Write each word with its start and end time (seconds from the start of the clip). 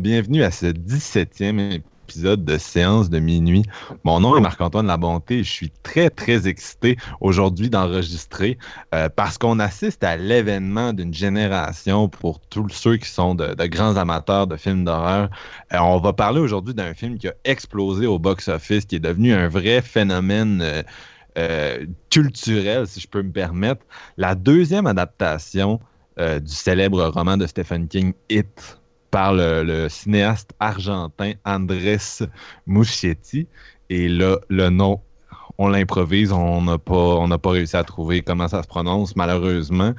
Bienvenue 0.00 0.42
à 0.42 0.50
ce 0.50 0.64
17e 0.64 1.82
épisode 2.06 2.42
de 2.42 2.56
Séance 2.56 3.10
de 3.10 3.18
minuit. 3.18 3.64
Mon 4.02 4.20
nom 4.20 4.34
est 4.34 4.40
Marc-Antoine 4.40 4.86
Labonté 4.86 5.40
et 5.40 5.44
je 5.44 5.50
suis 5.50 5.70
très 5.82 6.08
très 6.08 6.48
excité 6.48 6.96
aujourd'hui 7.20 7.68
d'enregistrer 7.68 8.56
euh, 8.94 9.10
parce 9.14 9.36
qu'on 9.36 9.58
assiste 9.58 10.02
à 10.02 10.16
l'événement 10.16 10.94
d'une 10.94 11.12
génération 11.12 12.08
pour 12.08 12.40
tous 12.40 12.70
ceux 12.70 12.96
qui 12.96 13.10
sont 13.10 13.34
de, 13.34 13.54
grands 13.66 13.96
amateurs 13.96 14.46
de 14.46 14.56
films 14.56 14.86
d'horreur. 14.86 15.28
Euh, 15.74 15.78
on 15.80 15.98
va 15.98 16.14
parler 16.14 16.40
aujourd'hui 16.40 16.72
d'un 16.72 16.94
film 16.94 17.18
qui 17.18 17.28
a 17.28 17.34
explosé 17.44 18.06
au 18.06 18.18
box-office, 18.18 18.86
qui 18.86 18.96
est 18.96 19.00
devenu 19.00 19.34
un 19.34 19.48
vrai 19.48 19.82
phénomène. 19.82 20.64
Euh, 21.38 21.86
culturel, 22.10 22.88
si 22.88 22.98
je 22.98 23.06
peux 23.06 23.22
me 23.22 23.30
permettre. 23.30 23.82
La 24.16 24.34
deuxième 24.34 24.86
adaptation 24.86 25.78
du 26.18 26.52
célèbre 26.52 27.06
roman 27.06 27.36
de 27.36 27.46
Stephen 27.46 27.86
King, 27.86 28.12
It, 28.28 28.79
par 29.10 29.32
le, 29.34 29.88
cinéaste 29.88 30.52
argentin 30.60 31.32
Andrés 31.44 31.98
Muschietti. 32.66 33.46
Et 33.88 34.08
là, 34.08 34.36
le 34.48 34.68
nom, 34.70 35.00
on 35.58 35.68
l'improvise, 35.68 36.32
on 36.32 36.62
n'a 36.62 36.78
pas, 36.78 37.38
pas 37.38 37.50
réussi 37.50 37.76
à 37.76 37.84
trouver 37.84 38.22
comment 38.22 38.48
ça 38.48 38.62
se 38.62 38.68
prononce, 38.68 39.16
malheureusement. 39.16 39.94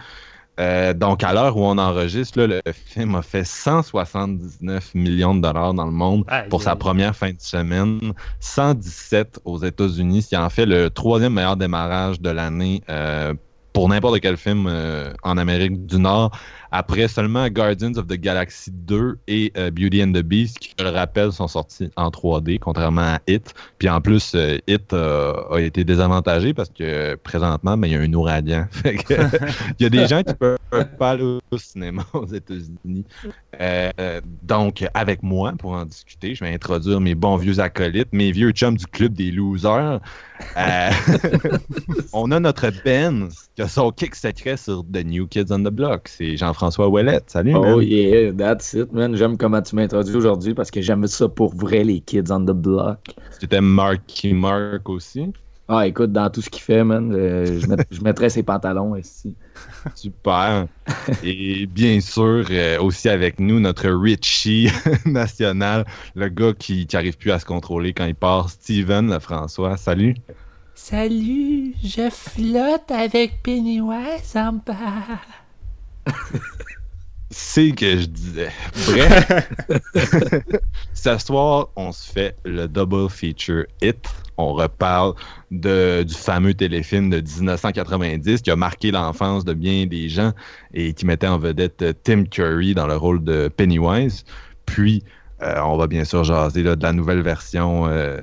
Euh, 0.59 0.93
donc, 0.93 1.23
à 1.23 1.33
l'heure 1.33 1.57
où 1.57 1.63
on 1.63 1.77
enregistre, 1.77 2.41
le 2.41 2.61
film 2.73 3.15
a 3.15 3.21
fait 3.21 3.43
179 3.43 4.93
millions 4.95 5.33
de 5.33 5.41
dollars 5.41 5.73
dans 5.73 5.85
le 5.85 5.91
monde 5.91 6.25
pour 6.49 6.61
sa 6.61 6.75
première 6.75 7.15
fin 7.15 7.31
de 7.31 7.39
semaine, 7.39 8.13
117 8.41 9.39
aux 9.45 9.59
États-Unis, 9.63 10.23
ce 10.23 10.29
qui 10.29 10.37
en 10.37 10.49
fait 10.49 10.65
le 10.65 10.89
troisième 10.89 11.33
meilleur 11.33 11.57
démarrage 11.57 12.19
de 12.21 12.29
l'année 12.29 12.83
euh, 12.89 13.33
pour 13.73 13.87
n'importe 13.89 14.19
quel 14.19 14.37
film 14.37 14.67
euh, 14.67 15.13
en 15.23 15.37
Amérique 15.37 15.85
du 15.85 15.97
Nord, 15.97 16.31
après 16.71 17.07
seulement 17.07 17.47
Guardians 17.49 17.93
of 17.97 18.07
the 18.07 18.13
Galaxy 18.13 18.71
2 18.71 19.19
et 19.27 19.51
euh, 19.57 19.71
Beauty 19.71 20.03
and 20.03 20.13
the 20.13 20.23
Beast, 20.23 20.59
qui, 20.59 20.73
je 20.77 20.83
le 20.83 20.89
rappelle, 20.89 21.31
sont 21.31 21.47
sortis 21.47 21.89
en 21.97 22.09
3D, 22.09 22.59
contrairement 22.59 23.01
à 23.01 23.19
Hit. 23.27 23.53
Puis 23.77 23.89
en 23.89 23.99
plus, 23.99 24.33
euh, 24.35 24.57
Hit 24.67 24.93
a 24.93 25.59
été 25.59 25.83
désavantagé 25.83 26.53
parce 26.53 26.69
que 26.69 27.15
présentement, 27.15 27.77
ben, 27.77 27.87
il 27.87 27.93
y 27.93 27.95
a 27.95 27.99
un 27.99 28.13
ouragan. 28.13 28.67
il 28.85 29.83
y 29.83 29.85
a 29.85 29.89
des 29.89 30.07
gens 30.07 30.23
qui 30.23 30.33
peuvent 30.33 30.57
pas 30.97 31.11
aller 31.11 31.39
au 31.51 31.57
cinéma 31.57 32.05
aux 32.13 32.27
États-Unis. 32.27 33.05
donc, 34.43 34.85
avec 34.93 35.21
moi, 35.23 35.53
pour 35.59 35.71
en 35.71 35.85
discuter, 35.85 36.35
je 36.35 36.43
vais 36.43 36.53
introduire 36.53 37.01
mes 37.01 37.15
bons 37.15 37.35
vieux 37.35 37.59
acolytes, 37.59 38.13
mes 38.13 38.31
vieux 38.31 38.51
chums 38.51 38.77
du 38.77 38.87
club 38.87 39.13
des 39.13 39.31
losers. 39.31 39.99
on 42.13 42.31
a 42.31 42.39
notre 42.39 42.71
Ben 42.83 43.29
qui 43.55 43.61
a 43.61 43.67
son 43.67 43.91
kick 43.91 44.15
secret 44.15 44.57
sur 44.57 44.83
The 44.83 45.05
New 45.05 45.27
Kids 45.27 45.51
on 45.51 45.59
the 45.59 45.69
Block. 45.69 46.07
C'est 46.07 46.35
Jean-François 46.35 46.60
Ouellette. 46.61 47.29
Salut, 47.29 47.55
Oh 47.55 47.81
yeah, 47.81 48.31
that's 48.31 48.73
it, 48.73 48.91
man. 48.93 49.15
J'aime 49.15 49.37
comment 49.37 49.61
tu 49.61 49.75
m'introduis 49.75 50.15
aujourd'hui 50.15 50.53
parce 50.53 50.71
que 50.71 50.81
j'aime 50.81 51.07
ça 51.07 51.27
pour 51.27 51.55
vrai, 51.55 51.83
les 51.83 51.99
Kids 51.99 52.31
on 52.31 52.41
the 52.41 52.51
Block. 52.51 52.99
C'était 53.39 53.61
Marky 53.61 54.33
Mark 54.33 54.87
aussi. 54.89 55.31
Ah, 55.73 55.87
écoute, 55.87 56.11
dans 56.11 56.29
tout 56.29 56.41
ce 56.41 56.49
qu'il 56.49 56.61
fait, 56.61 56.83
man, 56.83 57.13
euh, 57.15 57.59
je, 57.91 58.01
mettrais 58.03 58.29
ses 58.29 58.43
pantalons 58.43 58.93
ici. 58.97 59.35
Super. 59.95 60.67
Et 61.23 61.65
bien 61.65 62.01
sûr, 62.01 62.45
euh, 62.51 62.77
aussi 62.81 63.07
avec 63.07 63.39
nous, 63.39 63.61
notre 63.61 63.89
Richie 63.89 64.67
national, 65.05 65.85
le 66.13 66.27
gars 66.27 66.51
qui 66.59 66.85
n'arrive 66.91 67.17
plus 67.17 67.31
à 67.31 67.39
se 67.39 67.45
contrôler 67.45 67.93
quand 67.93 68.05
il 68.05 68.15
part, 68.15 68.49
Steven 68.49 69.17
François. 69.21 69.77
Salut. 69.77 70.15
Salut, 70.75 71.73
je 71.81 72.09
flotte 72.09 72.91
avec 72.91 73.41
Pennywise 73.41 74.35
en 74.35 74.53
bas. 74.53 75.21
C'est 77.33 77.71
que 77.71 77.97
je 77.97 78.05
disais. 78.05 78.49
Bref, 78.87 79.49
ce 80.93 81.17
soir, 81.17 81.69
on 81.77 81.93
se 81.93 82.11
fait 82.11 82.35
le 82.43 82.67
double 82.67 83.09
feature 83.09 83.63
hit. 83.81 84.05
On 84.35 84.53
reparle 84.53 85.13
de, 85.49 86.03
du 86.03 86.13
fameux 86.13 86.53
téléfilm 86.53 87.09
de 87.09 87.21
1990 87.21 88.41
qui 88.41 88.51
a 88.51 88.55
marqué 88.57 88.91
l'enfance 88.91 89.45
de 89.45 89.53
bien 89.53 89.85
des 89.85 90.09
gens 90.09 90.33
et 90.73 90.93
qui 90.93 91.05
mettait 91.05 91.27
en 91.27 91.37
vedette 91.37 91.85
Tim 92.03 92.25
Curry 92.25 92.73
dans 92.73 92.87
le 92.87 92.97
rôle 92.97 93.23
de 93.23 93.47
Pennywise. 93.47 94.25
Puis, 94.65 95.03
euh, 95.41 95.59
on 95.63 95.77
va 95.77 95.87
bien 95.87 96.03
sûr 96.03 96.25
jaser 96.25 96.63
de 96.63 96.75
la 96.81 96.91
nouvelle 96.91 97.21
version 97.21 97.87
euh, 97.87 98.19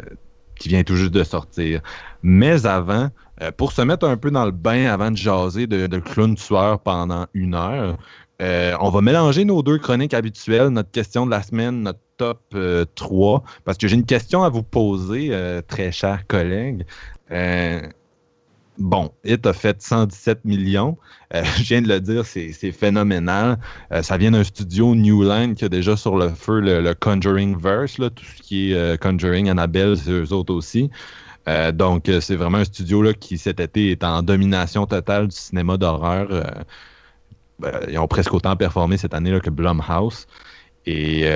qui 0.56 0.68
vient 0.68 0.82
tout 0.82 0.96
juste 0.96 1.12
de 1.12 1.24
sortir. 1.24 1.80
Mais 2.22 2.66
avant, 2.66 3.08
euh, 3.42 3.52
pour 3.52 3.72
se 3.72 3.82
mettre 3.82 4.06
un 4.06 4.16
peu 4.16 4.30
dans 4.30 4.44
le 4.44 4.50
bain 4.50 4.86
avant 4.86 5.10
de 5.10 5.16
jaser 5.16 5.66
de, 5.66 5.86
de 5.86 5.98
clown 5.98 6.34
tueur 6.34 6.80
pendant 6.80 7.26
une 7.34 7.54
heure, 7.54 7.96
euh, 8.40 8.74
on 8.80 8.90
va 8.90 9.00
mélanger 9.00 9.44
nos 9.44 9.62
deux 9.62 9.78
chroniques 9.78 10.14
habituelles, 10.14 10.68
notre 10.68 10.90
question 10.90 11.26
de 11.26 11.30
la 11.30 11.42
semaine, 11.42 11.82
notre 11.82 12.00
top 12.16 12.40
3, 12.94 13.36
euh, 13.36 13.48
parce 13.64 13.78
que 13.78 13.86
j'ai 13.86 13.96
une 13.96 14.06
question 14.06 14.42
à 14.42 14.48
vous 14.48 14.62
poser, 14.62 15.32
très 15.66 15.92
chers 15.92 16.26
collègues. 16.26 16.84
Bon, 18.78 19.10
It 19.24 19.44
a 19.44 19.52
fait 19.52 19.82
117 19.82 20.44
millions. 20.44 20.96
je 21.34 21.64
viens 21.64 21.82
de 21.82 21.88
le 21.88 22.00
dire, 22.00 22.24
c'est 22.24 22.52
phénoménal. 22.70 23.58
ça 24.02 24.16
vient 24.16 24.30
d'un 24.30 24.44
studio 24.44 24.94
New 24.94 25.24
Line 25.24 25.56
qui 25.56 25.64
a 25.64 25.68
déjà 25.68 25.96
sur 25.96 26.16
le 26.16 26.28
feu 26.28 26.60
le, 26.60 26.94
Conjuring 26.94 27.60
Verse, 27.60 27.96
tout 27.96 28.24
ce 28.24 28.40
qui 28.40 28.72
est 28.72 29.00
Conjuring, 29.02 29.48
Annabelle, 29.48 29.96
c'est 29.96 30.12
eux 30.12 30.32
autres 30.32 30.54
aussi. 30.54 30.90
Euh, 31.48 31.72
donc, 31.72 32.08
euh, 32.08 32.20
c'est 32.20 32.36
vraiment 32.36 32.58
un 32.58 32.64
studio 32.64 33.02
là, 33.02 33.14
qui, 33.14 33.38
cet 33.38 33.60
été, 33.60 33.90
est 33.90 34.04
en 34.04 34.22
domination 34.22 34.86
totale 34.86 35.28
du 35.28 35.36
cinéma 35.36 35.76
d'horreur. 35.78 36.28
Euh, 36.30 36.42
ben, 37.58 37.80
ils 37.88 37.98
ont 37.98 38.06
presque 38.06 38.34
autant 38.34 38.54
performé 38.56 38.98
cette 38.98 39.14
année 39.14 39.30
là, 39.30 39.40
que 39.40 39.50
Blumhouse. 39.50 40.26
Et 40.86 41.26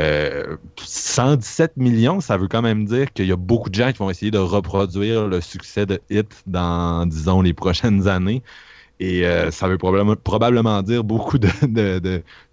117 0.79 1.77
millions, 1.77 2.23
ça 2.23 2.39
veut 2.39 2.49
quand 2.49 2.63
même 2.63 2.87
dire 2.87 3.13
qu'il 3.13 3.27
y 3.27 3.33
a 3.33 3.37
beaucoup 3.37 3.69
de 3.69 3.75
gens 3.75 3.93
qui 3.93 3.99
vont 3.99 4.09
essayer 4.09 4.31
de 4.31 4.39
reproduire 4.39 5.29
le 5.29 5.43
succès 5.43 5.85
de 5.85 6.01
Hit 6.09 6.43
dans, 6.47 7.05
disons, 7.07 7.43
les 7.43 7.53
prochaines 7.53 8.09
années. 8.09 8.43
Et 9.03 9.27
euh, 9.27 9.51
ça 9.51 9.67
veut 9.67 9.79
probablement, 9.79 10.83
dire 10.83 11.03
beaucoup 11.03 11.37
de, 11.37 11.49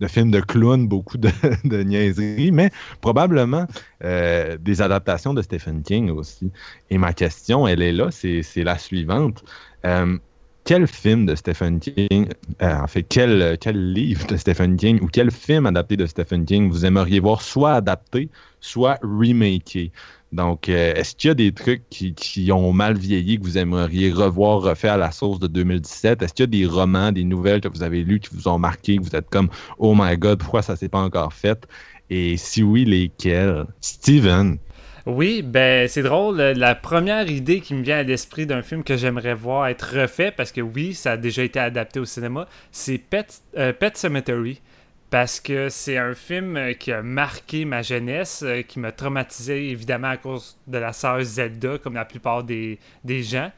films 0.08 0.32
de 0.32 0.40
clowns, 0.40 0.88
beaucoup 0.88 1.20
de, 1.20 1.84
niaiseries, 1.84 2.52
mais 2.52 2.72
probablement 3.02 3.68
euh, 4.04 4.58
des 4.60 4.82
adaptations 4.82 5.36
de 5.36 5.44
Stephen 5.44 5.84
King 5.84 6.10
aussi. 6.10 6.52
Et 6.90 6.98
ma 6.98 7.14
question, 7.14 7.68
elle 7.68 7.84
est 7.84 7.92
là, 7.92 8.10
c'est 8.10 8.64
la 8.64 8.80
suivante. 8.80 9.44
Euh, 9.86 10.18
quel 10.64 10.88
film 10.88 11.28
de 11.28 11.36
Stephen 11.36 11.80
King, 11.80 12.30
en 12.60 12.88
fait, 12.88 13.04
quel, 13.04 13.56
quel 13.62 13.94
livre 13.94 14.26
de 14.26 14.36
Stephen 14.36 14.76
King 14.76 15.00
ou 15.04 15.08
quel 15.08 15.30
film 15.30 15.68
adapté 15.68 15.98
de 15.98 16.08
Stephen 16.08 16.46
King 16.46 16.72
vous 16.72 16.84
aimeriez 16.84 17.20
voir 17.20 17.44
soit 17.44 17.74
adapté, 17.74 18.30
soit 18.60 18.98
remaké? 19.04 19.92
Donc, 20.32 20.70
euh, 20.70 20.94
est-ce 20.94 21.16
qu'il 21.16 21.30
y 21.30 21.32
a 21.32 21.36
des 21.36 21.52
trucs 21.52 21.90
qui, 21.90 22.52
ont 22.52 22.72
mal 22.72 22.98
vieilli 22.98 23.40
que 23.40 23.44
vous 23.44 23.58
aimeriez 23.58 24.12
revoir 24.12 24.62
refait 24.62 24.90
à 24.90 24.98
la 24.98 25.12
source 25.12 25.40
de 25.40 25.48
2017? 25.48 26.22
Est-ce 26.22 26.34
qu'il 26.34 26.44
y 26.44 26.48
a 26.48 26.48
des 26.48 26.66
romans, 26.66 27.12
des 27.12 27.24
nouvelles 27.24 27.62
que 27.62 27.68
vous 27.68 27.84
avez 27.84 28.04
lues 28.04 28.20
qui 28.20 28.30
vous 28.36 28.48
ont 28.48 28.60
marqué, 28.60 28.98
que 28.98 29.04
vous 29.04 29.16
êtes 29.16 29.30
comme 29.30 29.50
Oh 29.80 29.96
my 29.98 30.18
God, 30.18 30.40
pourquoi 30.40 30.62
ça 30.62 30.76
s'est 30.76 30.90
pas 30.90 31.00
encore 31.00 31.34
fait? 31.34 31.68
Et 32.12 32.38
si 32.38 32.62
oui, 32.62 32.86
lesquels? 32.86 33.66
Steven? 33.82 34.58
Oui, 35.06 35.42
ben 35.42 35.88
c'est 35.88 36.04
drôle. 36.04 36.38
La 36.38 36.76
première 36.76 37.30
idée 37.30 37.62
qui 37.62 37.74
me 37.74 37.82
vient 37.82 37.98
à 37.98 38.04
l'esprit 38.04 38.46
d'un 38.46 38.62
film 38.62 38.84
que 38.84 38.98
j'aimerais 38.98 39.34
voir 39.34 39.68
être 39.68 39.96
refait, 40.02 40.32
parce 40.32 40.52
que 40.52 40.62
oui, 40.62 40.94
ça 40.94 41.14
a 41.14 41.18
déjà 41.18 41.44
été 41.44 41.60
adapté 41.60 42.00
au 42.00 42.06
cinéma, 42.06 42.48
c'est 42.72 43.00
Pet, 43.00 43.26
euh, 43.58 43.74
Pet 43.74 43.98
Cemetery 43.98 44.62
parce 45.10 45.40
que 45.40 45.70
c'est 45.70 45.98
un 45.98 46.14
film 46.14 46.56
euh, 46.56 46.74
qui 46.74 46.92
a 46.92 47.02
marqué 47.02 47.66
ma 47.66 47.82
jeunesse, 47.82 48.44
euh, 48.44 48.62
qui 48.62 48.80
m'a 48.80 48.92
traumatisé 48.92 49.72
évidemment 49.72 50.10
à 50.10 50.18
cause 50.18 50.58
de 50.68 50.78
la 50.78 50.94
sœur 50.94 51.22
Zelda, 51.24 51.78
comme 51.80 51.96
la 51.96 52.06
plupart 52.06 52.44
des, 52.44 52.78
gens. 53.08 53.52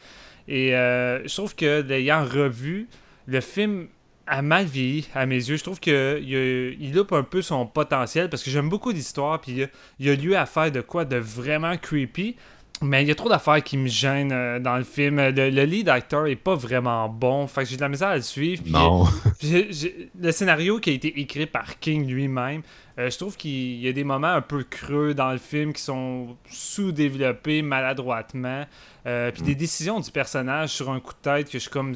Et 0.47 0.75
euh, 0.75 1.27
je 1.27 1.33
trouve 1.33 1.55
que 1.55 1.81
l'ayant 1.81 2.23
revu, 2.23 2.87
le 3.27 3.41
film 3.41 3.87
a 4.27 4.41
mal 4.41 4.65
vieilli 4.65 5.09
à 5.13 5.25
mes 5.25 5.35
yeux. 5.35 5.57
Je 5.57 5.63
trouve 5.63 5.79
qu'il 5.79 5.93
il 5.93 6.93
loupe 6.93 7.11
un 7.11 7.23
peu 7.23 7.41
son 7.41 7.65
potentiel 7.65 8.29
parce 8.29 8.43
que 8.43 8.49
j'aime 8.49 8.69
beaucoup 8.69 8.91
l'histoire. 8.91 9.41
Puis 9.41 9.67
il 9.99 10.05
y, 10.05 10.09
a, 10.09 10.15
lieu 10.15 10.37
à 10.37 10.45
faire 10.45 10.71
de 10.71 10.81
quoi 10.81 11.05
de 11.05 11.17
vraiment 11.17 11.75
creepy. 11.77 12.37
Mais 12.81 13.03
il 13.03 13.07
y 13.07 13.11
a 13.11 13.15
trop 13.15 13.29
d'affaires 13.29 13.63
qui 13.63 13.77
me 13.77 13.87
gênent 13.87 14.31
euh, 14.31 14.59
dans 14.59 14.75
le 14.75 14.83
film. 14.83 15.17
Le, 15.17 15.49
lead 15.65 15.87
actor 15.87 16.25
est 16.25 16.35
pas 16.35 16.55
vraiment 16.55 17.07
bon. 17.07 17.45
Fait 17.45 17.63
que 17.63 17.69
j'ai 17.69 17.75
de 17.75 17.81
la 17.81 17.89
misère 17.89 18.09
à 18.09 18.15
le 18.15 18.21
suivre. 18.21 18.63
non. 18.67 19.05
le 20.19 20.31
scénario 20.31 20.79
qui 20.79 20.89
a 20.89 20.93
été 20.93 21.19
écrit 21.19 21.45
par 21.45 21.79
King 21.79 22.07
lui-même, 22.07 22.63
euh, 22.97 23.09
je 23.09 23.17
trouve 23.17 23.37
qu'il 23.37 23.79
y 23.79 23.87
a 23.87 23.93
des 23.93 24.03
moments 24.03 24.27
un 24.27 24.41
peu 24.41 24.63
creux 24.63 25.13
dans 25.13 25.31
le 25.31 25.37
film 25.37 25.73
qui 25.73 25.81
sont 25.81 26.35
sous-développés 26.49 27.61
maladroitement. 27.61 28.65
Euh, 29.05 29.31
puis 29.31 29.43
des 29.43 29.53
mm. 29.53 29.57
décisions 29.57 29.99
du 29.99 30.09
personnage 30.11 30.69
sur 30.69 30.89
un 30.89 30.99
coup 30.99 31.13
de 31.13 31.21
tête 31.21 31.47
que 31.47 31.53
je 31.53 31.59
suis 31.59 31.69
comme 31.69 31.95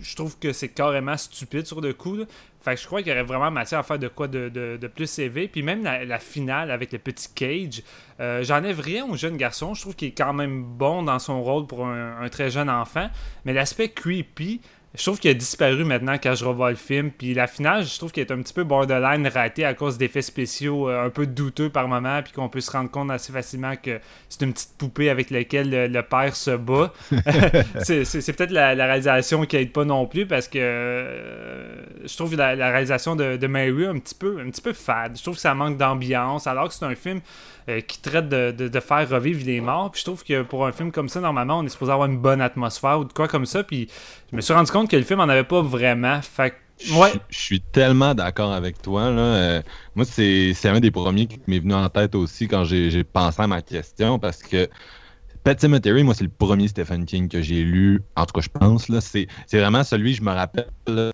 je 0.00 0.14
trouve 0.14 0.38
que 0.38 0.52
c'est 0.52 0.68
carrément 0.68 1.16
stupide 1.16 1.66
sur 1.66 1.80
le 1.80 1.94
coup. 1.94 2.18
Fait 2.66 2.74
que 2.74 2.80
je 2.80 2.86
crois 2.88 3.00
qu'il 3.00 3.10
y 3.10 3.12
aurait 3.12 3.22
vraiment 3.22 3.48
matière 3.52 3.78
à 3.78 3.82
faire 3.84 4.00
de 4.00 4.08
quoi 4.08 4.26
de, 4.26 4.48
de, 4.48 4.86
plus 4.88 5.20
élevé. 5.20 5.46
Puis 5.46 5.62
même 5.62 5.84
la, 5.84 6.18
finale 6.18 6.72
avec 6.72 6.90
le 6.90 6.98
petit 6.98 7.28
Cage, 7.32 7.84
euh, 8.18 8.42
j'enlève 8.42 8.80
rien 8.80 9.06
au 9.06 9.14
jeune 9.14 9.36
garçon. 9.36 9.72
Je 9.72 9.82
trouve 9.82 9.94
qu'il 9.94 10.08
est 10.08 10.18
quand 10.18 10.32
même 10.32 10.64
bon 10.64 11.04
dans 11.04 11.20
son 11.20 11.44
rôle 11.44 11.68
pour 11.68 11.86
un 11.86 12.28
très 12.28 12.50
jeune 12.50 12.68
enfant. 12.68 13.08
Mais 13.44 13.52
l'aspect 13.52 13.90
creepy, 13.90 14.60
je 14.96 15.02
trouve 15.02 15.18
qu'il 15.18 15.30
a 15.30 15.34
disparu 15.34 15.84
maintenant 15.84 16.16
quand 16.20 16.34
je 16.34 16.44
revois 16.44 16.70
le 16.70 16.76
film. 16.76 17.10
Puis 17.10 17.34
la 17.34 17.46
finale, 17.46 17.84
je 17.84 17.98
trouve 17.98 18.12
qu'il 18.12 18.22
est 18.22 18.32
un 18.32 18.40
petit 18.40 18.54
peu 18.54 18.64
borderline 18.64 19.26
raté 19.28 19.64
à 19.64 19.74
cause 19.74 19.98
d'effets 19.98 20.22
spéciaux 20.22 20.88
euh, 20.88 21.06
un 21.06 21.10
peu 21.10 21.26
douteux 21.26 21.68
par 21.68 21.86
moment, 21.86 22.22
puis 22.22 22.32
qu'on 22.32 22.48
peut 22.48 22.60
se 22.60 22.70
rendre 22.70 22.90
compte 22.90 23.10
assez 23.10 23.32
facilement 23.32 23.76
que 23.76 24.00
c'est 24.28 24.42
une 24.44 24.54
petite 24.54 24.76
poupée 24.78 25.10
avec 25.10 25.30
laquelle 25.30 25.92
le, 25.92 26.02
père 26.02 26.34
se 26.34 26.52
bat. 26.52 26.94
c'est 27.82 28.36
peut-être 28.36 28.52
la, 28.52 28.72
réalisation 28.72 29.44
qui 29.44 29.56
aide 29.56 29.72
pas 29.72 29.84
non 29.84 30.06
plus 30.06 30.26
parce 30.26 30.48
que 30.48 30.58
euh, 30.60 31.55
je 32.06 32.16
trouve 32.16 32.36
la, 32.36 32.54
la 32.54 32.70
réalisation 32.70 33.16
de, 33.16 33.36
de, 33.36 33.46
Mary 33.46 33.86
un 33.86 33.98
petit 33.98 34.14
peu 34.14 34.40
un 34.40 34.50
petit 34.50 34.60
peu 34.60 34.72
fade. 34.72 35.16
Je 35.16 35.22
trouve 35.22 35.34
que 35.34 35.40
ça 35.40 35.54
manque 35.54 35.76
d'ambiance 35.76 36.46
alors 36.46 36.68
que 36.68 36.74
c'est 36.74 36.84
un 36.84 36.94
film 36.94 37.20
euh, 37.68 37.80
qui 37.80 38.00
traite 38.00 38.28
de, 38.28 38.80
faire 38.80 39.08
revivre 39.08 39.44
les 39.44 39.60
morts. 39.60 39.90
Puis 39.90 40.00
je 40.00 40.04
trouve 40.04 40.22
que 40.22 40.42
pour 40.42 40.66
un 40.66 40.72
film 40.72 40.92
comme 40.92 41.08
ça, 41.08 41.20
normalement, 41.20 41.58
on 41.58 41.64
est 41.64 41.68
supposé 41.68 41.92
avoir 41.92 42.08
une 42.08 42.18
bonne 42.18 42.40
atmosphère 42.40 43.00
ou 43.00 43.04
de 43.04 43.12
quoi 43.12 43.28
comme 43.28 43.46
ça. 43.46 43.64
Puis 43.64 43.88
je 44.30 44.36
me 44.36 44.40
suis 44.40 44.54
rendu 44.54 44.70
compte 44.70 44.90
que 44.90 44.96
le 44.96 45.02
film 45.02 45.20
en 45.20 45.28
avait 45.28 45.44
pas 45.44 45.62
vraiment. 45.62 46.20
Fait 46.22 46.54
Ouais. 46.92 47.12
Je, 47.30 47.38
suis 47.38 47.60
tellement 47.60 48.14
d'accord 48.14 48.52
avec 48.52 48.82
toi. 48.82 49.10
Là. 49.10 49.22
Euh, 49.22 49.62
moi, 49.94 50.04
c'est 50.04 50.54
un 50.66 50.78
des 50.78 50.90
premiers 50.90 51.26
qui 51.26 51.40
m'est 51.46 51.58
venu 51.58 51.74
en 51.74 51.88
tête 51.88 52.14
aussi 52.14 52.48
quand 52.48 52.64
j'ai 52.64 53.02
pensé 53.02 53.40
à 53.40 53.46
ma 53.46 53.62
question 53.62 54.18
parce 54.18 54.42
que 54.42 54.68
Pet 55.46 55.60
Cemetery, 55.60 56.02
moi, 56.02 56.12
c'est 56.12 56.24
le 56.24 56.30
premier 56.30 56.66
Stephen 56.66 57.04
King 57.04 57.28
que 57.28 57.40
j'ai 57.40 57.62
lu, 57.62 58.02
en 58.16 58.26
tout 58.26 58.32
cas, 58.32 58.40
je 58.40 58.48
pense. 58.48 58.88
Là, 58.88 59.00
c'est, 59.00 59.28
vraiment 59.52 59.84
celui, 59.84 60.12
je 60.12 60.20
me 60.20 60.32
rappelle, 60.32 60.66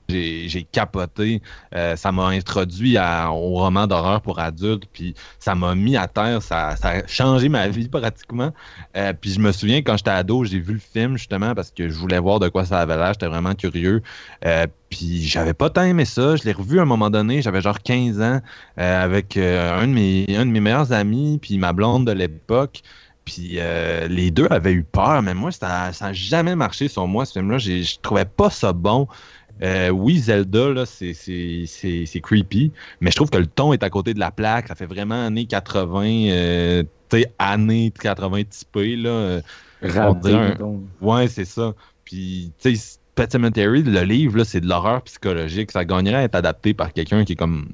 j'ai, 0.08 0.66
capoté. 0.72 1.42
Euh, 1.74 1.96
ça 1.96 2.12
m'a 2.12 2.28
introduit 2.28 2.96
au 2.96 3.58
roman 3.58 3.86
d'horreur 3.86 4.22
pour 4.22 4.38
adultes, 4.38 4.84
puis 4.90 5.14
ça 5.38 5.54
m'a 5.54 5.74
mis 5.74 5.98
à 5.98 6.08
terre. 6.08 6.42
Ça, 6.42 6.70
a 6.82 7.06
changé 7.06 7.50
ma 7.50 7.68
vie 7.68 7.88
pratiquement. 7.90 8.54
Euh, 8.96 9.12
puis 9.12 9.32
je 9.32 9.38
me 9.38 9.52
souviens, 9.52 9.82
quand 9.82 9.98
j'étais 9.98 10.08
ado, 10.08 10.44
j'ai 10.44 10.60
vu 10.60 10.72
le 10.72 10.80
film 10.80 11.18
justement 11.18 11.54
parce 11.54 11.70
que 11.70 11.90
je 11.90 11.98
voulais 11.98 12.18
voir 12.18 12.40
de 12.40 12.48
quoi 12.48 12.64
ça 12.64 12.80
avait 12.80 12.96
l'air. 12.96 13.12
J'étais 13.12 13.28
vraiment 13.28 13.54
curieux. 13.54 14.00
Euh, 14.46 14.66
puis 14.88 15.26
j'avais 15.26 15.52
pas 15.52 15.68
tant 15.68 15.82
aimé 15.82 16.06
ça. 16.06 16.36
Je 16.36 16.44
l'ai 16.44 16.52
revu 16.52 16.78
à 16.78 16.82
un 16.82 16.86
moment 16.86 17.10
donné, 17.10 17.42
j'avais 17.42 17.60
genre 17.60 17.80
15 17.82 18.22
ans, 18.22 18.40
avec 18.78 19.36
un, 19.36 19.86
de 19.86 19.92
mes, 19.92 20.24
un 20.30 20.46
de 20.46 20.50
mes 20.50 20.60
meilleurs 20.60 20.92
amis, 20.92 21.38
puis 21.40 21.58
ma 21.58 21.74
blonde 21.74 22.06
de 22.06 22.12
l'époque. 22.12 22.80
Puis 23.24 23.54
euh, 23.56 24.08
les 24.08 24.30
deux 24.30 24.46
avaient 24.50 24.72
eu 24.72 24.84
peur, 24.84 25.22
mais 25.22 25.34
moi, 25.34 25.52
ça 25.52 25.90
n'a 26.00 26.12
jamais 26.12 26.56
marché 26.56 26.88
sur 26.88 27.06
moi, 27.06 27.24
ce 27.24 27.34
film-là. 27.34 27.58
Je 27.58 27.98
trouvais 28.00 28.24
pas 28.24 28.50
ça 28.50 28.72
bon. 28.72 29.06
Euh, 29.62 29.90
oui, 29.90 30.18
Zelda, 30.18 30.84
c'est 30.86 32.20
creepy, 32.22 32.72
mais 33.00 33.10
je 33.10 33.16
trouve 33.16 33.30
que 33.30 33.38
le 33.38 33.46
ton 33.46 33.72
est 33.72 33.82
à 33.82 33.90
côté 33.90 34.14
de 34.14 34.18
la 34.18 34.30
plaque. 34.30 34.68
Ça 34.68 34.74
fait 34.74 34.86
vraiment 34.86 35.26
années 35.26 35.46
80, 35.46 36.04
euh, 36.30 36.82
tu 37.08 37.20
sais, 37.20 37.32
années 37.38 37.92
80 38.00 38.42
typées, 38.50 38.96
là. 38.96 39.40
Ouais, 41.00 41.28
c'est 41.28 41.44
ça. 41.44 41.74
Puis, 42.04 42.52
tu 42.60 42.74
sais, 42.76 42.98
Pet 43.14 43.30
Cemetery, 43.30 43.82
le 43.82 44.02
livre, 44.02 44.42
c'est 44.44 44.60
de 44.60 44.68
l'horreur 44.68 45.02
psychologique. 45.02 45.70
Ça 45.70 45.84
gagnerait 45.84 46.16
à 46.16 46.22
être 46.22 46.34
adapté 46.34 46.72
par 46.74 46.92
quelqu'un 46.92 47.24
qui 47.24 47.34
est 47.34 47.36
comme 47.36 47.68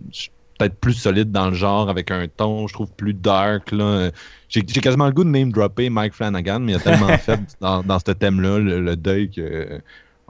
peut-être 0.59 0.79
plus 0.79 0.95
solide 0.95 1.31
dans 1.31 1.49
le 1.49 1.55
genre, 1.55 1.89
avec 1.89 2.11
un 2.11 2.27
ton, 2.29 2.67
je 2.67 2.75
trouve, 2.75 2.91
plus 2.93 3.15
dark. 3.15 3.71
Là. 3.73 4.11
J'ai, 4.49 4.63
quasiment 4.63 5.07
le 5.07 5.13
goût 5.13 5.25
de 5.25 5.31
name 5.31 5.53
dropper 5.53 5.89
Mike 5.89 6.15
Flanagan, 6.15 6.61
mais 6.61 6.73
il 6.73 6.77
a 6.77 6.81
tellement 6.81 7.09
fait 7.19 7.41
dans, 7.61 7.83
dans 7.83 7.99
ce 7.99 8.13
thème-là 8.13 8.59
le, 8.59 8.97
deuil 8.97 9.31
que 9.31 9.81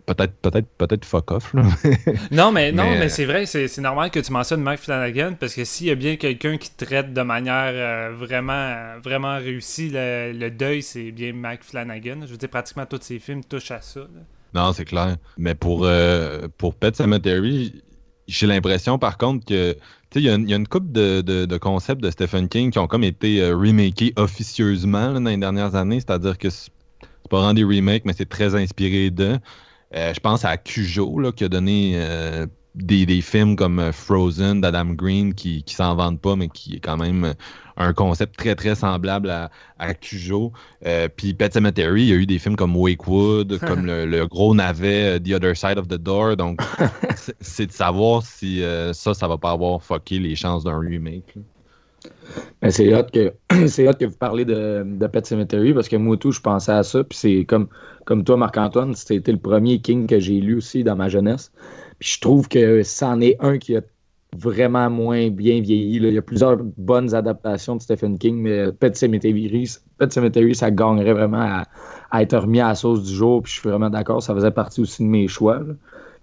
peut-être 0.06 0.34
peut-être 0.40 0.66
peut-être 0.78 1.04
fuck 1.04 1.30
off 1.30 1.54
non 2.30 2.50
mais 2.50 2.72
non 2.72 2.90
mais, 2.98 3.08
c'est 3.08 3.26
vrai 3.26 3.44
c'est, 3.46 3.78
normal 3.78 4.10
que 4.10 4.20
tu 4.20 4.32
mentionnes 4.32 4.62
Mike 4.62 4.80
Flanagan 4.80 5.34
parce 5.38 5.54
que 5.54 5.64
s'il 5.64 5.88
y 5.88 5.90
a 5.90 5.94
bien 5.94 6.16
quelqu'un 6.16 6.56
qui 6.56 6.70
traite 6.70 7.12
de 7.12 7.22
manière 7.22 7.72
euh, 7.74 8.14
vraiment 8.16 8.98
vraiment 9.04 9.36
réussie 9.36 9.90
le, 9.92 10.48
deuil 10.48 10.82
c'est 10.82 11.12
bien 11.12 11.32
Mike 11.34 11.62
Flanagan 11.62 12.20
je 12.22 12.28
veux 12.28 12.38
dire 12.38 12.48
pratiquement 12.48 12.86
tous 12.86 13.02
ses 13.02 13.18
films 13.18 13.44
touchent 13.44 13.70
à 13.70 13.82
ça 13.82 14.00
non 14.54 14.72
c'est 14.72 14.86
clair 14.86 15.16
mais 15.36 15.54
pour 15.54 15.84
euh, 15.84 16.48
pour 16.56 16.74
Pet 16.74 16.96
Cemetery 16.96 17.82
j'ai 18.26 18.46
l'impression 18.46 18.98
par 18.98 19.18
contre 19.18 19.44
que 19.44 19.76
il 20.14 20.22
y, 20.22 20.30
a 20.30 20.34
une 20.34 20.68
couple 20.68 20.90
de, 20.90 21.56
concepts 21.58 22.02
de 22.02 22.10
Stephen 22.10 22.48
King 22.48 22.70
qui 22.70 22.78
ont 22.78 22.86
comme 22.86 23.04
été 23.04 23.42
euh, 23.42 23.54
remakés 23.54 24.12
officieusement 24.16 25.12
dans 25.12 25.30
les 25.30 25.36
dernières 25.36 25.74
années, 25.74 26.00
c'est-à-dire 26.00 26.38
que 26.38 26.48
c'est 26.50 26.70
pas 27.28 27.38
vraiment 27.38 27.54
des 27.54 27.64
remakes, 27.64 28.04
mais 28.06 28.14
c'est 28.16 28.28
très 28.28 28.54
inspiré 28.54 29.10
de. 29.10 29.38
Euh, 29.94 30.14
je 30.14 30.20
pense 30.20 30.44
à 30.44 30.56
Cujo 30.56 31.32
qui 31.32 31.44
a 31.44 31.48
donné 31.48 31.92
euh, 31.96 32.46
des, 32.74 33.20
films 33.20 33.56
comme 33.56 33.92
Frozen 33.92 34.60
d'Adam 34.60 34.86
Green 34.86 35.34
qui, 35.34 35.62
qui 35.62 35.74
s'en 35.74 35.94
vendent 35.94 36.20
pas, 36.20 36.36
mais 36.36 36.48
qui 36.48 36.76
est 36.76 36.80
quand 36.80 36.96
même 36.96 37.34
un 37.78 37.92
concept 37.92 38.36
très 38.36 38.54
très 38.54 38.74
semblable 38.74 39.30
à, 39.30 39.50
à 39.78 39.94
Cujo. 39.94 40.52
Euh, 40.84 41.08
puis 41.14 41.32
Pet 41.32 41.52
Cemetery, 41.52 42.02
il 42.02 42.08
y 42.08 42.12
a 42.12 42.16
eu 42.16 42.26
des 42.26 42.38
films 42.38 42.56
comme 42.56 42.76
Wakewood, 42.76 43.58
comme 43.66 43.86
le, 43.86 44.26
gros 44.26 44.54
navet 44.54 45.16
euh, 45.16 45.18
The 45.18 45.32
Other 45.32 45.56
Side 45.56 45.78
of 45.78 45.88
the 45.88 45.94
Door. 45.94 46.36
Donc, 46.36 46.60
c'est 47.40 47.66
de 47.66 47.72
savoir 47.72 48.22
si 48.22 48.62
euh, 48.62 48.92
ça, 48.92 49.14
ça 49.14 49.28
va 49.28 49.38
pas 49.38 49.52
avoir 49.52 49.82
fucké 49.82 50.18
les 50.18 50.34
chances 50.34 50.64
d'un 50.64 50.78
remake. 50.78 51.34
c'est 52.68 52.94
hot 52.94 53.06
que 53.12 53.32
c'est 53.68 53.86
que 53.96 54.04
vous 54.04 54.16
parlez 54.18 54.44
de, 54.44 54.84
de, 54.84 55.06
Pet 55.06 55.24
Cemetery 55.24 55.72
parce 55.72 55.88
que 55.88 55.96
moi 55.96 56.16
tout 56.16 56.32
je 56.32 56.40
pensais 56.40 56.72
à 56.72 56.82
ça 56.82 57.02
puis 57.02 57.18
c'est 57.18 57.44
comme 57.44 57.66
comme 58.04 58.22
toi 58.22 58.36
Marc-Antoine 58.36 58.94
c'était 58.94 59.32
le 59.32 59.38
premier 59.38 59.80
King 59.80 60.06
que 60.06 60.20
j'ai 60.20 60.40
lu 60.40 60.56
aussi 60.56 60.84
dans 60.84 60.94
ma 60.94 61.08
jeunesse 61.08 61.50
je 62.00 62.20
trouve 62.20 62.48
que 62.48 62.82
c'en 62.82 63.20
est 63.20 63.36
un 63.40 63.58
qui 63.58 63.76
a 63.76 63.80
vraiment 64.36 64.90
moins 64.90 65.30
bien 65.30 65.60
vieilli. 65.60 65.96
Il 65.96 66.12
y 66.12 66.18
a 66.18 66.22
plusieurs 66.22 66.58
bonnes 66.76 67.14
adaptations 67.14 67.76
de 67.76 67.82
Stephen 67.82 68.18
King, 68.18 68.36
mais 68.42 68.72
Pet 68.72 68.94
Cemetery, 68.96 69.66
ça 70.54 70.70
gagnerait 70.70 71.14
vraiment 71.14 71.64
à, 72.10 72.22
être 72.22 72.36
remis 72.36 72.60
à 72.60 72.68
la 72.68 72.74
sauce 72.74 73.02
du 73.04 73.14
jour. 73.14 73.42
Puis 73.42 73.54
je 73.54 73.60
suis 73.60 73.68
vraiment 73.68 73.90
d'accord, 73.90 74.22
ça 74.22 74.34
faisait 74.34 74.50
partie 74.50 74.80
aussi 74.80 75.02
de 75.02 75.08
mes 75.08 75.28
choix. 75.28 75.60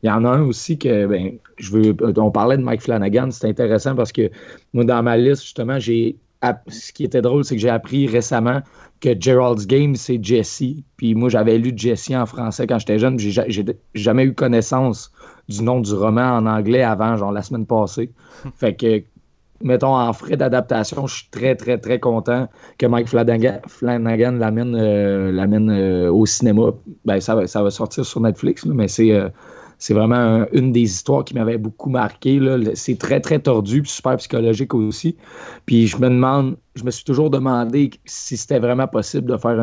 Il 0.04 0.08
y 0.08 0.12
en 0.12 0.24
a 0.24 0.30
un 0.30 0.44
aussi 0.44 0.78
que, 0.78 1.08
ben, 1.08 1.38
je 1.58 1.72
veux, 1.72 1.96
on 2.18 2.32
parlait 2.32 2.58
de 2.58 2.62
Mike 2.62 2.82
Flanagan, 2.82 3.32
c'est 3.32 3.48
intéressant 3.48 3.96
parce 3.96 4.12
que 4.12 4.30
moi, 4.74 4.84
dans 4.84 5.02
ma 5.02 5.18
liste, 5.18 5.42
justement, 5.42 5.80
j'ai 5.80 6.18
ce 6.68 6.94
qui 6.94 7.04
était 7.04 7.22
drôle, 7.22 7.44
c'est 7.44 7.56
que 7.56 7.62
j'ai 7.62 7.70
appris 7.70 8.08
récemment 8.08 8.62
que 9.06 9.16
Gerald's 9.20 9.68
Game, 9.68 9.96
c'est 9.96 10.20
Jesse. 10.24 10.84
Puis 10.98 11.14
moi, 11.14 11.30
j'avais 11.30 11.60
lu 11.60 11.74
Jesse 11.76 12.10
en 12.12 12.26
français 12.26 12.66
quand 12.66 12.80
j'étais 12.80 12.98
jeune, 12.98 13.20
j'ai 13.20 13.66
jamais 13.94 14.24
eu 14.24 14.34
connaissance 14.34 15.12
du 15.48 15.62
nom 15.62 15.80
du 15.80 15.94
roman 15.94 16.38
en 16.38 16.48
anglais 16.48 16.82
avant, 16.82 17.16
genre 17.16 17.32
la 17.32 17.44
semaine 17.44 17.68
passée. 17.68 18.10
fait 18.56 18.74
que, 18.74 19.04
mettons, 19.62 19.96
en 19.96 20.12
frais 20.12 20.38
d'adaptation, 20.38 21.06
je 21.06 21.18
suis 21.18 21.30
très, 21.30 21.56
très, 21.56 21.78
très 21.78 22.00
content 22.00 22.50
que 22.80 22.88
Mike 22.88 23.08
Flanagan, 23.08 23.60
l'amène 24.40 24.76
euh, 24.76 25.32
euh, 25.38 26.12
au 26.12 26.26
cinéma. 26.26 26.72
Ben, 27.06 27.20
ça, 27.20 27.36
va, 27.36 27.46
ça 27.46 27.62
va 27.62 27.70
sortir 27.70 28.06
sur 28.06 28.22
Netflix, 28.22 28.66
mais 28.66 28.88
c'est. 28.88 29.12
Euh, 29.12 29.30
c'est 29.78 29.94
vraiment 29.94 30.46
une 30.54 30.72
des 30.72 30.82
histoires 30.82 31.24
qui 31.24 31.34
m'avait 31.34 31.58
beaucoup 31.58 31.90
marqué. 31.90 32.40
C'est 32.76 32.98
très, 32.98 33.20
très 33.20 33.40
tordu, 33.40 33.82
puis 33.82 33.92
super 33.92 34.18
psychologique 34.18 34.74
aussi. 34.74 35.16
Puis 35.66 35.88
je 35.88 35.98
me 35.98 36.10
demande, 36.10 36.58
je 36.76 36.84
me 36.84 36.92
suis 36.92 37.04
toujours 37.04 37.30
demandé 37.30 37.92
si 38.06 38.38
c'était 38.38 38.60
vraiment 38.60 38.88
possible 38.88 39.32
de 39.32 39.38
faire 39.38 39.60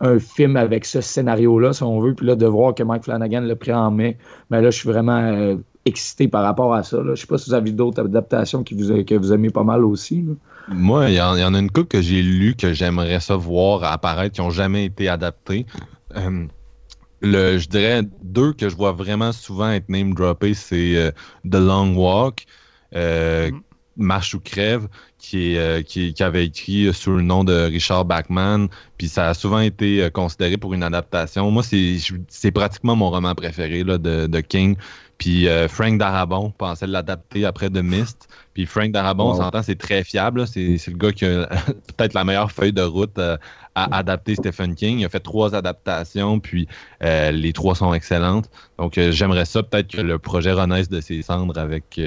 un 0.00 0.18
film 0.18 0.56
avec 0.56 0.84
ce 0.84 1.00
scénario-là, 1.00 1.72
si 1.72 1.82
on 1.82 2.00
veut. 2.00 2.14
Puis 2.14 2.26
là, 2.26 2.36
de 2.36 2.46
voir 2.46 2.74
que 2.74 2.82
Mike 2.82 3.04
Flanagan 3.04 3.40
l'a 3.40 3.56
pris 3.56 3.72
en 3.72 3.90
main, 3.90 4.12
mais 4.50 4.60
là, 4.60 4.70
je 4.70 4.78
suis 4.78 4.88
vraiment 4.88 5.18
euh, 5.18 5.56
excité 5.84 6.28
par 6.28 6.42
rapport 6.42 6.74
à 6.74 6.82
ça. 6.82 6.98
Je 7.04 7.10
ne 7.10 7.14
sais 7.14 7.26
pas 7.26 7.38
si 7.38 7.50
vous 7.50 7.54
avez 7.54 7.72
d'autres 7.72 8.04
adaptations 8.04 8.62
qui 8.62 8.74
vous, 8.74 9.04
que 9.04 9.14
vous 9.14 9.32
aimez 9.32 9.50
pas 9.50 9.64
mal 9.64 9.84
aussi. 9.84 10.24
Moi, 10.68 11.10
il 11.10 11.16
y, 11.16 11.20
en 11.20 11.54
a 11.54 11.58
une 11.58 11.70
couple 11.70 11.88
que 11.88 12.02
j'ai 12.02 12.22
lu 12.22 12.54
que 12.54 12.72
j'aimerais 12.72 13.20
ça 13.20 13.36
voir 13.36 13.84
apparaître 13.84 14.34
qui 14.34 14.40
n'ont 14.40 14.50
jamais 14.50 14.84
été 14.84 15.08
adaptés. 15.08 15.66
Euh, 16.16 16.46
le, 17.20 17.58
je 17.58 17.68
dirais 17.68 18.02
deux 18.22 18.52
que 18.52 18.68
je 18.68 18.76
vois 18.76 18.92
vraiment 18.92 19.32
souvent 19.32 19.70
être 19.70 19.88
name 19.88 20.14
droppés, 20.14 20.54
c'est 20.54 20.96
euh, 20.96 21.10
The 21.48 21.56
Long 21.56 21.94
Walk. 21.94 22.46
Mm-hmm. 22.94 23.60
Marche 23.98 24.32
ou 24.34 24.40
crève, 24.40 24.88
qui, 25.18 25.54
est, 25.54 25.58
euh, 25.58 25.82
qui, 25.82 26.14
qui, 26.14 26.22
avait 26.22 26.46
écrit 26.46 26.94
sous 26.94 27.16
le 27.16 27.22
nom 27.22 27.42
de 27.42 27.52
Richard 27.52 28.04
Bachman, 28.04 28.68
puis 28.96 29.08
ça 29.08 29.28
a 29.28 29.34
souvent 29.34 29.58
été 29.58 30.04
euh, 30.04 30.08
considéré 30.08 30.56
pour 30.56 30.72
une 30.72 30.84
adaptation. 30.84 31.50
Moi, 31.50 31.64
c'est 31.64 32.50
pratiquement 32.52 32.94
mon 32.94 33.10
roman 33.10 33.34
préféré 33.34 33.82
là, 33.82 33.98
de, 33.98 34.28
de 34.28 34.40
King. 34.40 34.76
Puis 35.18 35.48
euh, 35.48 35.66
Frank 35.66 35.98
Darabon 35.98 36.52
pensait 36.56 36.86
l'adapter 36.86 37.44
après 37.44 37.68
The 37.70 37.82
Mist. 37.82 38.28
Puis 38.54 38.66
Frank 38.66 38.92
Darabon, 38.92 39.32
on 39.32 39.36
s'entend, 39.36 39.64
c'est 39.64 39.78
très 39.78 40.04
fiable. 40.04 40.46
C'est 40.46 40.78
le 40.86 40.96
gars 40.96 41.10
qui 41.10 41.24
a 41.24 41.46
peut-être 41.96 42.14
la 42.14 42.22
meilleure 42.22 42.52
feuille 42.52 42.72
de 42.72 42.82
route 42.82 43.18
à 43.84 43.98
adapter 43.98 44.34
Stephen 44.34 44.74
King. 44.74 45.00
Il 45.00 45.04
a 45.04 45.08
fait 45.08 45.20
trois 45.20 45.54
adaptations, 45.54 46.40
puis 46.40 46.68
les 47.00 47.52
trois 47.52 47.74
sont 47.74 47.94
excellentes. 47.94 48.50
Donc 48.78 48.98
j'aimerais 48.98 49.44
ça 49.44 49.62
peut-être 49.62 49.88
que 49.88 50.00
le 50.00 50.18
projet 50.18 50.52
renaisse 50.52 50.88
de 50.88 51.00
ses 51.00 51.22
cendres 51.22 51.58
avec. 51.58 52.00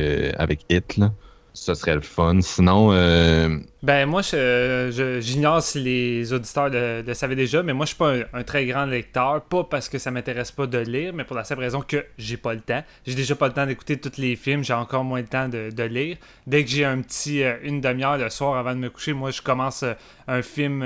Là 0.97 1.11
ce 1.53 1.73
serait 1.73 1.95
le 1.95 2.01
fun. 2.01 2.39
Sinon. 2.41 2.91
Euh... 2.93 3.57
Ben, 3.83 4.05
moi, 4.05 4.21
j'ignore 4.21 5.61
si 5.61 5.79
les 5.79 6.33
auditeurs 6.33 6.69
le, 6.69 7.13
savaient 7.13 7.35
déjà, 7.35 7.63
mais 7.63 7.73
moi, 7.73 7.85
je 7.85 7.89
suis 7.89 7.97
pas 7.97 8.13
un, 8.33 8.43
très 8.43 8.65
grand 8.65 8.85
lecteur. 8.85 9.41
Pas 9.43 9.63
parce 9.63 9.89
que 9.89 9.97
ça 9.97 10.11
m'intéresse 10.11 10.51
pas 10.51 10.67
de 10.67 10.77
lire, 10.77 11.13
mais 11.13 11.23
pour 11.23 11.35
la 11.35 11.43
simple 11.43 11.61
raison 11.61 11.81
que 11.81 12.05
j'ai 12.17 12.37
pas 12.37 12.53
le 12.53 12.61
temps. 12.61 12.83
J'ai 13.05 13.15
déjà 13.15 13.35
pas 13.35 13.47
le 13.47 13.53
temps 13.53 13.65
d'écouter 13.65 13.97
tous 13.97 14.17
les 14.17 14.35
films, 14.35 14.63
j'ai 14.63 14.73
encore 14.73 15.03
moins 15.03 15.21
le 15.21 15.27
temps 15.27 15.49
de, 15.49 15.83
lire. 15.83 16.17
Dès 16.47 16.63
que 16.63 16.69
j'ai 16.69 16.85
un 16.85 17.01
petit 17.01 17.43
euh, 17.43 17.57
une 17.63 17.81
demi-heure 17.81 18.17
le 18.17 18.29
soir 18.29 18.55
avant 18.55 18.73
de 18.73 18.79
me 18.79 18.89
coucher, 18.89 19.13
moi, 19.13 19.31
je 19.31 19.41
commence 19.41 19.83
euh, 19.83 19.93
un 20.27 20.41
film 20.41 20.85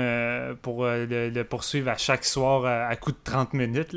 pour 0.62 0.84
le, 0.84 1.42
poursuivre 1.42 1.90
à 1.90 1.96
chaque 1.96 2.24
soir 2.24 2.64
à 2.64 2.96
coup 2.96 3.12
de 3.12 3.18
30 3.22 3.52
minutes. 3.52 3.96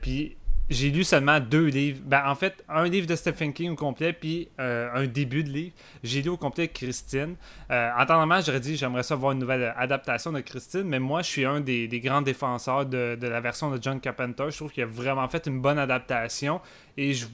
Puis 0.00 0.36
j'ai 0.70 0.90
lu 0.90 1.02
seulement 1.02 1.40
deux 1.40 1.66
livres. 1.66 2.00
Ben, 2.04 2.22
en 2.26 2.34
fait, 2.36 2.64
un 2.68 2.84
livre 2.84 3.06
de 3.06 3.16
Stephen 3.16 3.52
King 3.52 3.72
au 3.72 3.74
complet, 3.74 4.12
puis 4.12 4.48
euh, 4.60 4.88
un 4.94 5.06
début 5.06 5.42
de 5.42 5.50
livre. 5.50 5.74
J'ai 6.04 6.22
lu 6.22 6.30
au 6.30 6.36
complet 6.36 6.68
Christine. 6.68 7.34
Euh, 7.70 7.90
en 7.98 8.06
temps 8.06 8.16
normal, 8.16 8.44
j'aurais 8.46 8.60
dit 8.60 8.76
j'aimerais 8.76 9.02
ça 9.02 9.16
voir 9.16 9.32
une 9.32 9.40
nouvelle 9.40 9.74
adaptation 9.76 10.30
de 10.30 10.40
Christine, 10.40 10.84
mais 10.84 11.00
moi, 11.00 11.22
je 11.22 11.28
suis 11.28 11.44
un 11.44 11.60
des, 11.60 11.88
grands 12.02 12.22
défenseurs 12.22 12.86
de, 12.86 13.18
de, 13.20 13.26
la 13.26 13.40
version 13.40 13.70
de 13.70 13.82
John 13.82 14.00
Carpenter. 14.00 14.44
Je 14.50 14.56
trouve 14.56 14.70
qu'il 14.70 14.84
a 14.84 14.86
vraiment 14.86 15.26
fait 15.28 15.46
une 15.46 15.60
bonne 15.60 15.78
adaptation. 15.78 16.60
Et 16.96 17.14
je 17.14 17.26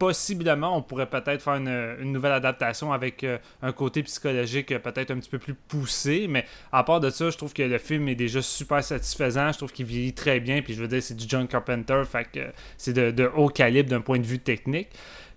possiblement, 0.00 0.78
on 0.78 0.80
pourrait 0.80 1.10
peut-être 1.10 1.42
faire 1.42 1.56
une, 1.56 2.10
nouvelle 2.10 2.32
adaptation 2.32 2.90
avec 2.90 3.22
euh, 3.22 3.36
un 3.60 3.70
côté 3.70 4.02
psychologique 4.02 4.72
euh, 4.72 4.78
peut-être 4.78 5.10
un 5.10 5.18
petit 5.18 5.28
peu 5.28 5.38
plus 5.38 5.52
poussé. 5.52 6.26
Mais 6.26 6.46
à 6.72 6.82
part 6.84 7.00
de 7.00 7.10
ça, 7.10 7.28
je 7.28 7.36
trouve 7.36 7.52
que 7.52 7.62
le 7.62 7.76
film 7.76 8.08
est 8.08 8.14
déjà 8.14 8.40
super 8.40 8.82
satisfaisant. 8.82 9.52
Je 9.52 9.58
trouve 9.58 9.72
qu'il 9.72 9.84
vieillit 9.84 10.14
très 10.14 10.40
bien. 10.40 10.62
Puis 10.62 10.72
je 10.72 10.80
veux 10.80 10.88
dire, 10.88 11.02
c'est 11.02 11.14
du 11.14 11.26
John 11.28 11.46
Carpenter. 11.46 12.02
Fait 12.10 12.24
que 12.24 12.40
c'est 12.78 12.94
de, 12.94 13.30
haut 13.36 13.50
calibre 13.50 13.90
d'un 13.90 14.00
point 14.00 14.18
de 14.18 14.26
vue 14.26 14.38
technique. 14.38 14.88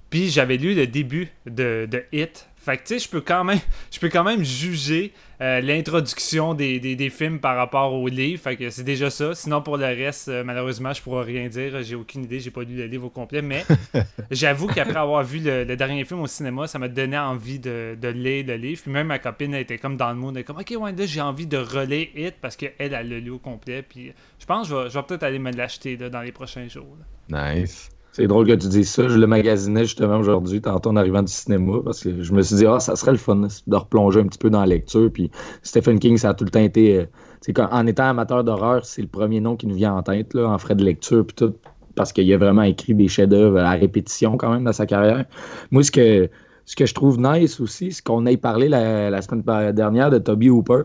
Puis 0.10 0.30
j'avais 0.30 0.56
lu 0.56 0.76
le 0.76 0.88
début 0.88 1.28
de, 1.46 1.86
de 1.92 2.06
Hit 2.14 2.48
fait 2.64 2.78
que 2.78 2.84
tu 2.84 2.94
sais, 2.94 3.00
je 3.00 3.10
peux 3.10 3.20
quand 3.20 3.44
même 3.44 3.60
je 3.92 4.00
peux 4.00 4.10
quand 4.10 4.24
même 4.24 4.44
juger 4.44 5.12
euh, 5.42 5.60
l'introduction 5.60 6.54
des, 6.54 7.10
films 7.10 7.40
par 7.40 7.58
rapport 7.58 7.94
au 7.94 8.08
livre. 8.08 8.42
Fait 8.42 8.56
que 8.56 8.70
c'est 8.70 8.84
déjà 8.84 9.10
ça. 9.10 9.36
Sinon 9.36 9.62
pour 9.62 9.76
le 9.76 9.86
reste, 9.86 10.30
euh, 10.30 10.46
malheureusement, 10.46 10.94
je 10.94 11.02
pourrais 11.02 11.26
rien 11.26 11.50
dire. 11.50 11.84
J'ai 11.84 11.96
aucune 11.96 12.24
idée, 12.24 12.40
j'ai 12.40 12.52
pas 12.52 12.64
lu 12.64 12.78
le 12.78 12.86
livre 12.86 13.08
au 13.08 13.10
complet. 13.10 13.42
Mais 13.42 13.66
j'avoue 14.32 14.68
qu'après 14.68 14.96
avoir 14.96 15.24
vu 15.24 15.40
le, 15.40 15.76
dernier 15.76 16.06
film 16.06 16.22
au 16.22 16.28
cinéma, 16.28 16.68
ça 16.68 16.80
m'a 16.80 16.88
donné 16.88 17.18
envie 17.18 17.60
de, 17.60 17.98
lire 18.02 18.46
le 18.48 18.56
livre. 18.56 18.82
Puis 18.82 18.92
même 18.92 19.08
ma 19.08 19.20
copine 19.20 19.54
était 19.56 19.78
comme 19.78 19.98
dans 19.98 20.10
le 20.10 20.16
monde, 20.16 20.38
elle 20.38 20.42
était 20.42 20.54
comme 20.54 20.62
Ok 20.62 20.74
Wanda, 20.78 21.06
j'ai 21.06 21.22
envie 21.22 21.48
de 21.48 21.58
relire 21.58 22.08
It 22.16 22.36
parce 22.40 22.56
qu'elle 22.56 22.74
elle 22.78 22.96
a 22.96 23.04
le 23.04 23.20
lu 23.20 23.32
au 23.32 23.40
complet. 23.40 23.82
Puis 23.82 24.14
je 24.40 24.46
pense 24.46 24.70
que 24.70 24.88
je 24.88 24.98
vais, 24.98 25.04
peut-être 25.04 25.24
aller 25.24 25.40
me 25.40 25.52
l'acheter 25.52 25.98
dans 25.98 26.22
les 26.22 26.32
prochains 26.32 26.70
jours. 26.70 26.98
Nice. 27.30 27.90
C'est 28.14 28.28
drôle 28.28 28.46
que 28.46 28.54
tu 28.54 28.68
dises 28.68 28.92
ça. 28.92 29.08
Je 29.08 29.18
le 29.18 29.26
magasinais 29.26 29.86
justement 29.86 30.20
aujourd'hui, 30.20 30.62
tantôt 30.62 30.92
en 30.92 30.96
arrivant 30.98 31.24
du 31.24 31.32
cinéma, 31.32 31.80
parce 31.84 32.04
que 32.04 32.22
je 32.22 32.32
me 32.32 32.44
suis 32.44 32.58
dit, 32.58 32.66
ah, 32.68 32.80
ça 32.80 32.96
serait 32.96 33.12
le 33.12 33.18
fun 33.18 33.36
de 33.36 33.76
replonger 33.76 34.20
un 34.20 34.28
petit 34.28 34.38
peu 34.38 34.52
dans 34.52 34.60
la 34.60 34.68
lecture. 34.68 35.12
Puis 35.12 35.32
Stephen 35.64 35.98
King, 35.98 36.18
ça 36.18 36.30
a 36.30 36.34
tout 36.36 36.46
le 36.46 36.52
temps 36.52 36.60
été. 36.60 37.00
Euh, 37.00 37.66
en 37.72 37.88
étant 37.88 38.04
amateur 38.04 38.44
d'horreur, 38.44 38.86
c'est 38.86 39.02
le 39.02 39.08
premier 39.08 39.42
nom 39.42 39.56
qui 39.56 39.66
nous 39.66 39.74
vient 39.74 39.96
en 39.96 40.04
tête, 40.04 40.36
là, 40.36 40.48
en 40.48 40.58
frais 40.60 40.76
de 40.76 40.84
lecture, 40.84 41.26
puis 41.26 41.36
tout, 41.36 41.56
parce 41.96 42.14
qu'il 42.14 42.32
a 42.32 42.38
vraiment 42.38 42.62
écrit 42.62 42.94
des 42.94 43.08
chefs-d'œuvre 43.08 43.60
à 43.60 43.72
répétition 43.72 44.38
quand 44.38 44.52
même 44.52 44.64
dans 44.64 44.74
sa 44.74 44.86
carrière. 44.86 45.26
Moi, 45.72 45.84
ce 45.84 45.92
que, 45.92 46.30
ce 46.66 46.76
que 46.76 46.86
je 46.86 46.94
trouve 46.94 47.20
nice 47.20 47.60
aussi, 47.60 47.92
c'est 47.92 48.04
qu'on 48.04 48.28
ait 48.28 48.38
parlé 48.38 48.70
la, 48.70 49.22
semaine 49.24 49.74
dernière 49.74 50.12
de 50.12 50.20
Toby 50.20 50.52
Hooper. 50.52 50.84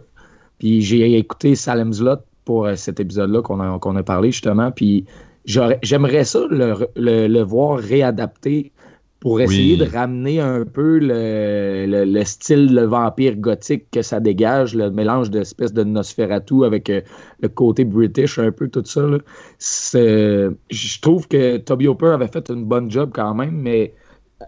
Puis 0.59 0.81
j'ai 0.81 1.19
écouté 1.19 1.55
Salem's 1.55 2.01
Lot 2.01 2.21
pour 2.47 2.65
euh, 2.65 2.75
cet 2.75 3.01
épisode-là 3.01 3.43
qu'on 3.43 3.61
a, 3.61 3.79
a 3.79 4.03
parlé 4.03 4.33
justement. 4.33 4.73
Puis 4.73 5.05
J'aimerais 5.49 6.25
ça 6.25 6.41
le, 6.51 7.43
voir 7.43 7.79
réadapté 7.79 8.71
pour 9.21 9.41
essayer 9.41 9.77
de 9.77 9.85
ramener 9.85 10.41
un 10.41 10.65
peu 10.65 10.99
le, 11.01 12.23
style 12.25 12.75
le 12.75 12.83
vampire 12.83 13.35
gothique 13.37 13.91
que 13.91 14.03
ça 14.03 14.21
dégage, 14.21 14.75
le 14.77 14.91
mélange 14.91 15.31
d'espèces 15.31 15.73
de 15.73 15.83
Nosferatu 15.83 16.65
avec 16.65 16.89
euh, 16.89 17.01
le 17.41 17.49
côté 17.49 17.85
british, 17.85 18.39
un 18.39 18.53
peu 18.53 18.69
tout 18.69 18.85
ça. 18.85 19.01
Je 19.59 21.01
trouve 21.01 21.27
que 21.27 21.57
Toby 21.57 21.89
Hopper 21.89 22.13
avait 22.15 22.29
fait 22.29 22.49
une 22.51 22.65
bonne 22.65 22.91
job 22.91 23.11
quand 23.13 23.35
même, 23.35 23.57
mais 23.57 23.93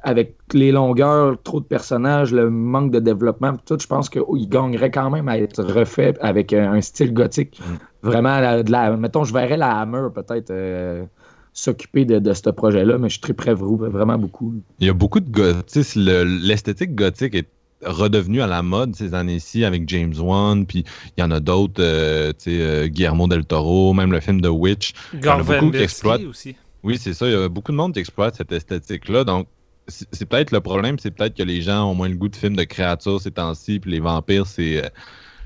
avec 0.03 0.37
les 0.53 0.73
longueurs, 0.73 1.37
trop 1.43 1.61
de 1.61 1.65
personnages, 1.65 2.33
le 2.33 2.49
manque 2.49 2.93
de 2.93 3.01
développement, 3.01 3.57
tout, 3.67 3.79
je 3.81 3.87
pense 3.87 4.09
qu'il 4.09 4.49
gagnerait 4.49 4.91
quand 4.91 5.11
même 5.11 5.29
à 5.29 5.39
être 5.39 5.63
refait 5.63 6.15
avec 6.21 6.53
un 6.53 6.81
style 6.81 7.13
gothique. 7.13 7.61
Mm. 7.61 8.09
Vraiment, 8.09 8.63
de 8.63 8.71
la, 8.71 8.97
mettons, 8.97 9.25
je 9.25 9.33
verrais 9.33 9.57
la 9.57 9.79
Hammer 9.79 10.09
peut-être 10.15 10.51
euh, 10.51 11.05
s'occuper 11.53 12.05
de, 12.05 12.33
ce 12.33 12.51
projet-là, 12.51 12.99
mais 12.99 13.09
je 13.09 13.15
suis 13.15 13.21
très 13.21 13.35
prêt 13.35 13.55
vraiment 13.55 14.17
beaucoup. 14.17 14.55
Il 14.79 14.87
y 14.87 14.91
a 14.91 14.95
beaucoup 14.95 15.21
de 15.21 15.31
gothique. 15.31 15.95
L'esthétique 15.97 16.95
gothique 16.95 17.35
est 17.35 17.49
redevenu 17.85 18.43
à 18.43 18.47
la 18.47 18.63
mode 18.63 18.95
ces 18.95 19.15
années-ci 19.15 19.65
avec 19.65 19.89
James 19.89 20.15
Wan, 20.19 20.67
puis 20.67 20.85
il 21.17 21.21
y 21.21 21.25
en 21.25 21.31
a 21.31 21.41
d'autres, 21.41 21.83
euh, 21.83 22.29
tu 22.29 22.51
sais, 22.51 22.61
euh, 22.61 22.87
Guillermo 22.89 23.27
del 23.27 23.45
Toro, 23.45 23.93
même 23.93 24.13
le 24.13 24.21
film 24.21 24.41
The 24.41 24.49
Witch. 24.49 24.93
Il 25.15 25.25
y 25.25 25.29
en 25.29 25.41
a 25.41 25.43
beaucoup 25.43 25.71
qui 25.71 25.79
exploitent. 25.79 26.25
Aussi. 26.25 26.55
Oui, 26.83 26.99
c'est 26.99 27.15
ça. 27.15 27.27
Il 27.27 27.33
y 27.33 27.37
a 27.37 27.49
beaucoup 27.49 27.73
de 27.73 27.77
monde 27.77 27.93
qui 27.93 28.01
exploite 28.01 28.37
cette 28.37 28.53
esthétique-là. 28.53 29.25
Donc, 29.25 29.47
c'est 29.91 30.27
peut-être 30.27 30.53
le 30.53 30.61
problème, 30.61 30.99
c'est 30.99 31.11
peut-être 31.11 31.37
que 31.37 31.43
les 31.43 31.63
gens 31.63 31.91
ont 31.91 31.95
moins 31.95 32.09
le 32.09 32.17
goût 32.17 32.29
de 32.29 32.37
films 32.37 32.57
de 32.57 32.65
créatures 32.65 33.21
ces 33.21 33.33
temps-ci, 33.33 33.81
puis 33.81 33.91
les 33.91 34.01
vampires, 34.01 34.47
c'est. 34.47 34.85
Euh, 34.85 34.89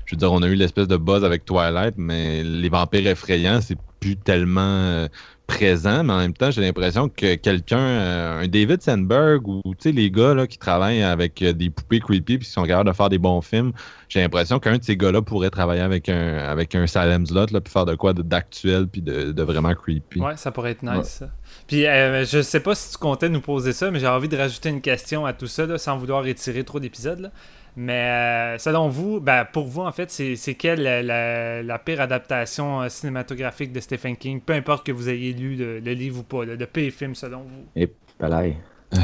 je 0.05 0.13
veux 0.13 0.19
dire, 0.19 0.31
on 0.31 0.43
a 0.43 0.47
eu 0.47 0.53
l'espèce 0.53 0.87
de 0.87 0.97
buzz 0.97 1.23
avec 1.23 1.45
Twilight, 1.45 1.95
mais 1.97 2.43
les 2.43 2.69
vampires 2.69 3.07
effrayants, 3.07 3.59
c'est 3.59 3.77
plus 3.99 4.15
tellement 4.15 4.61
euh, 4.61 5.07
présent, 5.47 6.03
mais 6.03 6.13
en 6.13 6.19
même 6.19 6.33
temps, 6.33 6.51
j'ai 6.51 6.61
l'impression 6.61 7.09
que 7.09 7.33
quelqu'un, 7.33 7.79
euh, 7.79 8.43
un 8.43 8.47
David 8.47 8.83
Sandberg 8.83 9.47
ou 9.47 9.61
les 9.83 10.11
gars 10.11 10.35
là, 10.35 10.45
qui 10.45 10.59
travaillent 10.59 11.01
avec 11.01 11.43
des 11.43 11.69
poupées 11.71 11.99
creepy 11.99 12.37
puis 12.37 12.45
qui 12.45 12.51
sont 12.51 12.65
capables 12.65 12.89
de 12.89 12.95
faire 12.95 13.09
des 13.09 13.17
bons 13.17 13.41
films, 13.41 13.71
j'ai 14.09 14.21
l'impression 14.21 14.59
qu'un 14.59 14.77
de 14.77 14.83
ces 14.83 14.95
gars-là 14.95 15.23
pourrait 15.23 15.49
travailler 15.49 15.81
avec 15.81 16.07
un 16.09 16.37
avec 16.37 16.75
un 16.75 16.85
Salem 16.85 17.25
Slot 17.25 17.47
là, 17.51 17.61
puis 17.61 17.71
faire 17.71 17.85
de 17.85 17.95
quoi 17.95 18.13
d'actuel 18.13 18.87
puis 18.87 19.01
de, 19.01 19.41
vraiment 19.41 19.73
creepy. 19.73 20.19
Ouais, 20.19 20.37
ça 20.37 20.51
pourrait 20.51 20.71
être 20.71 20.83
nice. 20.83 21.23
Puis 21.67 21.87
euh, 21.87 22.25
je 22.25 22.41
sais 22.41 22.59
pas 22.59 22.75
si 22.75 22.91
tu 22.91 22.97
comptais 22.97 23.29
nous 23.29 23.41
poser 23.41 23.73
ça, 23.73 23.89
mais 23.89 23.99
j'ai 23.99 24.07
envie 24.07 24.29
de 24.29 24.37
rajouter 24.37 24.69
une 24.69 24.81
question 24.81 25.25
à 25.25 25.33
tout 25.33 25.47
ça, 25.47 25.77
sans 25.77 25.97
vouloir 25.97 26.25
étirer 26.27 26.63
trop 26.63 26.79
d'épisodes. 26.79 27.31
Mais 27.77 27.93
euh, 27.93 28.57
selon 28.57 28.87
vous, 28.87 29.19
ben, 29.19 29.45
pour 29.51 29.67
vous, 29.67 29.81
en 29.81 29.91
fait, 29.91 30.09
c'est 30.09 30.55
quelle 30.55 30.83
la, 30.83 31.79
pire 31.79 32.01
adaptation 32.01 32.83
euh, 32.83 32.89
cinématographique 32.89 33.73
de 33.73 33.79
Stephen 33.79 34.15
King, 34.15 34.39
peu 34.41 34.53
importe 34.53 34.85
que 34.85 34.91
vous 34.91 35.09
ayez 35.09 35.33
lu 35.33 35.55
le, 35.55 35.79
livre 35.79 36.19
ou 36.19 36.23
pas, 36.23 36.45
le, 36.45 36.57
pire 36.65 36.93
film 36.93 37.15
selon 37.15 37.39
vous? 37.39 37.65
Et 37.75 37.89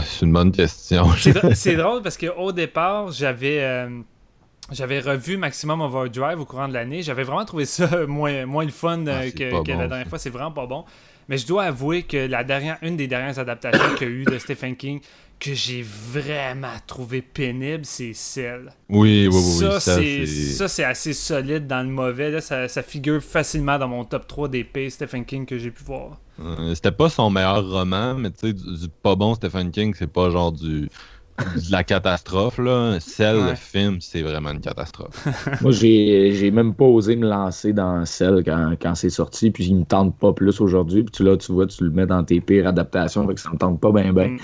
C'est 0.05 0.25
une 0.25 0.31
bonne 0.31 0.51
question. 0.51 1.07
C'est 1.53 1.75
drôle 1.75 2.01
parce 2.01 2.17
qu'au 2.17 2.51
départ, 2.51 3.11
j'avais 3.11 3.89
j'avais 4.71 5.01
revu 5.01 5.35
Maximum 5.35 5.81
Overdrive 5.81 6.39
au 6.39 6.45
courant 6.45 6.69
de 6.69 6.73
l'année. 6.73 7.01
J'avais 7.01 7.23
vraiment 7.23 7.43
trouvé 7.43 7.65
ça 7.65 7.89
moins, 8.07 8.45
moins 8.45 8.63
le 8.63 8.71
fun 8.71 9.05
ah, 9.07 9.29
que, 9.29 9.71
la 9.71 9.87
dernière 9.87 10.07
fois. 10.07 10.17
C'est 10.17 10.29
vraiment 10.29 10.51
pas 10.51 10.65
bon. 10.65 10.85
Mais 11.31 11.37
je 11.37 11.47
dois 11.47 11.63
avouer 11.63 12.03
que 12.03 12.17
la 12.17 12.43
dernière, 12.43 12.77
une 12.81 12.97
des 12.97 13.07
dernières 13.07 13.39
adaptations 13.39 13.95
qu'il 13.97 14.07
y 14.09 14.11
a 14.11 14.13
eu 14.13 14.25
de 14.25 14.37
Stephen 14.37 14.75
King 14.75 14.99
que 15.39 15.53
j'ai 15.53 15.81
vraiment 15.81 16.75
trouvé 16.85 17.21
pénible, 17.21 17.85
c'est 17.85 18.11
celle. 18.13 18.73
Oui, 18.89 19.29
oui, 19.31 19.41
oui. 19.61 20.27
Ça, 20.27 20.67
c'est 20.67 20.83
assez 20.83 21.13
solide 21.13 21.67
dans 21.67 21.83
le 21.83 21.89
mauvais. 21.89 22.41
Ça, 22.41 22.67
figure 22.83 23.23
facilement 23.23 23.79
dans 23.79 23.87
mon 23.87 24.03
top 24.03 24.27
3 24.27 24.49
des 24.49 24.65
pays 24.65 24.91
Stephen 24.91 25.23
King 25.23 25.45
que 25.45 25.57
j'ai 25.57 25.71
pu 25.71 25.85
voir. 25.85 26.19
Euh, 26.41 26.75
c'était 26.75 26.91
pas 26.91 27.07
son 27.07 27.29
meilleur 27.29 27.65
roman, 27.65 28.15
mais 28.15 28.31
tu 28.31 28.47
sais, 28.47 28.53
du, 28.53 28.89
pas 29.01 29.15
bon 29.15 29.33
Stephen 29.33 29.71
King, 29.71 29.95
c'est 29.97 30.11
pas 30.11 30.29
genre 30.31 30.51
du 30.51 30.89
de 31.55 31.71
la 31.71 31.83
catastrophe, 31.83 32.57
là. 32.57 32.99
Celle, 32.99 33.37
le 33.37 33.55
film, 33.55 33.97
c'est 33.99 34.21
vraiment 34.21 34.51
une 34.51 34.61
catastrophe. 34.61 35.27
Moi, 35.61 35.71
j'ai 35.71 36.51
même 36.51 36.73
pas 36.73 36.85
osé 36.85 37.15
me 37.15 37.27
lancer 37.27 37.73
dans 37.73 38.05
celle 38.05 38.43
quand, 38.43 38.73
quand 38.81 38.95
c'est 38.95 39.09
sorti, 39.09 39.51
puis 39.51 39.65
il 39.65 39.75
me 39.75 39.85
tente 39.85 40.17
pas 40.17 40.33
plus 40.33 40.59
aujourd'hui. 40.61 41.03
Puis 41.03 41.23
là, 41.23 41.37
tu 41.37 41.51
vois, 41.51 41.67
tu 41.67 41.83
le 41.83 41.91
mets 41.91 42.05
dans 42.05 42.23
tes 42.23 42.41
pires 42.41 42.67
adaptations, 42.67 43.27
fait 43.27 43.35
que 43.35 43.41
ça 43.41 43.51
me 43.51 43.57
tente 43.57 43.79
pas 43.79 43.91
bien, 43.91 44.13
bien. 44.13 44.29
Mm. 44.29 44.37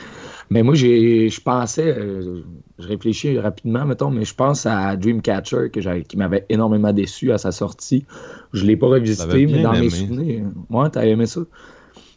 Mais 0.50 0.64
moi, 0.64 0.76
je 0.76 1.42
pensais, 1.42 1.94
euh, 1.98 2.42
je 2.80 2.88
réfléchis 2.88 3.38
rapidement, 3.38 3.86
mettons, 3.86 4.12
mais 4.12 4.24
je 4.24 4.34
pense 4.34 4.66
à 4.66 4.96
Dreamcatcher 4.96 5.70
que 5.74 6.02
qui 6.04 6.18
m'avait 6.18 6.46
énormément 6.50 6.94
déçu 6.94 7.32
à 7.34 7.38
sa 7.38 7.52
sortie. 7.52 8.06
Je 8.54 8.66
l'ai 8.66 8.78
pas 8.78 8.88
revisité, 8.88 9.46
mais 9.46 9.62
dans 9.62 9.74
mes 9.74 9.90
souvenirs. 9.90 10.46
Moi, 10.70 10.90
t'as 10.90 11.06
aimé 11.06 11.26
ça? 11.26 11.42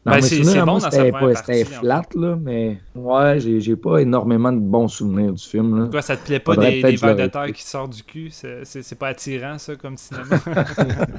Dans 0.02 0.12
Ben, 0.12 0.16
mes 0.16 0.22
c'est- 0.22 0.36
souvenirs, 0.42 0.64
bon 0.64 0.80
c'était 0.80 1.64
flat, 1.66 2.02
là, 2.14 2.38
mais 2.40 2.78
ouais, 2.94 3.38
j'ai 3.38 3.60
j'ai 3.60 3.76
pas 3.76 3.98
énormément 3.98 4.50
de 4.50 4.58
bons 4.58 4.88
souvenirs 4.88 5.34
du 5.34 5.44
film. 5.44 5.78
Là. 5.78 5.88
Quoi, 5.90 6.00
ça 6.00 6.16
te 6.16 6.24
plaît 6.24 6.40
pas 6.40 6.54
Faudrait 6.54 6.70
des, 6.72 6.82
des 6.82 6.96
vers 6.96 7.14
de 7.16 7.26
terre 7.26 7.52
qui 7.52 7.62
sortent 7.62 7.92
du 7.94 8.02
cul? 8.02 8.28
C'est 8.30 8.64
c'est- 8.64 8.80
c'est 8.82 8.94
pas 8.98 9.08
attirant, 9.08 9.58
ça, 9.58 9.76
comme 9.76 9.98
cinéma? 9.98 10.24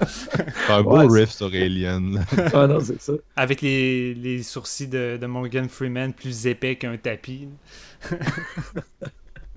C'est 0.07 0.73
un 0.73 0.81
beau 0.83 0.97
Ouais, 0.97 1.07
c'est- 1.09 1.19
riff 1.19 1.29
sur 1.29 1.45
Alien. 1.53 2.25
ah 2.55 2.65
non, 2.65 2.79
c'est 2.79 2.99
ça. 2.99 3.13
Avec 3.35 3.61
les, 3.61 4.15
les 4.15 4.41
sourcils 4.41 4.87
de, 4.87 5.17
de 5.21 5.25
Morgan 5.27 5.69
Freeman 5.69 6.11
plus 6.11 6.47
épais 6.47 6.75
qu'un 6.75 6.97
tapis. 6.97 7.47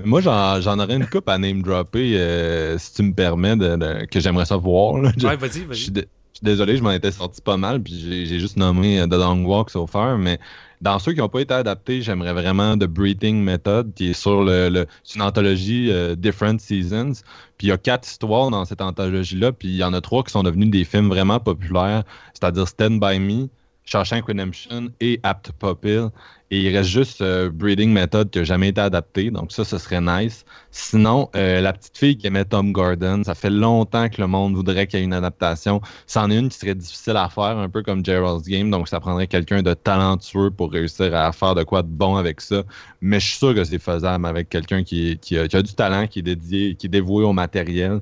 Moi, 0.05 0.21
j'en 0.21 0.61
j'en 0.61 0.79
aurais 0.81 0.97
une 0.97 1.07
coupe 1.07 1.29
à 1.29 1.39
name 1.39 1.63
dropper, 1.63 2.15
euh, 2.19 2.77
si 2.79 2.93
tu 2.95 3.03
me 3.05 3.15
permets, 3.15 3.57
de, 3.57 3.77
de- 3.77 4.05
que 4.07 4.21
j'aimerais 4.21 4.45
ça 4.45 4.57
voir. 4.57 4.99
là. 4.99 5.13
Je- 5.17 5.27
Ouais, 5.27 5.37
vas-y, 5.37 5.61
vas-y. 5.65 6.05
Je 6.35 6.39
suis 6.39 6.45
désolé, 6.45 6.77
je 6.77 6.83
m'en 6.83 6.91
étais 6.91 7.13
sorti 7.13 7.41
pas 7.41 7.57
mal, 7.57 7.81
puis 7.81 8.27
j'ai 8.27 8.41
juste 8.41 8.57
nommé 8.57 9.01
euh, 9.01 9.07
The 9.07 9.13
Long 9.15 9.45
Walk 9.45 9.71
so 9.71 9.87
far, 9.87 10.19
mais 10.19 10.41
dans 10.81 10.99
ceux 10.99 11.13
qui 11.13 11.21
n'ont 11.21 11.29
pas 11.29 11.41
été 11.41 11.55
adaptés, 11.55 12.03
j'aimerais 12.03 12.33
vraiment 12.33 12.77
The 12.77 12.87
Breathing 12.87 13.41
Method, 13.41 13.95
qui 13.95 14.11
est 14.11 14.15
sur 14.15 14.43
le, 14.43 14.85
une 15.15 15.23
anthologie 15.23 15.93
euh, 15.93 16.17
Different 16.17 16.59
Seasons. 16.59 17.13
Puis 17.57 17.69
il 17.69 17.71
y 17.71 17.73
a 17.73 17.79
quatre 17.79 18.09
histoires 18.09 18.51
dans 18.51 18.65
cette 18.65 18.81
anthologie-là, 18.81 19.53
puis 19.53 19.69
il 19.69 19.77
y 19.77 19.85
en 19.85 19.95
a 19.95 20.01
trois 20.01 20.25
qui 20.25 20.33
sont 20.33 20.43
devenus 20.43 20.71
des 20.71 20.85
films 20.85 21.09
vraiment 21.09 21.39
populaires, 21.39 22.03
c'est-à-dire 22.33 22.67
Stand 22.67 22.99
By 22.99 23.21
Me, 23.21 23.49
Shawshank 23.85 24.27
Redemption 24.27 24.91
et 25.01 25.21
Apt 25.23 25.53
Pupil. 25.59 26.09
Et 26.51 26.61
il 26.61 26.77
reste 26.77 26.91
juste 26.91 27.21
euh, 27.21 27.51
Breeding 27.51 27.91
Method 27.91 28.31
qui 28.31 28.39
n'a 28.39 28.45
jamais 28.45 28.69
été 28.69 28.81
adapté, 28.81 29.31
donc 29.31 29.51
ça, 29.51 29.65
ce 29.65 29.77
serait 29.77 30.01
nice. 30.01 30.45
Sinon, 30.71 31.29
euh, 31.35 31.61
la 31.61 31.73
petite 31.73 31.99
fille 31.99 32.17
qui 32.17 32.27
aimait 32.27 32.45
Tom 32.45 32.71
Gordon, 32.71 33.23
ça 33.25 33.35
fait 33.35 33.51
longtemps 33.51 34.09
que 34.09 34.21
le 34.21 34.29
monde 34.29 34.55
voudrait 34.55 34.87
qu'il 34.87 35.01
y 35.01 35.03
ait 35.03 35.05
une 35.05 35.15
adaptation. 35.15 35.81
C'en 36.07 36.31
est 36.31 36.39
une 36.39 36.51
qui 36.51 36.59
serait 36.59 36.77
difficile 36.77 37.17
à 37.17 37.29
faire, 37.29 37.59
un 37.59 37.69
peu 37.69 37.83
comme 37.83 38.05
Gerald's 38.05 38.47
Game, 38.49 38.71
donc 38.71 38.89
ça 38.89 39.01
prendrait 39.01 39.27
quelqu'un 39.27 39.63
de 39.63 39.75
talentueux 39.75 40.51
pour 40.51 40.71
réussir 40.71 41.15
à 41.15 41.33
faire 41.33 41.55
de 41.57 41.65
quoi 41.65 41.83
de 41.83 41.89
bon 41.89 42.17
avec 42.17 42.41
ça. 42.41 42.63
Mais 43.01 43.19
je 43.19 43.27
suis 43.27 43.39
sûr 43.39 43.55
que 43.55 43.65
c'est 43.65 43.81
faisable 43.81 44.25
avec 44.27 44.49
quelqu'un 44.49 44.85
qui, 44.85 45.19
qui 45.19 45.37
a, 45.37 45.49
du 45.49 45.75
talent, 45.75 46.07
qui 46.07 46.21
est 46.21 46.23
dédié, 46.23 46.77
qui 46.77 46.87
est 46.87 46.91
dévoué 46.91 47.25
au 47.25 47.33
matériel. 47.33 48.01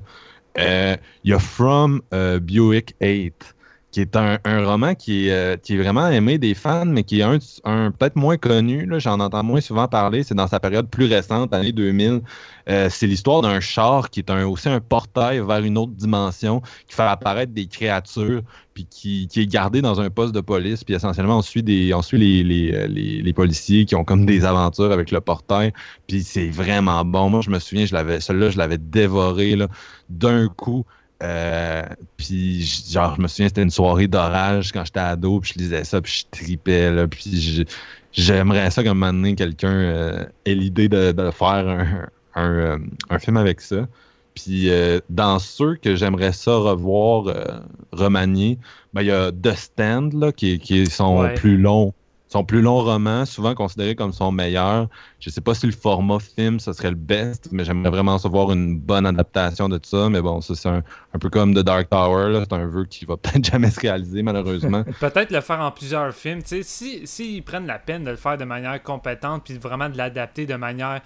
Euh, 0.59 0.95
Il 1.23 1.31
y 1.31 1.33
a 1.33 1.39
From 1.39 2.01
Buick 2.11 2.95
8 3.01 3.55
qui 3.93 4.01
est 4.01 4.15
un, 4.15 4.39
roman 4.65 4.95
qui 4.95 5.27
est, 5.27 5.31
euh, 5.31 5.55
qui 5.55 5.75
est 5.75 5.77
vraiment 5.77 6.07
aimé 6.07 6.39
des 6.39 6.55
fans, 6.55 6.85
mais 6.85 7.03
qui 7.03 7.19
est 7.19 7.23
un, 7.23 7.37
un 7.63 7.91
peut-être 7.91 8.15
moins 8.15 8.37
connu. 8.37 8.89
J'en 8.97 9.19
entends 9.19 9.43
moins 9.43 9.61
souvent 9.61 9.87
parler. 9.87 10.23
C'est 10.23 10.33
dans 10.33 10.47
sa 10.47 10.59
période 10.59 10.89
plus 10.89 11.05
récente, 11.05 11.53
année 11.53 11.71
2000. 11.71 12.21
Euh, 12.69 12.87
c'est 12.89 13.05
l'histoire 13.05 13.43
d'un 13.43 13.59
char 13.59 14.09
qui 14.09 14.19
est 14.19 14.31
un, 14.31 14.47
aussi 14.47 14.67
un 14.67 14.79
portail 14.79 15.41
vers 15.45 15.59
une 15.59 15.77
autre 15.77 15.91
dimension, 15.91 16.61
qui 16.87 16.95
fait 16.95 17.03
apparaître 17.03 17.53
des 17.53 17.67
créatures, 17.67 18.41
puis 18.73 18.87
qui, 18.89 19.29
est 19.35 19.45
gardé 19.45 19.83
dans 19.83 20.01
un 20.01 20.09
poste 20.09 20.33
de 20.33 20.41
police. 20.41 20.83
Puis 20.83 20.95
essentiellement, 20.95 21.37
on 21.37 21.41
suit, 21.43 21.63
euh, 21.63 22.87
les, 22.87 23.33
policiers 23.33 23.85
qui 23.85 23.93
ont 23.93 24.03
comme 24.03 24.25
des 24.25 24.43
aventures 24.43 24.91
avec 24.91 25.11
le 25.11 25.21
portail. 25.21 25.71
Puis 26.07 26.23
c'est 26.23 26.49
vraiment 26.49 27.05
bon. 27.05 27.29
Moi, 27.29 27.41
je 27.41 27.51
me 27.51 27.59
souviens, 27.59 27.85
je 27.85 27.93
l'avais, 27.93 28.19
celui-là, 28.19 28.49
je 28.49 28.57
l'avais 28.57 28.79
dévoré 28.79 29.55
d'un 30.09 30.47
coup. 30.47 30.83
Euh, 31.23 31.83
puis 32.17 32.63
genre 32.91 33.15
je 33.15 33.21
me 33.21 33.27
souviens 33.27 33.47
c'était 33.47 33.63
une 33.63 33.69
soirée 33.69 34.07
d'orage 34.07 34.71
quand 34.73 34.83
j'étais 34.83 34.99
ado 34.99 35.39
puis 35.39 35.53
je 35.55 35.59
lisais 35.59 35.83
ça 35.85 36.01
puis 36.01 36.25
je 36.31 36.37
tripais 36.37 36.91
là 36.91 37.07
puis 37.07 37.65
j'aimerais 38.11 38.69
ça 38.71 38.83
comme 38.83 39.03
un 39.03 39.11
moment 39.11 39.13
donné 39.13 39.35
quelqu'un 39.35 39.71
euh, 39.71 40.25
ait 40.45 40.55
l'idée 40.55 40.89
de, 40.89 41.11
de 41.13 41.31
faire 41.31 41.67
un, 41.67 42.07
un, 42.35 42.49
euh, 42.51 42.77
un 43.09 43.19
film 43.19 43.37
avec 43.37 43.61
ça 43.61 43.87
puis 44.35 44.69
euh, 44.69 44.99
dans 45.09 45.39
ceux 45.39 45.75
que 45.75 45.95
j'aimerais 45.95 46.33
ça 46.33 46.55
revoir 46.55 47.33
remanier 47.91 48.59
ben, 48.93 49.01
il 49.01 49.07
y 49.07 49.11
a 49.11 49.31
The 49.31 49.55
Stand 49.55 50.13
là, 50.13 50.31
qui, 50.31 50.59
qui 50.59 50.87
Ouais. 50.99 51.33
plus 51.35 51.57
longs 51.57 51.93
son 52.33 52.43
plus 52.43 52.61
long 52.61 52.81
roman, 52.81 53.25
souvent 53.25 53.53
considéré 53.53 53.93
comme 53.93 54.11
son 54.11 54.31
meilleur. 54.31 54.87
Je 55.19 55.29
sais 55.29 55.39
pas 55.39 55.53
si 55.53 55.67
le 55.67 55.71
format 55.71 56.17
film, 56.19 56.59
ce 56.59 56.73
serait 56.73 56.89
le 56.89 56.95
best, 56.95 57.49
mais 57.51 57.63
j'aimerais 57.63 57.91
vraiment 57.91 58.17
savoir 58.17 58.51
une 58.51 58.79
bonne 58.79 59.05
adaptation 59.05 59.69
de 59.69 59.79
ça. 59.83 60.09
Mais 60.09 60.19
bon, 60.19 60.41
c'est 60.41 60.67
un, 60.67 60.81
un 61.13 61.19
peu 61.19 61.29
comme 61.29 61.53
The 61.53 61.59
Dark 61.59 61.91
Tower. 61.91 62.39
C'est 62.41 62.53
un 62.53 62.65
vœu 62.65 62.85
qui 62.85 63.05
va 63.05 63.17
peut-être 63.23 63.45
jamais 63.45 63.69
se 63.69 63.79
réaliser, 63.79 64.23
malheureusement. 64.23 64.83
Peut-être 64.99 65.29
le 65.29 65.41
faire 65.41 65.59
en 65.59 65.69
plusieurs 65.69 66.11
films. 66.11 66.41
Sais, 66.43 66.63
si, 66.63 67.05
s'ils 67.05 67.43
prennent 67.43 67.67
la 67.67 67.77
peine 67.77 68.03
de 68.03 68.09
le 68.09 68.17
faire 68.17 68.37
de 68.37 68.45
manière 68.45 68.81
compétente, 68.81 69.43
puis 69.45 69.59
vraiment 69.59 69.87
de 69.87 69.97
l'adapter 69.97 70.47
de 70.47 70.55
manière 70.55 71.01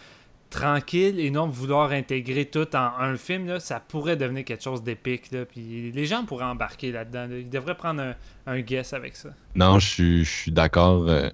tranquille 0.49 1.19
et 1.19 1.29
non 1.29 1.47
vouloir 1.47 1.91
intégrer 1.91 2.45
tout 2.45 2.75
en 2.75 2.91
un 2.99 3.15
film, 3.17 3.59
ça 3.59 3.79
pourrait 3.79 4.15
devenir 4.15 4.45
quelque 4.45 4.63
chose 4.63 4.83
d'épique. 4.83 5.29
Puis 5.49 5.91
les 5.91 6.05
gens 6.05 6.25
pourraient 6.25 6.45
embarquer 6.45 6.91
là-dedans. 6.91 7.27
là. 7.29 7.37
Ils 7.37 7.49
devraient 7.49 7.77
prendre 7.77 8.13
un, 8.45 8.59
guess 8.61 8.93
avec 8.93 9.15
ça. 9.15 9.29
non, 9.55 9.79
je 9.79 10.23
suis, 10.23 10.51
d'accord. 10.51 11.07
euh, 11.07 11.29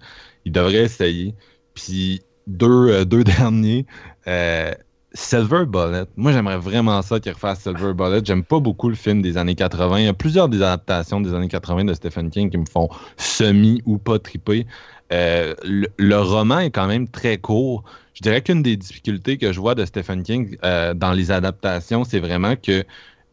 il 0.46 0.52
devrait 0.52 0.84
essayer. 0.84 1.36
Puis 1.74 2.22
deux, 2.48 2.90
euh, 2.90 3.06
derniers. 3.24 3.86
euh, 4.28 4.74
Silver 5.16 5.66
Bullet. 5.68 6.06
Moi, 6.18 6.32
j'aimerais 6.32 6.58
vraiment 6.58 7.00
ça 7.04 7.20
qu'il 7.20 7.32
refasse 7.34 7.60
Silver 7.62 7.94
Bullet. 7.94 8.22
J'aime 8.24 8.44
pas 8.44 8.60
beaucoup 8.60 8.90
le 8.90 8.96
film 8.96 9.22
des 9.22 9.38
années 9.38 9.54
80. 9.54 10.00
Il 10.00 10.06
y 10.06 10.08
a 10.08 10.14
plusieurs 10.14 10.50
des 10.50 10.58
adaptations 10.64 11.22
des 11.22 11.36
années 11.36 11.48
80 11.48 11.86
de 11.86 11.94
Stephen 11.94 12.32
King 12.32 12.50
qui 12.50 12.58
me 12.58 12.66
font 12.66 12.90
semi 13.16 13.80
ou 13.86 14.00
pas 14.00 14.18
triper. 14.18 14.66
Le 15.12 16.16
roman 16.16 16.58
est 16.62 16.72
quand 16.72 16.88
même 16.88 17.08
très 17.08 17.38
court. 17.38 17.84
Je 18.14 18.22
dirais 18.22 18.42
qu'une 18.42 18.62
des 18.62 18.78
difficultés 18.78 19.38
que 19.38 19.52
je 19.52 19.60
vois 19.60 19.76
de 19.76 19.86
Stephen 19.86 20.24
King 20.24 20.58
euh, 20.64 20.94
dans 20.94 21.12
les 21.14 21.32
adaptations, 21.32 22.04
c'est 22.04 22.20
vraiment 22.20 22.56
que 22.56 22.84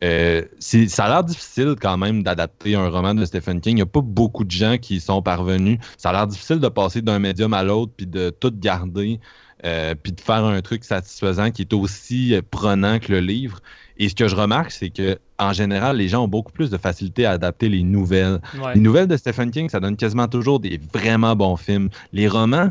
euh, 0.02 0.42
ça 0.58 1.04
a 1.04 1.08
l'air 1.08 1.24
difficile 1.24 1.74
quand 1.80 1.98
même 1.98 2.22
d'adapter 2.22 2.74
un 2.74 2.88
roman 2.88 3.14
de 3.14 3.24
Stephen 3.26 3.60
King. 3.60 3.72
Il 3.72 3.76
n'y 3.76 3.82
a 3.82 3.86
pas 3.86 4.00
beaucoup 4.00 4.44
de 4.44 4.50
gens 4.50 4.78
qui 4.78 4.96
y 4.96 5.00
sont 5.00 5.20
parvenus. 5.20 5.78
Ça 5.98 6.08
a 6.10 6.12
l'air 6.12 6.26
difficile 6.26 6.58
de 6.60 6.68
passer 6.68 7.02
d'un 7.02 7.18
médium 7.18 7.52
à 7.52 7.62
l'autre 7.62 7.92
puis 7.96 8.06
de 8.06 8.30
tout 8.30 8.52
garder. 8.54 9.20
euh, 9.64 9.94
puis 9.94 10.12
de 10.12 10.20
faire 10.20 10.44
un 10.44 10.60
truc 10.62 10.84
satisfaisant 10.84 11.50
qui 11.50 11.62
est 11.62 11.72
aussi 11.74 12.34
prenant 12.50 12.98
que 12.98 13.12
le 13.12 13.20
livre. 13.20 13.60
Et 13.98 14.08
ce 14.08 14.14
que 14.14 14.28
je 14.28 14.34
remarque, 14.34 14.70
c'est 14.70 14.88
que 14.90 15.18
en 15.38 15.52
général, 15.52 15.96
les 15.98 16.08
gens 16.08 16.24
ont 16.24 16.28
beaucoup 16.28 16.52
plus 16.52 16.70
de 16.70 16.78
facilité 16.78 17.26
à 17.26 17.32
adapter 17.32 17.68
les 17.68 17.82
nouvelles. 17.82 18.40
Ouais. 18.58 18.74
Les 18.74 18.80
nouvelles 18.80 19.06
de 19.06 19.16
Stephen 19.16 19.50
King, 19.50 19.68
ça 19.68 19.80
donne 19.80 19.96
quasiment 19.96 20.28
toujours 20.28 20.60
des 20.60 20.80
vraiment 20.94 21.36
bons 21.36 21.56
films. 21.56 21.90
Les 22.12 22.28
romans, 22.28 22.70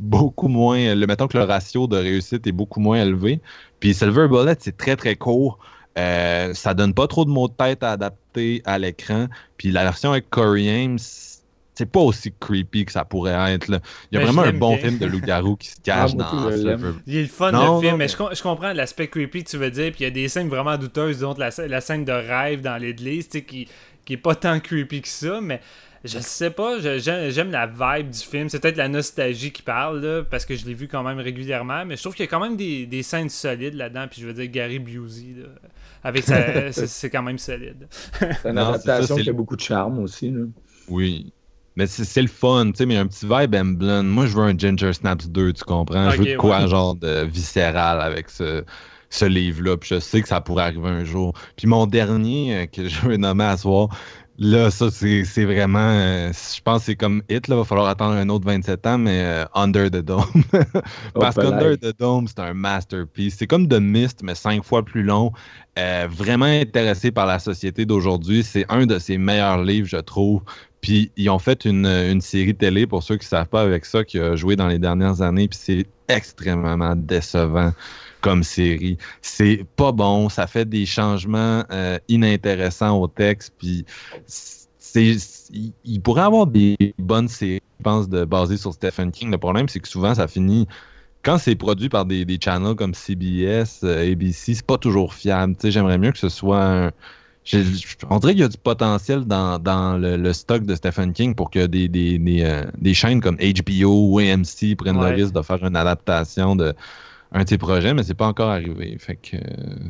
beaucoup 0.00 0.48
moins. 0.48 0.94
Le 0.94 1.06
mettons 1.06 1.26
que 1.28 1.36
le 1.38 1.44
ratio 1.44 1.86
de 1.86 1.96
réussite 1.96 2.46
est 2.46 2.52
beaucoup 2.52 2.80
moins 2.80 3.02
élevé. 3.02 3.40
Puis 3.80 3.94
Silver 3.94 4.28
Bullet, 4.28 4.56
c'est 4.58 4.76
très 4.76 4.96
très 4.96 5.16
court. 5.16 5.58
Euh, 5.98 6.54
ça 6.54 6.72
donne 6.74 6.94
pas 6.94 7.06
trop 7.06 7.24
de 7.24 7.30
mots 7.30 7.48
de 7.48 7.52
tête 7.52 7.82
à 7.82 7.92
adapter 7.92 8.62
à 8.64 8.78
l'écran. 8.78 9.26
Puis 9.58 9.70
la 9.72 9.82
version 9.84 10.12
avec 10.12 10.30
Corey 10.30 10.66
Haim, 10.68 10.96
c'est 11.74 11.86
pas 11.90 12.00
aussi 12.00 12.32
creepy 12.38 12.84
que 12.86 12.92
ça 12.92 13.04
pourrait 13.04 13.52
être. 13.52 13.68
là. 13.68 13.80
Il 14.10 14.14
y 14.14 14.18
a 14.18 14.20
Mais 14.20 14.24
vraiment 14.30 14.42
un 14.42 14.52
bon 14.52 14.74
bien. 14.76 14.84
film 14.84 14.98
de 14.98 15.06
loup-garou 15.06 15.56
qui 15.56 15.68
se 15.68 15.80
cache 15.82 16.12
Ah, 16.14 16.16
dans. 16.16 16.50
Silver 16.50 16.76
Il 17.06 17.16
est 17.16 17.22
le 17.22 17.28
fun 17.28 17.50
Non, 17.52 17.76
le 17.76 17.80
film, 17.80 17.92
non, 17.92 17.98
mais 17.98 18.04
mais- 18.04 18.08
je, 18.08 18.16
com- 18.16 18.30
je 18.32 18.42
comprends 18.42 18.72
l'aspect 18.72 19.08
creepy 19.08 19.44
que 19.44 19.50
tu 19.50 19.56
veux 19.58 19.70
dire. 19.70 19.90
Puis 19.90 20.00
il 20.00 20.04
y 20.04 20.06
a 20.06 20.10
des 20.10 20.28
scènes 20.28 20.48
vraiment 20.48 20.76
douteuses, 20.78 21.20
dont 21.20 21.34
la, 21.36 21.50
scè- 21.50 21.66
la 21.66 21.80
scène 21.80 22.04
de 22.04 22.12
rêve 22.12 22.60
dans 22.62 22.76
l'église, 22.80 23.28
tu 23.28 23.38
sais, 23.38 23.44
qui, 23.44 23.68
qui 24.04 24.14
est 24.14 24.18
pas 24.18 24.34
tant 24.34 24.60
creepy 24.60 25.02
que 25.02 25.08
ça, 25.08 25.40
mais 25.42 25.60
je 26.04 26.18
sais 26.18 26.50
pas, 26.50 26.78
j'aime 26.80 27.50
la 27.50 27.66
vibe 27.66 28.10
du 28.10 28.18
film. 28.18 28.48
C'est 28.48 28.60
peut-être 28.60 28.76
la 28.76 28.88
nostalgie 28.88 29.52
qui 29.52 29.62
parle, 29.62 30.00
là, 30.00 30.22
parce 30.28 30.44
que 30.44 30.56
je 30.56 30.66
l'ai 30.66 30.74
vu 30.74 30.88
quand 30.88 31.02
même 31.02 31.18
régulièrement, 31.18 31.84
mais 31.84 31.96
je 31.96 32.02
trouve 32.02 32.14
qu'il 32.14 32.24
y 32.24 32.28
a 32.28 32.30
quand 32.30 32.40
même 32.40 32.56
des, 32.56 32.86
des 32.86 33.02
scènes 33.02 33.28
solides 33.28 33.74
là-dedans. 33.74 34.06
Puis 34.10 34.20
je 34.22 34.26
veux 34.26 34.32
dire, 34.34 34.48
Gary 34.50 34.78
Busey, 34.78 35.34
là, 35.38 35.46
avec 36.04 36.24
sa- 36.24 36.72
c'est 36.72 37.10
quand 37.10 37.22
même 37.22 37.38
solide. 37.38 37.86
C'est 38.18 38.48
une 38.48 38.54
Non, 38.56 38.72
c'est 38.74 38.82
ça, 38.86 38.94
adaptation 38.94 39.16
qui 39.16 39.30
a 39.30 39.32
beaucoup 39.32 39.56
de 39.56 39.60
charme 39.60 39.98
aussi. 40.00 40.30
là. 40.30 40.42
Oui. 40.88 41.32
Mais 41.76 41.86
c'est 41.86 42.20
le 42.20 42.28
fun, 42.28 42.66
tu 42.72 42.78
sais, 42.78 42.86
mais 42.86 42.96
un 42.98 43.06
petit 43.06 43.24
vibe 43.26 43.54
Emblem. 43.54 44.06
Moi, 44.06 44.26
je 44.26 44.36
veux 44.36 44.42
un 44.42 44.58
Ginger 44.58 44.92
Snaps 44.92 45.28
2, 45.28 45.54
tu 45.54 45.64
comprends? 45.64 46.10
je 46.10 46.18
veux 46.18 46.26
de 46.32 46.36
quoi, 46.36 46.60
ouais. 46.60 46.68
genre, 46.68 46.94
de 46.94 47.24
viscéral 47.24 47.98
avec 48.02 48.28
ce, 48.28 48.62
ce 49.08 49.24
livre-là. 49.24 49.78
Puis 49.78 49.88
je 49.94 50.00
sais 50.00 50.20
que 50.20 50.28
ça 50.28 50.42
pourrait 50.42 50.64
arriver 50.64 50.88
un 50.88 51.04
jour. 51.04 51.32
Puis 51.56 51.66
mon 51.66 51.86
dernier 51.86 52.54
euh, 52.56 52.66
que 52.66 52.86
je 52.88 53.00
veux 53.06 53.16
nommer 53.16 53.44
à 53.44 53.56
soir, 53.56 53.88
là, 54.42 54.70
ça, 54.70 54.90
c'est 54.90 55.44
vraiment. 55.44 55.78
euh, 55.78 56.32
je 56.32 56.60
pense 56.62 56.80
que 56.80 56.84
c'est 56.86 56.96
comme 56.96 57.22
Hit, 57.30 57.48
là. 57.48 57.56
Va 57.56 57.64
falloir 57.64 57.86
attendre 57.88 58.14
un 58.14 58.28
autre 58.28 58.46
27 58.46 58.86
ans, 58.86 58.98
mais 58.98 59.22
euh, 59.24 59.44
Under 59.54 59.90
the 59.90 59.96
Dome. 60.04 60.24
Parce 61.14 61.36
Oh, 61.38 61.40
qu'Under 61.42 61.76
the 61.78 61.98
Dome, 61.98 62.26
c'est 62.28 62.40
un 62.40 62.52
masterpiece. 62.54 63.36
C'est 63.38 63.46
comme 63.46 63.68
The 63.68 63.80
Mist, 63.80 64.22
mais 64.22 64.34
cinq 64.34 64.64
fois 64.64 64.84
plus 64.84 65.02
long. 65.02 65.32
Euh, 65.78 66.06
vraiment 66.10 66.46
intéressé 66.46 67.10
par 67.12 67.26
la 67.26 67.38
société 67.38 67.86
d'aujourd'hui. 67.86 68.42
C'est 68.42 68.66
un 68.68 68.86
de 68.86 68.98
ses 68.98 69.18
meilleurs 69.18 69.62
livres, 69.62 69.88
je 69.88 69.96
trouve. 69.98 70.42
Puis 70.80 71.12
ils 71.16 71.30
ont 71.30 71.38
fait 71.38 71.64
une, 71.64 71.86
une 71.86 72.20
série 72.20 72.54
télé, 72.56 72.86
pour 72.88 73.02
ceux 73.04 73.16
qui 73.16 73.24
ne 73.26 73.28
savent 73.28 73.48
pas, 73.48 73.62
avec 73.62 73.84
ça, 73.84 74.02
qui 74.04 74.18
a 74.18 74.34
joué 74.36 74.56
dans 74.56 74.66
les 74.68 74.78
dernières 74.80 75.22
années. 75.22 75.46
Puis 75.48 75.58
c'est 75.62 75.86
extrêmement 76.08 76.96
décevant 76.96 77.72
comme 78.22 78.42
série. 78.42 78.96
C'est 79.20 79.66
pas 79.76 79.92
bon, 79.92 80.30
ça 80.30 80.46
fait 80.46 80.64
des 80.64 80.86
changements 80.86 81.64
euh, 81.70 81.98
inintéressants 82.08 82.98
au 82.98 83.08
texte. 83.08 83.52
Puis 83.58 83.84
c'est, 84.26 85.16
il, 85.84 86.00
pourrait 86.00 86.22
avoir 86.22 86.46
des 86.46 86.76
bonnes 86.98 87.28
séries, 87.28 87.60
je 87.78 87.82
pense, 87.82 88.08
de, 88.08 88.24
basées 88.24 88.56
sur 88.56 88.72
Stephen 88.72 89.10
King. 89.10 89.30
Le 89.30 89.38
problème, 89.38 89.68
c'est 89.68 89.80
que 89.80 89.88
souvent, 89.88 90.14
ça 90.14 90.26
finit 90.28 90.66
quand 91.22 91.38
c'est 91.38 91.54
produit 91.54 91.88
par 91.88 92.04
des, 92.04 92.24
des 92.24 92.38
channels 92.42 92.74
comme 92.74 92.94
CBS, 92.94 93.84
euh, 93.84 94.10
ABC, 94.12 94.54
c'est 94.54 94.66
pas 94.66 94.78
toujours 94.78 95.14
fiable. 95.14 95.54
Tu 95.54 95.62
sais, 95.62 95.70
j'aimerais 95.70 95.98
mieux 95.98 96.12
que 96.12 96.18
ce 96.18 96.28
soit 96.28 96.64
un- 96.64 96.90
on 98.08 98.18
dirait 98.18 98.32
qu'il 98.32 98.42
y 98.42 98.44
a 98.44 98.48
du 98.48 98.56
potentiel 98.56 99.24
dans, 99.24 99.98
le, 100.00 100.32
stock 100.32 100.64
de 100.64 100.74
Stephen 100.76 101.12
King 101.12 101.34
pour 101.34 101.50
que 101.50 101.66
des, 101.66 101.88
des, 101.88 102.94
chaînes 102.94 103.20
comme 103.20 103.36
HBO 103.36 104.10
ou 104.10 104.18
AMC 104.20 104.76
prennent 104.76 105.00
le 105.00 105.14
risque 105.14 105.34
de 105.34 105.42
faire 105.42 105.64
une 105.64 105.76
adaptation 105.76 106.54
de 106.54 106.72
un 107.32 107.44
de 107.44 107.48
ses 107.48 107.58
projets, 107.58 107.94
mais 107.94 108.02
c'est 108.02 108.14
pas 108.14 108.26
encore 108.26 108.50
arrivé. 108.50 108.96
Fait 108.98 109.16
que 109.16 109.36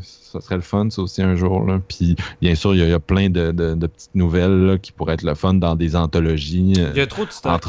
ça 0.03 0.41
serait 0.41 0.57
le 0.57 0.63
fun, 0.63 0.89
ça 0.91 1.03
aussi, 1.03 1.23
un 1.23 1.35
jour. 1.35 1.65
Là. 1.65 1.81
Puis, 1.87 2.17
bien 2.41 2.55
sûr, 2.55 2.75
il 2.75 2.89
y, 2.89 2.93
a 2.93 3.01
plein 3.01 3.31
de, 3.31 3.51
petites 3.53 4.15
nouvelles 4.15 4.79
qui 4.81 4.93
pourraient 4.93 5.15
être 5.15 5.23
le 5.23 5.35
fun 5.35 5.55
dans 5.55 5.75
des 5.75 5.97
anthologies. 5.97 6.73
Il 6.77 6.97
y 6.97 7.01
a 7.01 7.07
trop 7.07 7.25
de 7.25 7.33
stock. 7.33 7.63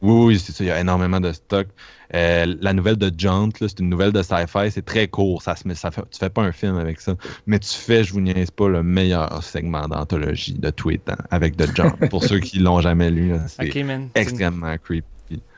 Oui, 0.00 0.26
oui, 0.26 0.38
c'est 0.38 0.52
ça. 0.52 0.64
Il 0.64 0.66
y 0.66 0.70
a 0.70 0.80
énormément 0.80 1.20
de 1.20 1.32
stock. 1.32 1.68
Euh, 2.14 2.56
la 2.60 2.72
nouvelle 2.72 2.96
de 2.96 3.10
Jaunt, 3.16 3.50
c'est 3.56 3.78
une 3.78 3.88
nouvelle 3.88 4.10
de 4.10 4.22
sci-fi. 4.22 4.70
C'est 4.70 4.84
très 4.84 5.06
court. 5.06 5.42
Ça, 5.42 5.54
ça 5.74 5.90
fait, 5.92 6.02
tu 6.10 6.18
fais 6.18 6.28
pas 6.28 6.42
un 6.42 6.50
film 6.50 6.76
avec 6.76 7.00
ça. 7.00 7.14
Mais 7.46 7.60
tu 7.60 7.72
fais, 7.72 8.02
je 8.02 8.12
vous 8.12 8.20
niaise 8.20 8.50
pas, 8.50 8.68
le 8.68 8.82
meilleur 8.82 9.42
segment 9.44 9.86
d'anthologie 9.86 10.54
de 10.54 10.70
Tweet 10.70 11.08
hein, 11.08 11.16
avec 11.30 11.56
The 11.56 11.74
Jaunt. 11.76 11.96
Pour 12.10 12.24
ceux 12.24 12.40
qui 12.40 12.58
l'ont 12.58 12.80
jamais 12.80 13.10
lu, 13.10 13.32
c'est 13.46 13.72
extrêmement 14.14 14.76
creepy. 14.78 15.04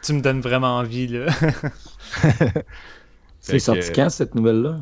Tu 0.03 0.12
me 0.12 0.20
donnes 0.20 0.40
vraiment 0.40 0.77
envie, 0.77 1.09
là. 1.09 1.27
C'est 3.44 3.59
sorti 3.59 3.92
quand 3.94 4.09
cette 4.09 4.35
nouvelle-là? 4.35 4.78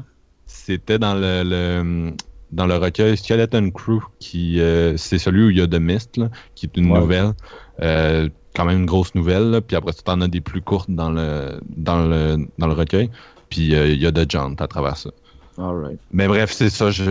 C'était 0.46 0.98
dans 0.98 1.14
le, 1.14 2.12
dans 2.53 2.66
le 2.66 2.77
recueil 2.77 3.16
Skeleton 3.16 3.70
Crew, 3.70 4.01
qui 4.20 4.61
euh, 4.61 4.96
c'est 4.96 5.18
celui 5.18 5.44
où 5.44 5.51
il 5.51 5.59
y 5.59 5.61
a 5.61 5.66
The 5.66 5.81
Mist, 5.81 6.20
qui 6.55 6.66
est 6.66 6.77
une 6.77 6.88
nouvelle. 6.88 7.33
Euh, 7.81 8.29
quand 8.55 8.64
même 8.64 8.81
une 8.81 8.87
grosse 8.87 9.14
nouvelle, 9.14 9.62
puis 9.66 9.77
après 9.77 9.92
tu 9.92 10.03
en 10.07 10.20
as 10.20 10.29
des 10.29 10.42
plus 10.42 10.61
courtes 10.61 10.90
dans 10.90 11.11
le 11.11 11.59
dans 11.77 12.07
le, 12.07 12.46
dans 12.59 12.66
le 12.66 12.75
recueil. 12.75 13.11
Puis 13.48 13.75
euh, 13.75 13.88
il 13.88 14.01
y 14.01 14.07
a 14.07 14.12
The 14.12 14.31
Jaunt 14.31 14.57
à 14.61 14.68
travers 14.68 14.96
ça. 14.96 15.11
Mais 16.12 16.27
bref, 16.29 16.51
c'est 16.53 16.70
ça. 16.70 16.90
Je, 16.90 17.03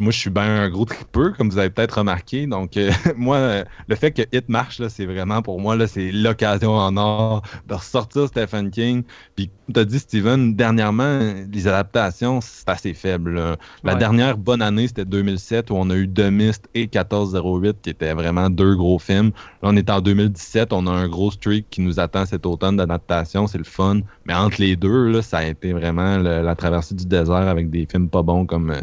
moi, 0.00 0.12
je 0.12 0.18
suis 0.18 0.30
bien 0.30 0.62
un 0.62 0.70
gros 0.70 0.84
tripeux, 0.84 1.32
comme 1.36 1.50
vous 1.50 1.58
avez 1.58 1.70
peut-être 1.70 1.98
remarqué. 1.98 2.46
Donc, 2.46 2.76
euh, 2.76 2.90
moi, 3.16 3.64
le 3.88 3.96
fait 3.96 4.12
que 4.12 4.22
Hit 4.32 4.48
marche, 4.48 4.80
c'est 4.88 5.06
vraiment 5.06 5.42
pour 5.42 5.60
moi, 5.60 5.86
c'est 5.86 6.12
l'occasion 6.12 6.72
en 6.72 6.96
or 6.96 7.42
de 7.66 7.74
ressortir 7.74 8.28
Stephen 8.28 8.70
King. 8.70 9.02
Puis, 9.34 9.50
comme 9.72 9.86
tu 9.86 9.88
as 9.88 9.90
dit, 9.90 9.98
Steven, 9.98 10.54
dernièrement, 10.54 11.18
les 11.50 11.66
adaptations, 11.66 12.40
c'est 12.42 12.68
assez 12.68 12.92
faible. 12.92 13.56
La 13.84 13.94
dernière 13.94 14.36
bonne 14.36 14.60
année, 14.60 14.86
c'était 14.86 15.04
2007, 15.04 15.70
où 15.70 15.74
on 15.76 15.88
a 15.88 15.96
eu 15.96 16.08
The 16.08 16.30
Mist 16.30 16.68
et 16.74 16.82
1408, 16.82 17.78
qui 17.80 17.90
étaient 17.90 18.12
vraiment 18.12 18.50
deux 18.50 18.74
gros 18.76 18.98
films. 18.98 19.30
Là, 19.62 19.70
on 19.70 19.76
est 19.76 19.88
en 19.88 20.00
2017, 20.00 20.72
on 20.72 20.86
a 20.86 20.90
un 20.90 21.08
gros 21.08 21.30
streak 21.30 21.66
qui 21.70 21.80
nous 21.80 21.98
attend 21.98 22.26
cet 22.26 22.44
automne 22.44 22.76
d'adaptation. 22.76 23.46
C'est 23.46 23.58
le 23.58 23.64
fun. 23.64 24.00
Mais 24.26 24.34
entre 24.34 24.60
les 24.60 24.76
deux, 24.76 25.10
là, 25.10 25.22
ça 25.22 25.38
a 25.38 25.44
été 25.44 25.72
vraiment 25.72 26.18
la 26.18 26.54
traversée 26.54 26.94
du 26.94 27.06
désert 27.06 27.34
avec 27.48 27.70
des 27.70 27.86
films 27.90 28.08
pas 28.08 28.22
bons 28.22 28.44
comme 28.44 28.72
euh, 28.72 28.80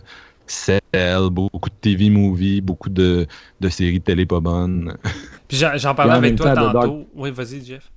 Cell, 0.48 1.30
beaucoup 1.30 1.70
de 1.70 1.76
TV 1.80 2.10
movies, 2.10 2.62
beaucoup 2.62 2.90
de, 2.90 3.28
de 3.60 3.70
séries 3.70 4.02
télé 4.02 4.26
pas 4.26 4.40
bonnes. 4.40 4.96
Puis 5.48 5.58
j'en 5.58 5.94
parlais 5.94 6.14
avec 6.14 6.36
toi 6.36 6.56
tantôt. 6.56 7.08
Oui, 7.14 7.30
vas-y, 7.30 7.64
Jeff. 7.64 7.92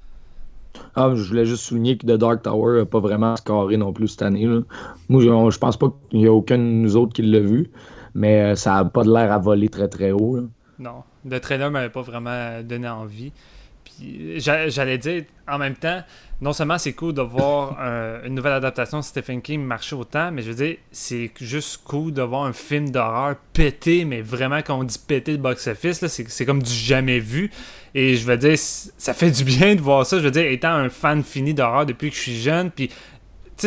Ah, 0.95 1.11
je 1.15 1.23
voulais 1.23 1.47
juste 1.47 1.65
souligner 1.65 1.97
que 1.97 2.07
The 2.07 2.19
Dark 2.19 2.43
Tower 2.43 2.79
n'a 2.79 2.87
pas 2.87 3.01
vraiment 3.01 3.37
scoré 3.37 3.77
non 3.77 3.93
plus 3.93 4.09
cette 4.09 4.23
année. 4.23 4.47
Moi, 5.09 5.23
je, 5.23 5.59
pense 5.59 5.77
pas 5.77 5.93
qu'il 6.11 6.21
y 6.21 6.27
a 6.27 6.33
aucun 6.33 6.59
de 6.59 6.63
nous 6.63 6.97
autres 6.97 7.13
qui 7.13 7.23
l'a 7.23 7.41
vu, 7.41 7.71
mais 8.15 8.43
euh, 8.43 8.55
ça 8.55 8.75
n'a 8.75 8.85
pas 8.85 9.03
de 9.05 9.13
l'air 9.13 9.33
à 9.33 9.39
voler 9.39 9.69
très 9.69 9.89
très 9.89 10.13
haut. 10.13 10.39
Non, 10.79 11.03
le 11.29 11.41
trailer 11.41 11.71
m'avait 11.71 11.91
pas 11.91 12.03
vraiment 12.03 12.63
donné 12.63 12.89
envie. 12.89 13.33
Puis 13.85 14.41
j'allais 14.41 14.99
dire, 14.99 15.25
en 15.49 15.59
même 15.59 15.75
temps, 15.75 16.03
non 16.43 16.53
seulement 16.53 16.77
c'est 16.77 16.93
cool 16.93 17.15
de 17.15 17.23
voir 17.23 17.79
une 18.25 18.35
nouvelle 18.35 18.55
adaptation 18.55 18.99
de 18.99 19.05
Stephen 19.05 19.41
King 19.41 19.63
marcher 19.63 19.95
autant, 19.95 20.33
mais 20.33 20.43
je 20.43 20.51
veux 20.51 20.67
dire, 20.67 20.77
c'est 20.91 21.31
juste 21.41 21.83
cool 21.85 22.13
de 22.13 22.21
voir 22.21 22.43
un 22.43 22.53
film 22.53 22.91
d'horreur 22.91 23.37
péter, 23.53 24.05
mais 24.05 24.21
vraiment 24.21 24.59
quand 24.59 24.79
on 24.79 24.83
dit 24.85 24.99
péter 24.99 25.33
le 25.33 25.39
box-office, 25.39 26.05
c'est 26.07 26.45
comme 26.45 26.63
du 26.63 26.73
jamais 26.73 27.21
vu. 27.21 27.51
Et 27.95 28.17
je 28.17 28.27
veux 28.27 28.37
dire, 28.37 28.57
ça 28.59 29.15
fait 29.15 29.31
du 29.31 29.45
bien 29.45 29.75
de 29.77 29.81
voir 29.81 30.05
ça. 30.05 30.19
Je 30.19 30.25
veux 30.25 30.31
dire, 30.31 30.47
étant 30.47 30.73
un 30.73 30.89
fan 30.89 31.23
fini 31.23 31.55
d'horreur 31.55 31.87
depuis 31.87 32.11
que 32.11 32.17
je 32.17 32.23
suis 32.23 32.41
jeune, 32.41 32.71
puis 32.71 32.91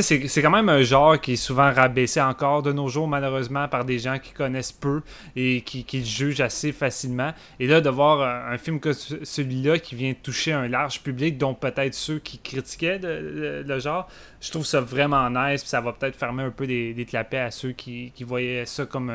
c'est 0.01 0.41
quand 0.41 0.49
même 0.49 0.69
un 0.69 0.81
genre 0.81 1.19
qui 1.19 1.33
est 1.33 1.37
souvent 1.37 1.71
rabaissé 1.71 2.21
encore 2.21 2.63
de 2.63 2.71
nos 2.71 2.87
jours, 2.87 3.07
malheureusement, 3.07 3.67
par 3.67 3.85
des 3.85 3.99
gens 3.99 4.19
qui 4.19 4.31
connaissent 4.31 4.71
peu 4.71 5.01
et 5.35 5.61
qui, 5.61 5.85
le 5.93 6.03
jugent 6.03 6.41
assez 6.41 6.71
facilement. 6.71 7.33
Et 7.59 7.67
là, 7.67 7.81
de 7.81 7.89
voir 7.89 8.21
un, 8.51 8.57
film 8.57 8.79
comme 8.79 8.93
celui-là 8.93 9.79
qui 9.79 9.95
vient 9.95 10.13
toucher 10.13 10.53
un 10.53 10.67
large 10.67 11.01
public, 11.01 11.37
dont 11.37 11.53
peut-être 11.53 11.93
ceux 11.93 12.19
qui 12.19 12.39
critiquaient 12.39 12.99
le, 13.01 13.79
genre, 13.79 14.07
je 14.41 14.51
trouve 14.51 14.65
ça 14.65 14.81
vraiment 14.81 15.29
nice. 15.29 15.61
Puis 15.61 15.69
ça 15.69 15.81
va 15.81 15.93
peut-être 15.93 16.15
fermer 16.15 16.43
un 16.43 16.51
peu 16.51 16.67
des, 16.67 16.93
des 16.93 17.05
clapets 17.05 17.39
à 17.39 17.51
ceux 17.51 17.71
qui, 17.71 18.11
qui 18.15 18.23
voyaient 18.23 18.65
ça 18.65 18.85
comme 18.85 19.11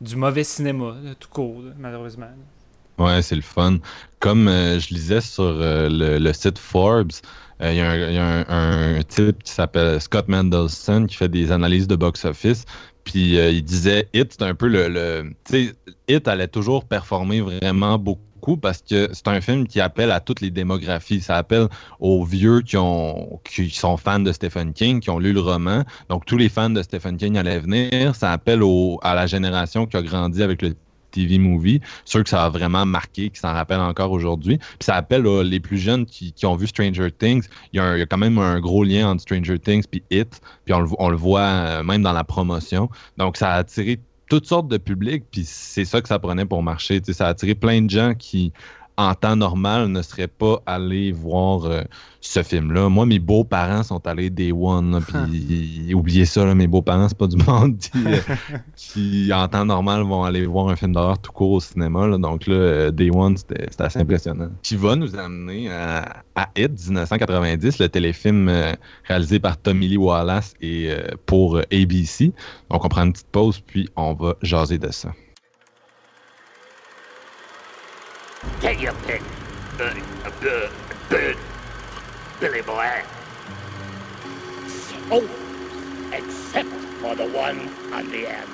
du 0.00 0.16
mauvais 0.16 0.44
cinéma, 0.44 0.94
tout 1.18 1.28
court, 1.28 1.62
malheureusement. 1.78 2.30
Ouais, 2.98 3.22
c'est 3.22 3.36
le 3.36 3.42
fun. 3.42 3.78
Comme 4.18 4.48
euh, 4.48 4.80
je 4.80 4.92
lisais 4.92 5.20
sur 5.20 5.44
euh, 5.44 5.88
le, 5.88 6.32
site 6.32 6.58
Forbes, 6.58 7.12
il 7.60 7.74
y 7.74 7.80
a, 7.80 8.44
un, 8.48 9.02
type 9.02 9.42
qui 9.42 9.52
s'appelle 9.52 10.00
Scott 10.00 10.28
Mendelson 10.28 11.06
qui 11.06 11.16
fait 11.16 11.28
des 11.28 11.52
analyses 11.52 11.88
de 11.88 11.96
box-office. 11.96 12.64
Puis 13.04 13.36
il 13.36 13.64
disait 13.64 14.08
Hit, 14.12 14.34
c'est 14.38 14.44
un 14.44 14.54
peu 14.54 14.68
le. 14.68 15.32
tu 15.44 15.68
sais, 15.68 15.74
Hit 16.08 16.28
allait 16.28 16.48
toujours 16.48 16.84
performer 16.84 17.40
vraiment 17.40 17.98
beaucoup 17.98 18.56
parce 18.56 18.82
que 18.82 19.08
c'est 19.12 19.28
un 19.28 19.40
film 19.40 19.66
qui 19.66 19.80
appelle 19.80 20.10
à 20.10 20.20
toutes 20.20 20.40
les 20.40 20.50
démographies. 20.50 21.20
Ça 21.20 21.36
appelle 21.36 21.68
aux 22.00 22.24
vieux 22.24 22.60
qui, 22.60 22.76
ont, 22.76 23.40
qui 23.44 23.70
sont 23.70 23.96
fans 23.96 24.20
de 24.20 24.32
Stephen 24.32 24.72
King, 24.72 25.00
qui 25.00 25.10
ont 25.10 25.18
lu 25.18 25.32
le 25.32 25.40
roman. 25.40 25.84
Donc, 26.08 26.24
tous 26.24 26.36
les 26.36 26.48
fans 26.48 26.70
de 26.70 26.82
Stephen 26.82 27.16
King 27.16 27.36
allaient 27.36 27.60
venir. 27.60 28.14
Ça 28.14 28.32
appelle 28.32 28.62
au, 28.62 28.98
à 29.02 29.14
la 29.14 29.26
génération 29.26 29.86
qui 29.86 29.96
a 29.96 30.02
grandi 30.02 30.42
avec 30.42 30.62
le 30.62 30.74
TV 31.18 31.38
movie, 31.38 31.80
ceux 32.04 32.22
que 32.22 32.28
ça 32.28 32.44
a 32.44 32.48
vraiment 32.48 32.86
marqué, 32.86 33.30
qui 33.30 33.40
s'en 33.40 33.52
rappellent 33.52 33.80
encore 33.80 34.12
aujourd'hui. 34.12 34.58
Puis 34.58 34.86
ça 34.86 34.94
appelle 34.94 35.24
les 35.42 35.60
plus 35.60 35.78
jeunes 35.78 36.06
qui, 36.06 36.32
ont 36.44 36.54
vu 36.54 36.66
Stranger 36.66 37.10
Things. 37.10 37.44
Il 37.72 37.78
y, 37.78 37.80
a 37.80 38.06
quand 38.06 38.18
même 38.18 38.38
un 38.38 38.60
gros 38.60 38.84
lien 38.84 39.10
entre 39.10 39.22
Stranger 39.22 39.58
Things 39.58 39.84
et 39.92 40.20
It, 40.20 40.40
puis 40.64 40.74
on 40.74 41.08
le, 41.08 41.16
voit 41.16 41.40
euh, 41.40 41.82
même 41.82 42.02
dans 42.02 42.12
la 42.12 42.24
promotion. 42.24 42.88
Donc 43.16 43.36
ça 43.36 43.50
a 43.50 43.56
attiré 43.56 44.00
toutes 44.28 44.46
sortes 44.46 44.68
de 44.68 44.76
publics, 44.76 45.24
puis 45.30 45.44
c'est 45.44 45.84
ça 45.84 46.00
que 46.00 46.08
ça 46.08 46.18
prenait 46.18 46.44
pour 46.44 46.62
marcher. 46.62 47.00
ça 47.04 47.26
a 47.26 47.30
attiré 47.30 47.54
plein 47.54 47.82
de 47.82 47.90
gens 47.90 48.14
qui 48.14 48.52
en 48.98 49.14
temps 49.14 49.36
normal, 49.36 49.86
ne 49.86 50.02
serait 50.02 50.26
pas 50.26 50.60
allé 50.66 51.12
voir 51.12 51.64
euh, 51.66 51.82
ce 52.20 52.42
film-là. 52.42 52.88
Moi, 52.88 53.06
mes 53.06 53.20
beaux-parents 53.20 53.84
sont 53.84 54.04
allés 54.08 54.28
Day 54.28 54.50
One, 54.50 55.00
puis 55.06 55.94
oubliez 55.94 56.24
ça, 56.24 56.52
mes 56.52 56.66
beaux-parents, 56.66 57.08
c'est 57.08 57.16
pas 57.16 57.28
du 57.28 57.36
monde 57.36 57.76
euh, 57.94 58.16
qui, 58.74 59.30
en 59.32 59.46
temps 59.46 59.64
normal, 59.64 60.02
vont 60.02 60.24
aller 60.24 60.44
voir 60.46 60.68
un 60.68 60.74
film 60.74 60.94
d'horreur 60.94 61.20
tout 61.20 61.30
court 61.30 61.52
au 61.52 61.60
cinéma. 61.60 62.18
donc 62.18 62.48
là, 62.48 62.54
euh, 62.54 62.90
Day 62.90 63.10
One, 63.14 63.36
c'était 63.36 63.68
assez 63.78 64.00
impressionnant. 64.00 64.48
Qui 64.62 64.74
va 64.74 64.96
nous 64.96 65.14
amener 65.14 65.70
à, 65.70 66.24
à 66.34 66.48
It 66.56 66.72
1990, 66.72 67.78
le 67.78 67.88
téléfilm 67.88 68.50
réalisé 69.04 69.38
par 69.38 69.56
Tommy 69.58 69.86
Lee 69.86 69.96
Wallace 69.96 70.54
et 70.60 70.90
pour 71.24 71.58
ABC. 71.72 72.32
Donc, 72.68 72.84
on 72.84 72.88
prend 72.88 73.04
une 73.04 73.12
petite 73.12 73.28
pause, 73.30 73.60
puis 73.64 73.88
on 73.94 74.14
va 74.14 74.34
jaser 74.42 74.78
de 74.78 74.90
ça. 74.90 75.10
Take 78.60 78.80
your 78.80 78.94
pick, 79.06 79.22
uh, 79.78 79.94
uh, 80.24 80.70
bird, 81.08 81.36
Billy 82.40 82.62
boy. 82.62 83.02
Oh, 85.10 85.28
except 86.12 86.68
for 87.00 87.14
the 87.14 87.28
one 87.28 87.70
on 87.92 88.10
the 88.10 88.26
end. 88.26 88.48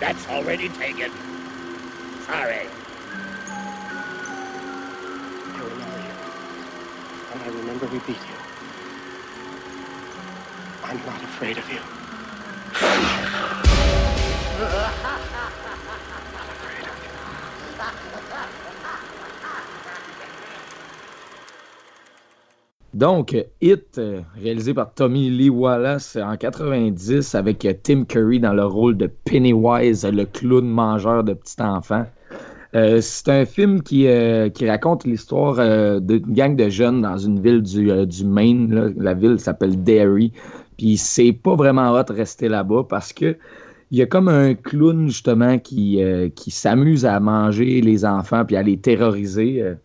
That's 0.00 0.26
already 0.28 0.68
taken. 0.70 1.10
Sorry. 2.26 2.68
I 5.54 5.60
remember 5.62 5.98
you. 5.98 6.14
And 7.32 7.42
I 7.42 7.48
remember 7.48 7.86
we 7.86 7.98
beat 8.00 8.16
you. 8.16 8.38
I'm 10.82 10.98
not 11.06 11.22
afraid 11.22 11.58
of 11.58 11.70
you. 11.70 11.80
Donc, 22.96 23.36
Hit, 23.60 23.98
euh, 23.98 24.22
réalisé 24.42 24.72
par 24.72 24.94
Tommy 24.94 25.28
Lee 25.28 25.50
Wallace 25.50 26.16
en 26.16 26.34
90 26.34 27.34
avec 27.34 27.66
euh, 27.66 27.74
Tim 27.82 28.04
Curry 28.04 28.40
dans 28.40 28.54
le 28.54 28.64
rôle 28.64 28.96
de 28.96 29.06
Pennywise, 29.26 30.06
le 30.06 30.24
clown 30.24 30.66
mangeur 30.66 31.22
de 31.22 31.34
petits 31.34 31.60
enfants. 31.60 32.06
Euh, 32.74 33.02
c'est 33.02 33.28
un 33.28 33.44
film 33.44 33.82
qui, 33.82 34.08
raconte 34.66 35.04
l'histoire 35.04 35.56
d'une 36.00 36.32
gang 36.32 36.56
de 36.56 36.70
jeunes 36.70 37.02
dans 37.02 37.18
une 37.18 37.38
ville 37.38 37.60
du, 37.60 38.24
Maine. 38.24 38.94
La 38.96 39.12
ville 39.12 39.38
s'appelle 39.40 39.84
Derry. 39.84 40.32
Puis 40.78 40.96
c'est 40.96 41.34
pas 41.34 41.54
vraiment 41.54 41.92
hot 41.92 42.04
de 42.04 42.14
rester 42.14 42.48
là-bas 42.48 42.86
parce 42.88 43.12
que 43.12 43.36
il 43.90 43.98
y 43.98 44.02
a 44.02 44.06
comme 44.06 44.28
un 44.28 44.54
clown 44.54 45.08
justement 45.08 45.58
qui, 45.58 46.00
qui 46.34 46.50
s'amuse 46.50 47.04
à 47.04 47.20
manger 47.20 47.82
les 47.82 48.06
enfants 48.06 48.46
puis 48.46 48.56
à 48.56 48.62
les 48.62 48.78
terroriser. 48.78 49.76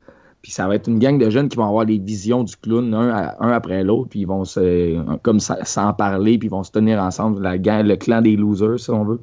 Puis 0.42 0.52
ça 0.52 0.68
va 0.68 0.76
être 0.76 0.88
une 0.88 0.98
gang 0.98 1.20
de 1.20 1.30
jeunes 1.30 1.50
qui 1.50 1.58
vont 1.58 1.68
avoir 1.68 1.86
les 1.86 2.00
visions 2.00 2.44
du 2.44 2.56
clown 2.58 2.94
un, 2.94 3.52
après 3.52 3.84
l'autre, 3.84 4.10
puis 4.10 4.22
ils 4.22 4.28
vont 4.28 4.44
se, 4.44 4.98
comme 5.18 5.40
s'en 5.40 5.94
parler, 5.94 6.40
puis 6.40 6.48
ils 6.48 6.52
vont 6.52 6.64
se 6.64 6.72
tenir 6.72 7.00
ensemble, 7.00 7.42
la 7.42 7.58
gang, 7.60 7.86
le 7.86 7.96
clan 7.96 8.22
des 8.22 8.36
losers, 8.36 8.80
si 8.80 8.90
on 8.90 9.04
veut. 9.04 9.20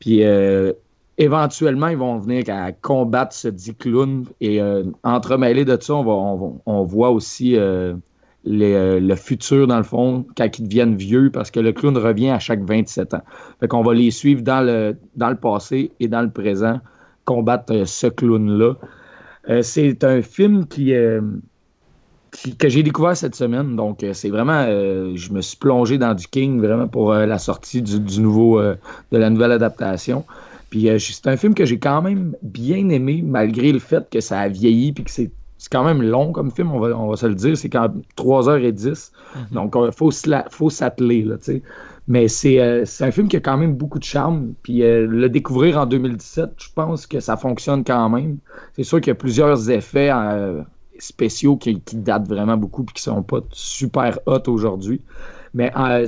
Puis 0.00 0.22
euh, 0.22 0.72
éventuellement, 1.16 1.88
ils 1.88 1.96
vont 1.96 2.18
venir 2.18 2.44
à 2.48 2.72
combattre 2.72 3.34
ce 3.34 3.48
dit 3.48 3.74
clown. 3.74 4.26
Et 4.42 4.60
euh, 4.60 4.84
entremêlé 5.02 5.64
de 5.64 5.78
ça, 5.80 5.94
on, 5.94 6.84
voit 6.84 7.10
aussi 7.10 7.56
euh, 7.56 7.94
le 8.44 9.14
futur, 9.14 9.66
dans 9.66 9.78
le 9.78 9.82
fond, 9.82 10.26
quand 10.36 10.58
ils 10.58 10.68
deviennent 10.68 10.96
vieux, 10.96 11.30
parce 11.30 11.50
que 11.50 11.60
le 11.60 11.72
clown 11.72 11.96
revient 11.96 12.30
à 12.30 12.38
chaque 12.38 12.62
27 12.62 13.14
ans. 13.14 13.22
Fait 13.60 13.68
qu'on 13.68 13.82
va 13.82 13.94
les 13.94 14.10
suivre 14.10 14.42
dans 14.42 14.60
le, 14.60 14.96
dans 15.16 15.30
le 15.30 15.36
passé 15.36 15.90
et 16.00 16.08
dans 16.08 16.22
le 16.22 16.30
présent, 16.30 16.80
combattre 17.24 17.86
ce 17.86 18.08
clown-là. 18.08 18.74
Euh, 19.48 19.62
c'est 19.62 20.04
un 20.04 20.22
film 20.22 20.66
qui, 20.66 20.94
euh, 20.94 21.20
qui- 22.32 22.56
que 22.56 22.68
j'ai 22.68 22.82
découvert 22.82 23.16
cette 23.16 23.34
semaine. 23.34 23.76
Donc, 23.76 24.02
euh, 24.02 24.12
c'est 24.12 24.30
vraiment. 24.30 24.64
euh, 24.66 25.12
je 25.14 25.32
me 25.32 25.40
suis 25.40 25.56
plongé 25.56 25.98
dans 25.98 26.14
du 26.14 26.26
King 26.26 26.60
vraiment 26.60 26.88
pour 26.88 27.12
euh, 27.12 27.26
la 27.26 27.38
sortie 27.38 27.82
du, 27.82 28.00
du 28.00 28.20
nouveau, 28.20 28.58
euh, 28.58 28.74
de 29.12 29.18
la 29.18 29.30
nouvelle 29.30 29.52
adaptation. 29.52 30.24
Puis, 30.70 30.88
c'est 30.98 31.28
un 31.28 31.36
film 31.36 31.54
que 31.54 31.64
j'ai 31.64 31.78
quand 31.78 32.02
même 32.02 32.34
bien 32.42 32.88
aimé, 32.88 33.22
malgré 33.24 33.70
le 33.70 33.78
fait 33.78 34.08
que 34.10 34.20
ça 34.20 34.40
a 34.40 34.48
vieilli 34.48 34.92
puis 34.92 35.04
que 35.04 35.10
c'est. 35.10 35.30
C'est 35.56 35.70
quand 35.72 35.84
même 35.84 36.02
long 36.02 36.32
comme 36.32 36.50
film, 36.50 36.72
on 36.72 36.78
va, 36.78 36.88
on 36.98 37.08
va 37.08 37.16
se 37.16 37.24
le 37.24 37.34
dire. 37.34 37.56
C'est 37.56 37.70
quand 37.70 37.88
3h10. 38.16 39.12
Donc, 39.52 39.74
il 39.76 39.92
faut, 39.92 40.10
s'atteler, 40.70 41.22
là, 41.22 41.38
tu 41.38 41.44
sais. 41.44 41.62
Mais 42.06 42.28
c'est 42.28 42.60
euh, 42.60 42.84
un 43.00 43.10
film 43.10 43.28
qui 43.28 43.36
a 43.36 43.40
quand 43.40 43.56
même 43.56 43.74
beaucoup 43.74 43.98
de 43.98 44.04
charme. 44.04 44.54
Puis 44.62 44.82
euh, 44.82 45.06
le 45.06 45.28
découvrir 45.28 45.78
en 45.78 45.86
2017, 45.86 46.50
je 46.58 46.68
pense 46.74 47.06
que 47.06 47.20
ça 47.20 47.36
fonctionne 47.36 47.84
quand 47.84 48.08
même. 48.10 48.38
C'est 48.74 48.84
sûr 48.84 49.00
qu'il 49.00 49.08
y 49.08 49.12
a 49.12 49.14
plusieurs 49.14 49.70
effets 49.70 50.10
euh, 50.12 50.62
spéciaux 50.98 51.56
qui, 51.56 51.80
qui 51.80 51.96
datent 51.96 52.28
vraiment 52.28 52.56
beaucoup 52.56 52.82
et 52.82 52.92
qui 52.92 53.02
sont 53.02 53.22
pas 53.22 53.40
super 53.52 54.18
hot 54.26 54.42
aujourd'hui. 54.48 55.00
Mais 55.54 55.72
euh, 55.76 56.06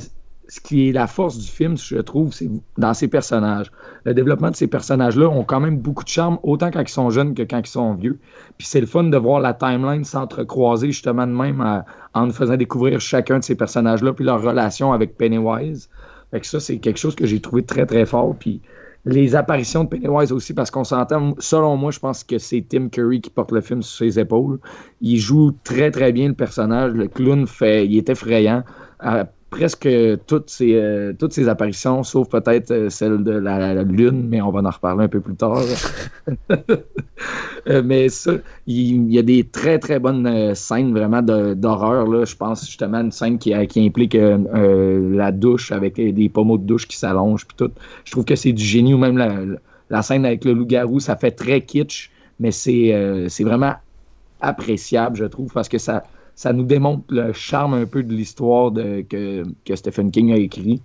ce 0.48 0.60
qui 0.60 0.88
est 0.88 0.92
la 0.92 1.06
force 1.06 1.38
du 1.38 1.46
film, 1.46 1.76
je 1.76 1.98
trouve, 1.98 2.32
c'est 2.32 2.48
dans 2.78 2.94
ses 2.94 3.08
personnages. 3.08 3.70
Le 4.04 4.14
développement 4.14 4.50
de 4.50 4.56
ces 4.56 4.68
personnages-là 4.68 5.28
ont 5.28 5.42
quand 5.44 5.60
même 5.60 5.78
beaucoup 5.78 6.04
de 6.04 6.08
charme, 6.08 6.38
autant 6.42 6.70
quand 6.70 6.82
ils 6.82 6.88
sont 6.88 7.10
jeunes 7.10 7.34
que 7.34 7.42
quand 7.42 7.58
ils 7.58 7.66
sont 7.66 7.94
vieux. 7.94 8.18
Puis 8.56 8.66
c'est 8.66 8.80
le 8.80 8.86
fun 8.86 9.04
de 9.04 9.16
voir 9.16 9.40
la 9.40 9.54
timeline 9.54 10.04
s'entrecroiser 10.04 10.88
justement 10.88 11.26
de 11.26 11.32
même 11.32 11.60
à- 11.60 11.84
en 12.14 12.26
nous 12.26 12.32
faisant 12.32 12.56
découvrir 12.56 13.00
chacun 13.00 13.40
de 13.40 13.44
ces 13.44 13.56
personnages-là, 13.56 14.12
puis 14.12 14.24
leur 14.24 14.40
relation 14.40 14.92
avec 14.92 15.16
Pennywise. 15.16 15.88
Fait 16.30 16.44
ça, 16.44 16.60
c'est 16.60 16.78
quelque 16.78 16.98
chose 16.98 17.14
que 17.14 17.26
j'ai 17.26 17.40
trouvé 17.40 17.64
très, 17.64 17.86
très 17.86 18.06
fort. 18.06 18.34
Puis 18.38 18.60
les 19.04 19.36
apparitions 19.36 19.84
de 19.84 19.88
Pennywise 19.88 20.32
aussi, 20.32 20.52
parce 20.54 20.70
qu'on 20.70 20.84
s'entend, 20.84 21.34
selon 21.38 21.76
moi, 21.76 21.90
je 21.92 22.00
pense 22.00 22.24
que 22.24 22.38
c'est 22.38 22.64
Tim 22.68 22.88
Curry 22.88 23.20
qui 23.20 23.30
porte 23.30 23.52
le 23.52 23.60
film 23.60 23.82
sur 23.82 24.04
ses 24.04 24.18
épaules. 24.18 24.58
Il 25.00 25.18
joue 25.18 25.52
très, 25.64 25.90
très 25.90 26.12
bien 26.12 26.28
le 26.28 26.34
personnage. 26.34 26.92
Le 26.92 27.06
clown, 27.06 27.46
fait, 27.46 27.86
il 27.86 27.96
est 27.96 28.08
effrayant. 28.08 28.64
Euh, 29.04 29.24
presque 29.50 29.88
toutes 30.26 30.50
ses, 30.50 30.74
euh, 30.74 31.12
toutes 31.18 31.32
ses 31.32 31.48
apparitions, 31.48 32.02
sauf 32.02 32.28
peut-être 32.28 32.70
euh, 32.70 32.90
celle 32.90 33.22
de 33.22 33.30
la, 33.30 33.74
la 33.74 33.82
lune, 33.82 34.26
mais 34.28 34.40
on 34.40 34.50
va 34.50 34.60
en 34.60 34.70
reparler 34.70 35.04
un 35.04 35.08
peu 35.08 35.20
plus 35.20 35.36
tard. 35.36 35.62
Euh, 37.68 37.82
mais 37.84 38.08
ça, 38.10 38.34
il, 38.68 39.08
il 39.08 39.12
y 39.12 39.18
a 39.18 39.22
des 39.22 39.42
très 39.42 39.80
très 39.80 39.98
bonnes 39.98 40.54
scènes 40.54 40.92
vraiment 40.92 41.20
d'horreur. 41.20 42.24
Je 42.24 42.36
pense 42.36 42.64
justement 42.64 42.98
à 42.98 43.00
une 43.00 43.10
scène 43.10 43.38
qui, 43.38 43.52
qui 43.66 43.84
implique 43.84 44.14
euh, 44.14 45.16
la 45.16 45.32
douche 45.32 45.72
avec 45.72 45.96
des 45.96 46.28
pommeaux 46.28 46.58
de 46.58 46.64
douche 46.64 46.86
qui 46.86 46.96
s'allongent 46.96 47.44
puis 47.44 47.56
tout. 47.56 47.72
Je 48.04 48.12
trouve 48.12 48.24
que 48.24 48.36
c'est 48.36 48.52
du 48.52 48.62
génie 48.62 48.94
ou 48.94 48.98
même 48.98 49.18
la, 49.18 49.34
la 49.90 50.02
scène 50.02 50.24
avec 50.24 50.44
le 50.44 50.52
loup-garou, 50.52 51.00
ça 51.00 51.16
fait 51.16 51.30
très 51.30 51.60
kitsch, 51.60 52.10
mais 52.40 52.50
c'est 52.50 52.92
euh, 52.92 53.28
c'est 53.28 53.44
vraiment 53.44 53.74
appréciable, 54.40 55.16
je 55.16 55.24
trouve, 55.24 55.52
parce 55.52 55.68
que 55.68 55.78
ça, 55.78 56.04
ça 56.36 56.52
nous 56.52 56.64
démontre 56.64 57.02
le 57.08 57.32
charme 57.32 57.74
un 57.74 57.86
peu 57.86 58.02
de 58.02 58.12
l'histoire 58.12 58.72
que, 58.72 59.42
Stephen 59.74 60.10
King 60.10 60.32
a 60.32 60.36
écrit. 60.36 60.82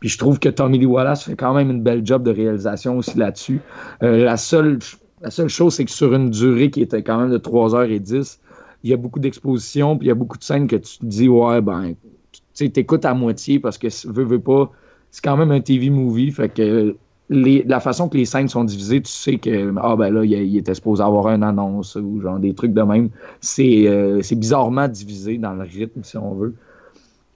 Puis 0.00 0.08
je 0.08 0.18
trouve 0.18 0.38
que 0.38 0.48
Tommy 0.48 0.78
Lee 0.78 0.86
Wallace 0.86 1.24
fait 1.24 1.36
quand 1.36 1.54
même 1.54 1.70
une 1.70 1.82
belle 1.82 2.04
job 2.04 2.24
de 2.24 2.30
réalisation 2.30 2.98
aussi 2.98 3.16
là-dessus. 3.16 3.60
Euh, 4.02 4.24
la, 4.24 4.36
seule, 4.36 4.78
la 5.20 5.30
seule 5.30 5.48
chose, 5.48 5.74
c'est 5.74 5.84
que 5.84 5.90
sur 5.90 6.14
une 6.14 6.30
durée 6.30 6.70
qui 6.70 6.80
était 6.80 7.02
quand 7.02 7.18
même 7.18 7.30
de 7.30 7.38
3h10, 7.38 8.38
il 8.82 8.90
y 8.90 8.92
a 8.94 8.96
beaucoup 8.96 9.20
d'expositions, 9.20 9.96
puis 9.96 10.06
il 10.06 10.08
y 10.08 10.12
a 10.12 10.14
beaucoup 10.14 10.38
de 10.38 10.42
scènes 10.42 10.66
que 10.66 10.76
tu 10.76 10.98
te 10.98 11.06
dis, 11.06 11.28
ouais, 11.28 11.60
ben, 11.60 11.94
tu 12.32 12.40
sais, 12.54 12.68
t'écoutes 12.70 13.04
à 13.04 13.14
moitié 13.14 13.58
parce 13.58 13.78
que, 13.78 13.88
veux, 14.08 14.24
veux 14.24 14.40
pas, 14.40 14.70
c'est 15.10 15.22
quand 15.22 15.36
même 15.36 15.52
un 15.52 15.60
TV 15.60 15.90
movie, 15.90 16.32
fait 16.32 16.48
que 16.48 16.96
la 17.34 17.80
façon 17.80 18.08
que 18.08 18.16
les 18.16 18.24
scènes 18.24 18.48
sont 18.48 18.64
divisées, 18.64 19.00
tu 19.02 19.10
sais 19.10 19.36
que, 19.38 19.72
ah 19.82 19.96
ben 19.96 20.10
là, 20.12 20.24
il, 20.24 20.32
il 20.32 20.56
était 20.58 20.74
supposé 20.74 21.02
avoir 21.02 21.28
une 21.28 21.42
annonce 21.42 21.96
ou 21.96 22.20
genre 22.20 22.38
des 22.38 22.54
trucs 22.54 22.72
de 22.72 22.82
même. 22.82 23.08
C'est 23.40 23.84
euh, 23.88 24.20
bizarrement 24.32 24.88
divisé 24.88 25.38
dans 25.38 25.54
le 25.54 25.62
rythme, 25.64 26.02
si 26.02 26.16
on 26.16 26.34
veut. 26.34 26.54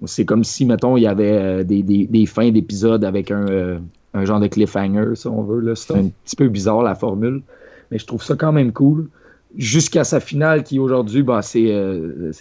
C'est 0.04 0.24
comme 0.24 0.44
si, 0.44 0.64
mettons, 0.64 0.96
il 0.96 1.02
y 1.02 1.06
avait 1.06 1.32
euh, 1.32 1.64
des, 1.64 1.82
des- 1.82 2.06
des 2.06 2.26
fins 2.26 2.50
d'épisodes 2.50 3.04
avec 3.04 3.30
un, 3.32 3.46
euh, 3.48 3.78
un 4.14 4.24
genre 4.24 4.38
de 4.40 4.46
cliffhanger, 4.46 5.14
si 5.16 5.26
on 5.26 5.42
veut. 5.42 5.74
C'est 5.74 5.94
un 5.96 6.08
petit 6.24 6.36
peu 6.36 6.48
bizarre, 6.48 6.82
la 6.82 6.94
formule. 6.94 7.42
Mais 7.90 7.98
je 7.98 8.06
trouve 8.06 8.22
ça 8.22 8.36
quand 8.36 8.52
même 8.52 8.72
cool. 8.72 9.08
Jusqu'à 9.56 10.04
sa 10.04 10.20
finale, 10.20 10.62
qui 10.62 10.78
aujourd'hui, 10.78 11.22
bah, 11.22 11.40
c'est 11.42 11.66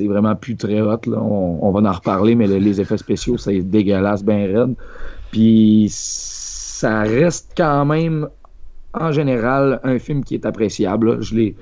vraiment 0.01 0.35
plus 0.35 0.55
très 0.55 0.81
hot. 0.81 0.99
là. 1.07 1.19
On, 1.21 1.59
on 1.61 1.71
va 1.71 1.89
en 1.89 1.93
reparler, 1.93 2.35
mais 2.35 2.45
le- 2.47 2.57
les 2.57 2.79
effets 2.79 2.97
spéciaux, 2.97 3.37
c'est 3.37 3.59
dégueulasse, 3.61 4.23
bien 4.23 4.45
raide. 4.45 4.75
Puis 5.31 5.87
ça 6.79 7.01
reste 7.01 7.53
quand 7.57 7.85
même, 7.85 8.27
en 8.93 9.11
général, 9.11 9.79
un 9.83 9.97
film 9.97 10.23
qui 10.23 10.35
est 10.35 10.45
appréciable. 10.45 11.21
Je 11.23 11.35
l'ai 11.35 11.55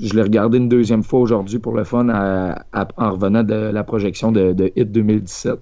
je 0.00 0.14
l'ai 0.14 0.22
regardé 0.22 0.58
une 0.58 0.68
deuxième 0.68 1.02
fois 1.02 1.20
aujourd'hui 1.20 1.58
pour 1.58 1.74
le 1.74 1.82
fun 1.82 2.06
en 2.08 3.10
revenant 3.10 3.42
de 3.42 3.54
la 3.54 3.82
projection 3.82 4.30
de, 4.30 4.70
Hit 4.76 4.92
2017. 4.92 5.58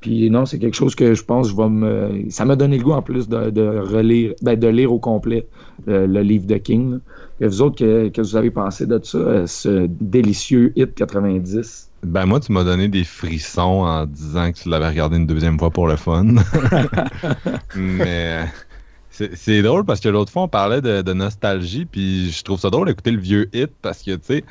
Puis 0.00 0.30
non, 0.30 0.46
c'est 0.46 0.58
quelque 0.58 0.76
chose 0.76 0.94
que 0.94 1.14
je 1.14 1.24
pense 1.24 1.50
je 1.50 1.56
vais 1.56 1.68
me. 1.68 2.30
Ça 2.30 2.44
m'a 2.44 2.54
donné 2.54 2.78
le 2.78 2.84
goût 2.84 2.92
en 2.92 3.02
plus 3.02 3.28
de, 3.28 3.78
relire, 3.78 4.34
ben, 4.42 4.58
de 4.58 4.68
lire 4.68 4.92
au 4.92 4.98
complet 4.98 5.46
euh, 5.88 6.06
le 6.06 6.20
livre 6.20 6.46
de 6.46 6.56
King. 6.56 6.98
Et 7.40 7.46
vous 7.46 7.62
autres, 7.62 7.78
que, 7.78 8.08
que 8.08 8.20
vous 8.20 8.36
avez 8.36 8.50
pensé 8.50 8.86
de 8.86 9.00
ça, 9.02 9.18
euh, 9.18 9.46
ce 9.46 9.88
délicieux 9.88 10.72
Hit 10.76 10.94
90? 10.94 11.89
Ben 12.02 12.26
moi, 12.26 12.40
tu 12.40 12.52
m'as 12.52 12.64
donné 12.64 12.88
des 12.88 13.04
frissons 13.04 13.84
en 13.84 14.06
disant 14.06 14.52
que 14.52 14.58
tu 14.58 14.68
l'avais 14.68 14.88
regardé 14.88 15.16
une 15.16 15.26
deuxième 15.26 15.58
fois 15.58 15.70
pour 15.70 15.86
le 15.86 15.96
fun. 15.96 16.24
Mais 17.76 18.46
c'est 19.10 19.62
drôle 19.62 19.84
parce 19.84 20.00
que 20.00 20.08
l'autre 20.08 20.32
fois, 20.32 20.42
on 20.42 20.48
parlait 20.48 20.80
de, 20.80 21.02
de 21.02 21.12
nostalgie, 21.12 21.84
puis 21.84 22.30
je 22.30 22.42
trouve 22.42 22.58
ça 22.58 22.70
drôle 22.70 22.86
d'écouter 22.86 23.10
le 23.10 23.20
vieux 23.20 23.50
hit 23.52 23.70
parce 23.82 24.02
que, 24.02 24.12
tu 24.12 24.20
sais, 24.22 24.44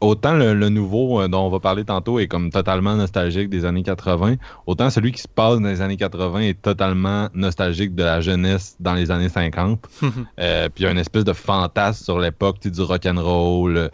autant 0.00 0.34
le, 0.34 0.54
le 0.54 0.68
nouveau 0.68 1.20
euh, 1.20 1.28
dont 1.28 1.46
on 1.46 1.50
va 1.50 1.60
parler 1.60 1.84
tantôt 1.84 2.18
est 2.18 2.26
comme 2.26 2.50
totalement 2.50 2.96
nostalgique 2.96 3.50
des 3.50 3.64
années 3.64 3.82
80, 3.82 4.36
autant 4.66 4.90
celui 4.90 5.12
qui 5.12 5.20
se 5.22 5.28
passe 5.28 5.60
dans 5.60 5.68
les 5.68 5.80
années 5.82 5.96
80 5.96 6.40
est 6.40 6.62
totalement 6.62 7.28
nostalgique 7.34 7.94
de 7.94 8.02
la 8.02 8.20
jeunesse 8.20 8.76
dans 8.80 8.94
les 8.94 9.10
années 9.10 9.28
50. 9.28 9.86
Euh, 10.38 10.68
puis 10.68 10.84
il 10.84 10.86
y 10.86 10.88
a 10.88 10.92
une 10.92 10.98
espèce 10.98 11.24
de 11.24 11.32
fantasme 11.32 12.02
sur 12.02 12.18
l'époque 12.18 12.66
du 12.66 12.80
rock'n'roll. 12.80 13.90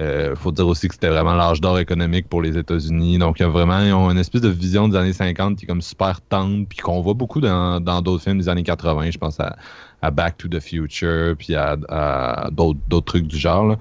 Euh, 0.00 0.34
faut 0.34 0.50
dire 0.50 0.66
aussi 0.66 0.88
que 0.88 0.94
c'était 0.94 1.10
vraiment 1.10 1.34
l'âge 1.34 1.60
d'or 1.60 1.78
économique 1.78 2.26
pour 2.28 2.40
les 2.40 2.56
États-Unis. 2.56 3.18
Donc, 3.18 3.38
il 3.38 3.42
y 3.42 3.46
a 3.46 3.48
vraiment 3.48 3.80
ils 3.80 3.92
ont 3.92 4.10
une 4.10 4.18
espèce 4.18 4.40
de 4.40 4.48
vision 4.48 4.88
des 4.88 4.96
années 4.96 5.12
50 5.12 5.58
qui 5.58 5.64
est 5.66 5.68
comme 5.68 5.82
super 5.82 6.20
tendre, 6.22 6.64
puis 6.66 6.78
qu'on 6.78 7.00
voit 7.02 7.12
beaucoup 7.14 7.40
dans 7.40 7.80
dans 7.80 8.00
d'autres 8.00 8.24
films 8.24 8.38
des 8.38 8.48
années 8.48 8.62
80. 8.62 9.10
Je 9.10 9.18
pense 9.18 9.38
à, 9.40 9.56
à 10.00 10.10
Back 10.10 10.38
to 10.38 10.48
the 10.48 10.60
Future, 10.60 11.34
puis 11.38 11.54
à, 11.54 11.76
à 11.90 12.48
d'autres 12.50 12.80
d'autres 12.88 13.06
trucs 13.06 13.26
du 13.26 13.36
genre. 13.36 13.66
là. 13.66 13.76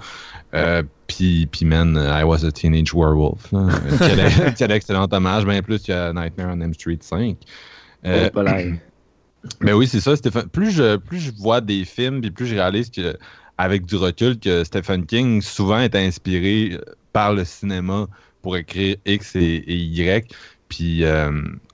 Euh, 0.55 0.83
puis, 1.07 1.47
puis, 1.47 1.65
man, 1.65 1.95
I 1.97 2.23
was 2.23 2.43
a 2.43 2.51
teenage 2.51 2.93
werewolf. 2.93 3.47
quel, 3.99 4.53
quel 4.55 4.71
excellent 4.71 5.07
hommage. 5.11 5.45
Bien 5.45 5.61
plus 5.61 5.79
qu'il 5.81 5.93
y 5.93 5.97
a 5.97 6.11
Nightmare 6.11 6.49
on 6.53 6.59
Elm 6.59 6.73
Street 6.73 6.99
5. 7.01 7.37
Euh, 8.05 8.27
Oh, 8.27 8.33
pas 8.33 8.43
l'air. 8.43 8.73
mais 9.61 9.73
oui, 9.73 9.87
c'est 9.87 9.99
ça. 10.01 10.13
Plus 10.51 10.71
je, 10.71 10.97
plus 10.97 11.19
je 11.19 11.31
vois 11.31 11.61
des 11.61 11.85
films, 11.85 12.21
puis 12.21 12.31
plus 12.31 12.45
je 12.45 12.55
réalise 12.55 12.89
que, 12.89 13.17
avec 13.59 13.85
du 13.85 13.97
recul, 13.97 14.39
que 14.39 14.63
Stephen 14.63 15.05
King 15.05 15.41
souvent 15.41 15.79
est 15.79 15.93
inspiré 15.93 16.71
euh, 16.71 16.79
par 17.11 17.33
le 17.33 17.43
cinéma 17.43 18.07
pour 18.41 18.55
écrire 18.55 18.95
X 19.05 19.35
et, 19.35 19.63
Y. 19.67 20.33
Puis, 20.69 21.03
euh, 21.03 21.29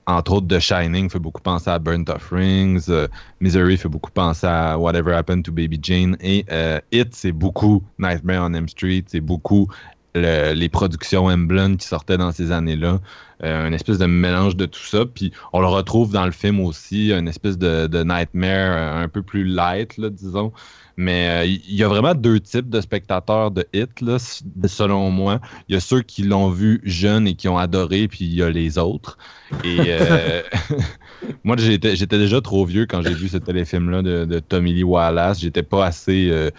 entre 0.06 0.32
autres, 0.32 0.48
The 0.48 0.58
Shining 0.58 1.08
fait 1.08 1.20
beaucoup 1.20 1.40
penser 1.40 1.70
à 1.70 1.78
Burnt 1.78 2.10
of 2.10 2.28
Rings. 2.32 2.86
euh, 2.88 3.06
Misery 3.40 3.76
fait 3.76 3.88
beaucoup 3.88 4.10
penser 4.10 4.48
à 4.48 4.76
Whatever 4.76 5.14
Happened 5.14 5.44
to 5.44 5.52
Baby 5.52 5.78
Jane. 5.80 6.16
Et 6.20 6.44
euh, 6.50 6.80
It, 6.90 7.14
c'est 7.14 7.30
beaucoup 7.30 7.84
Nightmare 8.00 8.42
on 8.50 8.54
Elm 8.54 8.68
Street. 8.68 9.04
C'est 9.06 9.20
beaucoup 9.20 9.68
le- 10.16 10.54
les 10.54 10.68
productions 10.68 11.26
Emblem 11.26 11.76
qui 11.76 11.86
sortaient 11.86 12.18
dans 12.18 12.32
ces 12.32 12.50
années-là. 12.50 12.98
Euh, 13.44 13.68
une 13.68 13.74
espèce 13.74 13.98
de 13.98 14.06
mélange 14.06 14.56
de 14.56 14.66
tout 14.66 14.80
ça. 14.80 15.04
Puis 15.06 15.30
on 15.52 15.60
le 15.60 15.66
retrouve 15.68 16.10
dans 16.12 16.24
le 16.24 16.32
film 16.32 16.58
aussi, 16.58 17.12
une 17.12 17.28
espèce 17.28 17.58
de, 17.58 17.86
de 17.86 18.02
nightmare 18.02 18.96
un 18.96 19.08
peu 19.08 19.22
plus 19.22 19.44
light, 19.44 19.98
là, 19.98 20.08
disons. 20.10 20.52
Mais 20.96 21.28
euh, 21.28 21.44
il 21.46 21.74
y 21.74 21.84
a 21.84 21.88
vraiment 21.88 22.14
deux 22.14 22.40
types 22.40 22.70
de 22.70 22.80
spectateurs 22.80 23.50
de 23.50 23.66
Hit, 23.74 24.00
là, 24.00 24.18
selon 24.66 25.10
moi. 25.10 25.40
Il 25.68 25.74
y 25.74 25.76
a 25.76 25.80
ceux 25.80 26.02
qui 26.02 26.22
l'ont 26.22 26.48
vu 26.50 26.80
jeune 26.84 27.26
et 27.28 27.34
qui 27.34 27.48
ont 27.48 27.58
adoré, 27.58 28.08
puis 28.08 28.24
il 28.24 28.34
y 28.34 28.42
a 28.42 28.50
les 28.50 28.78
autres. 28.78 29.18
Et 29.62 29.86
euh, 29.88 30.42
moi, 31.44 31.56
j'étais 31.58 31.96
j'étais 31.96 32.18
déjà 32.18 32.40
trop 32.40 32.64
vieux 32.64 32.86
quand 32.86 33.02
j'ai 33.02 33.14
vu 33.14 33.28
ce 33.28 33.36
téléfilm-là 33.38 34.02
de, 34.02 34.24
de 34.24 34.38
Tommy 34.40 34.72
Lee 34.72 34.84
Wallace. 34.84 35.40
J'étais 35.40 35.62
pas 35.62 35.84
assez. 35.86 36.28
euh, 36.30 36.50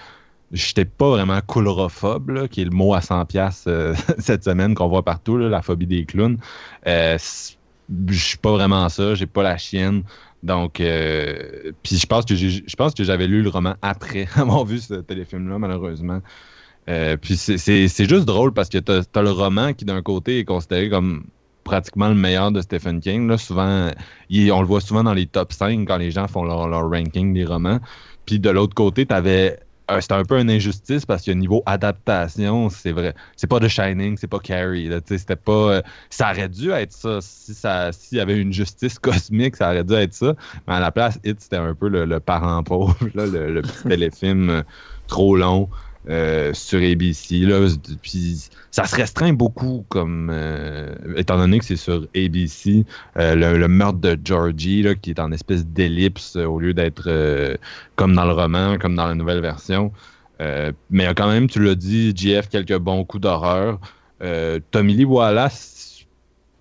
J'étais 0.52 0.86
pas 0.86 1.10
vraiment 1.10 1.42
coulrophobe, 1.46 2.30
là, 2.30 2.48
qui 2.48 2.62
est 2.62 2.66
le 2.66 2.72
mot 2.72 2.94
à 2.94 3.02
100$ 3.02 3.26
piastres, 3.26 3.68
euh, 3.70 3.96
cette 4.20 4.46
semaine 4.46 4.76
qu'on 4.76 4.88
voit 4.88 5.04
partout, 5.04 5.38
là, 5.38 5.50
la 5.50 5.62
phobie 5.62 5.88
des 5.88 6.06
clowns. 6.06 6.38
Euh, 6.88 7.18
je 8.10 8.18
suis 8.18 8.38
pas 8.38 8.52
vraiment 8.52 8.88
ça, 8.90 9.16
j'ai 9.16 9.28
pas 9.28 9.44
la 9.44 9.58
chienne. 9.58 10.04
Donc, 10.44 10.80
euh, 10.80 11.72
puis 11.84 11.98
je 11.98 12.06
pense 12.06 12.26
que 12.26 12.36
je 12.36 12.76
pense 12.76 12.94
que 12.94 13.04
j'avais 13.04 13.28
lu 13.28 13.42
le 13.42 13.50
roman 13.50 13.76
après 13.82 14.28
avoir 14.36 14.66
vu 14.66 14.80
ce 14.80 14.96
téléfilm-là, 14.96 15.58
malheureusement. 15.60 16.22
Euh, 16.90 17.18
puis 17.18 17.36
c'est- 17.36 17.58
juste 18.10 18.26
drôle 18.26 18.54
parce 18.54 18.70
que 18.70 18.78
t'as 18.78 19.02
as 19.14 19.22
le 19.22 19.32
roman 19.32 19.74
qui, 19.74 19.84
d'un 19.84 20.02
côté, 20.02 20.40
est 20.40 20.46
considéré 20.46 20.90
comme 20.90 21.26
pratiquement 21.66 22.08
le 22.08 22.16
meilleur 22.16 22.52
de 22.52 22.62
Stephen 22.62 23.02
King. 23.02 23.28
Là, 23.28 23.38
souvent, 23.38 23.90
on 24.32 24.62
le 24.62 24.68
voit 24.68 24.80
souvent 24.80 25.04
dans 25.04 25.14
les 25.14 25.26
top 25.26 25.52
5 25.52 25.86
quand 25.86 25.98
les 25.98 26.12
gens 26.12 26.28
font 26.28 26.44
leur, 26.44 26.68
leur 26.70 26.90
ranking 26.90 27.34
des 27.34 27.44
romans. 27.44 27.80
Puis 28.26 28.40
de 28.40 28.50
l'autre 28.50 28.74
côté, 28.74 29.06
t'avais 29.06 29.60
euh, 29.90 30.02
c'était 30.02 30.16
un 30.16 30.24
peu 30.24 30.40
une 30.40 30.50
injustice 30.50 31.06
parce 31.06 31.24
que 31.24 31.32
niveau 31.32 31.64
adaptation, 31.66 32.70
c'est 32.70 32.92
vrai. 32.92 33.14
C'est 33.36 33.48
pas 33.48 33.60
The 33.60 33.68
Shining, 33.70 34.18
c'est 34.18 34.28
pas 34.28 34.40
Carrie. 34.40 34.88
là, 34.90 35.00
C'était 35.06 35.36
pas. 35.36 35.52
euh, 35.52 35.82
ça 36.10 36.32
aurait 36.32 36.50
dû 36.50 36.72
être 36.72 36.92
ça. 36.92 37.20
Si 37.22 37.54
ça 37.54 37.92
s'il 37.92 38.18
y 38.18 38.22
avait 38.22 38.38
une 38.38 38.52
justice 38.54 39.00
cosmique, 39.00 39.56
ça 39.56 39.70
aurait 39.70 39.84
dû 39.84 39.94
être 39.94 40.14
ça. 40.14 40.34
Mais 40.68 40.74
à 40.76 40.80
la 40.80 40.92
place, 40.92 41.20
It, 41.24 41.40
c'était 41.42 41.56
un 41.58 41.74
peu 41.74 41.88
le, 41.88 42.06
le 42.06 42.20
parent 42.20 42.62
pauvre, 42.64 42.98
là, 43.16 43.26
le, 43.26 43.54
le 43.54 43.62
petit 43.62 43.84
téléfilm 43.88 44.50
euh, 44.50 44.62
trop 45.08 45.36
long. 45.38 45.70
Euh, 46.10 46.54
sur 46.54 46.80
ABC. 46.80 47.40
Là, 47.40 47.68
puis 48.02 48.50
ça 48.72 48.86
se 48.86 48.96
restreint 48.96 49.34
beaucoup, 49.34 49.86
comme 49.90 50.30
euh, 50.32 50.96
étant 51.18 51.38
donné 51.38 51.60
que 51.60 51.66
c'est 51.66 51.76
sur 51.76 52.08
ABC, 52.16 52.86
euh, 53.18 53.36
le, 53.36 53.68
meurtre 53.68 54.00
de 54.00 54.18
Georgie, 54.24 54.84
là, 54.84 54.96
qui 54.96 55.10
est 55.10 55.20
en 55.20 55.34
espèce 55.34 55.66
d'ellipse 55.66 56.38
au 56.38 56.60
lieu 56.60 56.74
d'être 56.74 57.58
comme 57.98 58.16
dans 58.16 58.24
le 58.24 58.32
roman, 58.32 58.78
comme 58.78 58.96
dans 58.96 59.08
la 59.08 59.16
nouvelle 59.16 59.42
version. 59.42 59.92
Mais 60.90 61.14
quand 61.14 61.28
même, 61.28 61.48
tu 61.48 61.62
l'as 61.62 61.76
dit, 61.76 62.14
JF, 62.16 62.48
quelques 62.48 62.78
bons 62.78 63.04
coups 63.04 63.24
d'horreur. 63.24 63.80
Tommy 64.72 64.94
Lee 64.94 65.06
Wallace, 65.06 66.06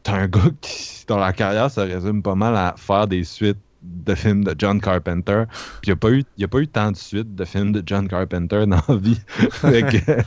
c'est 0.05 0.13
un 0.13 0.27
gars 0.27 0.41
qui, 0.61 1.05
dont 1.07 1.19
la 1.19 1.33
carrière 1.33 1.71
se 1.71 1.81
résume 1.81 2.23
pas 2.23 2.35
mal 2.35 2.57
à 2.57 2.75
faire 2.77 3.07
des 3.07 3.23
suites 3.23 3.59
de 3.87 4.15
films 4.15 4.45
de 4.45 4.55
John 4.59 4.81
Carpenter. 4.81 5.45
Puis 5.81 5.85
il 5.85 5.89
n'y 5.91 5.93
a, 5.93 5.97
pas 5.97 6.11
eu- 6.11 6.25
y 6.39 6.45
a 6.45 6.49
pas 6.49 6.59
eu 6.59 6.69
tant 6.69 6.91
de 6.93 6.97
suites 6.97 7.35
de 7.35 7.45
films 7.45 7.73
de 7.73 7.83
John 7.85 8.09
Carpenter 8.09 8.65
dans 8.67 8.81
la 8.89 8.97
vie. 8.97 9.21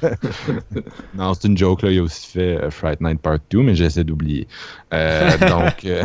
Non, 1.15 1.33
c'est 1.33 1.47
une 1.47 1.57
joke. 1.57 1.81
Là. 1.83 1.91
Il 1.91 1.99
a 1.99 2.03
aussi 2.03 2.27
fait 2.31 2.57
euh, 2.61 2.69
Fright 2.69 3.01
Night 3.01 3.21
Part 3.21 3.39
2, 3.51 3.61
mais 3.61 3.75
j'essaie 3.75 4.03
d'oublier. 4.03 4.47
Euh, 4.93 5.37
donc, 5.49 5.85
euh, 5.85 6.03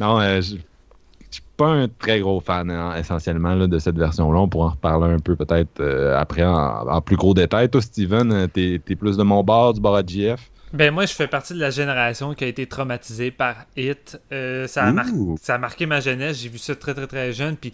non, 0.00 0.20
euh, 0.20 0.40
je 0.40 0.56
suis 1.30 1.42
pas 1.56 1.68
un 1.68 1.88
très 1.88 2.20
gros 2.20 2.40
fan 2.40 2.70
hein, 2.70 2.94
essentiellement 2.96 3.54
là, 3.54 3.66
de 3.66 3.78
cette 3.78 3.96
version-là. 3.98 4.40
On 4.40 4.48
pourra 4.48 4.66
en 4.66 4.70
reparler 4.70 5.14
un 5.14 5.18
peu 5.18 5.36
peut-être 5.36 5.82
après 6.16 6.44
en, 6.44 6.86
en 6.88 7.00
plus 7.00 7.16
gros 7.16 7.34
détail. 7.34 7.68
Toi, 7.70 7.80
Steven, 7.82 8.48
t'es 8.52 8.80
es 8.88 8.96
plus 8.96 9.16
de 9.16 9.22
mon 9.22 9.42
bord, 9.42 9.74
du 9.74 9.80
bord 9.80 9.96
à 9.96 10.02
JF? 10.06 10.50
Ben 10.74 10.92
moi, 10.92 11.06
je 11.06 11.12
fais 11.14 11.28
partie 11.28 11.54
de 11.54 11.60
la 11.60 11.70
génération 11.70 12.34
qui 12.34 12.44
a 12.44 12.48
été 12.48 12.66
traumatisée 12.66 13.30
par 13.30 13.64
Hit. 13.76 14.20
Euh, 14.32 14.66
ça, 14.66 14.82
a 14.84 14.92
mar- 14.92 15.06
ça 15.40 15.54
a 15.54 15.58
marqué 15.58 15.86
ma 15.86 16.00
jeunesse. 16.00 16.38
J'ai 16.42 16.48
vu 16.48 16.58
ça 16.58 16.74
très 16.74 16.94
très 16.94 17.06
très 17.06 17.32
jeune. 17.32 17.56
Puis 17.56 17.72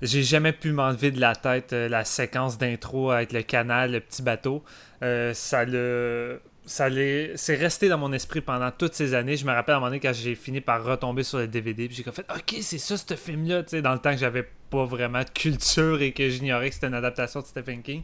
j'ai 0.00 0.22
jamais 0.22 0.52
pu 0.52 0.72
m'enlever 0.72 1.10
de 1.10 1.20
la 1.20 1.36
tête 1.36 1.74
euh, 1.74 1.88
la 1.88 2.04
séquence 2.04 2.56
d'intro 2.56 3.10
avec 3.10 3.32
le 3.32 3.42
canal, 3.42 3.92
le 3.92 4.00
petit 4.00 4.22
bateau. 4.22 4.64
Euh, 5.02 5.34
ça 5.34 5.64
le. 5.66 6.40
Ça 6.64 6.88
l'est- 6.88 7.36
c'est 7.36 7.56
resté 7.56 7.88
dans 7.88 7.98
mon 7.98 8.12
esprit 8.12 8.40
pendant 8.40 8.70
toutes 8.70 8.94
ces 8.94 9.12
années. 9.14 9.36
Je 9.36 9.44
me 9.44 9.52
rappelle 9.52 9.74
à 9.74 9.76
un 9.76 9.80
moment 9.80 9.90
donné 9.90 10.00
quand 10.00 10.12
j'ai 10.14 10.34
fini 10.34 10.60
par 10.60 10.82
retomber 10.84 11.22
sur 11.24 11.38
le 11.38 11.48
DVD, 11.48 11.88
puis 11.88 11.96
j'ai 11.96 12.04
fait 12.10 12.24
OK, 12.34 12.56
c'est 12.62 12.78
ça 12.78 12.96
ce 12.96 13.14
film-là, 13.16 13.64
tu 13.64 13.70
sais, 13.70 13.82
dans 13.82 13.92
le 13.92 13.98
temps 13.98 14.12
que 14.12 14.18
j'avais 14.18 14.46
pas 14.70 14.84
vraiment 14.84 15.20
de 15.24 15.30
culture 15.30 16.00
et 16.00 16.12
que 16.12 16.28
j'ignorais 16.28 16.68
que 16.68 16.74
c'était 16.74 16.86
une 16.86 16.94
adaptation 16.94 17.40
de 17.40 17.46
Stephen 17.46 17.82
King. 17.82 18.02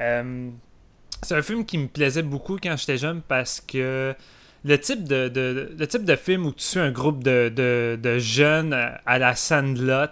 Euh, 0.00 0.48
c'est 1.22 1.34
un 1.34 1.42
film 1.42 1.64
qui 1.64 1.78
me 1.78 1.88
plaisait 1.88 2.22
beaucoup 2.22 2.58
quand 2.62 2.76
j'étais 2.76 2.98
jeune 2.98 3.22
parce 3.26 3.60
que 3.60 4.14
le 4.64 4.78
type 4.78 5.04
de, 5.04 5.30
le 5.78 5.86
type 5.86 6.04
de 6.04 6.16
film 6.16 6.46
où 6.46 6.52
tu 6.52 6.64
suis 6.64 6.80
un 6.80 6.90
groupe 6.90 7.22
de, 7.22 7.52
de, 7.54 8.18
jeunes 8.18 8.74
à 9.06 9.18
la 9.18 9.34
Sandlot, 9.34 10.06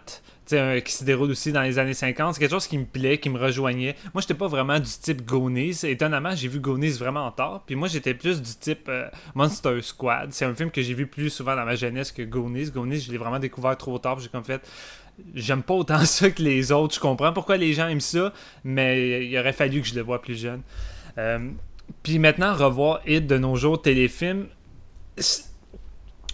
qui 0.47 0.93
se 0.93 1.05
déroule 1.05 1.31
aussi 1.31 1.51
dans 1.53 1.63
les 1.63 1.79
années 1.79 1.95
50, 1.95 2.35
c'est 2.35 2.41
quelque 2.41 2.51
chose 2.51 2.69
qui 2.69 2.79
me 2.79 2.85
plaît, 2.85 3.19
qui 3.19 3.29
me 3.29 3.39
rejoignait. 3.39 3.97
Moi, 4.15 4.21
j'étais 4.21 4.35
pas 4.35 4.47
vraiment 4.47 4.79
du 4.79 4.89
type 4.89 5.27
Goonies. 5.27 5.81
Étonnamment, 5.83 6.37
j'ai 6.37 6.47
vu 6.47 6.61
Goonies 6.61 6.93
vraiment 6.93 7.31
tard. 7.33 7.65
Puis 7.67 7.75
moi, 7.75 7.89
j'étais 7.89 8.15
plus 8.15 8.41
du 8.41 8.55
type 8.55 8.89
euh, 8.89 9.09
Monster 9.35 9.83
Squad. 9.83 10.33
C'est 10.33 10.45
un 10.45 10.55
film 10.55 10.71
que 10.71 10.83
j'ai 10.83 10.95
vu 10.95 11.09
plus 11.09 11.31
souvent 11.31 11.57
dans 11.57 11.65
ma 11.65 11.75
jeunesse 11.75 12.13
que 12.13 12.23
Goonies. 12.23 12.71
Goonies, 12.71 13.01
je 13.01 13.11
l'ai 13.11 13.19
vraiment 13.19 13.41
découvert 13.41 13.77
trop 13.77 13.99
tard. 13.99 14.21
J'ai 14.21 14.29
comme 14.29 14.45
fait 14.45 14.63
j'aime 15.35 15.63
pas 15.63 15.75
autant 15.75 15.99
ça 16.05 16.31
que 16.31 16.43
les 16.43 16.73
autres. 16.73 16.95
Je 16.95 17.01
comprends 17.01 17.33
pourquoi 17.33 17.57
les 17.57 17.73
gens 17.73 17.89
aiment 17.89 18.01
ça, 18.01 18.33
mais 18.65 19.27
il 19.27 19.39
aurait 19.39 19.53
fallu 19.53 19.81
que 19.81 19.89
je 19.89 19.95
le 19.95 20.03
voie 20.03 20.21
plus 20.21 20.41
jeune. 20.41 20.63
Euh, 21.19 21.51
puis 22.03 22.19
maintenant, 22.19 22.55
revoir 22.55 23.01
Hit 23.07 23.27
de 23.27 23.39
nos 23.39 23.57
jours, 23.57 23.81
téléfilm, 23.81 24.47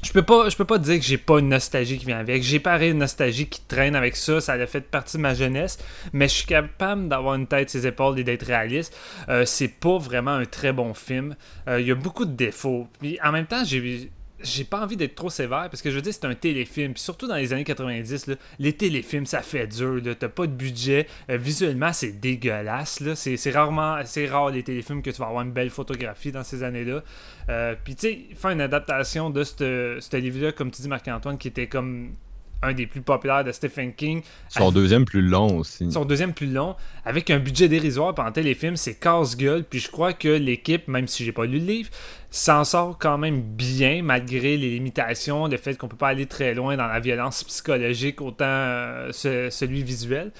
je 0.02 0.10
peux 0.12 0.22
pas 0.22 0.48
je 0.48 0.56
peux 0.56 0.64
pas 0.64 0.78
dire 0.78 0.98
que 0.98 1.04
j'ai 1.04 1.18
pas 1.18 1.38
une 1.38 1.48
nostalgie 1.48 1.96
qui 1.96 2.06
vient 2.06 2.18
avec. 2.18 2.42
J'ai 2.42 2.58
pareil 2.58 2.90
une 2.90 2.98
nostalgie 2.98 3.46
qui 3.46 3.60
traîne 3.62 3.94
avec 3.94 4.16
ça, 4.16 4.40
ça 4.40 4.54
a 4.54 4.66
fait 4.66 4.80
partie 4.80 5.16
de 5.16 5.22
ma 5.22 5.34
jeunesse, 5.34 5.78
mais 6.12 6.26
je 6.28 6.34
suis 6.34 6.46
capable 6.46 7.08
d'avoir 7.08 7.34
une 7.34 7.46
tête 7.46 7.70
ses 7.70 7.86
épaules 7.86 8.18
et 8.18 8.24
d'être 8.24 8.44
réaliste. 8.44 8.96
Euh, 9.28 9.44
c'est 9.44 9.68
pas 9.68 9.98
vraiment 9.98 10.32
un 10.32 10.44
très 10.44 10.72
bon 10.72 10.92
film. 10.94 11.36
Euh, 11.68 11.80
Il 11.80 11.86
y 11.86 11.92
a 11.92 11.94
beaucoup 11.94 12.24
de 12.24 12.32
défauts. 12.32 12.88
Puis 13.00 13.18
en 13.22 13.30
même 13.30 13.46
temps, 13.46 13.64
j'ai 13.64 14.10
j'ai 14.42 14.64
pas 14.64 14.80
envie 14.80 14.96
d'être 14.96 15.14
trop 15.14 15.30
sévère 15.30 15.68
parce 15.70 15.82
que 15.82 15.90
je 15.90 15.96
veux 15.96 16.02
dire 16.02 16.12
c'est 16.12 16.24
un 16.24 16.34
téléfilm 16.34 16.92
puis 16.92 17.02
surtout 17.02 17.26
dans 17.26 17.36
les 17.36 17.52
années 17.52 17.64
90 17.64 18.26
là, 18.26 18.34
les 18.58 18.72
téléfilms 18.72 19.26
ça 19.26 19.42
fait 19.42 19.66
dur 19.66 20.00
t'as 20.18 20.28
pas 20.28 20.46
de 20.46 20.52
budget. 20.52 21.06
Euh, 21.30 21.36
visuellement 21.36 21.92
c'est 21.92 22.12
dégueulasse 22.12 23.02
c'est 23.14 23.50
rarement 23.50 23.98
c'est 24.04 24.26
rare 24.26 24.50
les 24.50 24.62
téléfilms 24.62 25.02
que 25.02 25.10
tu 25.10 25.18
vas 25.18 25.26
avoir 25.26 25.42
une 25.42 25.52
belle 25.52 25.70
photographie 25.70 26.32
dans 26.32 26.44
ces 26.44 26.62
années 26.62 26.84
là 26.84 27.74
puis 27.84 27.94
tu 27.94 28.08
sais 28.08 28.20
faire 28.34 28.50
une 28.50 28.60
adaptation 28.60 29.30
de 29.30 29.44
ce 29.44 29.98
ce 30.00 30.16
livre 30.16 30.44
là 30.44 30.52
comme 30.52 30.70
tu 30.70 30.82
dis 30.82 30.88
Marc-Antoine 30.88 31.38
qui 31.38 31.48
était 31.48 31.66
comme 31.66 32.14
un 32.62 32.72
des 32.72 32.86
plus 32.86 33.00
populaires 33.02 33.44
de 33.44 33.52
Stephen 33.52 33.92
King 33.94 34.22
Son 34.48 34.70
deuxième 34.70 35.04
plus 35.04 35.20
long 35.22 35.58
aussi. 35.58 35.90
son 35.90 36.04
deuxième 36.04 36.32
plus 36.32 36.46
long, 36.46 36.76
avec 37.04 37.28
un 37.30 37.38
budget 37.38 37.68
dérisoire 37.68 38.14
pendant 38.14 38.30
téléfilm, 38.32 38.76
c'est 38.76 38.94
casse-gueule. 38.94 39.64
Puis 39.64 39.80
je 39.80 39.90
crois 39.90 40.12
que 40.12 40.28
l'équipe, 40.28 40.86
même 40.88 41.08
si 41.08 41.24
j'ai 41.24 41.32
pas 41.32 41.44
lu 41.44 41.58
le 41.58 41.64
livre, 41.66 41.90
s'en 42.30 42.64
sort 42.64 42.98
quand 42.98 43.18
même 43.18 43.42
bien 43.42 44.02
malgré 44.02 44.56
les 44.56 44.70
limitations, 44.70 45.48
le 45.48 45.56
fait 45.56 45.76
qu'on 45.76 45.88
peut 45.88 45.96
pas 45.96 46.08
aller 46.08 46.26
très 46.26 46.54
loin 46.54 46.76
dans 46.76 46.86
la 46.86 47.00
violence 47.00 47.44
psychologique 47.44 48.20
autant 48.20 48.44
euh, 48.46 49.08
ce- 49.12 49.50
celui 49.50 49.82
visuel. 49.82 50.30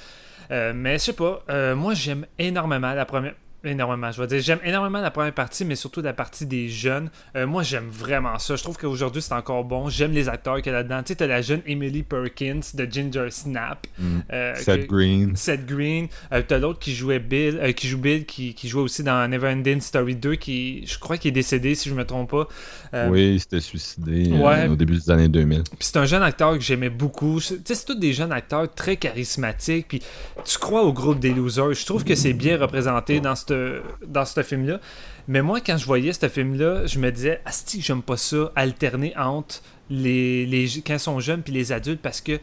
Euh, 0.50 0.72
mais 0.74 0.94
je 0.94 1.04
sais 1.04 1.12
pas, 1.12 1.42
euh, 1.50 1.74
moi 1.74 1.94
j'aime 1.94 2.26
énormément 2.38 2.92
la 2.94 3.04
première. 3.04 3.34
Énormément, 3.64 4.10
je 4.10 4.20
vais 4.20 4.26
dire. 4.26 4.40
J'aime 4.40 4.58
énormément 4.64 5.00
la 5.00 5.10
première 5.10 5.32
partie, 5.32 5.64
mais 5.64 5.76
surtout 5.76 6.02
la 6.02 6.12
partie 6.12 6.46
des 6.46 6.68
jeunes. 6.68 7.10
Euh, 7.36 7.46
moi, 7.46 7.62
j'aime 7.62 7.88
vraiment 7.88 8.38
ça. 8.38 8.56
Je 8.56 8.62
trouve 8.62 8.76
qu'aujourd'hui, 8.76 9.22
c'est 9.22 9.34
encore 9.34 9.64
bon. 9.64 9.88
J'aime 9.88 10.12
les 10.12 10.28
acteurs 10.28 10.56
qu'il 10.56 10.66
y 10.72 10.74
a 10.74 10.78
là-dedans. 10.78 11.02
Tu 11.02 11.08
sais, 11.08 11.14
t'as 11.16 11.26
la 11.28 11.42
jeune 11.42 11.60
Emily 11.66 12.02
Perkins 12.02 12.60
de 12.74 12.84
Ginger 12.90 13.28
Snap. 13.30 13.86
Mm. 13.98 14.18
euh, 14.32 14.54
Seth 14.56 14.82
que- 14.82 14.86
Green. 14.92 15.36
Seth 15.36 15.64
Green. 15.66 16.08
Euh, 16.32 16.42
T'as 16.46 16.58
l'autre 16.58 16.80
qui 16.80 16.92
jouait 16.94 17.20
Bill, 17.20 17.58
euh, 17.62 17.72
qui 17.72 17.86
joue 17.88 17.98
Bill, 17.98 18.26
qui, 18.26 18.52
qui 18.54 18.68
jouait 18.68 18.82
aussi 18.82 19.02
dans 19.04 19.28
Neverending 19.30 19.80
Story 19.80 20.16
2, 20.16 20.34
qui 20.34 20.84
je 20.86 20.98
crois 20.98 21.16
qu'il 21.16 21.28
est 21.28 21.32
décédé 21.32 21.74
si 21.76 21.88
je 21.88 21.94
me 21.94 22.04
trompe 22.04 22.30
pas. 22.30 22.48
Oui, 23.10 23.34
il 23.34 23.40
s'était 23.40 23.60
suicidé 23.60 24.30
Ouais. 24.32 24.68
au 24.68 24.74
début 24.76 24.94
des 24.98 25.10
années 25.10 25.28
2000. 25.28 25.62
Puis 25.62 25.76
c'est 25.80 25.96
un 25.98 26.04
jeune 26.04 26.22
acteur 26.22 26.54
que 26.54 26.60
j'aimais 26.60 26.90
beaucoup. 26.90 27.38
Tu 27.40 27.54
sais, 27.64 27.74
c'est 27.74 27.84
tous 27.86 27.94
des 27.94 28.12
jeunes 28.12 28.32
acteurs 28.32 28.72
très 28.74 28.96
charismatiques. 28.96 29.86
Puis 29.88 30.02
tu 30.44 30.58
crois 30.58 30.82
au 30.82 30.92
groupe 30.92 31.20
des 31.20 31.32
losers. 31.32 31.72
Je 31.74 31.86
trouve 31.86 32.04
que 32.04 32.14
c'est 32.14 32.32
bien 32.32 32.58
représenté 32.58 33.20
dans 33.20 33.36
ce 33.36 33.51
dans 34.06 34.24
ce 34.24 34.42
film-là. 34.42 34.80
Mais 35.28 35.42
moi, 35.42 35.60
quand 35.60 35.76
je 35.76 35.86
voyais 35.86 36.12
ce 36.12 36.28
film-là, 36.28 36.86
je 36.86 36.98
me 36.98 37.10
disais, 37.12 37.40
Asti, 37.44 37.80
j'aime 37.80 38.02
pas 38.02 38.16
ça, 38.16 38.52
alterner 38.56 39.16
entre 39.16 39.62
les, 39.90 40.46
les 40.46 40.66
quand 40.84 40.94
ils 40.94 41.00
sont 41.00 41.20
jeunes 41.20 41.42
puis 41.42 41.52
les 41.52 41.72
adultes 41.72 42.00
parce 42.02 42.20
que 42.20 42.38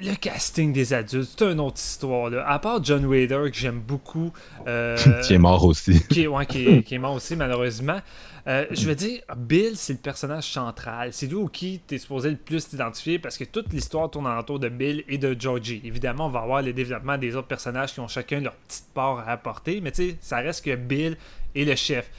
le 0.00 0.14
casting 0.14 0.72
des 0.72 0.92
adultes, 0.92 1.30
c'est 1.38 1.44
une 1.50 1.58
autre 1.60 1.78
histoire. 1.78 2.30
Là. 2.30 2.48
À 2.48 2.58
part 2.60 2.82
John 2.84 3.04
Wader, 3.04 3.50
que 3.50 3.56
j'aime 3.56 3.80
beaucoup. 3.80 4.32
euh, 4.66 4.96
Qui 5.22 5.34
est 5.34 5.38
mort 5.38 5.64
aussi. 5.64 6.00
qui 6.08 6.22
est, 6.22 6.26
ouais, 6.28 6.46
qui 6.46 6.66
est, 6.66 6.82
qui 6.82 6.94
est 6.94 6.98
mort 6.98 7.14
aussi, 7.14 7.34
malheureusement. 7.34 8.00
Euh, 8.48 8.64
je 8.70 8.86
veux 8.86 8.94
dire, 8.94 9.20
Bill, 9.36 9.76
c'est 9.76 9.92
le 9.92 9.98
personnage 9.98 10.44
central. 10.50 11.12
C'est 11.12 11.26
lui 11.26 11.34
au 11.34 11.48
qui 11.48 11.82
tu 11.86 11.96
es 11.96 11.98
supposé 11.98 12.30
le 12.30 12.36
plus 12.36 12.66
t'identifier 12.66 13.18
parce 13.18 13.36
que 13.36 13.44
toute 13.44 13.70
l'histoire 13.74 14.10
tourne 14.10 14.26
autour 14.26 14.58
de 14.58 14.70
Bill 14.70 15.04
et 15.06 15.18
de 15.18 15.36
Georgie. 15.38 15.82
Évidemment, 15.84 16.26
on 16.26 16.30
va 16.30 16.40
avoir 16.40 16.62
le 16.62 16.72
développement 16.72 17.18
des 17.18 17.36
autres 17.36 17.48
personnages 17.48 17.92
qui 17.92 18.00
ont 18.00 18.08
chacun 18.08 18.40
leur 18.40 18.54
petite 18.54 18.88
part 18.94 19.18
à 19.18 19.32
apporter, 19.32 19.82
mais 19.82 19.92
tu 19.92 20.10
sais, 20.10 20.16
ça 20.22 20.38
reste 20.38 20.64
que 20.64 20.74
Bill 20.74 21.18
est 21.54 21.64
le 21.64 21.74
chef. 21.76 22.10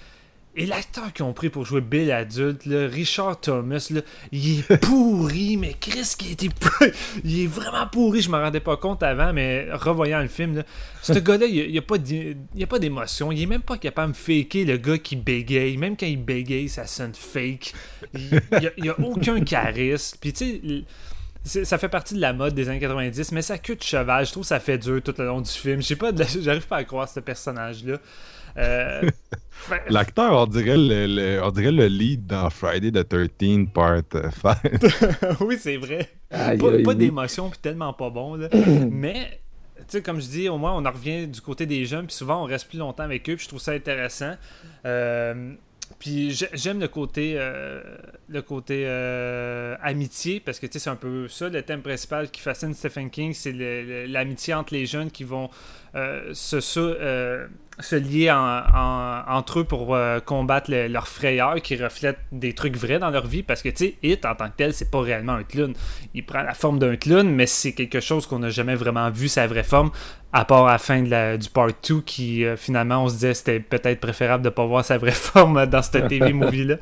Et 0.56 0.66
l'acteur 0.66 1.14
qu'ils 1.14 1.24
ont 1.24 1.32
pris 1.32 1.50
pour 1.50 1.64
jouer 1.64 1.80
Bill 1.80 2.12
adulte, 2.12 2.66
là, 2.66 2.88
Richard 2.88 3.40
Thomas, 3.40 3.88
là, 3.92 4.02
il 4.32 4.60
est 4.60 4.78
pourri, 4.82 5.58
mais 5.58 5.76
Chris 5.80 6.16
qui 6.18 6.50
pourri, 6.50 6.92
il 7.24 7.44
est 7.44 7.48
vraiment 7.48 7.86
pourri, 7.88 8.22
je 8.22 8.30
me 8.32 8.38
rendais 8.38 8.60
pas 8.60 8.76
compte 8.76 9.04
avant, 9.04 9.32
mais 9.32 9.68
revoyant 9.72 10.22
le 10.22 10.28
film, 10.28 10.58
là, 10.58 10.64
ce 11.04 11.14
gars-là, 11.20 11.46
il 11.46 11.72
n'y 11.72 11.78
a, 11.78 11.82
pas 11.84 12.00
d'é- 12.00 12.36
il 12.56 12.60
y 12.60 12.64
a 12.64 12.68
pas 12.68 12.80
d'émotion, 12.80 13.32
il 13.32 13.42
est 13.42 13.46
même 13.46 13.62
pas 13.62 13.78
capable 13.78 14.14
de 14.14 14.18
faker 14.18 14.66
le 14.66 14.78
gars 14.78 14.98
qui 14.98 15.16
bégaye, 15.16 15.78
même 15.78 15.96
quand 15.96 16.08
il 16.08 16.22
bégaye, 16.22 16.68
ça 16.68 16.88
sonne 16.88 17.14
fake, 17.14 17.74
il 18.16 18.42
n'y 18.80 18.90
a, 18.90 19.00
aucun 19.00 19.40
charisme, 19.42 20.18
puis 20.20 20.34
tu 20.34 20.86
sais... 21.44 21.64
ça 21.64 21.78
fait 21.78 21.90
partie 21.90 22.16
de 22.16 22.22
la 22.22 22.34
mode 22.34 22.56
des 22.56 22.68
années 22.70 22.80
90, 22.80 23.32
mais 23.34 23.44
sa 23.44 23.60
queue 23.60 23.76
de 23.76 23.84
cheval, 23.84 24.26
je 24.26 24.32
trouve 24.32 24.44
que 24.44 24.48
ça 24.48 24.60
fait 24.60 24.80
dur 24.80 25.00
tout 25.04 25.14
le 25.18 25.26
long 25.26 25.42
du 25.42 25.52
film. 25.52 25.82
J'ai 25.82 25.96
pas 25.96 26.12
J'arrive 26.42 26.68
pas 26.68 26.78
à 26.78 26.84
croire 26.84 27.08
ce 27.08 27.20
personnage-là. 27.20 27.98
Euh, 28.58 29.02
L'acteur, 29.90 30.32
on, 30.34 30.46
dirait 30.48 30.78
le, 30.78 31.06
le- 31.06 31.44
on 31.44 31.52
dirait 31.52 31.72
le 31.72 31.88
lead 31.88 32.26
dans 32.26 32.50
Friday 32.50 32.92
the 32.92 33.08
13 33.08 33.68
Part 33.74 34.02
5. 34.42 34.58
oui, 35.42 35.58
c'est 35.60 35.78
vrai. 35.78 36.10
Aïe, 36.32 36.58
Pas, 36.84 36.94
d'émotion, 36.94 37.50
puis 37.50 37.60
tellement 37.60 37.94
pas 37.94 38.10
bon. 38.10 38.36
Là. 38.36 38.48
Mais, 38.92 39.42
tu 39.78 39.84
sais, 39.90 40.02
comme 40.02 40.22
je 40.22 40.28
dis, 40.28 40.50
au 40.50 40.58
moins, 40.58 40.74
on 40.74 40.86
en 40.86 40.92
revient 40.92 41.28
du 41.28 41.42
côté 41.42 41.66
des 41.66 41.86
jeunes, 41.86 42.08
puis 42.08 42.16
souvent, 42.16 42.42
on 42.44 42.46
reste 42.46 42.68
plus 42.70 42.78
longtemps 42.80 43.04
avec 43.04 43.30
eux, 43.30 43.36
puis 43.36 43.44
je 43.44 43.50
trouve 43.50 43.62
ça 43.62 43.72
intéressant. 43.72 44.34
Euh, 44.86 45.54
puis 46.00 46.32
j'ai- 46.32 46.50
j'aime 46.54 46.80
le 46.80 46.88
côté, 46.88 47.34
euh, 47.38 47.82
le 48.30 48.42
côté 48.42 48.84
euh, 48.88 49.76
amitié, 49.82 50.40
parce 50.40 50.60
que, 50.60 50.68
c'est 50.72 50.90
un 50.90 50.96
peu 50.96 51.28
ça, 51.28 51.50
le 51.50 51.62
thème 51.62 51.82
principal 51.82 52.30
qui 52.32 52.42
fascine 52.42 52.74
Stephen 52.74 53.10
King, 53.10 53.34
c'est 53.34 53.54
l'amitié 54.08 54.54
entre 54.54 54.74
les 54.74 54.86
jeunes 54.86 55.12
qui 55.12 55.24
vont 55.24 55.50
euh, 55.96 56.30
se, 56.36 56.60
se, 56.60 57.96
lier 57.96 58.30
en- 58.30 58.36
en- 58.38 59.24
entre 59.28 59.60
eux 59.60 59.64
pour 59.64 59.98
combattre 60.26 60.70
le- 60.70 60.88
leur 60.88 61.08
frayeur 61.08 61.56
qui 61.64 61.76
reflète 61.78 62.20
des 62.32 62.54
trucs 62.54 62.76
vrais 62.78 63.00
dans 63.00 63.10
leur 63.10 63.26
vie. 63.26 63.42
Parce 63.42 63.64
que 63.64 63.70
tu 63.70 63.78
sais 63.86 63.96
Hit 64.04 64.24
en 64.26 64.36
tant 64.36 64.50
que 64.50 64.56
tel 64.58 64.74
c'est 64.74 64.92
pas 64.92 65.02
réellement 65.02 65.34
un 65.34 65.44
clown. 65.44 65.74
Il 66.14 66.24
prend 66.26 66.44
la 66.44 66.54
forme 66.54 66.78
d'un 66.78 66.96
clown 66.96 67.28
mais 67.28 67.48
c'est 67.48 67.74
quelque 67.74 68.02
chose 68.02 68.28
qu'on 68.28 68.40
n'a 68.40 68.50
jamais 68.52 68.76
vraiment 68.76 69.10
vu 69.10 69.28
sa 69.28 69.48
vraie 69.48 69.64
forme 69.64 69.90
à 70.32 70.46
part 70.46 70.68
à 70.68 70.74
la 70.74 70.78
fin 70.78 71.02
de 71.02 71.10
la- 71.10 71.38
du 71.38 71.50
part 71.50 71.70
2 71.88 72.02
qui 72.02 72.46
euh, 72.46 72.56
finalement 72.56 73.04
on 73.04 73.10
se 73.10 73.14
disait 73.16 73.34
c'était 73.34 73.60
peut-être 73.60 74.00
préférable 74.00 74.44
de 74.44 74.50
pas 74.50 74.66
voir 74.66 74.86
sa 74.86 74.98
vraie 74.98 75.12
forme 75.30 75.66
dans 75.66 75.82
cette 75.82 76.08
TV 76.08 76.34
movie 76.42 76.66
là 76.66 76.76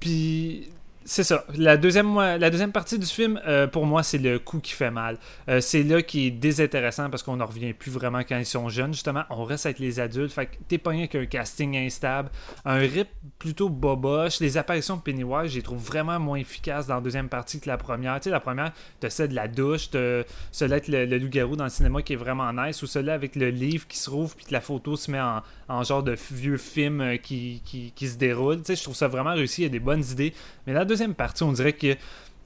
puis 0.00 0.68
c'est 1.06 1.22
ça. 1.22 1.44
La 1.56 1.76
deuxième, 1.76 2.14
la 2.16 2.50
deuxième 2.50 2.72
partie 2.72 2.98
du 2.98 3.06
film, 3.06 3.40
euh, 3.46 3.66
pour 3.66 3.86
moi, 3.86 4.02
c'est 4.02 4.18
le 4.18 4.38
coup 4.38 4.58
qui 4.58 4.72
fait 4.72 4.90
mal. 4.90 5.18
Euh, 5.48 5.60
c'est 5.60 5.84
là 5.84 6.02
qui 6.02 6.26
est 6.26 6.30
désintéressant 6.30 7.08
parce 7.08 7.22
qu'on 7.22 7.36
n'en 7.36 7.46
revient 7.46 7.72
plus 7.72 7.92
vraiment 7.92 8.18
quand 8.20 8.36
ils 8.36 8.44
sont 8.44 8.68
jeunes. 8.68 8.92
Justement, 8.92 9.22
on 9.30 9.44
reste 9.44 9.66
avec 9.66 9.78
les 9.78 10.00
adultes. 10.00 10.32
Fait 10.32 10.46
que 10.46 10.56
t'es 10.68 10.78
pogné 10.78 11.02
avec 11.02 11.14
un 11.14 11.26
casting 11.26 11.76
instable, 11.76 12.28
un 12.64 12.78
rip 12.78 13.08
plutôt 13.38 13.68
boboche. 13.68 14.40
Les 14.40 14.58
apparitions 14.58 14.96
de 14.96 15.02
Pennywise, 15.02 15.52
je 15.52 15.56
les 15.56 15.62
trouve 15.62 15.82
vraiment 15.82 16.18
moins 16.18 16.38
efficaces 16.38 16.88
dans 16.88 16.96
la 16.96 17.00
deuxième 17.00 17.28
partie 17.28 17.60
que 17.60 17.68
la 17.68 17.78
première. 17.78 18.16
Tu 18.16 18.24
sais, 18.24 18.30
la 18.30 18.40
première, 18.40 18.72
t'as 18.98 19.08
celle 19.08 19.28
de 19.28 19.34
la 19.34 19.46
douche, 19.46 19.90
t'as 19.90 20.24
celui 20.50 20.72
avec 20.72 20.88
le, 20.88 21.06
le 21.06 21.18
loup-garou 21.18 21.54
dans 21.54 21.64
le 21.64 21.70
cinéma 21.70 22.02
qui 22.02 22.14
est 22.14 22.16
vraiment 22.16 22.52
nice, 22.52 22.82
ou 22.82 22.86
celui 22.86 23.10
avec 23.10 23.36
le 23.36 23.50
livre 23.50 23.86
qui 23.86 23.98
se 23.98 24.10
rouvre 24.10 24.34
puis 24.34 24.46
que 24.46 24.52
la 24.52 24.60
photo 24.60 24.96
se 24.96 25.10
met 25.10 25.20
en, 25.20 25.42
en 25.68 25.82
genre 25.84 26.02
de 26.02 26.16
vieux 26.32 26.56
film 26.56 27.00
euh, 27.00 27.16
qui, 27.16 27.62
qui, 27.64 27.92
qui 27.94 28.08
se 28.08 28.16
déroule. 28.16 28.58
Tu 28.58 28.64
sais, 28.64 28.76
je 28.76 28.82
trouve 28.82 28.96
ça 28.96 29.08
vraiment 29.08 29.34
réussi. 29.34 29.62
Il 29.62 29.64
y 29.64 29.68
a 29.68 29.70
des 29.70 29.80
bonnes 29.80 30.04
idées. 30.04 30.34
Mais 30.66 30.72
la 30.72 30.84
deuxième 30.84 30.95
partie, 31.14 31.42
on 31.42 31.52
dirait 31.52 31.72
que 31.74 31.94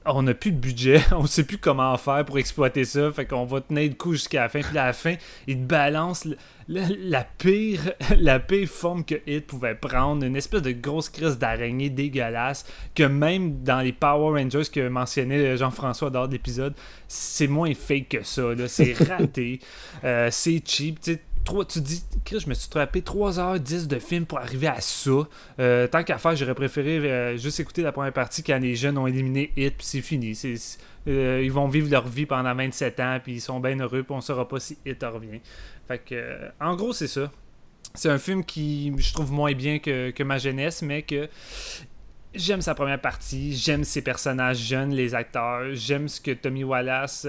on 0.03 0.23
n'a 0.23 0.33
plus 0.33 0.51
de 0.51 0.57
budget, 0.57 0.99
on 1.11 1.27
sait 1.27 1.43
plus 1.43 1.59
comment 1.59 1.95
faire 1.95 2.25
pour 2.25 2.39
exploiter 2.39 2.85
ça, 2.85 3.11
fait 3.11 3.27
qu'on 3.27 3.45
va 3.45 3.61
tenir 3.61 3.87
le 3.87 3.93
coup 3.95 4.13
jusqu'à 4.13 4.41
la 4.41 4.49
fin, 4.49 4.61
puis 4.61 4.75
à 4.79 4.87
la 4.87 4.93
fin, 4.93 5.13
il 5.45 5.57
te 5.57 5.61
balance 5.61 6.25
le- 6.25 6.37
le- 6.67 6.95
la 7.07 7.23
pire 7.23 7.93
la 8.17 8.39
pire 8.39 8.67
forme 8.67 9.05
que 9.05 9.13
Hit 9.27 9.45
pouvait 9.45 9.75
prendre, 9.75 10.25
une 10.25 10.35
espèce 10.35 10.63
de 10.63 10.71
grosse 10.71 11.07
crise 11.09 11.37
d'araignée 11.37 11.91
dégueulasse, 11.91 12.65
que 12.95 13.03
même 13.03 13.61
dans 13.61 13.81
les 13.81 13.93
Power 13.93 14.41
Rangers 14.41 14.63
que 14.73 14.87
mentionnait 14.87 15.55
Jean-François 15.55 16.09
dans 16.09 16.25
l'épisode, 16.25 16.73
c'est 17.07 17.47
moins 17.47 17.75
fake 17.75 18.09
que 18.09 18.23
ça, 18.23 18.41
c'est 18.67 18.93
raté, 19.07 19.59
Euh, 20.03 20.29
c'est 20.31 20.63
cheap, 20.65 20.99
tu 20.99 21.19
tu 21.67 21.81
dis, 21.81 22.03
Chris, 22.25 22.39
je 22.39 22.49
me 22.49 22.53
suis 22.53 22.69
trappé 22.69 23.01
3h10 23.01 23.87
de 23.87 23.99
film 23.99 24.25
pour 24.25 24.39
arriver 24.39 24.67
à 24.67 24.81
ça. 24.81 25.11
Euh, 25.59 25.87
tant 25.87 26.03
qu'à 26.03 26.17
faire, 26.17 26.35
j'aurais 26.35 26.55
préféré 26.55 26.97
euh, 26.97 27.37
juste 27.37 27.59
écouter 27.59 27.81
la 27.81 27.91
première 27.91 28.13
partie 28.13 28.43
quand 28.43 28.59
les 28.59 28.75
jeunes 28.75 28.97
ont 28.97 29.07
éliminé 29.07 29.51
Hit, 29.57 29.77
puis 29.77 29.85
c'est 29.85 30.01
fini. 30.01 30.37
Euh, 31.07 31.41
ils 31.43 31.51
vont 31.51 31.67
vivre 31.67 31.89
leur 31.89 32.07
vie 32.07 32.25
pendant 32.25 32.53
27 32.53 32.99
ans, 32.99 33.19
puis 33.21 33.33
ils 33.33 33.41
sont 33.41 33.59
bien 33.59 33.79
heureux, 33.79 34.03
puis 34.03 34.13
on 34.13 34.21
saura 34.21 34.47
pas 34.47 34.59
si 34.59 34.77
Hit 34.85 35.03
revient. 35.03 35.39
Fait 35.87 35.99
que, 35.99 36.51
en 36.59 36.75
gros, 36.75 36.93
c'est 36.93 37.07
ça. 37.07 37.31
C'est 37.93 38.09
un 38.09 38.19
film 38.19 38.45
qui 38.45 38.93
je 38.97 39.13
trouve 39.13 39.31
moins 39.31 39.53
bien 39.53 39.79
que, 39.79 40.11
que 40.11 40.23
ma 40.23 40.37
jeunesse, 40.37 40.81
mais 40.81 41.01
que 41.01 41.27
j'aime 42.33 42.61
sa 42.61 42.75
première 42.75 43.01
partie, 43.01 43.55
j'aime 43.55 43.83
ses 43.83 44.01
personnages 44.01 44.59
jeunes, 44.59 44.91
les 44.91 45.13
acteurs, 45.15 45.73
j'aime 45.73 46.07
ce 46.07 46.21
que 46.21 46.31
Tommy 46.31 46.63
Wallace. 46.63 47.27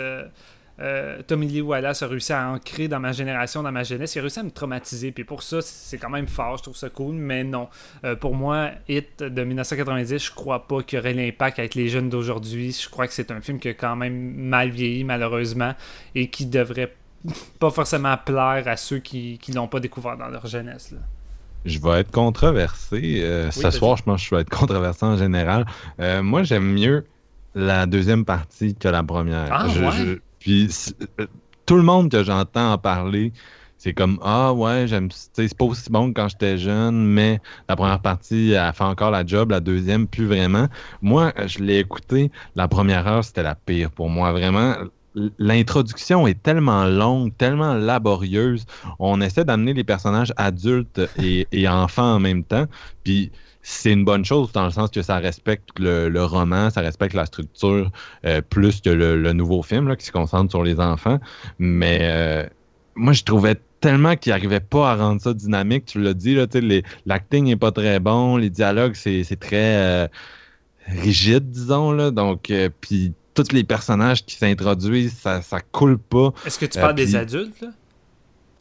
Euh, 0.80 1.20
Tommy 1.26 1.46
Lee 1.46 1.60
Wallace 1.60 2.02
a 2.02 2.06
réussi 2.08 2.32
à 2.32 2.48
ancrer 2.50 2.88
dans 2.88 2.98
ma 2.98 3.12
génération, 3.12 3.62
dans 3.62 3.70
ma 3.72 3.82
jeunesse. 3.84 4.14
Il 4.14 4.18
a 4.18 4.22
réussi 4.22 4.38
à 4.40 4.42
me 4.42 4.50
traumatiser. 4.50 5.12
Puis 5.12 5.24
pour 5.24 5.42
ça, 5.42 5.58
c'est 5.60 5.98
quand 5.98 6.08
même 6.10 6.26
fort. 6.26 6.56
Je 6.56 6.62
trouve 6.62 6.76
ça 6.76 6.88
cool. 6.88 7.14
Mais 7.14 7.44
non. 7.44 7.68
Euh, 8.04 8.16
pour 8.16 8.34
moi, 8.34 8.70
Hit 8.88 9.22
de 9.22 9.44
1990, 9.44 10.18
je 10.26 10.30
crois 10.32 10.66
pas 10.66 10.82
qu'il 10.82 10.96
y 10.96 11.00
aurait 11.00 11.14
l'impact 11.14 11.58
avec 11.58 11.74
les 11.74 11.88
jeunes 11.88 12.08
d'aujourd'hui. 12.08 12.72
Je 12.72 12.88
crois 12.88 13.06
que 13.06 13.12
c'est 13.12 13.30
un 13.30 13.40
film 13.40 13.58
qui 13.58 13.68
a 13.68 13.74
quand 13.74 13.96
même 13.96 14.34
mal 14.34 14.70
vieilli, 14.70 15.04
malheureusement. 15.04 15.74
Et 16.14 16.28
qui 16.30 16.46
devrait 16.46 16.94
pas 17.60 17.70
forcément 17.70 18.16
plaire 18.16 18.64
à 18.66 18.76
ceux 18.76 18.98
qui, 18.98 19.38
qui 19.40 19.52
l'ont 19.52 19.68
pas 19.68 19.78
découvert 19.80 20.16
dans 20.16 20.28
leur 20.28 20.46
jeunesse. 20.46 20.90
là. 20.92 20.98
Je 21.64 21.78
vais 21.78 22.00
être 22.00 22.10
controversé. 22.10 23.20
euh, 23.22 23.50
ce 23.52 23.70
soir, 23.70 23.96
je 23.96 24.02
pense 24.02 24.20
que 24.22 24.28
je 24.28 24.34
vais 24.34 24.40
être 24.40 24.50
controversé 24.50 25.04
en 25.06 25.16
général. 25.16 25.64
Moi, 25.98 26.42
j'aime 26.42 26.72
mieux 26.72 27.04
la 27.54 27.86
deuxième 27.86 28.24
partie 28.24 28.74
que 28.74 28.88
la 28.88 29.02
première. 29.04 29.46
Ah, 29.52 29.66
Je- 29.68 29.80
ouais? 29.80 29.92
je- 29.92 30.18
puis 30.42 30.68
euh, 31.20 31.26
tout 31.66 31.76
le 31.76 31.82
monde 31.82 32.10
que 32.10 32.24
j'entends 32.24 32.72
en 32.72 32.78
parler, 32.78 33.32
c'est 33.78 33.92
comme 33.94 34.18
Ah 34.22 34.52
ouais, 34.52 34.86
j'aime 34.88 35.08
c'est 35.12 35.56
pas 35.56 35.64
aussi 35.64 35.88
bon 35.90 36.12
quand 36.12 36.28
j'étais 36.28 36.58
jeune, 36.58 37.06
mais 37.06 37.40
la 37.68 37.76
première 37.76 38.00
partie, 38.00 38.50
elle 38.50 38.72
fait 38.72 38.84
encore 38.84 39.12
la 39.12 39.24
job, 39.24 39.52
la 39.52 39.60
deuxième, 39.60 40.08
plus 40.08 40.26
vraiment. 40.26 40.66
Moi, 41.00 41.32
je 41.46 41.60
l'ai 41.60 41.78
écouté, 41.78 42.30
la 42.56 42.66
première 42.66 43.06
heure, 43.06 43.24
c'était 43.24 43.44
la 43.44 43.54
pire 43.54 43.90
pour 43.92 44.08
moi. 44.10 44.32
Vraiment, 44.32 44.74
l'introduction 45.38 46.26
est 46.26 46.42
tellement 46.42 46.84
longue, 46.84 47.36
tellement 47.36 47.74
laborieuse. 47.74 48.64
On 48.98 49.20
essaie 49.20 49.44
d'amener 49.44 49.74
les 49.74 49.84
personnages 49.84 50.32
adultes 50.36 51.00
et, 51.22 51.68
enfants 51.68 52.14
en 52.14 52.20
même 52.20 52.44
temps. 52.44 52.66
Puis 53.04 53.30
c'est 53.62 53.92
une 53.92 54.04
bonne 54.04 54.24
chose 54.24 54.50
dans 54.52 54.64
le 54.64 54.70
sens 54.70 54.90
que 54.90 55.02
ça 55.02 55.18
respecte 55.18 55.78
le, 55.78 56.24
roman, 56.24 56.70
ça 56.70 56.80
respecte 56.80 57.14
la 57.14 57.26
structure 57.26 57.90
euh, 58.24 58.40
plus 58.42 58.80
que 58.80 58.90
le, 58.90 59.32
nouveau 59.32 59.62
film 59.62 59.94
qui 59.96 60.06
se 60.06 60.12
concentre 60.12 60.50
sur 60.50 60.62
les 60.62 60.80
enfants. 60.80 61.20
Mais 61.58 61.98
euh, 62.02 62.46
moi, 62.94 63.12
je 63.12 63.22
trouvais 63.22 63.56
tellement 63.80 64.16
qu'il 64.16 64.32
n'arrivait 64.32 64.60
pas 64.60 64.92
à 64.92 64.96
rendre 64.96 65.20
ça 65.20 65.34
dynamique. 65.34 65.86
Tu 65.86 66.00
l'as 66.00 66.14
dit, 66.14 66.36
l'acting 67.06 67.44
n'est 67.44 67.56
pas 67.56 67.72
très 67.72 68.00
bon, 68.00 68.36
les 68.36 68.50
dialogues, 68.50 68.94
c'est 68.94 69.38
très 69.38 69.76
euh, 69.76 70.08
rigide, 70.86 71.50
disons. 71.50 71.92
Là, 71.92 72.10
donc, 72.10 72.52
puis 72.80 73.12
tous 73.34 73.52
les 73.52 73.64
personnages 73.64 74.24
qui 74.24 74.34
s'introduisent, 74.36 75.16
ça, 75.20 75.42
ça 75.42 75.60
coule 75.60 75.98
pas. 75.98 76.32
Est-ce 76.46 76.58
que 76.58 76.66
tu 76.66 76.78
Euh, 76.78 76.82
parles 76.82 76.94
des 76.94 77.06
puis- 77.06 77.16
adultes 77.16 77.60
là? 77.60 77.68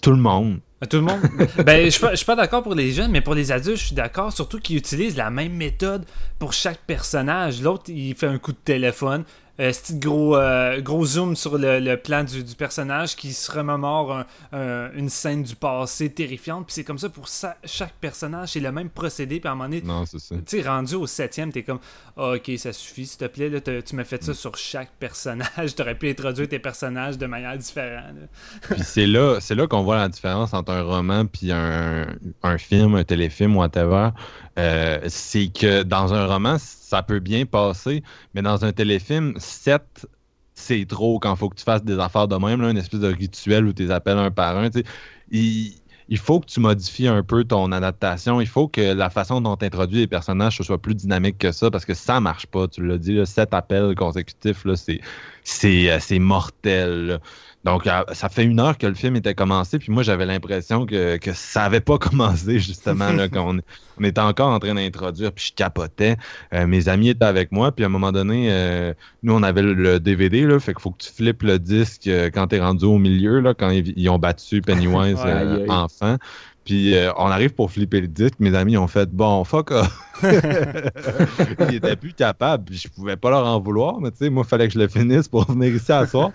Tout 0.01 0.11
le 0.11 0.17
monde. 0.17 0.59
À 0.83 0.87
Tout 0.87 0.97
le 0.97 1.03
monde? 1.03 1.19
ben, 1.65 1.85
je 1.85 1.89
suis 1.91 2.01
pas, 2.01 2.11
je 2.11 2.15
suis 2.15 2.25
pas 2.25 2.35
d'accord 2.35 2.63
pour 2.63 2.73
les 2.73 2.91
jeunes, 2.91 3.11
mais 3.11 3.21
pour 3.21 3.35
les 3.35 3.51
adultes, 3.51 3.77
je 3.77 3.85
suis 3.87 3.95
d'accord. 3.95 4.33
Surtout 4.33 4.59
qu'ils 4.59 4.77
utilisent 4.77 5.15
la 5.15 5.29
même 5.29 5.53
méthode 5.53 6.05
pour 6.39 6.53
chaque 6.53 6.79
personnage. 6.87 7.61
L'autre, 7.61 7.83
il 7.89 8.15
fait 8.15 8.25
un 8.27 8.39
coup 8.39 8.51
de 8.51 8.57
téléphone. 8.57 9.23
Euh, 9.61 9.71
c'est 9.73 9.99
gros, 9.99 10.35
euh, 10.35 10.81
gros 10.81 11.05
zoom 11.05 11.35
sur 11.35 11.57
le, 11.57 11.79
le 11.79 11.95
plan 11.95 12.23
du, 12.23 12.43
du 12.43 12.55
personnage 12.55 13.15
qui 13.15 13.31
se 13.31 13.51
remémore 13.51 14.11
un- 14.11 14.25
un- 14.53 14.91
une 14.95 15.07
scène 15.09 15.43
du 15.43 15.55
passé 15.55 16.09
terrifiante. 16.09 16.65
Puis 16.65 16.73
c'est 16.73 16.83
comme 16.83 16.97
ça 16.97 17.09
pour 17.09 17.27
chaque 17.63 17.93
personnage. 18.01 18.49
C'est 18.53 18.59
le 18.59 18.71
même 18.71 18.89
procédé. 18.89 19.39
Puis 19.39 19.47
à 19.47 19.51
un 19.51 19.55
moment 19.55 19.69
donné, 19.69 19.81
tu 20.45 20.57
sais, 20.61 20.67
rendu 20.67 20.95
au 20.95 21.05
septième, 21.05 21.51
t'es 21.51 21.61
comme, 21.63 21.79
Ah, 22.17 22.31
ok, 22.35 22.51
ça 22.57 22.73
suffit, 22.73 23.05
s'il 23.05 23.19
te 23.19 23.25
plaît. 23.25 23.49
Là, 23.49 23.61
tu 23.61 23.95
m'as 23.95 24.03
fait 24.03 24.21
Mm. 24.21 24.25
ça 24.25 24.33
sur 24.33 24.57
chaque 24.57 24.89
personnage. 24.99 25.75
T'aurais 25.75 25.95
pu 25.95 26.09
introduire 26.09 26.49
tes 26.49 26.59
personnages 26.59 27.17
de 27.17 27.25
manière 27.27 27.57
différente. 27.57 28.15
Puis 28.69 28.81
c'est 28.83 29.07
là, 29.07 29.37
c'est 29.39 29.55
là 29.55 29.67
qu'on 29.67 29.83
voit 29.83 29.97
la 29.97 30.09
différence 30.09 30.53
entre 30.53 30.71
un 30.71 30.81
roman 30.81 31.25
puis 31.27 31.51
un, 31.51 32.07
un 32.43 32.57
film, 32.57 32.95
un 32.95 33.03
téléfilm, 33.03 33.55
whatever. 33.55 34.09
Euh, 34.61 34.99
c'est 35.07 35.47
que 35.47 35.81
dans 35.81 36.13
un 36.13 36.27
roman, 36.27 36.57
ça 36.59 37.01
peut 37.01 37.19
bien 37.19 37.45
passer, 37.45 38.03
mais 38.35 38.41
dans 38.41 38.63
un 38.63 38.71
téléfilm, 38.71 39.33
7, 39.37 40.07
c'est 40.53 40.85
trop 40.85 41.17
quand 41.19 41.33
il 41.33 41.37
faut 41.37 41.49
que 41.49 41.55
tu 41.55 41.63
fasses 41.63 41.83
des 41.83 41.97
affaires 41.99 42.27
de 42.27 42.35
même, 42.35 42.61
là, 42.61 42.69
une 42.69 42.77
espèce 42.77 42.99
de 42.99 43.11
rituel 43.11 43.65
où 43.65 43.73
tu 43.73 43.83
les 43.83 43.91
appelles 43.91 44.19
un 44.19 44.29
par 44.29 44.57
un. 44.57 44.69
Il, 45.31 46.17
faut 46.17 46.41
que 46.41 46.45
tu 46.45 46.59
modifies 46.59 47.07
un 47.07 47.23
peu 47.23 47.43
ton 47.45 47.71
adaptation. 47.71 48.41
Il 48.41 48.47
faut 48.47 48.67
que 48.67 48.93
la 48.93 49.09
façon 49.09 49.41
dont 49.41 49.55
tu 49.55 49.65
introduis 49.65 49.99
les 49.99 50.07
personnages 50.07 50.61
soit 50.61 50.81
plus 50.81 50.93
dynamique 50.93 51.37
que 51.37 51.51
ça 51.51 51.71
parce 51.71 51.85
que 51.85 51.93
ça 51.93 52.19
marche 52.19 52.45
pas. 52.47 52.67
Tu 52.67 52.85
l'as 52.85 52.97
dit, 52.97 53.13
là, 53.15 53.25
7 53.25 53.53
appels 53.53 53.95
consécutifs, 53.95 54.65
euh, 54.65 55.97
c'est 55.99 56.19
mortel. 56.19 57.19
Donc, 57.63 57.85
euh, 57.85 58.03
ça 58.13 58.27
fait 58.27 58.43
une 58.43 58.59
heure 58.59 58.77
que 58.77 58.87
le 58.87 58.95
film 58.95 59.15
était 59.15 59.35
commencé, 59.35 59.77
puis 59.77 59.91
moi, 59.91 60.01
j'avais 60.01 60.25
l'impression 60.25 60.85
que, 60.85 61.17
que 61.17 61.31
ça 61.33 61.63
avait 61.63 61.79
pas 61.79 61.97
commencé, 61.99 62.59
justement, 62.59 63.11
là, 63.11 63.29
qu'on 63.29 63.59
on 63.99 64.03
était 64.03 64.21
encore 64.21 64.49
en 64.49 64.59
train 64.59 64.73
d'introduire, 64.73 65.31
puis 65.31 65.47
je 65.49 65.53
capotais. 65.53 66.17
Euh, 66.53 66.65
mes 66.65 66.89
amis 66.89 67.09
étaient 67.09 67.25
avec 67.25 67.51
moi, 67.51 67.71
puis 67.71 67.83
à 67.83 67.87
un 67.87 67.91
moment 67.91 68.11
donné, 68.11 68.47
euh, 68.49 68.93
nous, 69.21 69.33
on 69.33 69.43
avait 69.43 69.61
le, 69.61 69.73
le 69.73 69.99
DVD, 69.99 70.45
là, 70.45 70.59
fait 70.59 70.73
qu'il 70.73 70.81
faut 70.81 70.91
que 70.91 71.03
tu 71.03 71.11
flippes 71.11 71.43
le 71.43 71.59
disque 71.59 72.07
euh, 72.07 72.31
quand 72.33 72.47
t'es 72.47 72.59
rendu 72.59 72.85
au 72.85 72.97
milieu, 72.97 73.39
là, 73.39 73.53
quand 73.53 73.69
ils, 73.69 73.93
ils 73.95 74.09
ont 74.09 74.19
battu 74.19 74.61
Pennywise 74.61 75.19
Ouais, 75.23 75.69
enfant. 75.69 76.17
Puis 76.63 76.95
euh, 76.95 77.11
on 77.17 77.25
arrive 77.25 77.53
pour 77.53 77.71
flipper 77.71 78.01
le 78.01 78.07
disque, 78.07 78.35
mes 78.39 78.53
amis 78.55 78.77
ont 78.77 78.87
fait 78.87 79.09
bon, 79.09 79.43
fuck 79.43 79.71
off. 79.71 80.23
Ils 80.23 81.75
étaient 81.75 81.95
plus 81.95 82.13
capables, 82.13 82.65
puis 82.65 82.77
je 82.77 82.87
pouvais 82.87 83.17
pas 83.17 83.31
leur 83.31 83.45
en 83.45 83.59
vouloir, 83.59 83.99
mais 83.99 84.11
tu 84.11 84.17
sais, 84.17 84.29
moi, 84.29 84.43
il 84.45 84.49
fallait 84.49 84.67
que 84.67 84.73
je 84.73 84.79
le 84.79 84.87
finisse 84.87 85.27
pour 85.27 85.51
venir 85.51 85.73
ici 85.73 85.91
à 85.91 86.05
soir. 86.05 86.31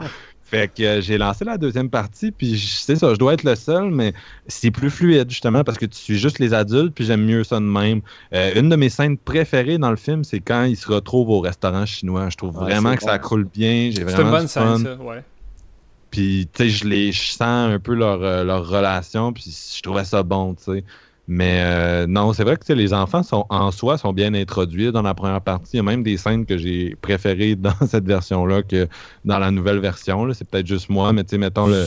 Fait 0.48 0.72
que 0.72 0.80
euh, 0.84 1.00
j'ai 1.00 1.18
lancé 1.18 1.44
la 1.44 1.58
deuxième 1.58 1.90
partie, 1.90 2.30
puis 2.30 2.56
c'est 2.56 2.94
ça, 2.94 3.12
je 3.12 3.18
dois 3.18 3.34
être 3.34 3.42
le 3.42 3.56
seul, 3.56 3.90
mais 3.90 4.12
c'est 4.46 4.70
plus 4.70 4.90
fluide, 4.90 5.28
justement, 5.28 5.64
parce 5.64 5.76
que 5.76 5.86
tu 5.86 5.98
suis 5.98 6.18
juste 6.18 6.38
les 6.38 6.54
adultes, 6.54 6.94
puis 6.94 7.04
j'aime 7.04 7.24
mieux 7.24 7.42
ça 7.42 7.56
de 7.56 7.64
même. 7.64 8.00
Euh, 8.32 8.52
une 8.54 8.68
de 8.68 8.76
mes 8.76 8.88
scènes 8.88 9.18
préférées 9.18 9.78
dans 9.78 9.90
le 9.90 9.96
film, 9.96 10.22
c'est 10.22 10.38
quand 10.38 10.62
ils 10.62 10.76
se 10.76 10.86
retrouvent 10.86 11.30
au 11.30 11.40
restaurant 11.40 11.84
chinois. 11.84 12.30
Je 12.30 12.36
trouve 12.36 12.54
vraiment 12.54 12.94
que 12.94 13.02
ça 13.02 13.18
coule 13.18 13.44
bien. 13.44 13.90
J'ai 13.90 13.96
C'est 13.96 14.04
vraiment 14.04 14.22
une 14.22 14.30
bonne 14.30 14.46
scène, 14.46 14.78
ça, 14.78 14.94
ouais. 14.94 15.24
Puis, 16.10 16.48
tu 16.54 16.62
sais, 16.62 16.70
je, 16.70 16.84
les- 16.86 17.12
je 17.12 17.20
sens 17.32 17.72
un 17.72 17.80
peu 17.80 17.94
leur, 17.94 18.22
euh, 18.22 18.44
leur 18.44 18.68
relation, 18.68 19.32
puis 19.32 19.44
je 19.76 19.82
trouvais 19.82 20.04
ça 20.04 20.22
bon, 20.22 20.54
tu 20.54 20.62
sais. 20.62 20.84
Mais 21.28 21.60
euh, 21.64 22.06
non, 22.06 22.32
c'est 22.32 22.44
vrai 22.44 22.56
que 22.56 22.72
les 22.72 22.92
enfants 22.92 23.22
sont 23.24 23.46
en 23.50 23.72
soi 23.72 23.98
sont 23.98 24.12
bien 24.12 24.32
introduits 24.34 24.92
dans 24.92 25.02
la 25.02 25.14
première 25.14 25.40
partie. 25.40 25.70
Il 25.74 25.76
y 25.78 25.80
a 25.80 25.82
même 25.82 26.02
des 26.04 26.16
scènes 26.16 26.46
que 26.46 26.56
j'ai 26.56 26.94
préférées 27.00 27.56
dans 27.56 27.74
cette 27.86 28.06
version-là 28.06 28.62
que 28.62 28.86
dans 29.24 29.38
la 29.38 29.50
nouvelle 29.50 29.78
version. 29.78 30.32
C'est 30.32 30.48
peut-être 30.48 30.66
juste 30.66 30.88
moi, 30.88 31.12
mais 31.12 31.24
tu 31.24 31.30
sais, 31.30 31.38
mettons 31.38 31.66
le. 31.66 31.86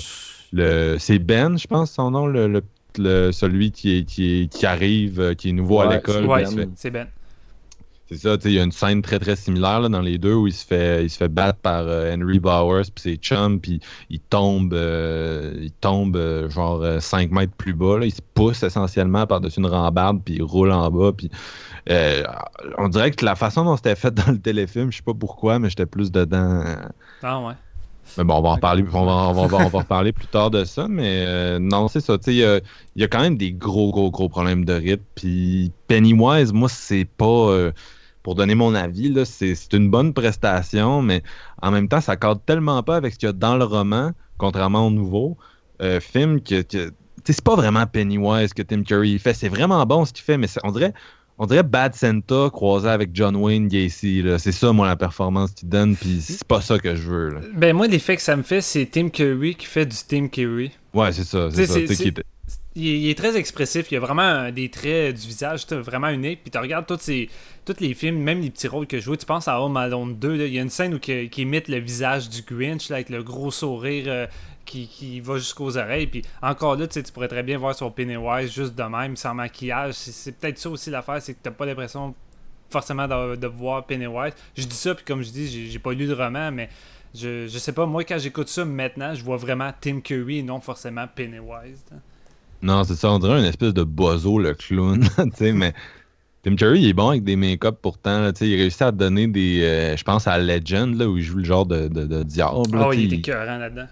le 0.52 0.98
c'est 1.00 1.20
Ben, 1.20 1.58
je 1.58 1.68
pense, 1.68 1.92
son 1.92 2.12
nom, 2.12 2.28
le, 2.28 2.48
le- 2.48 2.64
le- 2.98 3.32
celui 3.32 3.72
qui, 3.72 3.98
est, 4.00 4.04
qui, 4.04 4.42
est- 4.42 4.48
qui 4.48 4.66
arrive, 4.66 5.20
euh, 5.22 5.34
qui 5.36 5.50
est 5.50 5.54
nouveau 5.54 5.80
à 5.82 5.86
l'école. 5.96 6.26
Ouais, 6.26 6.44
c'est 6.76 6.92
Ben. 6.92 7.08
C'est 8.10 8.18
ça, 8.18 8.38
il 8.46 8.52
y 8.54 8.60
a 8.60 8.64
une 8.64 8.72
scène 8.72 9.02
très 9.04 9.20
très 9.20 9.36
similaire 9.36 9.82
là, 9.82 9.88
dans 9.90 10.02
les 10.02 10.18
deux 10.18 10.34
où 10.34 10.48
il 10.48 10.54
se 10.54 10.66
fait, 10.66 11.04
il 11.06 11.10
se 11.12 11.18
fait 11.18 11.28
battre 11.30 11.60
par 11.60 11.84
euh, 11.88 12.12
Henry 12.16 12.40
Bowers 12.40 12.86
puis 12.94 13.02
ses 13.04 13.16
chums, 13.18 13.60
puis 13.62 13.80
il 14.10 14.20
tombe, 14.20 14.74
euh, 14.74 15.54
il 15.62 15.72
tombe 15.72 16.16
euh, 16.18 16.50
genre 16.50 16.84
5 17.02 17.30
mètres 17.32 17.54
plus 17.56 17.74
bas. 17.74 18.00
Là. 18.00 18.06
Il 18.08 18.12
se 18.14 18.22
pousse 18.34 18.64
essentiellement 18.64 19.28
par-dessus 19.28 19.60
une 19.60 19.68
rambarde, 19.68 20.22
puis 20.26 20.36
il 20.36 20.44
roule 20.44 20.72
en 20.72 20.90
bas. 20.90 21.12
Puis, 21.16 21.30
on 22.78 22.88
dirait 22.90 23.12
que 23.12 23.24
la 23.26 23.36
façon 23.36 23.64
dont 23.66 23.76
c'était 23.78 23.96
fait 23.96 24.12
dans 24.14 24.32
le 24.32 24.40
téléfilm, 24.40 24.92
je 24.92 24.98
sais 24.98 25.04
pas 25.04 25.14
pourquoi, 25.14 25.60
mais 25.60 25.70
j'étais 25.70 25.86
plus 25.86 26.12
dedans. 26.12 26.64
Ah 27.22 27.40
ouais. 27.42 27.54
mais 28.18 28.24
bon, 28.24 28.36
on 28.36 28.42
va 28.42 28.50
en 28.50 28.52
Ok. 28.54 28.58
reparler, 28.58 28.84
on 28.92 29.06
va, 29.06 29.12
on 29.12 29.48
va- 29.48 29.58
on 29.66 29.70
va- 29.70 29.80
reparler 29.80 30.12
plus 30.14 30.28
tard 30.28 30.50
de 30.52 30.64
ça, 30.66 30.88
mais 30.88 31.26
euh, 31.28 31.60
non, 31.60 31.88
c'est 31.88 32.02
ça. 32.02 32.18
tu 32.18 32.26
sais, 32.26 32.34
Il 32.34 32.38
y 32.40 32.44
a, 32.46 32.60
y 32.96 33.04
a 33.04 33.08
quand 33.08 33.22
même 33.22 33.38
des 33.38 33.52
gros, 33.54 33.92
gros, 33.92 34.12
gros 34.12 34.30
problèmes 34.30 34.66
de 34.66 34.74
rythme. 34.74 35.04
Puis 35.16 35.72
Pennywise, 35.88 36.52
moi, 36.54 36.70
c'est 36.70 37.06
pas. 37.06 37.26
euh, 37.26 37.72
pour 38.24 38.36
donner 38.36 38.56
mon 38.56 38.76
avis, 38.76 39.14
c'est 39.26 39.74
une 39.74 39.90
bonne 39.90 40.14
prestation, 40.14 41.02
mais 41.02 41.24
en 41.62 41.72
même 41.72 41.88
temps, 41.88 42.02
ça 42.02 42.16
cadre 42.16 42.42
tellement 42.46 42.84
pas 42.84 42.96
avec 42.96 43.14
ce 43.14 43.20
qu'il 43.20 43.28
y 43.28 43.30
a 43.30 43.34
dans 43.34 43.56
le 43.56 43.64
roman, 43.64 44.12
contrairement 44.38 44.88
au 44.88 44.92
nouveau 44.92 45.38
euh, 45.82 46.00
film, 46.00 46.42
que. 46.42 46.64
c'est 47.24 47.42
pas 47.42 47.56
vraiment 47.56 47.86
Pennywise 47.86 48.54
que 48.54 48.62
Tim 48.62 48.84
Curry 48.84 49.20
fait. 49.20 49.34
C'est 49.34 49.50
vraiment 49.50 49.86
bon 49.86 50.06
ce 50.06 50.14
qu'il 50.14 50.24
fait, 50.24 50.38
mais 50.38 50.48
on 50.64 50.72
dirait. 50.72 50.94
On 51.42 51.46
dirait 51.46 51.64
Bad 51.64 51.96
Santa 51.96 52.50
croisé 52.52 52.90
avec 52.90 53.12
John 53.14 53.38
Wayne 53.38 53.70
Gacy. 53.70 54.26
C'est 54.40 54.52
ça, 54.52 54.74
moi, 54.74 54.86
la 54.88 54.98
performance 54.98 55.52
qu'il 55.52 55.70
donne, 55.70 55.96
puis 55.96 56.20
c'est 56.20 56.44
pas 56.44 56.60
ça 56.60 56.78
que 56.78 56.96
je 56.96 57.10
veux. 57.10 57.30
là. 57.30 57.40
Ben 57.56 57.74
moi, 57.74 57.88
l'effet 57.88 58.18
que 58.18 58.22
ça 58.22 58.36
me 58.36 58.44
fait, 58.44 58.60
c'est 58.60 58.86
Tim 58.92 59.08
Curry 59.08 59.56
qui 59.56 59.66
fait 59.66 59.86
du 59.86 59.96
Tim 60.06 60.28
Curry. 60.28 60.72
Ouais, 60.94 61.14
c'est 61.14 61.24
ça. 61.24 61.50
C'est 61.50 61.66
ça. 61.66 61.80
Il 62.82 63.10
est, 63.10 63.18
très 63.18 63.36
expressif, 63.36 63.92
il 63.92 63.98
a 63.98 64.00
vraiment 64.00 64.52
des 64.52 64.70
traits 64.70 65.16
du 65.16 65.28
visage 65.28 65.66
vraiment 65.68 66.08
uniques. 66.08 66.44
Puis 66.44 66.52
tu 66.52 66.58
regardes 66.58 66.86
tous, 66.86 67.00
ces, 67.00 67.30
tous 67.66 67.80
les 67.82 67.94
films, 67.94 68.18
même 68.20 68.40
les 68.40 68.50
petits 68.50 68.70
rôles 68.70 68.88
que 68.88 68.98
je 68.98 69.04
joue, 69.04 69.18
tu 69.18 69.26
penses 69.26 69.50
à 69.50 69.62
Home 69.62 69.76
Alone 69.76 70.16
2, 70.16 70.36
là, 70.38 70.46
il 70.46 70.54
y 70.54 70.60
a 70.60 70.62
une 70.62 70.70
scène 70.70 70.94
où 70.94 71.00
qui 71.00 71.30
imite 71.38 71.68
le 71.68 71.80
visage 71.80 72.30
du 72.30 72.42
Grinch 72.42 72.90
avec 72.90 73.10
le 73.10 73.22
gros 73.22 73.52
sourire 73.52 74.06
euh, 74.08 74.28
qui, 74.66 75.20
va 75.20 75.38
jusqu'aux 75.38 75.78
oreilles. 75.78 76.08
Puis 76.08 76.22
encore 76.42 76.78
là, 76.78 76.88
tu 76.88 77.02
pourrais 77.14 77.28
très 77.28 77.44
bien 77.44 77.58
voir 77.58 77.76
son 77.76 77.92
Pennywise 77.92 78.54
juste 78.54 78.76
de 78.76 78.84
même, 78.84 79.16
sans 79.18 79.34
maquillage. 79.34 79.96
C'est, 79.96 80.38
peut-être 80.38 80.58
ça 80.58 80.70
aussi 80.70 80.90
l'affaire, 80.90 81.22
c'est 81.22 81.34
que 81.34 81.40
t'as 81.42 81.52
pas 81.52 81.66
l'impression 81.66 82.16
forcément 82.70 83.08
de, 83.08 83.48
voir 83.48 83.86
Pennywise. 83.86 84.34
Je 84.56 84.66
dis 84.66 84.76
ça, 84.76 84.96
puis 84.96 85.04
comme 85.04 85.22
je 85.22 85.32
dis, 85.32 85.70
j'ai, 85.70 85.80
pas 85.80 85.92
lu 85.92 86.08
de 86.08 86.14
roman, 86.14 86.52
mais 86.52 86.70
je, 87.14 87.48
sais 87.48 87.74
pas, 87.74 87.86
moi 87.86 88.04
quand 88.04 88.20
j'écoute 88.20 88.48
ça 88.48 88.64
maintenant, 88.64 89.14
je 89.14 89.24
vois 89.24 89.38
vraiment 89.38 89.74
Tim 89.82 90.00
Curry 90.00 90.40
et 90.40 90.44
non 90.44 90.62
forcément 90.62 91.08
Pennywise. 91.14 91.84
Non, 92.62 92.84
c'est 92.84 92.96
ça. 92.96 93.12
On 93.12 93.20
dirait 93.20 93.40
une 93.40 93.46
espèce 93.46 93.74
de 93.74 93.84
bozo, 93.84 94.40
le 94.40 94.54
clown. 94.54 95.00
tu 95.18 95.32
sais, 95.36 95.52
mais 95.54 95.74
Tim 96.44 96.56
Curry, 96.56 96.82
il 96.82 96.88
est 96.90 96.94
bon 96.94 97.10
avec 97.10 97.24
des 97.24 97.36
make-up 97.36 97.80
pourtant. 97.82 98.22
là, 98.22 98.34
tu 98.34 98.40
sais, 98.40 98.50
il 98.50 98.56
réussit 98.56 98.82
à 98.82 98.92
donner 98.92 99.28
des. 99.28 99.62
euh, 99.64 99.98
je 99.98 100.04
pense 100.04 100.28
à 100.28 100.38
Legend, 100.38 100.96
là, 100.98 101.08
où 101.10 101.18
il 101.18 101.24
joue 101.24 101.38
le 101.38 101.44
genre 101.46 101.66
de, 101.66 101.88
de, 101.88 102.06
de 102.06 102.24
diable. 102.24 102.76
là, 102.78 102.90
Ah 102.92 102.96
il 102.96 103.06
était 103.06 103.16
il, 103.16 103.20
écœurant 103.20 103.58
là-dedans. 103.58 103.88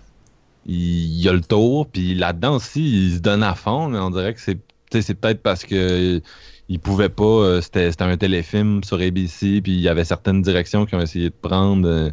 il- 0.66 1.20
il 1.22 1.30
a 1.30 1.34
le 1.34 1.42
tour, 1.42 1.88
puis 1.88 2.16
là-dedans 2.16 2.56
aussi, 2.56 3.08
il 3.08 3.16
se 3.16 3.20
donne 3.20 3.44
à 3.44 3.56
fond. 3.56 3.90
Mais 3.90 4.00
on 4.00 4.10
dirait 4.12 4.34
que 4.34 4.42
c'est 4.42 4.56
tu 4.56 4.62
sais, 5.00 5.02
c'est 5.02 5.16
peut-être 5.16 5.42
parce 5.42 5.64
que. 5.66 6.22
Il 6.70 6.82
pouvait 6.82 7.08
pas, 7.08 7.24
euh, 7.24 7.62
c'était 7.62 7.92
c'était 7.92 8.04
un 8.04 8.18
téléfilm 8.18 8.84
sur 8.84 9.00
ABC, 9.00 9.62
puis 9.62 9.72
il 9.74 9.80
y 9.80 9.88
avait 9.88 10.04
certaines 10.04 10.42
directions 10.42 10.86
qui 10.86 10.96
ont 10.96 11.00
essayé 11.02 11.30
de 11.30 11.36
prendre. 11.42 11.88
euh, 11.88 12.10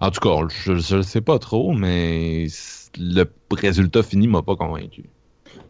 en 0.00 0.10
tout 0.10 0.20
cas, 0.20 0.46
je, 0.64 0.76
je 0.76 0.96
le 0.96 1.02
sais 1.02 1.22
pas 1.22 1.38
trop, 1.38 1.72
mais 1.72 2.46
le 2.98 3.24
résultat 3.50 4.02
fini 4.02 4.28
m'a 4.28 4.42
pas 4.42 4.56
convaincu. 4.56 5.04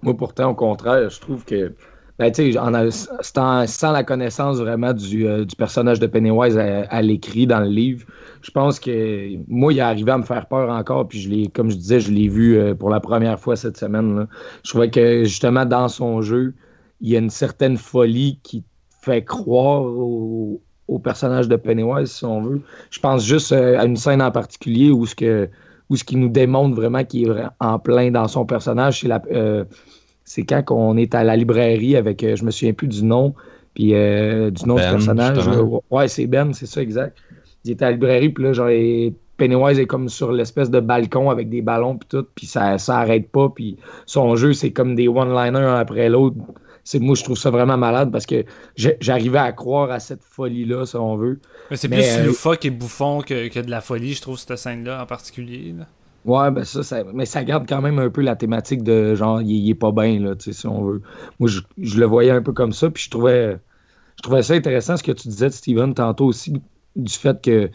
Moi, 0.04 0.16
pourtant, 0.16 0.50
au 0.50 0.54
contraire, 0.54 1.08
je 1.10 1.20
trouve 1.20 1.44
que. 1.44 1.74
Ben, 2.16 2.30
en 2.60 2.74
a- 2.74 2.92
sans, 2.92 3.66
sans 3.66 3.90
la 3.90 4.04
connaissance 4.04 4.58
vraiment 4.58 4.92
du, 4.92 5.26
euh, 5.26 5.44
du 5.44 5.56
personnage 5.56 5.98
de 5.98 6.06
Pennywise 6.06 6.56
à, 6.56 7.02
l'écrit 7.02 7.44
dans 7.48 7.58
le 7.58 7.68
livre, 7.68 8.06
je 8.40 8.52
pense 8.52 8.78
que 8.78 9.30
moi, 9.48 9.72
il 9.72 9.78
est 9.78 9.82
arrivé 9.82 10.12
à 10.12 10.18
me 10.18 10.22
faire 10.22 10.46
peur 10.46 10.70
encore. 10.70 11.08
Puis, 11.08 11.18
je 11.18 11.48
comme 11.48 11.72
je 11.72 11.76
disais, 11.76 11.98
je 11.98 12.12
l'ai 12.12 12.28
vu 12.28 12.56
euh, 12.56 12.72
pour 12.72 12.88
la 12.88 13.00
première 13.00 13.40
fois 13.40 13.56
cette 13.56 13.76
semaine. 13.76 14.16
là. 14.16 14.28
Je 14.62 14.70
trouvais 14.70 14.90
que 14.90 15.24
justement, 15.24 15.64
dans 15.64 15.88
son 15.88 16.22
jeu, 16.22 16.54
il 17.00 17.10
y 17.10 17.16
a 17.16 17.18
une 17.18 17.30
certaine 17.30 17.76
folie 17.76 18.38
qui 18.44 18.62
fait 19.02 19.24
croire 19.24 19.82
au, 19.82 20.62
au 20.86 20.98
personnage 20.98 21.48
de 21.48 21.56
Pennywise, 21.56 22.12
si 22.12 22.24
on 22.24 22.42
veut. 22.42 22.62
Je 22.90 23.00
pense 23.00 23.24
juste 23.24 23.52
euh, 23.52 23.78
à 23.78 23.86
une 23.86 23.96
scène 23.96 24.22
en 24.22 24.30
particulier 24.30 24.90
où 24.90 25.04
ce 25.06 25.14
que 25.14 25.48
où 25.90 25.96
ce 25.96 26.04
qui 26.04 26.16
nous 26.16 26.28
démontre 26.28 26.74
vraiment 26.74 27.04
qu'il 27.04 27.28
est 27.28 27.42
en 27.60 27.78
plein 27.78 28.10
dans 28.10 28.28
son 28.28 28.46
personnage, 28.46 29.00
c'est 29.00 29.08
la, 29.08 29.22
euh, 29.30 29.64
c'est 30.24 30.44
quand 30.44 30.64
on 30.70 30.96
est 30.96 31.14
à 31.14 31.24
la 31.24 31.36
librairie 31.36 31.96
avec, 31.96 32.22
euh, 32.24 32.36
je 32.36 32.44
me 32.44 32.50
souviens 32.50 32.72
plus 32.72 32.88
du 32.88 33.04
nom, 33.04 33.34
puis 33.74 33.94
euh, 33.94 34.50
du 34.50 34.64
nom 34.66 34.76
Ben, 34.76 34.86
du 34.90 34.96
personnage. 34.96 35.34
justement. 35.36 35.56
là. 35.74 35.78
Ouais, 35.90 36.08
c'est 36.08 36.26
Ben, 36.26 36.52
c'est 36.52 36.66
ça, 36.66 36.80
exact. 36.80 37.18
Il 37.64 37.72
était 37.72 37.84
à 37.84 37.88
la 37.88 37.92
librairie, 37.92 38.28
puis 38.30 38.44
là, 38.44 38.52
genre, 38.52 38.70
Pennywise 39.36 39.78
est 39.80 39.86
comme 39.86 40.08
sur 40.08 40.32
l'espèce 40.32 40.70
de 40.70 40.80
balcon 40.80 41.28
avec 41.28 41.48
des 41.48 41.60
ballons, 41.60 41.96
puis 41.96 42.08
tout, 42.08 42.26
puis 42.34 42.46
ça, 42.46 42.78
ça 42.78 42.98
arrête 42.98 43.30
pas, 43.30 43.48
puis 43.48 43.76
son 44.06 44.36
jeu, 44.36 44.52
c'est 44.52 44.70
comme 44.70 44.94
des 44.94 45.08
one-liners 45.08 45.58
un 45.58 45.74
après 45.74 46.08
l'autre. 46.08 46.36
C'est, 46.84 46.98
moi, 47.00 47.14
je 47.14 47.24
trouve 47.24 47.36
ça 47.38 47.50
vraiment 47.50 47.78
malade 47.78 48.12
parce 48.12 48.26
que 48.26 48.44
j'arrivais 48.76 49.38
à 49.38 49.52
croire 49.52 49.90
à 49.90 50.00
cette 50.00 50.22
folie-là, 50.22 50.84
si 50.86 50.96
on 50.96 51.16
veut. 51.16 51.40
Mais 51.70 51.76
c'est 51.76 51.88
plus 51.88 52.02
euh, 52.02 52.26
loufoque 52.26 52.64
et 52.66 52.70
bouffon 52.70 53.22
que, 53.22 53.48
que 53.48 53.58
de 53.60 53.70
la 53.70 53.80
folie, 53.80 54.12
je 54.14 54.20
trouve, 54.22 54.38
cette 54.38 54.56
scène-là 54.58 55.02
en 55.02 55.06
particulier. 55.06 55.74
là. 55.78 55.86
Ouais, 56.26 56.50
ben 56.50 56.64
ça, 56.64 56.82
ça- 56.82 57.04
mais 57.12 57.26
ça 57.26 57.42
garde 57.44 57.66
quand 57.68 57.82
même 57.82 57.98
un 57.98 58.08
peu 58.10 58.20
la 58.22 58.36
thématique 58.36 58.82
de 58.82 59.14
genre, 59.14 59.40
il, 59.42 59.50
il 59.50 59.70
est 59.70 59.74
pas 59.74 59.92
bien, 59.92 60.18
là, 60.20 60.34
tu 60.36 60.44
sais, 60.44 60.52
si 60.52 60.66
on 60.66 60.82
veut. 60.84 61.02
Moi, 61.40 61.48
je, 61.48 61.60
je 61.80 61.98
le 61.98 62.06
voyais 62.06 62.30
un 62.30 62.40
peu 62.42 62.52
comme 62.52 62.72
ça, 62.72 62.88
puis 62.90 63.02
je 63.04 63.10
trouvais, 63.10 63.58
je 64.16 64.22
trouvais 64.22 64.42
ça 64.42 64.54
intéressant 64.54 64.96
ce 64.96 65.02
que 65.02 65.12
tu 65.12 65.28
disais, 65.28 65.50
Steven, 65.50 65.92
tantôt 65.94 66.26
aussi, 66.26 66.54
du 66.96 67.12
fait 67.12 67.40
que 67.42 67.70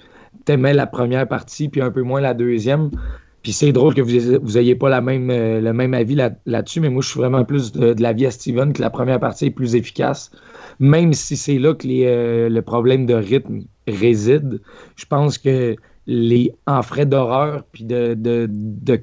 t'aimais 0.45 0.73
la 0.73 0.87
première 0.87 1.27
partie, 1.27 1.69
puis 1.69 1.81
un 1.81 1.91
peu 1.91 2.01
moins 2.01 2.21
la 2.21 2.33
deuxième. 2.33 2.89
Puis 3.41 3.53
c'est 3.53 3.71
drôle 3.71 3.93
que 3.93 4.01
vous, 4.01 4.15
ayez- 4.15 4.37
vous 4.41 4.57
ayez 4.57 4.75
pas 4.75 4.89
la 4.89 5.01
même, 5.01 5.29
euh, 5.29 5.61
le 5.61 5.73
même 5.73 5.93
avis 5.93 6.15
là- 6.15 6.31
là-dessus, 6.45 6.81
mais 6.81 6.89
moi, 6.89 7.01
je 7.01 7.09
suis 7.09 7.19
vraiment 7.19 7.45
plus 7.45 7.71
de, 7.71 7.93
de 7.93 8.01
l'avis 8.01 8.25
à 8.25 8.31
Steven 8.31 8.73
que 8.73 8.81
la 8.81 8.89
première 8.89 9.19
partie 9.19 9.45
est 9.45 9.51
plus 9.51 9.75
efficace. 9.75 10.31
Même 10.79 11.13
si 11.13 11.37
c'est 11.37 11.57
là 11.59 11.73
que 11.73 11.87
les, 11.87 12.05
euh, 12.05 12.49
le 12.49 12.61
problème 12.61 13.05
de 13.05 13.13
rythme 13.13 13.61
réside, 13.87 14.61
je 14.95 15.05
pense 15.05 15.37
que 15.37 15.75
les 16.07 16.53
en 16.67 16.81
frais 16.81 17.05
d'horreur 17.05 17.63
puis 17.71 17.83
de, 17.85 18.13
de, 18.15 18.47
de, 18.49 18.99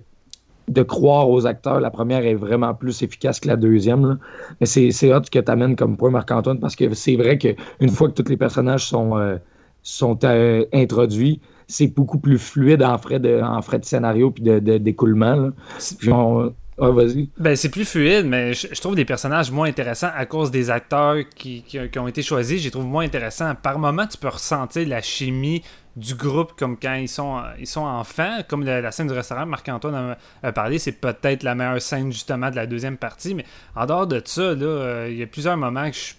de 0.68 0.82
croire 0.82 1.30
aux 1.30 1.46
acteurs, 1.46 1.80
la 1.80 1.90
première 1.90 2.24
est 2.26 2.34
vraiment 2.34 2.74
plus 2.74 3.02
efficace 3.02 3.38
que 3.40 3.48
la 3.48 3.56
deuxième. 3.56 4.18
Mais 4.60 4.66
c'est 4.66 4.90
c'est 4.90 5.14
hot 5.14 5.20
que 5.30 5.38
tu 5.38 5.50
amènes 5.50 5.76
comme 5.76 5.96
point, 5.96 6.10
Marc-Antoine, 6.10 6.58
parce 6.60 6.74
que 6.76 6.92
c'est 6.94 7.16
vrai 7.16 7.38
qu'une 7.38 7.88
fois 7.90 8.08
que 8.10 8.20
tous 8.20 8.28
les 8.28 8.36
personnages 8.36 8.86
sont, 8.86 9.16
euh, 9.16 9.36
sont 9.82 10.18
introduits, 10.72 11.40
c'est 11.68 11.88
beaucoup 11.88 12.18
plus 12.18 12.38
fluide 12.38 12.82
en 12.82 12.96
frais 12.98 13.18
de, 13.20 13.40
en 13.42 13.60
frais 13.62 13.78
de 13.78 13.84
scénario 13.84 14.30
puis 14.30 14.42
de, 14.42 14.58
de- 14.58 14.78
d'écoulement. 14.78 15.50
ah, 16.78 16.90
vas-y. 16.90 17.28
Ben, 17.38 17.56
c'est 17.56 17.70
plus 17.70 17.84
fluide, 17.84 18.26
mais 18.26 18.52
je, 18.54 18.68
je 18.72 18.80
trouve 18.80 18.94
des 18.94 19.04
personnages 19.06 19.50
moins 19.50 19.68
intéressants 19.68 20.10
à 20.14 20.26
cause 20.26 20.50
des 20.50 20.68
acteurs 20.70 21.16
qui, 21.34 21.62
qui- 21.62 21.88
qui 21.90 21.98
ont 21.98 22.06
été 22.08 22.22
choisis. 22.22 22.60
Je 22.60 22.64
les 22.66 22.70
trouve 22.70 22.84
moins 22.86 23.04
intéressants. 23.04 23.54
Par 23.54 23.78
moment, 23.78 24.06
tu 24.06 24.18
peux 24.18 24.28
ressentir 24.28 24.86
la 24.86 25.00
chimie 25.00 25.62
du 25.96 26.14
groupe 26.14 26.52
comme 26.58 26.76
quand 26.78 26.92
ils 26.94 27.08
sont, 27.08 27.40
ils 27.58 27.66
sont 27.66 27.80
enfants. 27.80 28.40
Comme 28.48 28.62
la, 28.64 28.82
la 28.82 28.92
scène 28.92 29.06
du 29.06 29.14
restaurant, 29.14 29.46
Marc-Antoine 29.46 29.94
a, 29.94 30.18
a 30.46 30.52
parlé, 30.52 30.78
c'est 30.78 30.92
peut-être 31.00 31.42
la 31.42 31.54
meilleure 31.54 31.80
scène 31.80 32.12
justement 32.12 32.50
de 32.50 32.56
la 32.56 32.66
deuxième 32.66 32.98
partie. 32.98 33.34
Mais 33.34 33.46
en 33.74 33.86
dehors 33.86 34.06
de 34.06 34.20
ça, 34.22 34.54
là, 34.54 34.66
euh, 34.66 35.08
il 35.10 35.16
y 35.16 35.22
a 35.22 35.26
plusieurs 35.26 35.56
moments 35.56 35.90
que 35.90 35.96
je- 35.96 36.12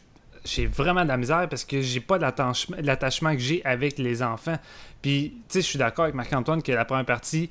j'ai 0.47 0.65
vraiment 0.65 1.03
de 1.03 1.07
la 1.07 1.17
misère 1.17 1.47
parce 1.49 1.65
que 1.65 1.81
j'ai 1.81 1.99
pas 1.99 2.17
l'attachement 2.17 3.33
que 3.33 3.39
j'ai 3.39 3.63
avec 3.65 3.97
les 3.97 4.23
enfants. 4.23 4.57
Puis, 5.01 5.33
tu 5.49 5.53
sais, 5.53 5.61
je 5.61 5.65
suis 5.65 5.79
d'accord 5.79 6.05
avec 6.05 6.15
Marc-Antoine 6.15 6.63
que 6.63 6.71
la 6.71 6.85
première 6.85 7.05
partie, 7.05 7.49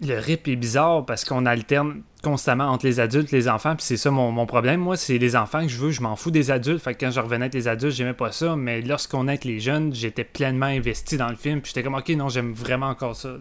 le 0.00 0.18
rip 0.18 0.48
est 0.48 0.56
bizarre 0.56 1.04
parce 1.04 1.24
qu'on 1.24 1.46
alterne 1.46 2.02
constamment 2.22 2.66
entre 2.66 2.86
les 2.86 3.00
adultes 3.00 3.32
et 3.32 3.36
les 3.36 3.48
enfants. 3.48 3.76
Puis 3.76 3.84
c'est 3.84 3.96
ça 3.96 4.10
mon, 4.10 4.32
mon 4.32 4.46
problème. 4.46 4.80
Moi, 4.80 4.96
c'est 4.96 5.18
les 5.18 5.36
enfants 5.36 5.62
que 5.62 5.68
je 5.68 5.78
veux. 5.78 5.90
Je 5.90 6.00
m'en 6.00 6.16
fous 6.16 6.30
des 6.30 6.50
adultes. 6.50 6.82
Fait 6.82 6.94
que 6.94 7.04
quand 7.04 7.10
je 7.10 7.20
revenais 7.20 7.44
avec 7.44 7.54
les 7.54 7.68
adultes, 7.68 7.94
j'aimais 7.94 8.14
pas 8.14 8.32
ça. 8.32 8.56
Mais 8.56 8.80
lorsqu'on 8.80 9.28
est 9.28 9.32
avec 9.32 9.44
les 9.44 9.60
jeunes, 9.60 9.94
j'étais 9.94 10.24
pleinement 10.24 10.66
investi 10.66 11.16
dans 11.16 11.28
le 11.28 11.36
film. 11.36 11.60
Puis 11.60 11.70
j'étais 11.70 11.82
comme, 11.82 11.94
ok, 11.94 12.08
non, 12.10 12.28
j'aime 12.28 12.52
vraiment 12.52 12.88
encore 12.88 13.14
ça. 13.14 13.36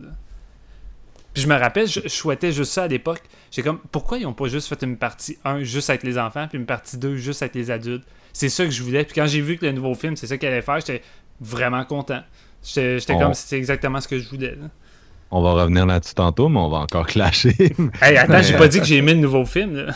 Puis 1.33 1.43
je 1.43 1.47
me 1.47 1.55
rappelle, 1.55 1.87
je, 1.87 1.99
je 2.03 2.07
souhaitais 2.07 2.51
juste 2.51 2.71
ça 2.71 2.83
à 2.83 2.87
l'époque. 2.87 3.21
J'ai 3.51 3.61
comme, 3.61 3.79
pourquoi 3.91 4.17
ils 4.17 4.25
ont 4.25 4.33
pas 4.33 4.47
juste 4.47 4.67
fait 4.67 4.81
une 4.83 4.97
partie 4.97 5.37
1 5.45 5.61
juste 5.61 5.89
avec 5.89 6.01
les 6.03 6.17
enfants, 6.17 6.47
puis 6.47 6.57
une 6.57 6.65
partie 6.65 6.97
2 6.97 7.15
juste 7.15 7.43
avec 7.43 7.53
les 7.53 7.69
adultes? 7.69 8.05
C'est 8.39 8.49
ça 8.49 8.65
que 8.65 8.69
je 8.71 8.83
voulais. 8.83 9.03
Puis 9.03 9.15
quand 9.15 9.25
j'ai 9.25 9.41
vu 9.41 9.57
que 9.57 9.65
le 9.65 9.71
nouveau 9.71 9.95
film, 9.95 10.15
c'est 10.15 10.27
ça 10.27 10.37
qu'elle 10.37 10.53
allait 10.53 10.61
faire, 10.61 10.75
j'étais 10.79 11.01
vraiment 11.41 11.83
content. 11.85 12.21
J'étais 12.63 13.13
On- 13.13 13.19
comme, 13.19 13.33
c'est 13.33 13.57
exactement 13.57 13.99
ce 13.99 14.07
que 14.07 14.19
je 14.19 14.29
voulais. 14.29 14.51
là. 14.51 14.67
On 15.31 15.41
va 15.41 15.53
revenir 15.53 15.87
là-dessus 15.87 16.13
tantôt, 16.13 16.47
mais 16.47 16.59
on 16.59 16.69
va 16.69 16.77
encore 16.77 17.07
clasher. 17.07 17.55
Hey, 17.99 18.15
attends, 18.15 18.43
j'ai 18.43 18.55
pas 18.55 18.67
dit 18.67 18.79
que 18.79 18.85
j'ai 18.85 18.97
aimé 18.97 19.15
le 19.15 19.21
nouveau 19.21 19.43
film. 19.43 19.75
là. 19.75 19.93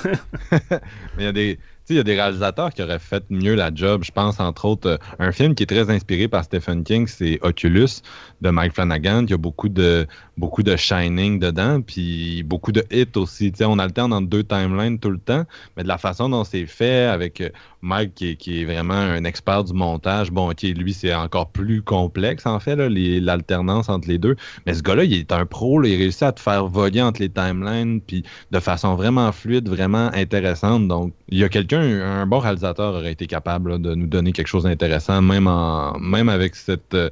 Mais 0.72 0.80
il 1.20 1.24
y 1.24 1.28
a 1.28 1.32
des. 1.32 1.60
Il 1.94 1.98
y 1.98 2.00
a 2.00 2.04
des 2.04 2.16
réalisateurs 2.16 2.72
qui 2.74 2.82
auraient 2.82 3.00
fait 3.00 3.24
mieux 3.30 3.56
la 3.56 3.72
job. 3.74 4.04
Je 4.04 4.12
pense, 4.12 4.40
entre 4.40 4.66
autres, 4.66 4.90
euh, 4.90 4.98
un 5.20 5.32
film 5.32 5.56
qui 5.56 5.64
est 5.64 5.68
très 5.68 5.90
inspiré 5.90 6.28
par 6.28 6.44
Stephen 6.44 6.84
King, 6.84 7.08
c'est 7.08 7.40
Oculus 7.42 8.02
de 8.42 8.50
Mike 8.50 8.74
Flanagan. 8.74 9.24
Il 9.24 9.32
y 9.32 9.34
a 9.34 9.38
beaucoup 9.38 9.70
de, 9.70 10.08
beaucoup 10.38 10.64
de 10.64 10.76
Shining 10.76 11.40
dedans, 11.40 11.82
puis 11.82 12.44
beaucoup 12.44 12.72
de 12.72 12.84
hits 12.92 13.16
aussi. 13.16 13.52
On 13.62 13.80
alterne 13.80 14.14
entre 14.14 14.28
deux 14.28 14.44
timelines 14.44 15.00
tout 15.00 15.12
le 15.12 15.20
temps, 15.20 15.46
mais 15.78 15.84
de 15.84 15.88
la 15.88 15.98
façon 15.98 16.30
dont 16.30 16.44
c'est 16.44 16.66
fait, 16.66 17.06
avec 17.06 17.42
euh, 17.42 17.50
Mike 17.82 18.16
qui 18.16 18.30
est, 18.30 18.36
qui 18.36 18.64
vraiment 18.66 18.94
un 18.94 19.24
expert 19.24 19.64
du 19.64 19.74
montage, 19.74 20.32
bon, 20.32 20.50
ok, 20.52 20.62
lui, 20.64 20.94
c'est 20.94 21.14
encore 21.14 21.50
plus 21.50 21.82
complexe, 21.82 22.46
en 22.46 22.60
fait, 22.60 22.76
l'alternance 22.76 23.90
entre 23.90 24.08
les 24.08 24.18
deux. 24.18 24.36
Mais 24.66 24.74
ce 24.74 24.82
gars-là, 24.82 25.04
il 25.04 25.14
est 25.14 25.32
un 25.32 25.46
pro, 25.46 25.84
il 25.84 25.96
réussit 25.96 26.24
à 26.24 26.32
te 26.32 26.40
faire 26.40 26.68
voguer 26.68 27.02
entre 27.02 27.22
les 27.22 27.30
timelines, 27.30 28.02
puis 28.02 28.24
de 28.52 28.60
façon 28.60 28.96
vraiment 28.96 29.32
fluide, 29.32 29.68
vraiment 29.70 30.12
intéressante. 30.14 30.88
Donc, 30.88 31.14
il 31.30 31.40
y 31.40 31.44
a 31.44 31.50
quelqu'un, 31.50 31.81
un 31.82 32.26
bon 32.26 32.40
réalisateur 32.40 32.94
aurait 32.94 33.12
été 33.12 33.28
capable 33.28 33.72
là, 33.72 33.78
de 33.78 33.96
nous 33.96 34.08
donner 34.08 34.32
quelque 34.32 34.48
chose 34.48 34.64
d'intéressant, 34.64 35.22
même 35.22 35.48
en, 35.48 35.98
même 36.00 36.30
avec 36.30 36.56
cette, 36.56 36.94
euh, 36.94 37.10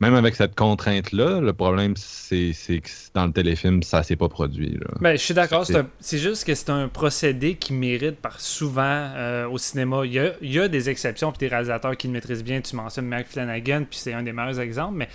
même 0.00 0.14
avec 0.14 0.34
cette 0.36 0.54
contrainte-là. 0.54 1.40
Le 1.40 1.52
problème, 1.52 1.94
c'est 1.96 2.52
que 2.52 2.88
dans 3.14 3.26
le 3.26 3.32
téléfilm, 3.32 3.82
ça 3.82 4.02
s'est 4.02 4.16
pas 4.16 4.28
produit. 4.28 4.72
Là. 4.72 4.86
Ben, 5.00 5.12
je 5.12 5.22
suis 5.22 5.34
d'accord. 5.34 5.66
C'est- 6.00 6.18
juste 6.18 6.44
que 6.44 6.54
c'est 6.54 6.70
un 6.70 6.88
procédé 6.88 7.54
qui 7.54 7.72
mérite 7.72 8.16
par 8.16 8.40
souvent 8.40 8.82
euh, 8.84 9.48
au 9.48 9.58
cinéma. 9.58 10.02
Il 10.04 10.12
y, 10.12 10.18
a, 10.18 10.32
il 10.42 10.52
y 10.52 10.60
a 10.60 10.68
des 10.68 10.90
exceptions 10.90 11.32
puis 11.32 11.38
des 11.38 11.48
réalisateurs 11.48 11.96
qui 11.96 12.06
le 12.08 12.12
maîtrisent 12.12 12.44
bien. 12.44 12.60
Tu 12.60 12.76
mentionnes 12.76 13.06
Mike 13.06 13.28
Flanagan, 13.28 13.84
puis 13.88 13.98
c'est 13.98 14.12
un 14.12 14.22
des 14.22 14.32
meilleurs 14.32 14.60
exemples. 14.60 14.96
Mais 14.96 15.08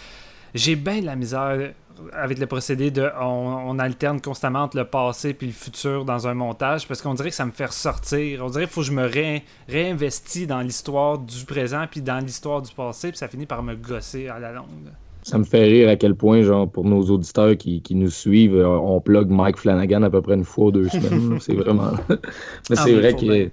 j'ai 0.56 0.76
bien 0.76 1.00
de 1.00 1.06
la 1.06 1.16
misère 1.16 1.72
avec 2.14 2.40
le 2.40 2.46
procédé 2.48 2.92
de 2.92 3.10
on, 3.20 3.26
on 3.26 3.80
alterne 3.80 4.22
constamment 4.22 4.64
entre 4.64 4.78
le 4.78 4.86
passé 4.86 5.34
puis 5.34 5.48
le 5.48 5.54
futur 5.54 6.06
dans 6.06 6.28
un 6.28 6.34
montage 6.34 6.88
parce 6.88 7.02
qu'on 7.02 7.14
dirait 7.14 7.30
que 7.30 7.36
ça 7.36 7.46
me 7.46 7.52
fait 7.52 7.66
ressortir. 7.68 8.44
On 8.44 8.50
dirait 8.50 8.66
qu'il 8.66 8.74
faut 8.74 8.82
que 8.82 8.88
je 8.88 8.92
me 8.94 9.06
ré- 9.06 9.44
réinvestis 9.68 10.48
dans 10.48 10.62
l'histoire 10.62 11.18
du 11.18 11.46
présent 11.46 11.86
puis 11.90 12.02
dans 12.02 12.20
l'histoire 12.24 12.62
du 12.62 12.74
passé 12.74 13.10
puis 13.10 13.18
ça 13.18 13.28
finit 13.28 13.46
par 13.46 13.64
me 13.64 13.76
gosser 13.76 14.28
à 14.28 14.40
la 14.40 14.52
longue. 14.52 14.92
Ça 15.24 15.38
me 15.38 15.44
fait 15.44 15.64
rire 15.66 15.88
à 15.90 15.96
quel 15.98 16.16
point, 16.16 16.42
genre, 16.42 16.68
pour 16.70 16.84
nos 16.84 17.04
auditeurs 17.12 17.56
qui, 17.56 17.82
qui 17.84 17.94
nous 17.94 18.10
suivent, 18.10 18.56
euh, 18.56 18.68
on 18.68 19.00
plug 19.02 19.30
Mike 19.30 19.58
Flanagan 19.58 20.02
à 20.02 20.10
peu 20.10 20.20
près 20.22 20.34
une 20.34 20.44
fois 20.44 20.66
ou 20.66 20.72
deux 20.72 20.90
semaines. 20.90 21.40
c'est 21.40 21.54
vraiment. 21.54 21.92
Mais 22.70 22.76
Ah, 22.78 22.84
c'est 22.84 22.94
vrai 22.96 23.16
que 23.16 23.52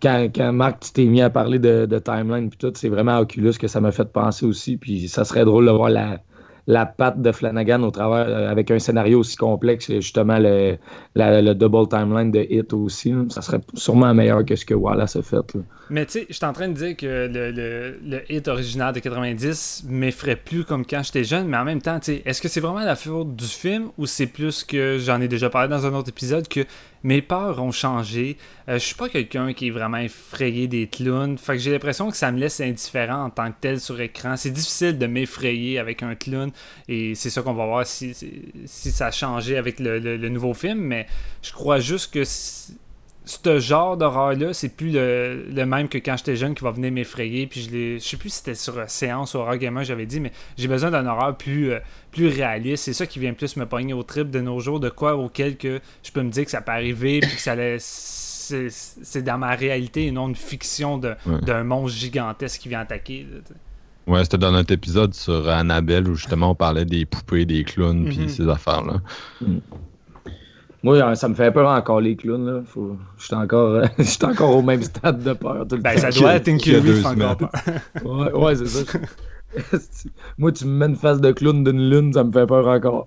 quand, 0.00 0.28
quand 0.34 0.52
Marc, 0.52 0.80
tu 0.80 0.92
t'es 0.92 1.04
mis 1.04 1.20
à 1.22 1.30
parler 1.30 1.58
de, 1.58 1.86
de 1.86 1.98
timeline 1.98 2.48
puis 2.48 2.58
tout, 2.58 2.72
c'est 2.74 2.88
vraiment 2.88 3.16
à 3.18 3.20
Oculus 3.22 3.52
que 3.58 3.68
ça 3.68 3.80
m'a 3.80 3.92
fait 3.92 4.10
penser 4.10 4.46
aussi. 4.46 4.76
Puis 4.78 5.08
ça 5.08 5.24
serait 5.24 5.44
drôle 5.44 5.66
de 5.66 5.70
voir 5.70 5.90
la, 5.90 6.20
la 6.66 6.86
patte 6.86 7.20
de 7.20 7.30
Flanagan 7.32 7.82
au 7.82 7.90
travers 7.90 8.26
euh, 8.28 8.50
avec 8.50 8.70
un 8.70 8.78
scénario 8.78 9.20
aussi 9.20 9.36
complexe, 9.36 9.90
et 9.90 10.00
justement 10.00 10.38
le, 10.38 10.78
la- 11.14 11.42
le 11.42 11.54
double 11.54 11.88
timeline 11.88 12.30
de 12.30 12.46
Hit 12.48 12.72
aussi. 12.72 13.12
Ça 13.28 13.42
serait 13.42 13.60
sûrement 13.74 14.12
meilleur 14.14 14.44
que 14.44 14.56
ce 14.56 14.64
que 14.64 14.74
Wallace 14.74 15.16
a 15.16 15.22
fait. 15.22 15.54
Mais 15.90 16.06
tu 16.06 16.12
sais, 16.12 16.26
je 16.30 16.34
suis 16.34 16.44
en 16.46 16.52
train 16.54 16.68
de 16.68 16.72
dire 16.72 16.96
que 16.96 17.28
le, 17.30 18.22
hit 18.32 18.48
original 18.48 18.94
de 18.94 19.00
90 19.00 19.84
m'effraie 19.88 20.36
plus 20.36 20.64
comme 20.64 20.86
quand 20.86 21.02
j'étais 21.02 21.24
jeune, 21.24 21.46
mais 21.48 21.56
en 21.58 21.64
même 21.64 21.82
temps, 21.82 22.00
est-ce 22.24 22.40
que 22.40 22.48
c'est 22.48 22.60
vraiment 22.60 22.80
la 22.80 22.96
faute 22.96 23.36
du 23.36 23.44
film 23.44 23.88
ou 23.98 24.06
c'est 24.06 24.26
plus 24.26 24.64
que 24.64 24.98
j'en 24.98 25.20
ai 25.20 25.28
déjà 25.28 25.50
parlé 25.50 25.68
dans 25.68 25.84
un 25.86 25.92
autre 25.94 26.08
épisode 26.08 26.48
que 26.48 26.60
mes 27.02 27.20
peurs 27.20 27.62
ont 27.62 27.70
changé? 27.72 28.38
Euh, 28.70 28.74
je 28.74 28.78
suis 28.84 28.94
pas 28.94 29.10
quelqu'un 29.10 29.52
qui 29.52 29.66
est 29.68 29.70
vraiment 29.70 29.98
effrayé 29.98 30.66
des 30.68 30.86
clowns, 30.86 31.36
fait 31.36 31.52
que 31.52 31.58
j'ai 31.58 31.70
l'impression 31.72 32.10
que 32.10 32.16
ça 32.16 32.32
me 32.32 32.38
laisse 32.38 32.60
indifférent 32.62 33.24
en 33.24 33.30
tant 33.30 33.48
que 33.50 33.56
tel 33.60 33.78
sur 33.78 34.00
écran. 34.00 34.36
C'est 34.38 34.50
difficile 34.50 34.96
de 34.98 35.06
m'effrayer 35.06 35.78
avec 35.78 36.02
un 36.02 36.14
clown 36.14 36.50
et 36.88 37.14
c'est 37.14 37.30
ça 37.30 37.42
qu'on 37.42 37.54
va 37.54 37.66
voir 37.66 37.86
si, 37.86 38.14
ça 38.66 39.06
a 39.06 39.10
changé 39.10 39.56
avec 39.56 39.80
le, 39.80 39.98
le- 39.98 40.16
le 40.16 40.28
nouveau 40.28 40.54
film, 40.54 40.78
mais 40.78 41.06
je 41.42 41.52
crois 41.52 41.80
juste 41.80 42.12
que 42.12 42.24
ce 43.26 43.58
genre 43.58 43.96
d'horreur-là, 43.96 44.52
c'est 44.52 44.68
plus 44.68 44.90
le, 44.90 45.46
le 45.50 45.64
même 45.64 45.88
que 45.88 45.96
quand 45.96 46.14
j'étais 46.18 46.36
jeune 46.36 46.54
qui 46.54 46.62
va 46.62 46.72
venir 46.72 46.92
m'effrayer. 46.92 47.46
Puis 47.46 47.62
je. 47.62 47.98
Je 47.98 47.98
sais 48.06 48.18
plus 48.18 48.28
si 48.28 48.36
c'était 48.38 48.54
sur 48.54 48.76
euh, 48.78 48.84
séance 48.86 49.32
ou 49.32 49.38
horreur 49.38 49.56
gamer, 49.56 49.82
j'avais 49.82 50.04
dit, 50.04 50.20
mais 50.20 50.30
j'ai 50.58 50.68
besoin 50.68 50.90
d'un 50.90 51.06
horreur 51.06 51.34
plus, 51.34 51.72
euh, 51.72 51.78
plus 52.10 52.28
réaliste. 52.28 52.84
C'est 52.84 52.92
ça 52.92 53.06
qui 53.06 53.18
vient 53.18 53.32
plus 53.32 53.56
me 53.56 53.64
pogner 53.64 53.94
au 53.94 54.02
trip 54.02 54.30
de 54.30 54.40
nos 54.42 54.60
jours, 54.60 54.78
de 54.78 54.90
quoi 54.90 55.16
auquel 55.16 55.56
que 55.56 55.80
je 56.02 56.12
peux 56.12 56.20
me 56.22 56.28
dire 56.30 56.44
que 56.44 56.50
ça 56.50 56.60
peut 56.60 56.72
arriver, 56.72 57.20
puis 57.20 57.30
que 57.34 57.40
ça 57.40 57.54
laisse. 57.54 58.20
C'est 59.02 59.22
dans 59.22 59.38
ma 59.38 59.54
réalité 59.54 60.04
et 60.06 60.10
non 60.10 60.28
une 60.28 60.36
fiction 60.36 60.98
de- 60.98 61.14
Ouais. 61.24 61.40
d'un 61.40 61.64
monstre 61.64 61.96
gigantesque 61.98 62.60
qui 62.60 62.68
vient 62.68 62.80
attaquer. 62.80 63.22
là. 63.32 63.38
Ouais, 64.06 64.22
c'était 64.24 64.38
dans 64.38 64.52
notre 64.52 64.72
épisode 64.72 65.14
sur 65.14 65.48
Annabelle 65.48 66.08
où 66.08 66.14
justement 66.14 66.50
on 66.50 66.54
parlait 66.54 66.84
des 66.84 67.06
poupées, 67.06 67.44
des 67.46 67.64
clowns, 67.64 68.04
puis 68.04 68.18
Mhm. 68.20 68.28
ces 68.28 68.48
affaires-là. 68.48 69.00
Moi, 70.82 70.96
euh, 70.96 71.14
ça 71.14 71.28
me 71.30 71.34
fait 71.34 71.50
peur 71.50 71.66
encore 71.70 72.02
les 72.02 72.14
clowns. 72.14 72.44
Là. 72.44 72.60
Faut... 72.66 72.98
Je 73.16 73.24
suis 73.24 73.34
encore, 73.34 73.82
encore 74.24 74.54
au 74.54 74.60
même 74.62 74.82
stade 74.82 75.22
de 75.22 75.32
peur. 75.32 75.66
Tout 75.66 75.76
le 75.76 75.80
Ben, 75.82 75.94
temps. 75.94 76.00
ça 76.02 76.10
doit 76.10 76.34
être 76.34 76.48
une 76.48 76.58
fait 76.60 77.06
encore 77.06 77.36
peur. 77.38 77.50
Ouais, 78.04 78.32
ouais, 78.32 78.56
c'est 78.56 78.66
ça. 78.66 78.98
Moi, 80.36 80.52
tu 80.52 80.66
me 80.66 80.72
mets 80.72 80.86
une 80.86 80.96
face 80.96 81.20
de 81.20 81.32
clown 81.32 81.64
d'une 81.64 81.88
lune, 81.88 82.12
ça 82.12 82.24
me 82.24 82.32
fait 82.32 82.44
peur 82.46 82.66
encore. 82.66 83.06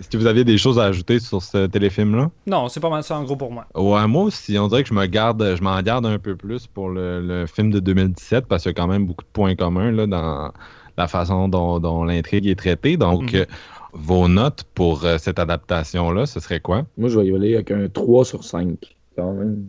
Est-ce 0.00 0.08
que 0.08 0.16
vous 0.16 0.26
aviez 0.26 0.44
des 0.44 0.58
choses 0.58 0.78
à 0.78 0.84
ajouter 0.84 1.18
sur 1.18 1.42
ce 1.42 1.66
téléfilm-là? 1.66 2.30
Non, 2.46 2.68
c'est 2.68 2.78
pas 2.80 2.90
mal 2.90 3.02
ça 3.02 3.18
en 3.18 3.24
gros 3.24 3.34
pour 3.36 3.50
moi. 3.50 3.66
Ouais, 3.74 4.06
moi 4.06 4.24
aussi, 4.24 4.56
on 4.58 4.68
dirait 4.68 4.82
que 4.84 4.88
je 4.88 4.94
me 4.94 5.06
garde, 5.06 5.54
je 5.56 5.62
m'en 5.62 5.80
garde 5.82 6.06
un 6.06 6.18
peu 6.18 6.36
plus 6.36 6.66
pour 6.68 6.88
le, 6.88 7.20
le 7.20 7.46
film 7.46 7.70
de 7.70 7.80
2017 7.80 8.46
parce 8.46 8.62
qu'il 8.62 8.70
y 8.70 8.74
a 8.74 8.76
quand 8.76 8.86
même 8.86 9.06
beaucoup 9.06 9.24
de 9.24 9.30
points 9.32 9.56
communs 9.56 9.90
là, 9.90 10.06
dans 10.06 10.52
la 10.96 11.08
façon 11.08 11.48
dont, 11.48 11.80
dont 11.80 12.04
l'intrigue 12.04 12.46
est 12.46 12.58
traitée. 12.58 12.96
Donc, 12.96 13.32
Mhm. 13.32 13.40
euh, 13.40 13.44
vos 13.92 14.28
notes 14.28 14.64
pour 14.74 15.04
euh, 15.04 15.16
cette 15.18 15.38
adaptation-là, 15.38 16.26
ce 16.26 16.40
serait 16.40 16.60
quoi? 16.60 16.84
Moi, 16.96 17.08
je 17.08 17.18
vais 17.18 17.26
y 17.26 17.34
aller 17.34 17.54
avec 17.54 17.70
un 17.70 17.88
3 17.88 18.24
sur 18.24 18.44
5. 18.44 18.76
Quand 19.16 19.32
même. 19.32 19.64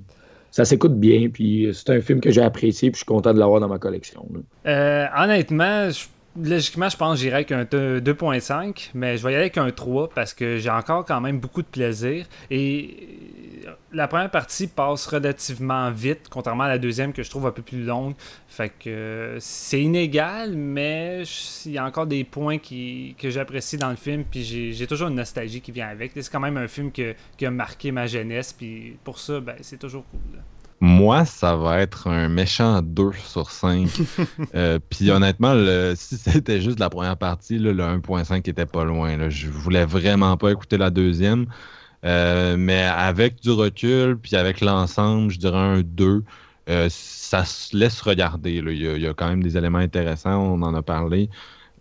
Ça 0.51 0.65
s'écoute 0.65 0.99
bien, 0.99 1.29
puis 1.29 1.69
c'est 1.73 1.89
un 1.91 2.01
film 2.01 2.19
que 2.21 2.29
j'ai 2.31 2.41
apprécié, 2.41 2.91
puis 2.91 2.97
je 2.99 3.03
suis 3.03 3.05
content 3.05 3.33
de 3.33 3.39
l'avoir 3.39 3.59
dans 3.61 3.67
ma 3.67 3.79
collection. 3.79 4.27
Euh, 4.67 5.05
honnêtement, 5.17 5.89
je- 5.89 6.05
logiquement, 6.37 6.89
je 6.89 6.97
pense 6.97 7.15
que 7.17 7.21
j'irai 7.21 7.35
avec 7.35 7.51
un 7.51 7.63
deux- 7.65 7.99
2.5, 8.01 8.91
mais 8.93 9.17
je 9.17 9.23
vais 9.23 9.31
y 9.31 9.35
aller 9.35 9.43
avec 9.43 9.57
un 9.57 9.71
3 9.71 10.09
parce 10.09 10.33
que 10.33 10.57
j'ai 10.57 10.69
encore 10.69 11.05
quand 11.05 11.21
même 11.21 11.39
beaucoup 11.39 11.61
de 11.61 11.67
plaisir. 11.67 12.25
Et 12.51 13.67
la 13.91 14.07
première 14.07 14.29
partie 14.31 14.67
passe 14.67 15.05
relativement 15.07 15.91
vite, 15.91 16.27
contrairement 16.29 16.63
à 16.63 16.67
la 16.67 16.77
deuxième 16.77 17.13
que 17.13 17.23
je 17.23 17.29
trouve 17.29 17.45
un 17.47 17.51
peu 17.51 17.61
plus 17.61 17.83
longue. 17.83 18.13
Fait 18.47 18.69
que 18.69 18.89
euh, 18.89 19.37
c'est 19.39 19.81
inégal, 19.81 20.55
mais 20.55 21.23
il 21.65 21.71
y 21.71 21.77
a 21.77 21.85
encore 21.85 22.07
des 22.07 22.23
points 22.23 22.57
qui, 22.57 23.15
que 23.17 23.29
j'apprécie 23.29 23.77
dans 23.77 23.89
le 23.89 23.95
film, 23.95 24.23
puis 24.23 24.43
j'ai 24.73 24.87
toujours 24.87 25.07
une 25.09 25.15
nostalgie 25.15 25.61
qui 25.61 25.71
vient 25.71 25.87
avec. 25.87 26.11
C'est 26.15 26.29
quand 26.31 26.39
même 26.39 26.57
un 26.57 26.67
film 26.67 26.91
que- 26.91 27.15
qui 27.37 27.45
a 27.45 27.51
marqué 27.51 27.91
ma 27.91 28.07
jeunesse, 28.07 28.53
puis 28.53 28.97
pour 29.03 29.19
ça, 29.19 29.39
ben, 29.39 29.55
c'est 29.61 29.77
toujours 29.79 30.05
cool. 30.11 30.39
Moi, 30.81 31.25
ça 31.25 31.55
va 31.57 31.79
être 31.79 32.07
un 32.07 32.29
méchant 32.29 32.81
2 32.81 33.11
sur 33.25 33.51
5. 33.51 33.87
Euh, 34.55 34.79
Puis 34.89 35.11
honnêtement, 35.11 35.53
le- 35.53 35.93
si 35.95 36.17
c'était 36.17 36.61
juste 36.61 36.79
la 36.79 36.89
première 36.89 37.17
partie, 37.17 37.59
là, 37.59 37.73
le 37.73 37.83
1.5 37.83 38.47
était 38.49 38.65
pas 38.65 38.83
loin. 38.85 39.17
là. 39.17 39.29
Je 39.29 39.47
voulais 39.49 39.85
vraiment 39.85 40.37
pas 40.37 40.51
écouter 40.51 40.77
la 40.77 40.89
deuxième. 40.89 41.45
Euh, 42.05 42.55
mais 42.57 42.83
avec 42.83 43.41
du 43.41 43.51
recul, 43.51 44.17
puis 44.17 44.35
avec 44.37 44.61
l'ensemble, 44.61 45.31
je 45.31 45.39
dirais 45.39 45.57
un 45.57 45.81
2. 45.81 46.23
Euh, 46.69 46.87
ça 46.89 47.43
se 47.45 47.75
laisse 47.75 47.99
regarder. 48.01 48.61
là. 48.61 48.71
Il, 48.71 48.81
y 48.81 48.87
a, 48.87 48.95
il 48.95 49.01
y 49.01 49.07
a 49.07 49.13
quand 49.13 49.27
même 49.27 49.43
des 49.43 49.57
éléments 49.57 49.79
intéressants, 49.79 50.39
on 50.41 50.61
en 50.61 50.73
a 50.75 50.81
parlé. 50.81 51.29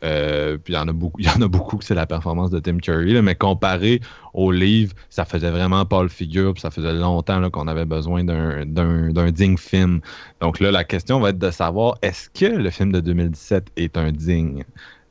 Euh, 0.05 0.59
il 0.69 0.75
y 0.75 0.77
en 0.77 0.87
a 0.89 0.93
beaucoup, 0.93 1.21
y 1.23 1.29
en 1.29 1.41
a 1.41 1.49
beaucoup 1.49 1.77
que 1.77 1.85
c'est 1.85 1.95
la 1.95 2.07
performance 2.07 2.51
de 2.51 2.59
Tim 2.59 2.79
Curry, 2.79 3.15
là, 3.15 3.23
mais 3.23 3.35
comparé 3.35 4.01
au 4.35 4.53
livre, 4.53 4.95
ça 5.11 5.25
faisait 5.25 5.51
vraiment 5.51 5.85
pas 5.85 6.03
le 6.03 6.09
figure, 6.09 6.53
puis 6.53 6.61
ça 6.61 6.71
faisait 6.71 6.93
longtemps 6.93 7.51
qu'on 7.51 7.67
avait 7.67 7.85
besoin 7.85 8.25
d'un 8.25 9.31
digne 9.31 9.57
film. 9.57 10.01
Donc 10.41 10.61
là, 10.61 10.71
la 10.71 10.85
question 10.85 11.21
va 11.21 11.31
être 11.31 11.39
de 11.39 11.51
savoir 11.51 11.97
est-ce 12.03 12.31
que 12.31 12.47
le 12.47 12.71
film 12.71 12.93
de 12.93 13.01
2017 13.01 13.73
est 13.77 13.97
un 13.97 14.13
digne, 14.13 14.65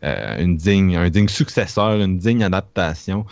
euh, 0.04 0.42
une 0.42 0.56
digne, 0.56 0.96
un 0.96 1.10
digne 1.10 1.28
successeur, 1.28 2.00
une 2.00 2.18
digne 2.18 2.44
adaptation? 2.44 3.26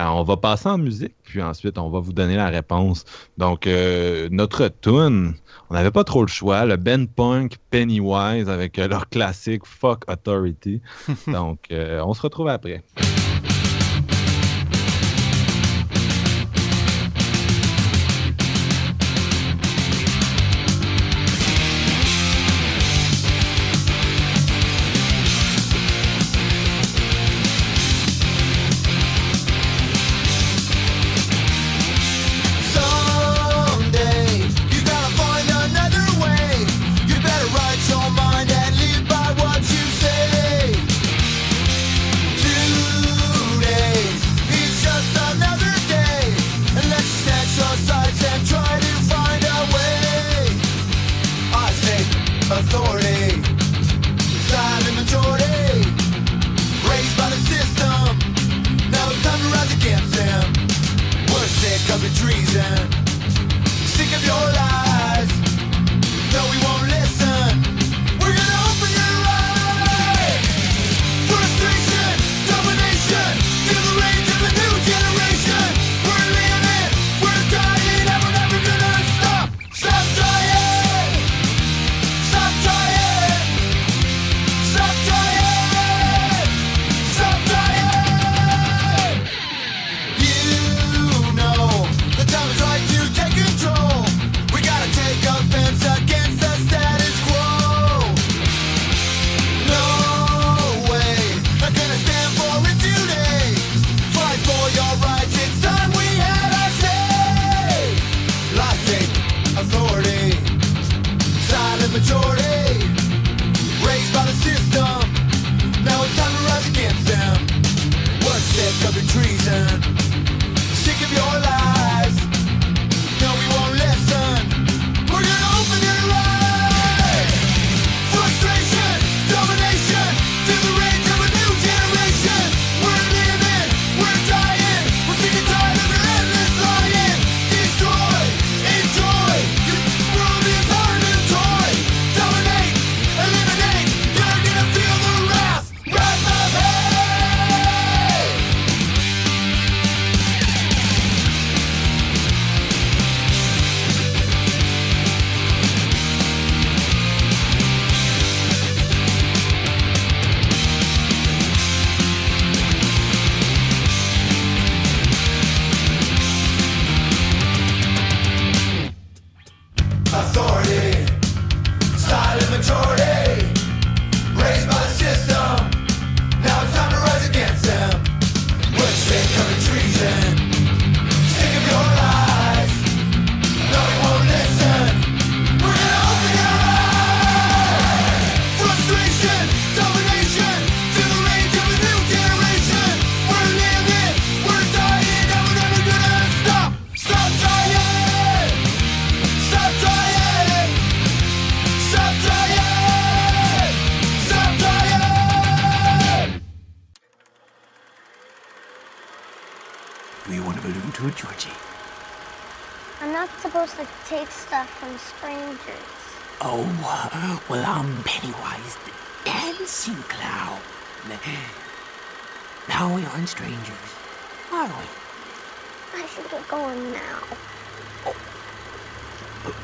Euh, 0.00 0.04
on 0.04 0.22
va 0.24 0.36
passer 0.36 0.68
en 0.68 0.78
musique, 0.78 1.14
puis 1.22 1.42
ensuite 1.42 1.78
on 1.78 1.88
va 1.88 2.00
vous 2.00 2.12
donner 2.12 2.36
la 2.36 2.48
réponse. 2.48 3.04
Donc 3.38 3.66
euh, 3.66 4.28
notre 4.30 4.68
tune, 4.68 5.34
on 5.70 5.74
n'avait 5.74 5.90
pas 5.90 6.04
trop 6.04 6.22
le 6.22 6.28
choix, 6.28 6.64
le 6.64 6.76
Ben 6.76 7.06
Punk 7.06 7.56
Pennywise 7.70 8.48
avec 8.48 8.78
euh, 8.78 8.88
leur 8.88 9.08
classique 9.08 9.64
Fuck 9.64 10.04
Authority. 10.10 10.80
Donc 11.28 11.58
euh, 11.70 12.02
on 12.04 12.14
se 12.14 12.22
retrouve 12.22 12.48
après. 12.48 12.82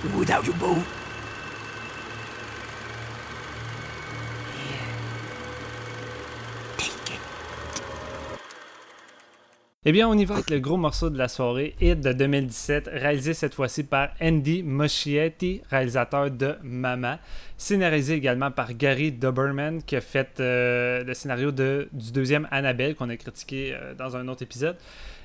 Without. 0.03 0.46
Eh 9.86 9.92
bien, 9.92 10.09
on 10.09 10.14
y 10.14 10.24
va 10.24 10.34
avec 10.34 10.51
le 10.51 10.59
gros 10.59 10.76
morceau 10.76 11.11
de 11.11 11.18
la 11.18 11.26
soirée, 11.26 11.74
Hit 11.80 12.01
de 12.01 12.12
2017, 12.12 12.90
réalisé 12.92 13.34
cette 13.34 13.55
fois-ci 13.55 13.82
par 13.82 14.11
Andy 14.20 14.62
Moschietti, 14.62 15.62
réalisateur 15.70 16.30
de 16.30 16.57
Mama. 16.62 17.18
Scénarisé 17.57 18.14
également 18.14 18.51
par 18.51 18.74
Gary 18.74 19.11
Doberman, 19.11 19.82
qui 19.82 19.96
a 19.96 20.01
fait 20.01 20.38
euh, 20.40 21.03
le 21.03 21.14
scénario 21.14 21.51
de, 21.51 21.88
du 21.92 22.12
deuxième 22.12 22.46
Annabelle, 22.51 22.94
qu'on 22.94 23.09
a 23.09 23.16
critiqué 23.16 23.74
euh, 23.74 23.94
dans 23.94 24.16
un 24.16 24.28
autre 24.28 24.42
épisode. 24.42 24.76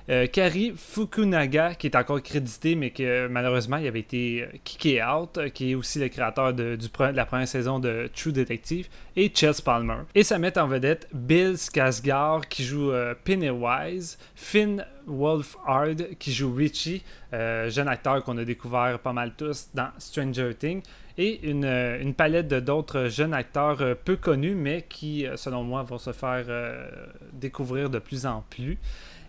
Euh, 0.10 0.28
Kari 0.28 0.74
Fukunaga, 0.76 1.74
qui 1.74 1.88
est 1.88 1.96
encore 1.96 2.22
crédité, 2.22 2.76
mais 2.76 2.92
que 2.92 3.28
malheureusement, 3.28 3.78
il 3.78 3.88
avait 3.88 4.02
été 4.02 4.44
euh, 4.44 4.58
kické 4.64 5.04
out, 5.04 5.38
euh, 5.38 5.50
qui 5.50 5.72
est 5.72 5.76
aussi 5.76 6.00
le 6.00 6.10
créateur 6.10 6.54
de, 6.54 6.78
la 7.14 7.26
première 7.26 7.48
saison 7.48 7.80
de 7.80 8.10
True 8.16 8.32
Detective, 8.32 8.88
et 9.16 9.32
Chess 9.34 9.62
Palmer. 9.62 10.04
Et 10.14 10.24
ça 10.24 10.38
met 10.38 10.58
en 10.60 10.68
vedette 10.68 11.08
Bill 11.12 11.54
Skarsgård, 11.54 12.48
qui 12.48 12.64
joue 12.64 12.92
euh, 12.92 13.16
Pennywise, 13.24 14.20
Finn 14.36 14.86
Wolfhard, 15.08 16.18
qui 16.20 16.32
joue 16.32 16.54
Richie, 16.54 17.04
euh, 17.34 17.70
jeune 17.70 17.88
acteur 17.88 18.24
qu'on 18.24 18.38
a 18.38 18.46
découvert 18.46 19.00
pas 19.00 19.14
mal 19.14 19.34
tous 19.36 19.70
dans 19.74 19.90
Stranger 19.98 20.54
Things, 20.54 20.84
et 21.18 21.48
une, 21.50 21.66
euh, 21.66 22.02
une 22.02 22.14
palette 22.14 22.54
d'autres 22.54 23.08
jeunes 23.08 23.34
acteurs 23.34 23.82
euh, 23.82 23.96
peu 23.96 24.18
connus, 24.18 24.56
mais 24.56 24.86
qui, 24.88 25.26
euh, 25.26 25.38
selon 25.38 25.64
moi, 25.64 25.84
vont 25.84 25.98
se 25.98 26.12
faire 26.12 26.46
euh, 26.50 26.88
découvrir 27.32 27.90
de 27.90 28.00
plus 28.00 28.26
en 28.26 28.44
plus. 28.50 28.78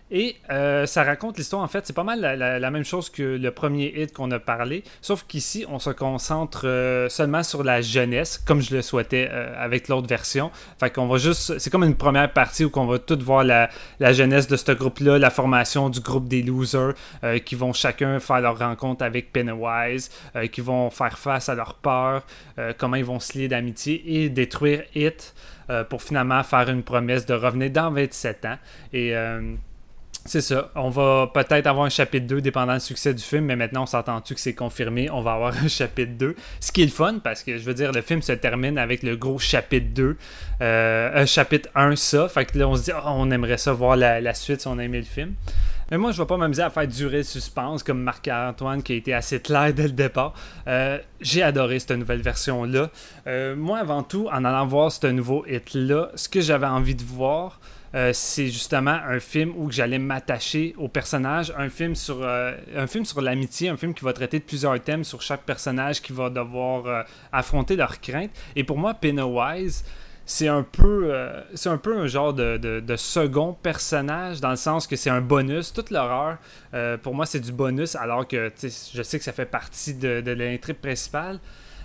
Et 0.09 0.37
euh, 0.49 0.85
ça 0.85 1.03
raconte 1.03 1.37
l'histoire, 1.37 1.61
en 1.61 1.67
fait, 1.67 1.85
c'est 1.85 1.95
pas 1.95 2.03
mal 2.03 2.21
la, 2.21 2.71
même 2.71 2.85
chose 2.85 3.09
que 3.09 3.23
le 3.23 3.51
premier 3.51 3.93
hit 3.95 4.13
qu'on 4.13 4.31
a 4.31 4.39
parlé, 4.39 4.83
sauf 5.01 5.25
qu'ici, 5.27 5.65
on 5.67 5.79
se 5.79 5.89
concentre 5.89 6.65
euh, 6.65 7.09
seulement 7.09 7.43
sur 7.43 7.63
la 7.63 7.81
jeunesse, 7.81 8.37
comme 8.37 8.61
je 8.61 8.73
le 8.73 8.81
souhaitais 8.81 9.27
euh, 9.29 9.53
avec 9.57 9.89
l'autre 9.89 10.07
version. 10.07 10.49
Fait 10.79 10.89
qu'on 10.91 11.07
va 11.07 11.17
juste, 11.17 11.59
c'est 11.59 11.69
comme 11.69 11.83
une 11.83 11.95
première 11.95 12.31
partie 12.31 12.63
où 12.63 12.71
on 12.75 12.85
va 12.85 12.99
tout 12.99 13.19
voir 13.21 13.43
la, 13.43 13.69
la 13.99 14.13
jeunesse 14.13 14.47
de 14.47 14.55
ce 14.55 14.71
groupe-là, 14.71 15.19
la 15.19 15.29
formation 15.29 15.89
du 15.89 15.99
groupe 15.99 16.29
des 16.29 16.41
losers, 16.41 16.93
euh, 17.25 17.39
qui 17.39 17.55
vont 17.55 17.73
chacun 17.73 18.19
faire 18.21 18.39
leur 18.39 18.59
rencontre 18.59 19.03
avec 19.03 19.33
Pennywise, 19.33 20.09
qui 20.51 20.61
vont 20.61 20.89
faire 20.89 21.17
face 21.17 21.49
à 21.49 21.55
leur 21.55 21.75
peur, 21.75 22.25
comment 22.77 22.95
ils 22.95 23.05
vont 23.05 23.19
se 23.19 23.37
lier 23.37 23.47
d'amitié 23.47 24.03
et 24.05 24.29
détruire 24.29 24.83
Hit 24.95 25.33
pour 25.89 26.01
finalement 26.01 26.43
faire 26.43 26.69
une 26.69 26.83
promesse 26.83 27.25
de 27.25 27.33
revenir 27.33 27.71
dans 27.71 27.91
27 27.91 28.45
ans. 28.45 28.57
Et 28.93 29.13
c'est 30.27 30.41
ça. 30.41 30.69
On 30.75 30.89
va 30.89 31.31
peut-être 31.33 31.67
avoir 31.67 31.85
un 31.85 31.89
chapitre 31.89 32.27
2 32.27 32.41
dépendant 32.41 32.73
du 32.73 32.79
succès 32.81 33.13
du 33.13 33.23
film, 33.23 33.45
mais 33.45 33.55
maintenant 33.55 33.83
on 33.83 33.85
s'entend-tu 33.85 34.35
que 34.35 34.39
c'est 34.39 34.53
confirmé, 34.53 35.09
on 35.09 35.21
va 35.21 35.33
avoir 35.33 35.53
un 35.63 35.67
chapitre 35.67 36.13
2. 36.17 36.35
Ce 36.59 36.71
qui 36.71 36.81
est 36.83 36.85
le 36.85 36.91
fun 36.91 37.19
parce 37.23 37.43
que 37.43 37.57
je 37.57 37.63
veux 37.63 37.73
dire, 37.73 37.91
le 37.91 38.01
film 38.01 38.21
se 38.21 38.33
termine 38.33 38.77
avec 38.77 39.03
le 39.03 39.15
gros 39.15 39.39
chapitre 39.39 39.87
2. 39.93 40.17
Euh, 40.61 41.21
un 41.21 41.25
chapitre 41.25 41.69
1, 41.75 41.95
ça. 41.95 42.27
Fait 42.27 42.45
que 42.45 42.57
là 42.57 42.67
on 42.67 42.75
se 42.75 42.83
dit, 42.83 42.91
Ah, 42.93 43.13
on 43.13 43.31
aimerait 43.31 43.57
ça 43.57 43.73
voir 43.73 43.95
la, 43.95 44.33
suite 44.33 44.61
si 44.61 44.67
on 44.67 44.77
a 44.77 44.83
aimé 44.83 44.99
le 44.99 45.05
film. 45.05 45.33
Mais 45.89 45.97
moi, 45.97 46.11
je 46.11 46.21
vais 46.21 46.27
pas 46.27 46.35
m'amuser 46.35 46.63
à 46.63 46.69
faire 46.69 46.85
durer 46.85 47.17
le 47.17 47.23
suspense 47.23 47.81
comme 47.81 48.01
Marc-Antoine 48.01 48.83
qui 48.83 48.91
a 48.91 48.95
été 48.97 49.13
assez 49.13 49.39
clair 49.39 49.73
dès 49.73 49.83
le 49.83 49.93
départ. 49.93 50.33
Euh, 50.67 50.99
J'ai 51.21 51.41
adoré 51.41 51.79
cette 51.79 51.91
nouvelle 51.91 52.21
version-là. 52.21 52.89
Euh, 53.25 53.55
moi, 53.55 53.79
avant 53.79 54.03
tout, 54.03 54.27
en 54.27 54.43
allant 54.43 54.67
voir 54.67 54.91
ce 54.91 55.07
nouveau 55.07 55.45
hit-là, 55.47 56.09
ce 56.15 56.27
que 56.27 56.41
j'avais 56.41 56.67
envie 56.67 56.95
de 56.95 57.03
voir, 57.03 57.61
euh, 57.95 58.11
c'est 58.13 58.47
justement 58.47 58.91
un 59.07 59.19
film 59.19 59.53
où 59.55 59.71
j'allais 59.71 59.99
m'attacher 59.99 60.75
au 60.77 60.87
personnage, 60.87 61.53
un 61.57 61.69
film 61.69 61.95
sur 61.95 62.17
euh, 62.21 62.53
un 62.75 62.87
film 62.87 63.05
sur 63.05 63.21
l'amitié, 63.21 63.69
un 63.69 63.77
film 63.77 63.93
qui 63.93 64.03
va 64.03 64.13
traiter 64.13 64.39
de 64.39 64.43
plusieurs 64.43 64.79
thèmes 64.81 65.03
sur 65.03 65.21
chaque 65.21 65.43
personnage 65.43 66.01
qui 66.01 66.11
va 66.13 66.29
devoir 66.29 66.85
euh, 66.85 67.03
affronter 67.31 67.75
leurs 67.75 67.99
craintes. 68.01 68.31
Et 68.55 68.63
pour 68.63 68.77
moi, 68.77 68.93
Pennywise, 68.93 69.85
c'est 70.25 70.49
un 70.49 70.63
peu 70.63 71.13
c'est 71.55 71.69
un 71.69 71.77
peu 71.77 71.97
un 71.97 72.07
genre 72.07 72.33
de, 72.33 72.57
de- 72.57 72.81
de 72.81 72.95
second 72.97 73.53
personnage 73.53 74.41
dans 74.41 74.49
le 74.49 74.57
sens 74.57 74.85
que 74.85 74.97
c'est 74.97 75.09
un 75.09 75.21
bonus 75.21 75.71
toute 75.71 75.89
l'horreur 75.89 76.37
pour 77.01 77.15
moi 77.15 77.25
c'est 77.25 77.39
du 77.39 77.53
bonus 77.53 77.95
alors 77.95 78.27
que 78.27 78.51
je 78.61 79.01
sais 79.03 79.19
que 79.19 79.23
ça 79.23 79.31
fait 79.31 79.45
partie 79.45 79.93
de, 79.93 80.19
de 80.19 80.31
l'intrigue 80.31 80.75
principale 80.75 81.39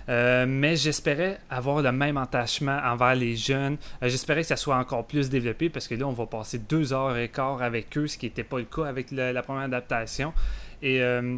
Euh, 0.09 0.45
mais 0.47 0.75
j'espérais 0.75 1.39
avoir 1.49 1.81
le 1.81 1.91
même 1.91 2.17
attachement 2.17 2.79
envers 2.83 3.15
les 3.15 3.35
jeunes. 3.35 3.77
Euh, 4.01 4.09
j'espérais 4.09 4.41
que 4.41 4.47
ça 4.47 4.57
soit 4.57 4.77
encore 4.77 5.05
plus 5.05 5.29
développé 5.29 5.69
parce 5.69 5.87
que 5.87 5.95
là, 5.95 6.07
on 6.07 6.11
va 6.13 6.25
passer 6.25 6.59
deux 6.59 6.93
heures 6.93 7.17
et 7.17 7.29
quart 7.29 7.61
avec 7.61 7.97
eux, 7.97 8.07
ce 8.07 8.17
qui 8.17 8.25
n'était 8.25 8.43
pas 8.43 8.59
le 8.59 8.65
cas 8.65 8.85
avec 8.85 9.11
la 9.11 9.41
première 9.41 9.63
adaptation. 9.63 10.33
Et 10.81 11.01
euh, 11.01 11.37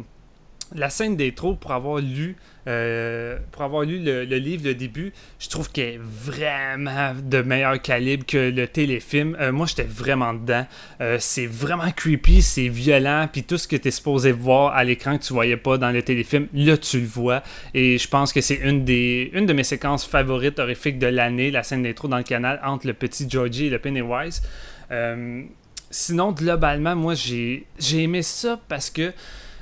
la 0.74 0.90
scène 0.90 1.16
des 1.16 1.32
trous, 1.32 1.54
pour 1.54 1.72
avoir 1.72 1.98
lu, 1.98 2.36
euh, 2.66 3.38
pour 3.52 3.62
avoir 3.62 3.82
lu 3.82 4.00
le, 4.02 4.24
livre, 4.24 4.64
le 4.64 4.74
début, 4.74 5.12
je 5.38 5.48
trouve 5.48 5.70
qu'elle 5.70 5.94
est 5.94 6.00
vraiment 6.00 7.14
de 7.22 7.40
meilleur 7.42 7.80
calibre 7.80 8.26
que 8.26 8.50
le 8.50 8.66
téléfilm. 8.66 9.36
Euh, 9.40 9.52
moi, 9.52 9.66
j'étais 9.66 9.84
vraiment 9.84 10.34
dedans. 10.34 10.66
Euh, 11.00 11.18
c'est 11.20 11.46
vraiment 11.46 11.90
creepy, 11.94 12.42
c'est 12.42 12.68
violent, 12.68 13.28
puis 13.30 13.44
tout 13.44 13.58
ce 13.58 13.68
que 13.68 13.76
tu 13.76 13.88
es 13.88 13.90
supposé 13.90 14.32
voir 14.32 14.74
à 14.74 14.82
l'écran 14.82 15.16
que 15.18 15.22
tu 15.22 15.32
voyais 15.32 15.56
pas 15.56 15.78
dans 15.78 15.90
le 15.90 16.02
téléfilm, 16.02 16.48
là, 16.52 16.76
tu 16.76 17.00
le 17.00 17.06
vois. 17.06 17.42
Et 17.72 17.98
je 17.98 18.08
pense 18.08 18.32
que 18.32 18.40
c'est 18.40 18.56
une, 18.56 18.84
des, 18.84 19.30
une 19.34 19.46
de 19.46 19.52
mes 19.52 19.64
séquences 19.64 20.04
favorites 20.04 20.58
horrifiques 20.58 20.98
de 20.98 21.06
l'année, 21.06 21.50
la 21.50 21.62
scène 21.62 21.82
des 21.82 21.94
trous 21.94 22.08
dans 22.08 22.18
le 22.18 22.24
canal 22.24 22.60
entre 22.64 22.86
le 22.86 22.94
petit 22.94 23.28
Georgie 23.30 23.66
et 23.66 23.70
le 23.70 23.78
Pennywise. 23.78 24.42
Sinon, 25.88 26.32
globalement, 26.32 26.96
moi, 26.96 27.14
j'ai 27.14 27.64
j'ai 27.78 28.02
aimé 28.02 28.22
ça 28.22 28.60
parce 28.68 28.90
que 28.90 29.12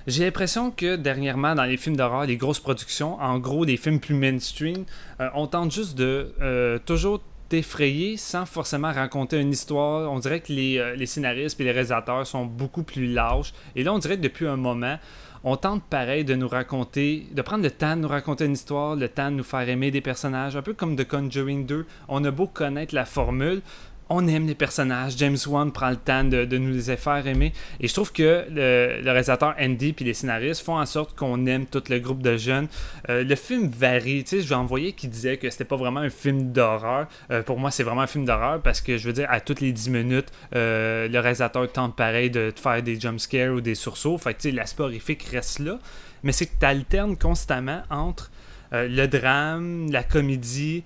j'ai 0.07 0.25
l'impression 0.25 0.71
que 0.71 0.97
dernièrement, 0.97 1.55
dans 1.55 1.65
les 1.65 1.77
films 1.77 1.97
d'horreur, 1.97 2.27
les 2.27 2.37
grosses 2.37 2.61
productions, 2.61 3.21
en 3.21 3.39
gros, 3.39 3.65
les 3.65 3.77
films 3.77 4.01
plus 4.01 4.15
mainstream, 4.15 4.85
euh, 5.21 5.29
on 5.35 5.47
tente 5.47 5.73
juste 5.73 5.97
de 5.97 6.35
euh, 6.43 6.79
toujours 6.85 7.21
t'effrayer 7.49 8.17
sans 8.17 8.45
forcément 8.47 8.93
raconter 8.93 9.41
une 9.41 9.53
histoire. 9.53 10.11
On 10.11 10.19
dirait 10.19 10.41
que 10.41 10.53
les, 10.53 10.79
euh, 10.79 10.95
les 10.95 11.07
scénaristes 11.07 11.59
et 11.61 11.65
les 11.65 11.73
réalisateurs 11.73 12.27
sont 12.27 12.45
beaucoup 12.45 12.83
plus 12.83 13.07
lâches. 13.07 13.55
Et 13.77 13.83
là, 13.83 13.95
on 13.95 13.99
dirait 13.99 14.17
que 14.17 14.23
depuis 14.23 14.47
un 14.47 14.57
moment, 14.57 14.99
on 15.43 15.57
tente 15.57 15.83
pareil 15.85 16.25
de 16.25 16.35
nous 16.35 16.49
raconter, 16.49 17.27
de 17.33 17.43
prendre 17.43 17.63
le 17.63 17.71
temps 17.71 17.97
de 17.97 18.01
nous 18.03 18.09
raconter 18.09 18.47
une 18.47 18.55
histoire, 18.55 18.97
le 18.97 19.09
temps 19.09 19.31
de 19.31 19.37
nous 19.37 19.45
faire 19.45 19.69
aimer 19.69 19.91
des 19.91 20.01
personnages, 20.01 20.57
un 20.57 20.63
peu 20.63 20.73
comme 20.73 20.97
The 20.97 21.07
Conjuring 21.07 21.67
2. 21.67 21.87
On 22.09 22.25
a 22.25 22.31
beau 22.31 22.47
connaître 22.47 22.95
la 22.95 23.05
formule, 23.05 23.61
on 24.09 24.27
aime 24.29 24.47
les 24.47 24.55
personnages. 24.55 25.15
James 25.17 25.37
Wan 25.47 25.73
prend 25.73 25.91
le 25.91 25.97
temps 25.97 26.25
de, 26.25 26.45
nous 26.59 26.75
les 26.75 26.97
faire 26.97 27.27
aimer. 27.27 27.53
Et 27.81 27.89
je 27.89 27.95
trouve 27.95 28.13
que 28.13 28.45
le, 28.51 29.03
réalisateur 29.05 29.55
Andy 29.59 29.93
puis 29.93 30.05
les 30.05 30.15
scénaristes 30.15 30.63
font 30.63 30.79
en 30.79 30.87
sorte 30.87 31.17
qu'on 31.17 31.47
aime 31.47 31.67
tout 31.67 31.83
le 31.89 31.99
groupe 31.99 32.23
de 32.23 32.37
jeunes. 32.37 32.69
Euh, 33.09 33.25
le 33.25 33.35
film 33.35 33.69
varie. 33.69 34.25
Tu 34.25 34.31
sais, 34.31 34.43
je 34.43 34.49
vais 34.49 34.55
envoyer 34.55 34.93
qui 34.93 35.09
disait 35.09 35.37
que 35.37 35.49
c'était 35.51 35.65
pas 35.65 35.77
vraiment 35.77 36.01
un 36.01 36.11
film 36.11 36.53
d'horreur. 36.53 37.07
Euh, 37.31 37.43
pour 37.43 37.59
moi, 37.59 37.71
c'est 37.71 37.83
vraiment 37.83 38.03
un 38.03 38.07
film 38.07 38.25
d'horreur 38.25 38.61
parce 38.61 38.81
que 38.81 38.99
je 38.99 39.07
veux 39.07 39.15
dire, 39.15 39.27
à 39.31 39.41
toutes 39.41 39.61
les 39.61 39.73
10 39.73 39.91
minutes, 39.91 40.29
euh, 40.55 41.09
le 41.09 41.19
réalisateur 41.19 41.71
tente 41.73 41.97
pareil 41.97 42.31
de 42.31 42.53
faire 42.55 42.83
des 42.83 43.01
jumpscares 43.01 43.55
ou 43.55 43.61
des 43.61 43.75
sursauts. 43.75 44.19
Fait 44.19 44.35
que 44.35 44.41
tu 44.41 44.51
sais, 44.51 44.55
l'aspect 44.55 44.83
horrifique 44.83 45.23
reste 45.25 45.61
là. 45.61 45.79
Mais 46.23 46.33
c'est 46.33 46.47
que 46.47 46.59
tu 46.59 46.67
alternes 46.67 47.17
constamment 47.17 47.83
entre 47.91 48.31
le 48.73 49.07
drame, 49.07 49.89
la 49.93 50.03
comédie, 50.03 50.83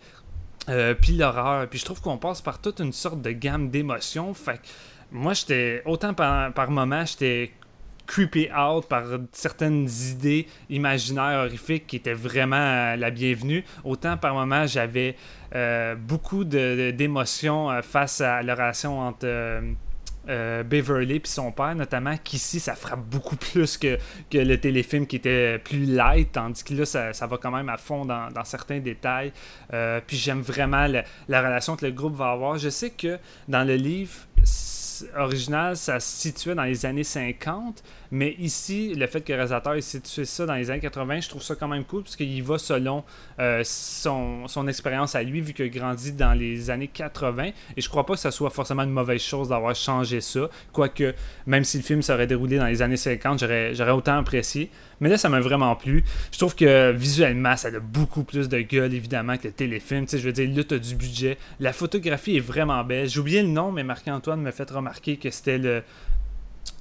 euh, 0.68 0.94
puis 0.94 1.12
l'horreur. 1.12 1.68
Puis 1.68 1.78
je 1.78 1.84
trouve 1.84 2.00
qu'on 2.00 2.18
passe 2.18 2.40
par 2.40 2.60
toute 2.60 2.80
une 2.80 2.92
sorte 2.92 3.20
de 3.22 3.30
gamme 3.30 3.70
d'émotions. 3.70 4.34
Fait 4.34 4.60
moi, 5.10 5.32
j'étais, 5.32 5.82
autant 5.86 6.12
par, 6.14 6.52
par 6.52 6.70
moment, 6.70 7.04
j'étais 7.06 7.52
creepy 8.06 8.48
out 8.52 8.86
par 8.88 9.04
certaines 9.32 9.86
idées 10.10 10.46
imaginaires 10.70 11.40
horrifiques 11.46 11.86
qui 11.86 11.96
étaient 11.96 12.14
vraiment 12.14 12.56
euh, 12.56 12.96
la 12.96 13.10
bienvenue. 13.10 13.64
Autant 13.84 14.16
par 14.16 14.34
moment, 14.34 14.66
j'avais 14.66 15.14
euh, 15.54 15.94
beaucoup 15.94 16.44
de- 16.44 16.76
de- 16.76 16.90
d'émotions 16.90 17.70
euh, 17.70 17.82
face 17.82 18.20
à 18.20 18.42
la 18.42 18.54
relation 18.54 18.98
entre 19.00 19.26
euh, 20.28 20.62
Beverly 20.62 21.16
et 21.16 21.22
son 21.24 21.52
père, 21.52 21.74
notamment, 21.74 22.16
qu'ici, 22.22 22.60
ça 22.60 22.74
frappe 22.74 23.04
beaucoup 23.04 23.36
plus 23.52 23.76
que, 23.78 23.98
le 24.32 24.56
téléfilm 24.56 25.06
qui 25.06 25.16
était 25.16 25.58
plus 25.58 25.84
light, 25.84 26.32
tandis 26.32 26.64
que 26.64 26.74
là, 26.74 26.84
ça, 26.84 27.12
ça 27.12 27.26
va 27.26 27.36
quand 27.38 27.50
même 27.50 27.68
à 27.68 27.76
fond 27.76 28.04
dans, 28.04 28.28
certains 28.44 28.78
détails. 28.78 29.32
Euh, 29.72 30.00
puis 30.06 30.16
j'aime 30.16 30.40
vraiment 30.40 30.86
la 30.86 31.40
relation 31.40 31.76
que 31.76 31.84
le 31.84 31.92
groupe 31.92 32.14
va 32.14 32.30
avoir. 32.30 32.58
Je 32.58 32.68
sais 32.68 32.90
que 32.90 33.18
dans 33.48 33.66
le 33.66 33.74
livre 33.74 34.14
original, 35.16 35.76
ça 35.76 36.00
se 36.00 36.16
situait 36.16 36.54
dans 36.54 36.64
les 36.64 36.86
années 36.86 37.04
50, 37.04 37.82
mais 38.10 38.34
ici, 38.38 38.94
le 38.94 39.06
fait 39.06 39.20
que 39.20 39.32
le 39.32 39.36
réalisateur 39.36 39.74
ait 39.74 39.80
situé 39.80 40.24
ça 40.24 40.46
dans 40.46 40.54
les 40.54 40.70
années 40.70 40.80
80, 40.80 41.20
je 41.20 41.28
trouve 41.28 41.42
ça 41.42 41.54
quand 41.54 41.68
même 41.68 41.84
cool, 41.84 42.02
parce 42.02 42.16
qu'il 42.16 42.42
va 42.42 42.58
selon 42.58 43.04
euh, 43.38 43.62
son, 43.64 44.46
expérience 44.68 45.14
à 45.14 45.22
lui, 45.22 45.40
vu 45.40 45.52
qu'il 45.52 45.66
a 45.66 45.68
grandi 45.68 46.12
dans 46.12 46.32
les 46.32 46.70
années 46.70 46.88
80, 46.88 47.44
et 47.76 47.80
je 47.80 47.88
crois 47.88 48.06
pas 48.06 48.14
que 48.14 48.20
ça 48.20 48.30
soit 48.30 48.50
forcément 48.50 48.82
une 48.82 48.90
mauvaise 48.90 49.20
chose 49.20 49.48
d'avoir 49.48 49.74
changé 49.74 50.20
ça, 50.20 50.48
quoique, 50.72 51.14
même 51.46 51.64
si 51.64 51.76
le 51.76 51.82
film 51.82 52.02
serait 52.02 52.26
déroulé 52.26 52.58
dans 52.58 52.66
les 52.66 52.82
années 52.82 52.96
50, 52.96 53.40
j'aurais 53.40 53.90
autant 53.90 54.18
apprécié. 54.18 54.70
Mais 55.00 55.08
là, 55.08 55.16
ça 55.16 55.28
m'a 55.28 55.40
vraiment 55.40 55.76
plu. 55.76 56.04
Je 56.32 56.38
trouve 56.38 56.56
que 56.56 56.90
visuellement, 56.90 57.56
ça 57.56 57.68
a 57.68 57.78
beaucoup 57.78 58.24
plus 58.24 58.48
de 58.48 58.60
gueule, 58.60 58.92
évidemment, 58.94 59.36
que 59.36 59.46
le 59.46 59.52
téléfilm. 59.54 60.06
Tu 60.06 60.12
sais, 60.12 60.18
je 60.18 60.24
veux 60.24 60.32
dire, 60.32 60.50
là, 60.56 60.64
tu 60.64 60.80
du 60.80 60.94
budget. 60.96 61.38
La 61.60 61.72
photographie 61.72 62.36
est 62.36 62.40
vraiment 62.40 62.82
belle. 62.82 63.08
J'ai 63.08 63.20
oublié 63.20 63.42
le 63.42 63.48
nom, 63.48 63.70
mais 63.70 63.84
Marc-Antoine 63.84 64.40
m'a 64.40 64.52
fait 64.52 64.68
remarquer 64.70 65.16
que 65.16 65.30
c'était 65.30 65.58
le, 65.58 65.82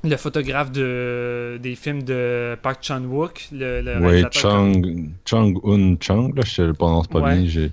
le 0.03 0.15
photographe 0.17 0.71
de, 0.71 1.57
des 1.61 1.75
films 1.75 2.03
de 2.03 2.55
Park 2.61 2.79
Chan-wook, 2.81 3.49
le, 3.51 3.81
le 3.81 3.97
Oui, 3.99 4.23
Chung, 4.31 5.09
Chung 5.25 5.59
Un 5.65 5.95
Chung, 5.99 6.35
là, 6.35 6.43
je 6.45 6.61
le 6.63 6.73
prononce 6.73 7.07
pas 7.07 7.19
Ouais. 7.19 7.41
bien. 7.41 7.69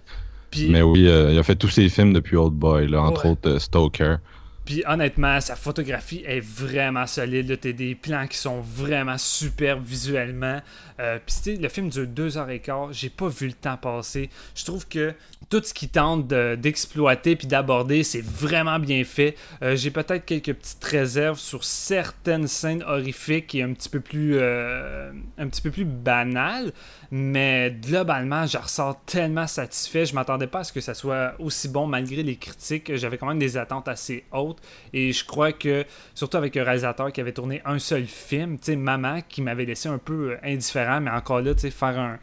Puis- 0.51 0.69
Mais 0.71 0.83
oui, 0.83 1.09
euh, 1.09 1.33
il 1.33 1.39
a 1.39 1.43
fait 1.43 1.57
tous 1.57 1.69
ses 1.69 1.89
films 1.89 2.13
depuis 2.13 2.37
Old 2.37 2.53
Boy, 2.55 2.87
là, 2.89 3.03
entre 3.03 3.25
Ouais. 3.25 3.33
autres 3.33 3.51
euh, 3.51 3.59
Stoker. 3.59 4.17
Puis 4.65 4.83
honnêtement, 4.87 5.41
sa 5.41 5.57
photographie 5.57 6.23
est 6.27 6.41
vraiment 6.41 7.07
solide. 7.07 7.59
T'as 7.61 7.73
des 7.73 7.95
plans 7.95 8.27
qui 8.27 8.39
sont 8.39 8.61
vraiment 8.61 9.19
superbes 9.19 9.85
visuellement. 9.85 10.61
Euh, 11.01 11.19
Puis 11.27 11.57
le 11.57 11.69
film 11.69 11.89
dure 11.91 12.07
deux 12.07 12.39
heures 12.39 12.49
et 12.51 12.61
quart. 12.61 12.93
J'ai 12.93 13.11
pas 13.11 13.29
vu 13.29 13.49
le 13.49 13.53
temps 13.53 13.77
passer. 13.77 14.31
Je 14.55 14.65
trouve 14.65 14.89
que 14.89 15.13
tout 15.51 15.61
ce 15.63 15.75
qu'il 15.75 15.91
tente 15.91 16.27
de- 16.27 16.55
d'exploiter 16.55 17.37
puis 17.37 17.47
d'aborder, 17.47 18.03
c'est 18.03 18.25
vraiment 18.25 18.79
bien 18.79 19.05
fait. 19.05 19.37
Euh, 19.63 19.77
J'ai 19.77 19.91
peut-être 19.91 20.25
quelques 20.25 20.55
petites 20.55 20.83
réserves 20.85 21.39
sur 21.39 21.63
certaines 21.63 22.49
scènes 22.49 22.83
horrifiques 22.85 23.55
et 23.55 23.63
un 23.63 23.73
petit 23.75 23.91
peu 23.91 24.01
plus, 24.01 24.37
euh, 24.39 25.13
un 25.37 25.49
petit 25.49 25.61
peu 25.61 25.71
plus 25.71 25.85
banales. 25.85 26.73
Mais 27.11 27.71
globalement, 27.83 28.47
je 28.47 28.57
ressors 28.59 28.99
tellement 29.05 29.47
satisfait. 29.47 30.07
Je 30.07 30.15
m'attendais 30.15 30.47
pas 30.47 30.61
à 30.61 30.65
ce 30.65 30.73
que 30.73 30.81
ça 30.81 30.95
soit 30.95 31.35
aussi 31.39 31.69
bon 31.69 31.87
malgré 31.87 32.23
les 32.23 32.37
critiques. 32.37 32.97
J'avais 32.97 33.19
quand 33.19 33.27
même 33.27 33.39
des 33.39 33.57
attentes 33.59 33.89
assez 33.89 34.25
hautes. 34.33 34.54
Et 34.93 35.13
je 35.13 35.25
crois 35.25 35.53
que, 35.53 35.85
surtout 36.15 36.37
avec 36.37 36.57
un 36.57 36.65
réalisateur 36.65 37.13
qui 37.13 37.21
avait 37.21 37.33
tourné 37.33 37.63
un 37.65 37.79
seul 37.79 38.05
film, 38.07 38.59
tu 38.59 38.73
sais, 38.73 38.77
Maman, 38.77 39.21
qui 39.29 39.43
m'avait 39.43 39.65
laissé 39.65 39.89
un 39.89 39.99
peu 39.99 40.33
euh, 40.33 40.37
indifférent, 40.45 41.01
mais 41.01 41.11
encore 41.11 41.41
là, 41.41 41.55
tu 41.55 41.63
sais, 41.63 41.71
faire 41.71 41.99
un, 41.99 42.19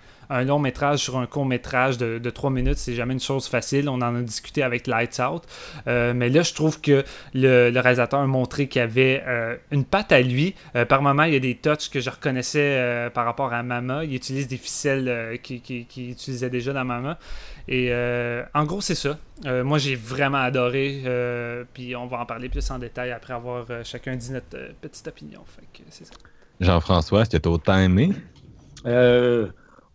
long 0.45 0.59
métrage 0.59 0.99
sur 0.99 1.17
un 1.17 1.25
court 1.25 1.45
métrage 1.45 1.97
de, 1.97 2.17
de 2.17 2.29
3 2.29 2.51
minutes, 2.51 2.77
c'est 2.77 2.93
jamais 2.93 3.11
une 3.11 3.19
chose 3.19 3.47
facile. 3.47 3.89
On 3.89 3.95
en 3.95 4.15
a 4.15 4.21
discuté 4.21 4.63
avec 4.63 4.87
Lights 4.87 5.19
Out. 5.19 5.43
Euh, 5.87 6.13
mais 6.15 6.29
là, 6.29 6.41
je 6.41 6.53
trouve 6.53 6.79
que 6.79 7.03
le, 7.33 7.77
réalisateur 7.77 8.21
a 8.21 8.27
montré 8.27 8.69
qu'il 8.69 8.81
avait 8.81 9.21
euh, 9.27 9.57
une 9.71 9.83
patte 9.83 10.13
à 10.13 10.21
lui. 10.21 10.55
Par 10.87 11.01
moment, 11.01 11.23
il 11.23 11.33
y 11.33 11.35
a 11.35 11.39
des 11.41 11.55
touches 11.55 11.89
que 11.89 11.99
je 11.99 12.09
reconnaissais 12.09 13.09
par 13.13 13.25
rapport 13.25 13.51
à 13.51 13.61
Mama. 13.61 14.05
Il 14.05 14.15
utilise 14.15 14.47
des 14.47 14.55
ficelles 14.55 15.37
qu'il 15.43 15.61
qui, 15.61 15.83
qui 15.83 16.11
utilisait 16.11 16.49
déjà 16.49 16.71
dans 16.71 16.85
Mama. 16.85 17.19
Et 17.67 17.89
euh, 17.91 18.43
en 18.53 18.65
gros, 18.65 18.81
c'est 18.81 18.95
ça. 18.95 19.17
Euh, 19.45 19.63
moi, 19.63 19.77
j'ai 19.77 19.95
vraiment 19.95 20.39
adoré. 20.39 21.03
euh, 21.05 21.63
puis 21.73 21.95
on 21.95 22.07
va 22.07 22.19
en 22.19 22.25
parler 22.25 22.49
plus 22.49 22.69
en 22.71 22.79
détail 22.79 23.11
après 23.11 23.33
avoir 23.33 23.65
euh, 23.69 23.81
chacun 23.83 24.15
dit 24.15 24.31
notre 24.31 24.55
euh, 24.55 24.69
petite 24.81 25.07
opinion. 25.07 25.41
Fait 25.45 25.65
que 25.73 25.83
c'est 25.89 26.05
ça. 26.05 26.13
Jean-François, 26.59 27.21
est-ce 27.21 27.29
que 27.31 27.37
t'as 27.37 27.49
autant 27.49 27.77
aimé? 27.77 28.11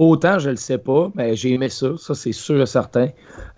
Euh, 0.01 0.05
autant, 0.05 0.39
je 0.39 0.51
le 0.51 0.57
sais 0.57 0.79
pas, 0.79 1.11
mais 1.15 1.37
j'ai 1.37 1.53
aimé 1.53 1.69
ça, 1.69 1.97
ça 1.97 2.15
c'est 2.15 2.33
sûr 2.33 2.61
et 2.61 2.67
certain. 2.67 3.09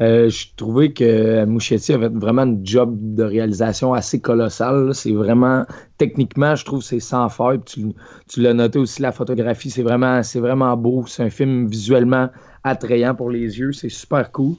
Euh, 0.01 0.29
je 0.29 0.47
trouvais 0.57 0.93
que 0.93 1.45
Mouchetti 1.45 1.93
avait 1.93 2.09
vraiment 2.09 2.45
une 2.45 2.65
job 2.65 2.97
de 3.15 3.23
réalisation 3.25 3.93
assez 3.95 4.21
colossale. 4.21 4.95
C'est 4.95 5.13
vraiment, 5.13 5.65
techniquement, 5.99 6.55
je 6.55 6.65
trouve 6.65 6.81
que 6.81 6.87
c'est 6.87 7.01
sans 7.01 7.29
faille. 7.29 7.61
Tu, 7.65 7.93
tu 8.29 8.41
l'as 8.41 8.55
noté 8.55 8.79
aussi, 8.79 9.03
la 9.03 9.13
photographie, 9.13 9.71
c'est 9.71 9.83
vraiment, 9.83 10.23
c'est 10.23 10.41
vraiment 10.41 10.77
beau. 10.77 11.05
C'est 11.07 11.23
un 11.25 11.31
film 11.31 11.67
visuellement 11.69 12.29
attrayant 12.65 13.15
pour 13.15 13.31
les 13.31 13.59
yeux. 13.59 13.73
C'est 13.73 13.89
super 13.89 14.31
cool. 14.33 14.55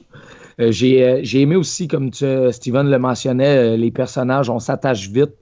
Euh, 0.60 0.70
j'ai, 0.70 1.04
euh, 1.04 1.20
j'ai 1.22 1.40
aimé 1.40 1.56
aussi, 1.56 1.88
comme 1.88 2.10
tu, 2.10 2.26
Steven 2.52 2.90
le 2.90 2.98
mentionnait, 2.98 3.74
euh, 3.74 3.76
les 3.76 3.90
personnages, 3.90 4.50
on 4.50 4.58
s'attache 4.58 5.08
vite. 5.08 5.32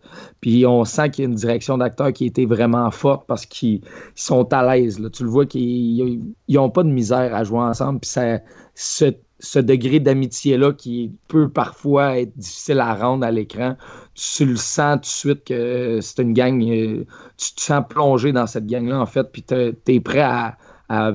Puis 0.41 0.65
on 0.67 0.85
sent 0.85 1.11
qu'il 1.11 1.25
y 1.25 1.27
a 1.27 1.31
une 1.31 1.37
direction 1.37 1.79
d'acteur 1.79 2.13
qui 2.13 2.27
été 2.27 2.47
vraiment 2.47 2.91
forte 2.91 3.27
parce 3.27 3.45
qu'ils 3.47 3.77
ils 3.77 3.83
sont 4.15 4.53
à 4.53 4.77
l'aise. 4.77 5.01
Tu 5.13 5.25
le 5.25 5.29
vois 5.29 5.47
qu'ils 5.47 6.21
n'ont 6.49 6.71
pas 6.71 6.83
de 6.83 6.89
misère 6.91 7.35
à 7.35 7.45
jouer 7.45 7.61
ensemble. 7.61 8.01
Puis 8.01 8.11
ça, 8.11 8.39
ce, 8.75 9.13
ce 9.41 9.59
degré 9.59 10.01
d'amitié-là 10.01 10.73
qui 10.73 11.13
peut 11.29 11.49
parfois 11.49 12.19
être 12.19 12.37
difficile 12.37 12.81
à 12.81 12.95
rendre 12.95 13.25
à 13.25 13.31
l'écran. 13.31 13.77
Tu 14.15 14.45
le 14.45 14.57
sens 14.57 14.97
tout 14.97 15.01
de 15.01 15.07
suite 15.07 15.45
que 15.45 15.99
c'est 16.01 16.23
une 16.23 16.33
gang, 16.33 16.61
euh, 16.63 17.05
tu 17.37 17.55
te 17.55 17.61
sens 17.61 17.85
plongé 17.89 18.33
dans 18.33 18.47
cette 18.47 18.67
gang-là, 18.67 19.01
en 19.01 19.07
fait, 19.07 19.31
puis 19.33 19.43
tu 19.43 19.55
es 19.87 20.01
prêt 20.01 20.21
à, 20.21 20.59
à 20.89 21.13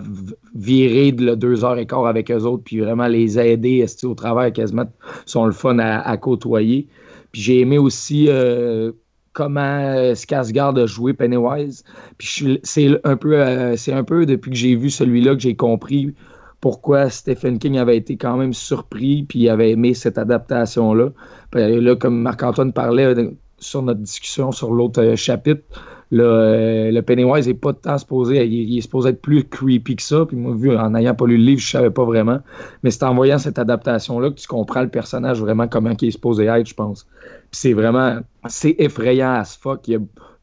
virer 0.54 1.12
de 1.12 1.36
deux 1.36 1.66
heures 1.66 1.78
et 1.78 1.86
quart 1.86 2.06
avec 2.06 2.30
eux 2.32 2.44
autres, 2.44 2.64
puis 2.64 2.80
vraiment 2.80 3.08
les 3.08 3.40
aider 3.40 3.86
au 4.04 4.14
travail 4.14 4.54
quasiment 4.54 4.86
sont 5.26 5.46
le 5.46 5.52
fun 5.52 5.80
à, 5.80 6.18
côtoyer. 6.18 6.88
Puis 7.32 7.42
j'ai 7.42 7.60
aimé 7.62 7.80
aussi 7.80 8.28
euh, 8.30 8.92
comment 9.34 9.62
euh, 9.62 10.14
Skarsgård 10.14 10.80
a 10.80 10.86
joué 10.86 11.14
Pennywise. 11.14 11.84
Puis 12.20 12.60
c'est 12.62 13.00
un 13.04 13.18
peu, 13.18 13.40
euh, 13.40 13.76
c'est 13.76 13.94
un 13.94 14.04
peu 14.04 14.28
depuis 14.28 14.52
que 14.52 14.58
j'ai 14.58 14.76
vu 14.76 14.92
celui-là 14.92 15.34
que 15.34 15.42
j'ai 15.42 15.56
compris 15.56 16.14
pourquoi 16.62 17.10
Stephen 17.10 17.58
King 17.58 17.78
avait 17.78 17.98
été 17.98 18.16
quand 18.16 18.38
même 18.38 18.54
surpris 18.54 19.24
puis 19.24 19.50
avait 19.50 19.72
aimé 19.72 19.96
cette 19.96 20.18
adaptation-là. 20.20 21.10
Puis 21.52 21.82
là, 21.82 21.96
comme 21.96 22.22
Marc-Antoine 22.22 22.72
parlait 22.72 23.14
sur 23.58 23.82
notre 23.82 24.00
discussion 24.02 24.52
sur 24.52 24.72
l'autre 24.72 25.16
chapitre, 25.16 25.64
euh, 26.12 26.92
le 26.92 27.02
Pennywise 27.02 27.48
n'est 27.48 27.54
pas 27.54 27.74
tant 27.74 27.98
supposé, 27.98 28.46
il, 28.46 28.54
il 28.54 28.78
est 28.78 28.82
supposé 28.82 29.10
être 29.10 29.22
plus 29.22 29.44
creepy 29.44 29.96
que 29.96 30.02
ça. 30.02 30.26
Puis 30.26 30.38
moi, 30.38 30.54
vu 30.56 30.76
en 30.76 30.92
n'ayant 30.92 31.16
pas 31.16 31.26
lu 31.26 31.38
le 31.38 31.44
livre, 31.44 31.62
je 31.62 31.70
savais 31.70 31.90
pas 31.90 32.06
vraiment. 32.06 32.40
Mais 32.84 32.92
c'est 32.92 33.04
en 33.04 33.16
voyant 33.16 33.38
cette 33.38 33.60
adaptation-là 33.60 34.30
que 34.30 34.36
tu 34.36 34.48
comprends 34.48 34.82
le 34.82 34.90
personnage 34.90 35.40
vraiment 35.40 35.68
comment 35.68 35.94
il 36.00 36.08
est 36.08 36.12
supposé 36.12 36.46
être, 36.46 36.68
je 36.68 36.76
pense. 36.76 37.08
Puis 37.52 37.60
c'est 37.62 37.74
vraiment, 37.74 38.20
c'est 38.48 38.76
effrayant 38.80 39.34
as 39.34 39.58
fuck. 39.58 39.88
Il 39.88 39.94
y 39.94 39.96
a 39.96 40.00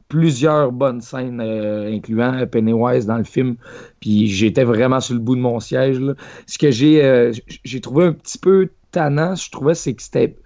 plusieurs 0.09 0.73
bonnes 0.73 1.01
scènes, 1.01 1.41
euh, 1.41 1.95
incluant 1.95 2.45
Pennywise 2.47 3.07
dans 3.07 3.19
le 3.19 3.25
film. 3.25 3.57
Puis 4.01 4.27
j'étais 4.27 4.65
vraiment 4.65 5.01
sur 5.01 5.15
le 5.15 5.21
bout 5.21 5.37
de 5.37 5.41
mon 5.41 5.61
siège. 5.61 6.01
Ce 6.47 6.59
que 6.59 6.71
j'ai 6.71 7.05
euh, 7.05 7.33
j'ai 7.65 7.81
trouvé 7.81 8.07
un 8.07 8.13
petit 8.13 8.39
peu 8.39 8.69
tannant, 8.91 9.37
je 9.37 9.51
trouvais, 9.51 9.75
c'est 9.75 9.95
que 9.95 10.03
c'était 10.03 10.37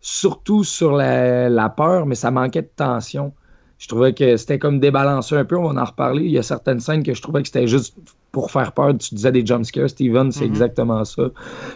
surtout 0.00 0.62
sur 0.62 0.92
la 0.92 1.68
peur, 1.76 2.06
mais 2.06 2.14
ça 2.14 2.30
manquait 2.30 2.62
de 2.62 2.70
tension. 2.74 3.32
Je 3.78 3.86
trouvais 3.88 4.12
que 4.12 4.36
c'était 4.36 4.58
comme 4.58 4.80
débalancé 4.80 5.36
un 5.36 5.44
peu, 5.44 5.56
on 5.56 5.72
va 5.72 5.80
en 5.82 5.84
reparler. 5.84 6.24
Il 6.24 6.30
y 6.32 6.38
a 6.38 6.42
certaines 6.42 6.80
scènes 6.80 7.02
que 7.04 7.14
je 7.14 7.22
trouvais 7.22 7.42
que 7.42 7.48
c'était 7.48 7.68
juste 7.68 7.96
pour 8.32 8.50
faire 8.50 8.72
peur. 8.72 8.96
Tu 8.98 9.14
disais 9.14 9.30
des 9.32 9.46
jumpscares, 9.46 9.88
Steven, 9.88 10.32
c'est 10.32 10.44
Mhm. 10.46 10.50
exactement 10.50 11.04
ça. 11.04 11.22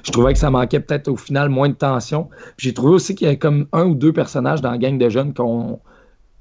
Je 0.02 0.10
trouvais 0.10 0.32
que 0.32 0.38
ça 0.38 0.50
manquait 0.50 0.80
peut-être 0.80 1.08
au 1.08 1.16
final 1.16 1.48
moins 1.48 1.68
de 1.68 1.74
tension. 1.74 2.28
J'ai 2.58 2.74
trouvé 2.74 2.94
aussi 2.94 3.14
qu'il 3.14 3.26
y 3.26 3.28
avait 3.28 3.38
comme 3.38 3.66
un 3.72 3.84
ou 3.86 3.94
deux 3.94 4.12
personnages 4.12 4.60
dans 4.60 4.72
la 4.72 4.78
gang 4.78 4.98
de 4.98 5.08
jeunes 5.08 5.32
qu'on 5.32 5.80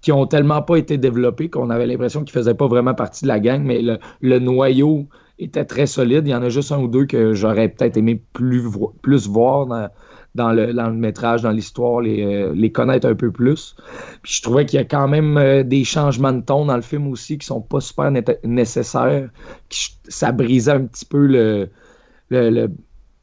qui 0.02 0.12
ont 0.12 0.26
tellement 0.26 0.62
pas 0.64 0.78
été 0.78 0.98
développés 0.98 1.50
qu'on 1.50 1.70
avait 1.70 1.86
l'impression 1.86 2.24
qu'ils 2.24 2.34
faisaient 2.34 2.56
pas 2.56 2.68
vraiment 2.68 2.96
partie 2.96 3.24
de 3.24 3.28
la 3.28 3.40
gang, 3.40 3.62
mais 3.64 3.82
le, 3.82 4.00
le 4.22 4.40
noyau 4.40 5.08
était 5.38 5.66
très 5.66 5.86
solide. 5.86 6.28
Il 6.28 6.32
y 6.32 6.36
en 6.36 6.42
a 6.42 6.50
juste 6.50 6.72
un 6.72 6.80
ou 6.80 6.88
deux 6.88 7.06
que 7.06 7.34
j'aurais 7.34 7.70
peut-être 7.70 7.98
aimé 7.98 8.22
plus, 8.34 8.62
vo- 8.62 8.96
plus 9.04 9.28
voir 9.28 9.68
dans, 9.68 9.90
dans 10.36 10.52
le, 10.54 10.74
dans 10.74 10.90
le 10.90 10.96
métrage, 10.96 11.42
dans 11.42 11.52
l'histoire, 11.52 12.02
les, 12.02 12.24
euh, 12.24 12.54
les 12.56 12.72
connaître 12.72 13.08
un 13.08 13.16
peu 13.16 13.32
plus. 13.32 13.76
Puis 14.24 14.34
je 14.36 14.42
trouvais 14.42 14.66
qu'il 14.66 14.78
y 14.80 14.82
a 14.82 14.86
quand 14.86 15.08
même 15.08 15.38
euh, 15.38 15.64
des 15.64 15.84
changements 15.84 16.32
de 16.34 16.42
ton 16.42 16.66
dans 16.66 16.76
le 16.76 16.82
film 16.82 17.08
aussi 17.08 17.38
qui 17.38 17.46
sont 17.46 17.62
pas 17.62 17.82
super 17.82 18.12
né- 18.12 18.24
nécessaires. 18.44 19.30
Qui- 19.70 19.90
ça 20.08 20.32
brisait 20.32 20.72
un 20.72 20.86
petit 20.86 21.06
peu 21.06 21.26
le, 21.28 21.70
le, 22.30 22.50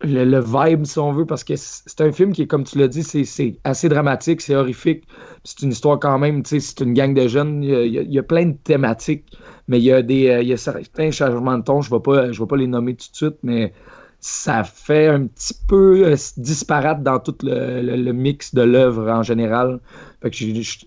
le, 0.03 0.25
le- 0.25 0.41
vibe, 0.41 0.85
si 0.85 0.99
on 0.99 1.13
veut, 1.13 1.27
parce 1.27 1.43
que 1.45 1.55
c'est 1.57 2.01
un 2.01 2.13
film 2.13 2.33
qui 2.33 2.43
est, 2.43 2.47
comme 2.47 2.65
tu 2.65 2.79
l'as 2.79 2.89
dit, 2.89 3.03
c'est- 3.03 3.59
assez 3.65 3.89
dramatique, 3.89 4.41
c'est 4.41 4.55
horrifique. 4.55 5.05
C'est 5.45 5.63
une 5.63 5.73
histoire 5.73 5.99
quand 5.99 6.19
même, 6.19 6.43
tu 6.43 6.51
sais, 6.51 6.61
c'est 6.61 6.81
une 6.85 6.95
gang 6.95 7.15
de 7.15 7.27
jeunes. 7.29 7.63
Il 7.65 7.87
y, 7.87 8.15
y 8.15 8.19
a 8.19 8.23
plein 8.23 8.47
de 8.47 8.53
thématiques, 8.57 9.25
mais 9.67 9.79
il 9.79 9.85
y 9.85 9.93
a, 9.93 10.03
des, 10.03 10.29
euh, 10.29 10.43
il 10.43 10.49
y 10.49 10.53
a 10.53 10.57
certains 10.57 11.11
changements 11.11 11.59
de 11.59 11.65
ton. 11.65 11.81
Je 11.81 11.91
ne 11.93 11.97
vais, 11.99 12.03
pas- 12.03 12.33
je 12.33 12.41
vais 12.41 12.47
pas 12.47 12.57
les 12.57 12.67
nommer 12.69 12.95
tout 12.95 13.11
de 13.11 13.17
suite, 13.17 13.37
mais 13.43 13.73
ça 14.21 14.65
fait 14.65 15.07
un 15.09 15.27
petit 15.27 15.55
peu 15.69 16.07
euh, 16.07 16.17
disparate 16.37 17.03
dans 17.03 17.21
tout 17.21 17.37
le, 17.43 17.81
le- 17.83 18.13
mix 18.13 18.55
de 18.55 18.63
l'œuvre 18.63 19.09
en 19.11 19.23
général. 19.23 19.81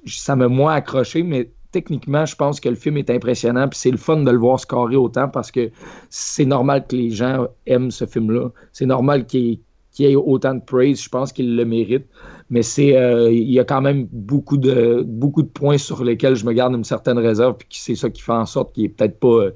Ça 0.06 0.36
m'a 0.36 0.48
moins 0.48 0.74
accroché, 0.76 1.24
mais 1.24 1.52
techniquement, 1.72 2.26
je 2.26 2.36
pense 2.36 2.60
que 2.60 2.70
le 2.70 2.76
film 2.76 2.98
est 2.98 3.10
impressionnant. 3.10 3.68
Puis 3.70 3.80
c'est 3.80 3.92
le 3.92 3.98
fun 3.98 4.18
de 4.18 4.32
le 4.32 4.38
voir 4.38 4.60
scorer 4.60 4.96
autant 4.98 5.30
parce 5.30 5.52
que 5.52 5.72
c'est 6.10 6.46
normal 6.46 6.86
que 6.88 6.96
les 6.96 7.12
gens 7.12 7.48
aiment 7.66 7.92
ce 7.92 8.06
film-là. 8.06 8.50
C'est 8.74 8.86
normal 8.86 9.26
qu'il 9.26 9.40
y 9.46 9.52
ait- 9.54 9.60
qu'il 9.94 10.06
y 10.08 10.12
ait 10.12 10.16
autant 10.16 10.54
de 10.56 10.62
praise. 10.62 11.02
Je 11.02 11.10
pense 11.10 11.32
qu'il 11.34 11.56
le 11.56 11.66
mérite. 11.66 12.06
Mais 12.50 12.64
c'est, 12.64 12.98
euh, 12.98 13.32
il 13.32 13.50
y 13.52 13.60
a 13.60 13.64
quand 13.64 13.82
même 13.82 14.08
beaucoup 14.12 14.58
de, 14.58 15.04
beaucoup 15.08 15.42
de 15.42 15.48
points 15.48 15.78
sur 15.78 16.04
lesquels 16.04 16.36
je 16.36 16.46
me 16.46 16.52
garde 16.54 16.74
une 16.76 16.84
certaine 16.84 17.18
réserve. 17.18 17.56
Puis 17.58 17.68
c'est 17.72 17.96
ça 17.96 18.10
qui 18.10 18.22
fait 18.22 18.32
en 18.34 18.46
sorte 18.46 18.74
qu'il 18.74 18.86
est 18.86 18.90
peut-être 18.90 19.20
pas 19.20 19.28
euh, 19.28 19.52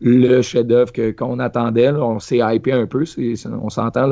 le 0.00 0.40
chef-d'œuvre 0.42 0.92
qu'on 1.12 1.38
attendait. 1.38 1.90
On 1.90 2.18
s'est 2.18 2.40
hypé 2.42 2.72
un 2.72 2.86
peu, 2.86 3.04
on 3.62 3.68
s'entend 3.68 4.10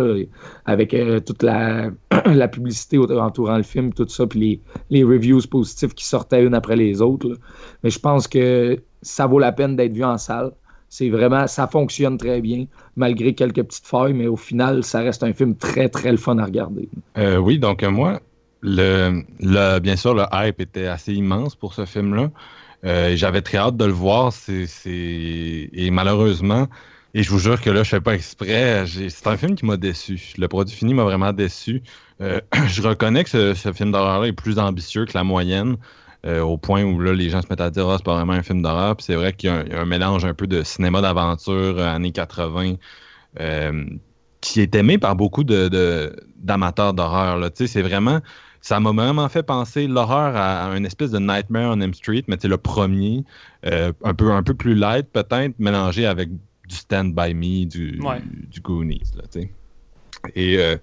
avec 0.66 0.94
euh, 0.94 1.20
toute 1.20 1.42
la, 1.42 1.90
publicité 2.52 2.98
entourant 2.98 3.56
le 3.56 3.62
film, 3.62 3.92
tout 3.92 4.08
ça, 4.08 4.26
puis 4.26 4.60
les, 4.90 5.04
reviews 5.04 5.40
positifs 5.50 5.94
qui 5.94 6.04
sortaient 6.04 6.44
une 6.44 6.54
après 6.54 6.76
les 6.76 7.00
autres. 7.00 7.38
Mais 7.82 7.90
je 7.90 7.98
pense 7.98 8.28
que 8.28 8.78
ça 9.02 9.26
vaut 9.26 9.38
la 9.38 9.52
peine 9.52 9.76
d'être 9.76 9.92
vu 9.92 10.04
en 10.04 10.18
salle. 10.18 10.52
C'est 10.90 11.10
vraiment, 11.10 11.46
ça 11.46 11.66
fonctionne 11.66 12.16
très 12.16 12.40
bien, 12.40 12.64
malgré 12.96 13.34
quelques 13.34 13.62
petites 13.62 13.86
failles, 13.86 14.14
mais 14.14 14.26
au 14.26 14.36
final, 14.36 14.82
ça 14.84 15.00
reste 15.00 15.22
un 15.22 15.34
film 15.34 15.54
très, 15.54 15.90
très 15.90 16.10
le 16.10 16.16
fun 16.16 16.38
à 16.38 16.46
regarder. 16.46 16.88
Euh, 17.18 17.36
oui, 17.36 17.58
donc 17.58 17.82
euh, 17.82 17.90
moi, 17.90 18.20
bien 18.62 19.96
sûr, 19.96 20.14
le 20.14 20.24
hype 20.32 20.60
était 20.60 20.86
assez 20.86 21.12
immense 21.12 21.54
pour 21.54 21.74
ce 21.74 21.84
film-là. 21.84 22.30
Euh, 22.84 23.16
J'avais 23.16 23.42
très 23.42 23.58
hâte 23.58 23.76
de 23.76 23.84
le 23.84 23.92
voir. 23.92 24.32
Et 24.84 25.90
malheureusement, 25.90 26.68
et 27.14 27.22
je 27.22 27.30
vous 27.30 27.38
jure 27.38 27.60
que 27.60 27.70
là, 27.70 27.82
je 27.82 27.88
fais 27.88 28.00
pas 28.00 28.14
exprès, 28.14 28.84
c'est 28.86 29.26
un 29.26 29.36
film 29.36 29.54
qui 29.56 29.64
m'a 29.66 29.76
déçu. 29.76 30.34
Le 30.38 30.46
produit 30.48 30.74
fini 30.76 30.94
m'a 30.94 31.04
vraiment 31.04 31.32
déçu. 31.32 31.82
Euh, 32.20 32.40
je 32.68 32.82
reconnais 32.82 33.24
que 33.24 33.30
ce, 33.54 33.72
film 33.72 33.92
d'horreur-là 33.92 34.28
est 34.28 34.32
plus 34.32 34.58
ambitieux 34.58 35.04
que 35.06 35.12
la 35.14 35.24
moyenne. 35.24 35.76
euh, 36.26 36.40
au 36.42 36.58
point 36.58 36.82
où 36.84 37.00
là, 37.00 37.12
les 37.12 37.30
gens 37.30 37.42
se 37.42 37.46
mettent 37.48 37.60
à 37.60 37.70
dire 37.70 37.88
ah, 37.88 37.96
c'est 37.98 38.04
pas 38.04 38.14
vraiment 38.16 38.32
un 38.34 38.42
film 38.42 38.62
d'horreur. 38.62 38.96
Puis 38.96 39.04
c'est 39.06 39.14
vrai 39.14 39.32
qu'il 39.32 39.50
y, 39.50 39.52
a 39.52 39.80
un- 39.80 39.84
mélange 39.86 40.24
un 40.24 40.34
peu 40.34 40.46
de 40.46 40.62
cinéma 40.64 41.00
d'aventure 41.00 41.78
années 41.80 42.12
80 42.12 42.74
euh, 43.40 43.84
qui 44.40 44.60
est 44.60 44.74
aimé 44.74 44.98
par 44.98 45.16
beaucoup 45.16 45.44
de, 45.44 45.68
de- 45.68 46.14
d'amateurs 46.36 46.94
d'horreur. 46.94 47.50
C'est 47.54 47.82
vraiment. 47.82 48.20
Ça 48.60 48.80
m'a 48.80 48.90
vraiment 48.92 49.28
fait 49.28 49.42
penser 49.42 49.86
l'horreur 49.86 50.36
à, 50.36 50.70
à 50.72 50.76
une 50.76 50.84
espèce 50.86 51.10
de 51.10 51.18
Nightmare 51.18 51.76
on 51.76 51.80
Elm 51.80 51.94
Street, 51.94 52.24
mais 52.28 52.36
c'est 52.40 52.48
le 52.48 52.58
premier, 52.58 53.24
euh, 53.66 53.92
un, 54.04 54.14
peu, 54.14 54.32
un 54.32 54.42
peu 54.42 54.54
plus 54.54 54.74
light 54.74 55.06
peut-être, 55.12 55.54
mélangé 55.58 56.06
avec 56.06 56.30
du 56.30 56.74
Stand 56.76 57.14
By 57.14 57.34
Me, 57.34 57.64
du, 57.66 58.00
Ouais. 58.02 58.20
du 58.50 58.60
Goonies. 58.60 59.00
Là. 59.16 59.22
Et, 60.34 60.58
euh, 60.58 60.76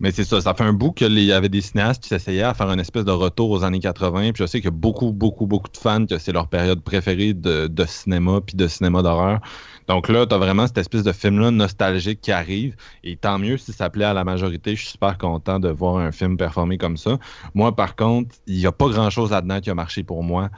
mais 0.00 0.10
c'est 0.10 0.24
ça, 0.24 0.40
ça 0.40 0.52
fait 0.52 0.64
un 0.64 0.72
bout 0.72 0.90
qu'il 0.90 1.16
y 1.20 1.32
avait 1.32 1.48
des 1.48 1.60
cinéastes 1.60 2.02
qui 2.02 2.08
s'essayaient 2.08 2.42
à 2.42 2.54
faire 2.54 2.70
une 2.70 2.80
espèce 2.80 3.04
de 3.04 3.12
retour 3.12 3.50
aux 3.50 3.62
années 3.62 3.78
80. 3.78 4.32
Puis 4.32 4.42
je 4.42 4.46
sais 4.46 4.58
qu'il 4.58 4.64
y 4.64 4.68
a 4.68 4.76
beaucoup, 4.76 5.12
beaucoup, 5.12 5.46
beaucoup 5.46 5.70
de 5.70 5.76
fans 5.76 6.04
que 6.06 6.18
c'est 6.18 6.32
leur 6.32 6.48
période 6.48 6.82
préférée 6.82 7.34
de, 7.34 7.68
de 7.68 7.84
cinéma 7.86 8.40
puis 8.44 8.56
de 8.56 8.66
cinéma 8.66 9.02
d'horreur. 9.02 9.40
Donc 9.88 10.08
là, 10.08 10.26
tu 10.26 10.34
as 10.34 10.38
vraiment 10.38 10.66
cette 10.66 10.78
espèce 10.78 11.02
de 11.02 11.12
film-là 11.12 11.50
nostalgique 11.50 12.20
qui 12.20 12.32
arrive. 12.32 12.76
Et 13.04 13.16
tant 13.16 13.38
mieux 13.38 13.56
si 13.56 13.72
ça 13.72 13.90
plaît 13.90 14.04
à 14.04 14.14
la 14.14 14.24
majorité. 14.24 14.76
Je 14.76 14.82
suis 14.82 14.90
super 14.92 15.18
content 15.18 15.58
de 15.58 15.68
voir 15.68 15.96
un 15.96 16.12
film 16.12 16.36
performer 16.36 16.78
comme 16.78 16.96
ça. 16.96 17.18
Moi, 17.54 17.74
par 17.74 17.96
contre, 17.96 18.34
il 18.46 18.58
n'y 18.58 18.66
a 18.66 18.72
pas 18.72 18.88
grand-chose 18.88 19.30
là-dedans 19.30 19.60
qui 19.60 19.70
a 19.70 19.74
marché 19.74 20.02
pour 20.02 20.22
moi. 20.22 20.50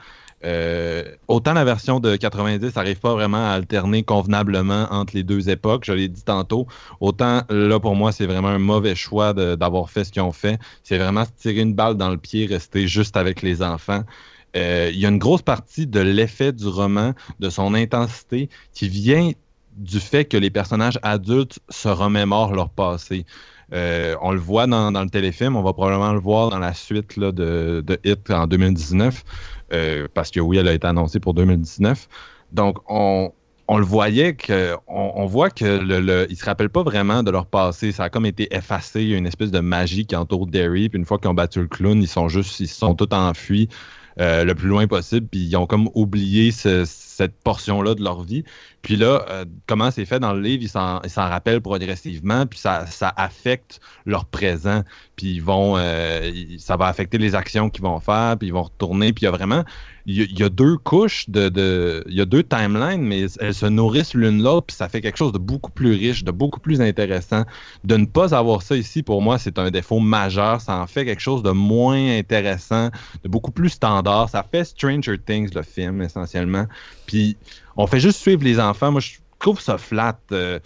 Euh, 0.43 1.03
autant 1.27 1.53
la 1.53 1.63
version 1.63 1.99
de 1.99 2.15
90 2.15 2.75
n'arrive 2.75 2.99
pas 2.99 3.13
vraiment 3.13 3.49
à 3.49 3.51
alterner 3.51 4.03
convenablement 4.03 4.87
entre 4.91 5.15
les 5.15 5.23
deux 5.23 5.49
époques, 5.49 5.85
je 5.85 5.93
l'ai 5.93 6.07
dit 6.07 6.23
tantôt, 6.23 6.67
autant 6.99 7.41
là 7.49 7.79
pour 7.79 7.95
moi 7.95 8.11
c'est 8.11 8.27
vraiment 8.27 8.49
un 8.49 8.59
mauvais 8.59 8.93
choix 8.93 9.33
d'avoir 9.33 9.89
fait 9.89 10.03
ce 10.03 10.11
qu'ils 10.11 10.21
ont 10.21 10.33
fait. 10.33 10.59
C'est 10.83 10.99
vraiment 10.99 11.25
se 11.25 11.31
tirer 11.31 11.61
une 11.61 11.73
balle 11.73 11.95
dans 11.95 12.09
le 12.09 12.17
pied, 12.17 12.45
rester 12.45 12.87
juste 12.87 13.17
avec 13.17 13.41
les 13.41 13.63
enfants. 13.63 14.03
Euh, 14.55 14.89
Il 14.93 14.99
y 14.99 15.05
a 15.05 15.09
une 15.09 15.17
grosse 15.17 15.41
partie 15.41 15.87
de 15.87 15.99
l'effet 15.99 16.51
du 16.51 16.67
roman, 16.67 17.13
de 17.39 17.49
son 17.49 17.73
intensité, 17.73 18.49
qui 18.73 18.89
vient 18.89 19.31
du 19.75 19.99
fait 19.99 20.25
que 20.25 20.37
les 20.37 20.49
personnages 20.49 20.99
adultes 21.01 21.59
se 21.69 21.89
remémorent 21.89 22.53
leur 22.53 22.69
passé. 22.69 23.25
Euh, 23.73 24.15
on 24.21 24.31
le 24.31 24.39
voit 24.39 24.67
dans, 24.67 24.91
le 24.91 25.09
téléfilm, 25.09 25.55
on 25.55 25.63
va 25.63 25.73
probablement 25.73 26.13
le 26.13 26.19
voir 26.19 26.49
dans 26.49 26.59
la 26.59 26.73
suite 26.73 27.19
de, 27.19 27.83
Hit 28.03 28.29
en 28.31 28.47
2019, 28.47 29.23
euh, 29.73 30.07
parce 30.13 30.31
que 30.31 30.39
oui, 30.39 30.57
elle 30.57 30.67
a 30.67 30.73
été 30.73 30.87
annoncée 30.87 31.19
pour 31.19 31.33
2019. 31.33 32.07
Donc, 32.53 32.77
on, 32.87 33.33
on 33.67 33.77
le 33.77 33.83
voyait 33.83 34.35
que, 34.35 34.75
on, 34.87 35.25
voit 35.25 35.49
que 35.49 35.65
le, 35.65 36.27
se 36.33 36.45
rappellent 36.45 36.69
pas 36.69 36.83
vraiment 36.83 37.23
de 37.23 37.31
leur 37.31 37.47
passé. 37.47 37.91
Ça 37.91 38.05
a 38.05 38.09
comme 38.09 38.27
été 38.27 38.55
effacé. 38.55 39.01
Il 39.01 39.09
y 39.09 39.15
a 39.15 39.17
une 39.17 39.27
espèce 39.27 39.51
de 39.51 39.59
magie 39.59 40.05
qui 40.05 40.15
entoure 40.15 40.45
Derry. 40.45 40.87
Puis 40.87 40.99
une 40.99 41.05
fois 41.05 41.17
qu'ils 41.17 41.29
ont 41.29 41.33
battu 41.33 41.61
le 41.61 41.67
clown, 41.67 41.99
ils 42.01 42.07
sont 42.07 42.29
juste, 42.29 42.59
ils 42.59 42.67
sont 42.67 42.93
tous 42.93 43.13
enfuis 43.13 43.67
euh, 44.19 44.43
le 44.43 44.55
plus 44.55 44.67
loin 44.67 44.87
possible. 44.87 45.27
Puis 45.27 45.41
ils 45.41 45.55
ont 45.57 45.67
comme 45.67 45.89
oublié 45.95 46.51
ce- 46.51 46.85
cette 46.85 47.35
portion-là 47.43 47.95
de 47.95 48.03
leur 48.03 48.23
vie. 48.23 48.43
Puis 48.85 48.97
là, 48.97 49.25
euh, 49.31 49.45
comment 49.65 49.89
c'est 49.89 50.05
fait 50.05 50.19
dans 50.19 50.33
le 50.33 50.41
livre, 50.41 50.61
ils 50.61 50.69
s'en, 50.69 51.01
rappellent 51.15 51.59
progressivement, 51.59 52.45
puis 52.45 52.59
ça, 52.59 52.85
affecte 53.17 53.81
leur 54.05 54.25
présent. 54.25 54.83
Puis 55.15 55.33
ils 55.33 55.41
vont, 55.41 55.73
euh, 55.75 56.31
ça 56.59 56.77
va 56.77 56.85
affecter 56.85 57.17
les 57.17 57.33
actions 57.33 57.71
qu'ils 57.71 57.81
vont 57.81 57.99
faire, 57.99 58.37
puis 58.37 58.49
ils 58.49 58.53
vont 58.53 58.61
retourner. 58.61 59.11
Puis 59.11 59.23
il 59.23 59.25
y 59.25 59.27
a 59.27 59.31
vraiment, 59.31 59.63
il 60.05 60.39
y 60.39 60.43
a, 60.43 60.49
deux 60.49 60.77
couches 60.77 61.27
de- 61.31 62.03
il 62.07 62.13
y 62.13 62.21
a 62.21 62.25
deux 62.25 62.43
timelines, 62.43 63.01
mais 63.01 63.25
elles 63.39 63.55
se 63.55 63.65
nourrissent 63.65 64.13
l'une 64.13 64.43
l'autre, 64.43 64.67
puis 64.67 64.75
ça 64.75 64.87
fait 64.87 65.01
quelque 65.01 65.17
chose 65.17 65.31
de 65.31 65.39
beaucoup 65.39 65.71
plus 65.71 65.93
riche, 65.93 66.23
de 66.23 66.29
beaucoup 66.29 66.59
plus 66.59 66.79
intéressant. 66.79 67.43
De 67.85 67.97
ne 67.97 68.05
pas 68.05 68.35
avoir 68.35 68.61
ça 68.61 68.75
ici, 68.75 69.01
pour 69.01 69.23
moi, 69.23 69.39
c'est 69.39 69.57
un 69.57 69.71
défaut 69.71 69.99
majeur. 69.99 70.61
Ça 70.61 70.77
en 70.77 70.85
fait 70.85 71.05
quelque 71.05 71.23
chose 71.23 71.41
de 71.41 71.49
moins 71.49 72.19
intéressant, 72.19 72.91
de 73.23 73.29
beaucoup 73.29 73.51
plus 73.51 73.69
standard. 73.69 74.29
Ça 74.29 74.43
fait 74.43 74.63
Stranger 74.63 75.17
Things, 75.17 75.49
le 75.55 75.63
film, 75.63 76.03
essentiellement. 76.03 76.67
Puis 77.07 77.35
on 77.77 77.87
fait 77.87 77.99
juste 77.99 78.19
suivre 78.19 78.43
les 78.43 78.59
enfants. 78.59 78.91
Moi, 78.91 79.01
je 79.01 79.13
trouve 79.39 79.59
ça 79.59 79.77
flat. 79.77 80.19
euh, 80.31 80.59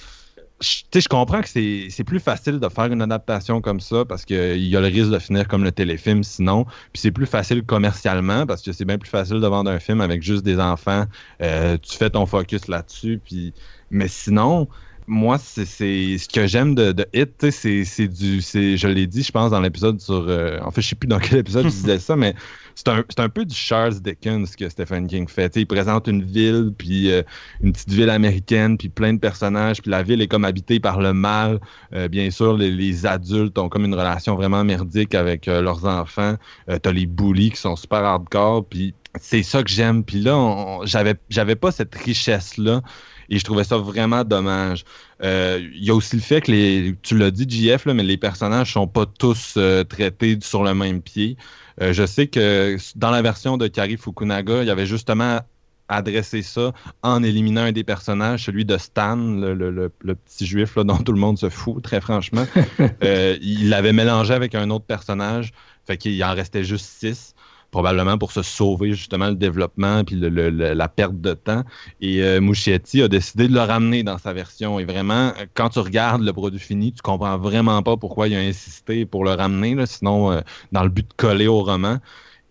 sais, 0.62 1.02
je 1.02 1.08
comprends 1.08 1.42
que 1.42 1.48
c'est 1.50 2.04
plus 2.06 2.20
facile 2.20 2.60
de 2.60 2.70
faire 2.70 2.86
une 2.86 3.02
adaptation 3.02 3.62
comme 3.62 3.80
ça 3.80 4.06
parce 4.06 4.26
qu'il 4.26 4.66
y 4.66 4.76
a 4.76 4.82
le 4.82 4.88
risque 4.88 5.12
de 5.12 5.20
finir 5.20 5.48
comme 5.48 5.64
le 5.64 5.72
téléfilm 5.72 6.24
sinon. 6.24 6.66
Puis 6.66 7.02
c'est 7.02 7.12
plus 7.12 7.26
facile 7.26 7.64
commercialement 7.64 8.46
parce 8.46 8.62
que 8.62 8.72
c'est 8.72 8.86
bien 8.86 8.98
plus 8.98 9.10
facile 9.10 9.40
de 9.40 9.48
vendre 9.48 9.72
un 9.72 9.80
film 9.80 10.02
avec 10.02 10.22
juste 10.22 10.44
des 10.44 10.60
enfants. 10.60 11.06
Euh, 11.42 11.78
tu 11.78 11.98
fais 11.98 12.10
ton 12.10 12.26
focus 12.26 12.68
là-dessus. 12.68 13.22
Puis... 13.24 13.54
Mais 13.92 14.08
sinon, 14.08 14.68
moi, 15.10 15.40
c'est 15.40 15.66
ce 15.66 16.30
que 16.30 16.46
j'aime 16.46 16.76
de, 16.76 17.06
Hit, 17.14 17.50
c'est 17.50 18.08
du. 18.08 18.42
Je 18.42 18.88
l'ai 18.88 19.08
dit, 19.08 19.24
je 19.24 19.32
pense, 19.32 19.50
dans 19.50 19.60
l'épisode 19.60 20.00
sur. 20.00 20.26
euh, 20.30 20.60
en 20.62 20.70
fait, 20.70 20.82
je 20.82 20.90
sais 20.90 20.96
plus 20.96 21.08
dans 21.08 21.18
quel 21.18 21.40
épisode 21.40 21.64
je 21.66 21.70
disais 21.70 21.98
ça, 21.98 22.16
mais 22.16 22.36
c'est 22.76 22.88
un, 22.90 23.04
un 23.18 23.30
peu 23.30 23.44
du 23.44 23.56
Charles 23.56 24.00
Dickens 24.00 24.56
que 24.56 24.70
Stephen 24.70 25.08
King 25.08 25.28
fait. 25.28 25.56
Il 25.56 25.66
présente 25.66 26.08
une 26.08 26.24
ville, 26.24 26.72
puis 26.78 27.12
euh, 27.12 27.24
une 27.62 27.74
petite 27.74 27.92
ville 27.92 28.12
américaine, 28.12 28.78
puis 28.78 28.90
plein 28.90 29.14
de 29.14 29.20
personnages, 29.20 29.82
puis 29.82 29.90
la 29.90 30.04
ville 30.04 30.22
est 30.22 30.28
comme 30.28 30.46
habitée 30.46 30.80
par 30.80 31.02
le 31.02 31.12
mal. 31.12 31.60
Euh, 31.94 32.08
bien 32.08 32.30
sûr, 32.30 32.56
les, 32.56 33.06
adultes 33.08 33.58
ont 33.58 33.68
comme 33.68 33.86
une 33.86 33.96
relation 33.96 34.36
vraiment 34.36 34.64
merdique 34.64 35.16
avec 35.16 35.48
leurs 35.48 35.86
enfants. 35.86 36.36
T'as 36.68 36.92
les 36.92 37.06
bullies 37.06 37.52
qui 37.52 37.58
sont 37.58 37.76
super 37.76 38.04
hardcore, 38.04 38.66
puis 38.66 38.94
c'est 39.20 39.44
ça 39.44 39.64
que 39.64 39.70
j'aime. 39.70 40.04
Puis 40.04 40.20
là, 40.20 40.80
j'avais 40.86 41.56
pas 41.56 41.72
cette 41.72 41.96
richesse-là. 41.96 42.82
Et 43.30 43.40
je 43.40 43.44
trouvais 43.44 43.64
ça 43.64 43.78
vraiment 43.78 44.24
dommage. 44.24 44.84
Euh, 45.24 45.60
Il 45.74 45.84
y 45.84 45.90
a 45.92 45.96
aussi 45.96 46.16
le 46.16 46.22
fait 46.22 46.42
que 46.42 46.52
les, 46.52 46.96
tu 47.04 47.18
l'as 47.18 47.32
dit, 47.32 47.46
JF, 47.50 47.86
là, 47.86 47.94
mais 47.94 48.04
les 48.04 48.18
personnages 48.18 48.74
sont 48.74 48.88
pas 48.88 49.06
tous 49.06 49.56
euh, 49.58 49.84
traités 49.84 50.38
sur 50.42 50.64
le 50.64 50.74
même 50.74 51.02
pied. 51.02 51.38
Euh, 51.82 51.94
je 51.94 52.06
sais 52.06 52.28
que 52.28 52.78
dans 52.96 53.12
la 53.12 53.22
version 53.22 53.58
de 53.58 53.68
Kari 53.68 53.98
Fukunaga, 53.98 54.62
il 54.64 54.68
y 54.68 54.72
avait 54.72 54.86
justement 54.86 55.42
adressé 55.88 56.44
ça 56.44 56.72
en 57.02 57.24
éliminant 57.24 57.62
un 57.64 57.72
des 57.72 57.84
personnages, 57.84 58.46
celui 58.46 58.64
de 58.66 58.78
Stan, 58.78 59.16
le, 59.16 59.54
le- 59.56 59.72
le- 59.72 59.92
le 60.02 60.16
petit 60.16 60.46
juif 60.46 60.76
là, 60.76 60.84
dont 60.84 60.98
tout 60.98 61.14
le 61.14 61.20
monde 61.20 61.38
se 61.40 61.50
fout, 61.50 61.82
très 61.84 62.00
franchement. 62.02 62.48
Il 63.02 63.70
l'avait 63.70 63.94
mélangé 63.94 64.34
avec 64.34 64.56
un 64.56 64.70
autre 64.70 64.86
personnage, 64.86 65.52
fait 65.86 65.98
qu'il 65.98 66.24
en 66.24 66.34
restait 66.36 66.64
juste 66.64 66.86
six 66.86 67.34
probablement 67.72 68.18
pour 68.18 68.32
se 68.32 68.42
sauver 68.42 68.94
justement 68.94 69.28
le 69.28 69.36
développement 69.36 70.04
puis 70.04 70.16
le- 70.16 70.50
la 70.50 70.88
perte 70.88 71.20
de 71.22 71.34
temps. 71.34 71.64
Et 72.02 72.24
euh, 72.24 72.42
Muschietti 72.42 73.02
a 73.02 73.08
décidé 73.08 73.48
de 73.48 73.54
le 73.54 73.62
ramener 73.62 74.04
dans 74.04 74.18
sa 74.18 74.34
version. 74.34 74.80
Et 74.80 74.86
vraiment, 74.86 75.30
euh, 75.40 75.46
quand 75.54 75.70
tu 75.70 75.80
regardes 75.80 76.22
le 76.24 76.34
produit 76.34 76.60
fini, 76.60 76.94
tu 76.94 77.02
comprends 77.02 77.38
vraiment 77.38 77.82
pas 77.84 77.98
pourquoi 77.98 78.28
il 78.28 78.36
a 78.36 78.40
insisté 78.40 79.06
pour 79.06 79.24
le 79.24 79.32
ramener, 79.32 79.76
là, 79.76 79.86
sinon 79.86 80.32
euh, 80.32 80.42
dans 80.72 80.84
le 80.84 80.90
but 80.90 81.08
de 81.08 81.14
coller 81.16 81.48
au 81.48 81.64
roman. 81.64 81.98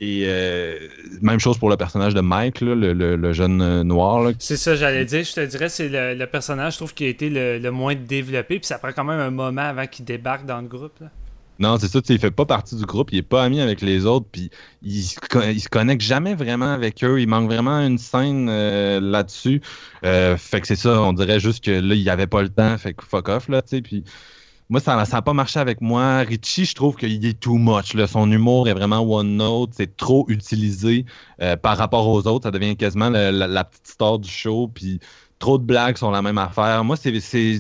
Et 0.01 0.25
euh, 0.27 0.79
même 1.23 1.41
chose 1.41 1.59
pour 1.59 1.71
le 1.71 1.77
personnage 1.77 2.15
de 2.15 2.21
Mike, 2.21 2.61
le, 2.61 2.75
le- 2.93 3.33
jeune 3.33 3.83
noir. 3.83 4.31
C'est 4.39 4.57
ça, 4.57 4.77
j'allais 4.77 5.05
dire. 5.05 5.25
Je 5.25 5.33
te 5.35 5.45
dirais, 5.45 5.69
c'est 5.69 5.89
le, 5.89 6.15
le 6.15 6.27
personnage, 6.27 6.75
je 6.75 6.79
trouve, 6.79 6.95
qui 6.95 7.05
a 7.05 7.09
été 7.09 7.29
le, 7.31 7.71
moins 7.71 7.95
développé. 7.97 8.59
Puis 8.61 8.67
ça 8.67 8.79
prend 8.79 8.93
quand 8.93 9.05
même 9.05 9.19
un 9.19 9.31
moment 9.31 9.63
avant 9.63 9.87
qu'il 9.87 10.05
débarque 10.05 10.47
dans 10.47 10.61
le 10.61 10.69
groupe. 10.69 11.03
Non, 11.59 11.77
c'est 11.79 11.89
ça, 11.89 12.01
il 12.09 12.19
fait 12.21 12.31
pas 12.31 12.47
partie 12.47 12.77
du 12.77 12.85
groupe, 12.85 13.13
il 13.13 13.19
est 13.19 13.23
pas 13.23 13.43
ami 13.43 13.61
avec 13.61 13.81
les 13.81 14.07
autres, 14.07 14.27
puis 14.31 14.51
il, 14.83 14.99
il 14.99 15.61
se 15.61 15.69
connecte 15.69 16.03
jamais 16.03 16.35
vraiment 16.35 16.73
avec 16.73 17.03
eux. 17.03 17.21
Il 17.21 17.29
manque 17.29 17.47
vraiment 17.47 17.81
une 17.81 17.99
scène 17.99 18.49
euh, 18.49 19.01
là-dessus. 19.01 19.61
Euh, 20.05 20.37
fait 20.37 20.61
que 20.61 20.69
c'est 20.69 20.77
ça, 20.77 21.03
on 21.03 21.13
dirait 21.13 21.41
juste 21.41 21.65
que 21.65 21.73
là, 21.73 21.95
il 21.95 22.09
avait 22.11 22.29
pas 22.29 22.43
le 22.43 22.49
temps, 22.49 22.79
fait 22.79 22.95
que 22.95 23.05
fuck 23.05 23.29
off, 23.29 23.49
là, 23.49 23.63
tu 23.63 23.71
sais, 23.71 23.83
puis 23.83 24.05
moi, 24.71 24.81
ça 24.81 25.03
n'a 25.03 25.23
pas 25.23 25.33
marché 25.33 25.59
avec 25.59 25.81
moi. 25.81 26.19
Richie, 26.19 26.67
je 26.67 26.75
trouve 26.75 26.97
qu'il 26.97 27.25
est 27.25 27.41
too 27.41 27.57
much. 27.57 27.95
Là. 27.95 28.07
Son 28.07 28.31
humour 28.31 28.69
est 28.69 28.75
vraiment 28.75 29.01
one 29.01 29.37
note. 29.37 29.71
C'est 29.73 29.97
trop 29.97 30.27
utilisé 30.29 31.07
euh, 31.41 31.57
par 31.57 31.79
rapport 31.79 32.07
aux 32.07 32.27
autres. 32.27 32.45
Ça 32.45 32.51
devient 32.51 32.77
quasiment 32.77 33.09
la, 33.09 33.33
la 33.33 33.65
petite 33.65 33.87
star 33.87 34.19
du 34.19 34.29
show. 34.29 34.69
Puis 34.69 35.01
trop 35.39 35.59
de 35.59 35.65
blagues 35.65 35.97
sont 35.97 36.11
la 36.11 36.23
même 36.23 36.39
affaire. 36.39 36.85
Moi, 36.85 36.97
c'est, 36.97 37.13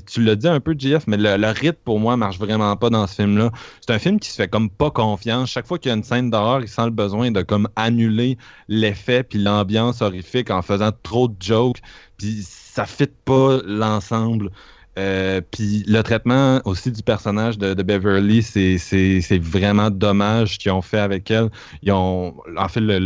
tu 0.04 0.22
l'as 0.22 0.36
dit 0.36 0.48
un 0.48 0.60
peu, 0.60 0.74
JF, 0.76 1.06
mais 1.06 1.16
le, 1.16 1.36
le 1.36 1.48
rythme 1.48 1.78
pour 1.84 2.00
moi 2.00 2.16
marche 2.16 2.38
vraiment 2.38 2.74
pas 2.76 2.90
dans 2.90 3.06
ce 3.06 3.14
film-là. 3.16 3.50
C'est 3.80 3.92
un 3.92 3.98
film 3.98 4.18
qui 4.18 4.30
se 4.30 4.36
fait 4.36 4.48
comme 4.48 4.70
pas 4.70 4.90
confiance. 4.90 5.50
Chaque 5.50 5.66
fois 5.66 5.78
qu'il 5.78 5.90
y 5.90 5.92
a 5.92 5.96
une 5.96 6.02
scène 6.04 6.30
d'horreur, 6.30 6.60
il 6.60 6.68
sent 6.68 6.84
le 6.84 6.90
besoin 6.90 7.30
de 7.30 7.42
comme 7.42 7.68
annuler 7.76 8.36
l'effet 8.68 9.22
puis 9.22 9.38
l'ambiance 9.38 10.02
horrifique 10.02 10.50
en 10.50 10.62
faisant 10.62 10.90
trop 11.02 11.28
de 11.28 11.36
jokes. 11.40 11.78
Puis 12.16 12.42
ça 12.42 12.86
fit 12.86 13.06
pas 13.24 13.58
l'ensemble. 13.64 14.50
Euh, 14.98 15.40
puis 15.52 15.84
le 15.86 16.02
traitement 16.02 16.60
aussi 16.64 16.90
du 16.90 17.02
personnage 17.02 17.56
de, 17.56 17.82
Beverly, 17.82 18.42
c'est, 18.42 19.38
vraiment 19.38 19.90
dommage 19.90 20.58
qu'ils 20.58 20.72
ont 20.72 20.82
fait 20.82 20.98
avec 20.98 21.30
elle. 21.30 21.50
Ils 21.82 21.92
ont, 21.92 22.34
en 22.56 22.68
fait, 22.68 22.80
le, 22.80 22.98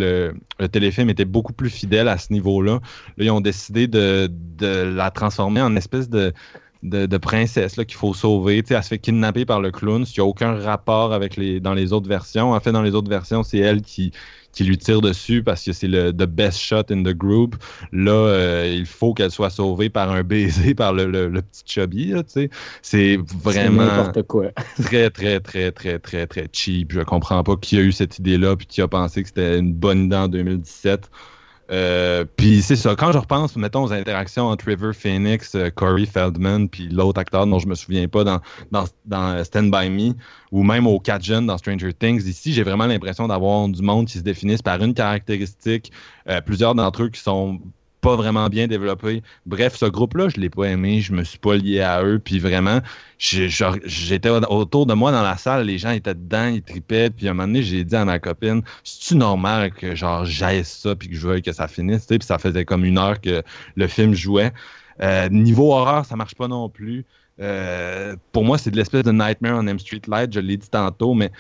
le, 0.59 0.69
téléfilm 0.69 1.11
était 1.11 1.27
beaucoup 1.27 1.53
plus 1.53 1.69
fidèle 1.69 2.09
à 2.09 2.17
ce 2.17 2.33
niveau-là. 2.33 2.81
Là, 3.19 3.25
ils 3.25 3.31
ont 3.31 3.43
décidé 3.43 3.89
de, 3.89 4.31
de 4.31 4.95
la 4.95 5.11
transformer 5.11 5.61
en 5.61 5.77
espèce 5.77 6.09
de, 6.09 6.33
de, 6.83 7.19
princesse 7.19 7.75
qu'il 7.75 7.95
faut 7.95 8.15
sauver. 8.15 8.63
Elle 8.69 8.83
se 8.83 8.89
fait 8.89 8.99
kidnapper 8.99 9.45
par 9.45 9.61
le 9.61 9.71
clown, 9.71 10.07
ce 10.07 10.15
qui 10.15 10.21
n'a 10.21 10.27
aucun 10.27 10.55
rapport 10.55 11.13
avec 11.13 11.37
les, 11.37 11.61
dans 11.61 11.75
les 11.75 11.93
autres 11.93 12.09
versions. 12.09 12.53
En 12.53 12.61
fait, 12.61 12.73
dans 12.73 12.83
les 12.83 12.95
autres 12.95 13.11
versions, 13.11 13.43
c'est 13.43 13.59
elle 13.59 13.83
qui, 13.83 14.13
qui 14.53 14.65
lui 14.65 14.79
tire 14.79 15.01
dessus 15.01 15.43
parce 15.43 15.65
que 15.65 15.73
c'est 15.73 15.89
le 15.89 16.13
the 16.13 16.27
best 16.27 16.59
shot 16.59 16.85
in 16.91 17.03
the 17.03 17.15
group. 17.15 17.57
Là, 17.93 18.13
euh, 18.13 18.73
il 18.75 18.87
faut 18.87 19.15
qu'elle 19.15 19.31
soit 19.31 19.51
sauvée 19.51 19.91
par 19.91 20.11
un 20.11 20.23
baiser 20.23 20.75
par 20.77 20.93
le, 20.93 21.07
le, 21.07 21.29
le 21.29 21.43
petit 21.43 21.63
chubby. 21.67 22.07
là, 22.09 22.23
tu 22.23 22.33
sais. 22.33 22.51
C'est 22.83 23.03
C'est 23.03 23.19
vraiment 23.19 23.85
n'importe 23.85 24.23
quoi. 24.23 24.53
très, 24.85 25.11
très, 25.11 25.41
très, 25.41 25.73
très, 25.73 25.99
très, 25.99 26.27
très 26.27 26.49
cheap. 26.53 26.93
Je 26.93 27.01
comprends 27.01 27.43
pas 27.43 27.57
qui 27.57 27.77
a 27.79 27.81
eu 27.81 27.93
cette 27.93 28.19
idée-là 28.19 28.57
puis 28.57 28.67
qui 28.67 28.81
a 28.81 28.89
pensé 28.89 29.23
que 29.23 29.29
c'était 29.29 29.59
une 29.59 29.75
bonne 29.75 30.05
idée 30.07 30.17
en 30.17 30.29
2017. 30.29 31.11
Euh, 31.73 32.27
puis 32.37 32.61
c'est 32.61 32.77
ça, 32.77 32.95
quand 32.95 33.13
je 33.13 33.19
repense, 33.19 33.57
mettons, 33.57 33.85
aux 33.85 33.93
interactions 33.93 34.49
entre 34.49 34.67
River 34.67 34.93
Phoenix, 34.93 35.55
euh, 35.55 35.71
Corey 35.71 36.05
Feldman, 36.05 36.69
puis 36.69 36.89
l'autre 36.89 37.19
acteur 37.19 37.47
dont 37.47 37.59
je 37.59 37.67
me 37.67 37.75
souviens 37.75 38.07
pas 38.09 38.25
dans, 38.25 38.41
dans, 38.71 38.85
dans 39.07 39.43
Stand 39.43 39.71
By 39.71 39.89
Me, 39.89 40.13
ou 40.51 40.63
même 40.65 40.87
quatre 41.01 41.25
jeunes 41.25 41.47
dans 41.47 41.57
Stranger 41.57 41.95
Things, 41.95 42.27
ici, 42.27 42.53
j'ai 42.53 42.63
vraiment 42.63 42.87
l'impression 42.87 43.27
d'avoir 43.27 43.69
du 43.69 43.81
monde 43.81 44.07
qui 44.07 44.19
se 44.19 44.23
définissent 44.23 44.63
par 44.63 44.83
une 44.83 44.93
caractéristique, 44.93 45.93
euh, 46.29 46.43
plusieurs 46.43 46.75
d'entre 46.75 47.05
eux 47.05 47.09
qui 47.09 47.21
sont 47.21 47.59
pas 48.03 48.17
vraiment 48.17 48.49
bien 48.49 48.67
développés. 48.67 49.23
Bref, 49.47 49.77
ce 49.77 49.87
groupe-là, 49.87 50.29
je 50.29 50.39
l'ai 50.39 50.51
pas 50.51 50.65
aimé, 50.65 51.01
je 51.01 51.13
me 51.13 51.23
suis 51.23 51.39
pas 51.39 51.55
lié 51.55 51.81
à 51.81 52.03
eux, 52.03 52.19
puis 52.19 52.41
vraiment, 52.41 52.81
j'étais 53.19 54.29
autour 54.29 54.87
de 54.87 54.93
moi 54.93 55.13
dans 55.13 55.23
la 55.23 55.37
salle, 55.37 55.67
les 55.67 55.79
gens 55.79 55.93
étaient 55.93 56.15
dedans, 56.15 56.49
ils 56.49 56.63
tripaient, 56.63 57.11
puis 57.11 57.29
à 57.29 57.31
un 57.31 57.35
moment 57.35 57.47
donné, 57.47 57.63
j'ai 57.63 57.85
dit 57.85 57.95
à 57.97 58.05
ma 58.05 58.19
copine, 58.19 58.63
c'est-tu 58.83 59.15
normal 59.15 59.73
que 59.73 59.95
genre 59.95 60.25
j'aille 60.25 60.65
ça, 60.65 60.97
puis 60.97 61.09
que 61.09 61.15
je 61.15 61.27
veuille 61.27 61.43
que 61.43 61.53
ça 61.53 61.69
finisse, 61.69 62.07
puis 62.07 62.19
ça 62.23 62.39
faisait 62.39 62.65
comme 62.65 62.85
une 62.85 62.99
heure 62.99 63.21
que 63.21 63.43
le 63.77 63.87
film 63.87 64.15
jouait. 64.15 64.53
Euh, 65.01 65.29
niveau 65.29 65.73
horreur, 65.73 66.05
ça 66.05 66.17
marche 66.17 66.35
pas 66.35 66.49
non 66.49 66.69
plus. 66.69 67.07
Euh, 67.41 68.15
pour 68.33 68.45
moi, 68.45 68.59
c'est 68.59 68.71
de 68.71 68.77
l'espèce 68.77 69.05
de 69.05 69.13
Nightmare 69.13 69.59
on 69.59 69.67
M 69.67 69.79
Street 69.79 70.03
Light, 70.09 70.33
je 70.33 70.41
l'ai 70.41 70.57
dit 70.57 70.69
tantôt, 70.69 71.15
mais 71.15 71.31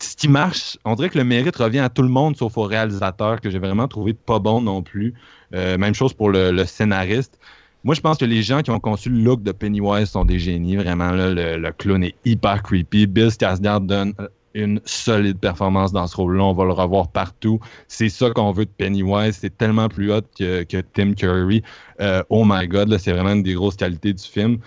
ce 0.00 0.16
qui 0.16 0.28
marche, 0.28 0.78
on 0.84 0.94
dirait 0.94 1.08
que 1.08 1.18
le 1.18 1.24
mérite 1.24 1.56
revient 1.56 1.80
à 1.80 1.88
tout 1.88 2.02
le 2.02 2.08
monde 2.08 2.36
sauf 2.36 2.56
au 2.56 2.62
réalisateur, 2.62 3.40
que 3.40 3.50
j'ai 3.50 3.58
vraiment 3.58 3.88
trouvé 3.88 4.14
pas 4.14 4.38
bon 4.38 4.60
non 4.60 4.82
plus. 4.82 5.14
Euh, 5.54 5.78
même 5.78 5.94
chose 5.94 6.12
pour 6.12 6.30
le, 6.30 6.64
scénariste. 6.64 7.38
Moi, 7.84 7.94
je 7.94 8.00
pense 8.00 8.18
que 8.18 8.24
les 8.24 8.42
gens 8.42 8.62
qui 8.62 8.70
ont 8.70 8.80
conçu 8.80 9.08
le 9.08 9.18
look 9.18 9.42
de 9.42 9.52
Pennywise 9.52 10.10
sont 10.10 10.24
des 10.24 10.38
génies. 10.38 10.76
Vraiment, 10.76 11.12
le, 11.12 11.56
le 11.56 11.72
clown 11.72 12.02
est 12.02 12.14
hyper 12.24 12.62
creepy. 12.62 13.06
Bill 13.06 13.28
Skarsgård 13.28 13.86
donne 13.86 14.14
une 14.58 14.80
solide 14.84 15.38
performance 15.38 15.92
dans 15.92 16.06
ce 16.06 16.16
rôle-là. 16.16 16.42
On 16.44 16.52
va 16.52 16.64
le 16.64 16.72
revoir 16.72 17.08
partout. 17.08 17.60
C'est 17.86 18.08
ça 18.08 18.30
qu'on 18.30 18.52
veut 18.52 18.64
de 18.64 18.70
Pennywise. 18.70 19.38
C'est 19.40 19.56
tellement 19.56 19.88
plus 19.88 20.12
hot 20.12 20.22
que, 20.38 20.64
que 20.64 20.78
Tim 20.94 21.14
Curry. 21.14 21.62
Euh, 22.00 22.22
oh 22.28 22.44
my 22.46 22.66
God, 22.68 22.88
là, 22.88 22.98
c'est 22.98 23.12
vraiment 23.12 23.32
une 23.32 23.42
des 23.42 23.54
grosses 23.54 23.76
qualités 23.76 24.12
du 24.12 24.24
film. 24.24 24.58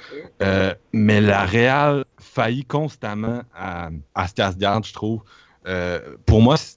Euh, 0.41 0.73
mais 0.93 1.21
la 1.21 1.45
réal 1.45 2.05
faillit 2.19 2.65
constamment 2.65 3.41
à, 3.55 3.89
à 4.15 4.25
Skarsgård, 4.25 4.85
je 4.87 4.93
trouve. 4.93 5.21
Euh, 5.67 5.99
pour 6.25 6.41
moi, 6.41 6.57
ce 6.57 6.73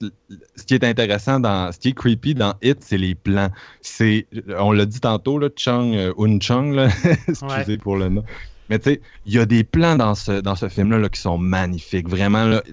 qui 0.67 0.75
est 0.75 0.83
intéressant 0.83 1.39
dans, 1.39 1.71
ce 1.71 1.79
qui 1.79 1.89
est 1.89 1.93
creepy 1.93 2.35
dans 2.35 2.53
Hit, 2.61 2.77
c'est 2.81 2.97
les 2.99 3.15
plans. 3.15 3.49
C'est, 3.81 4.27
on 4.59 4.71
l'a 4.71 4.85
dit 4.85 4.99
tantôt, 4.99 5.39
là, 5.39 5.49
Chung, 5.55 5.95
euh, 5.95 6.13
Un 6.19 6.39
Chung, 6.39 6.73
là, 6.75 6.89
excusez 7.27 7.45
Ouais. 7.45 7.77
pour 7.77 7.97
le 7.97 8.09
nom. 8.09 8.23
Mais 8.69 8.79
tu 8.79 8.91
sais, 8.91 9.01
il 9.25 9.33
y 9.33 9.39
a 9.39 9.45
des 9.45 9.63
plans 9.63 9.95
dans 9.95 10.15
ce, 10.15 10.39
dans 10.41 10.55
ce 10.55 10.69
film-là 10.69 10.97
là, 10.99 11.09
qui 11.09 11.19
sont 11.21 11.37
magnifiques. 11.37 12.09
Vraiment, 12.09 12.45
là, 12.45 12.63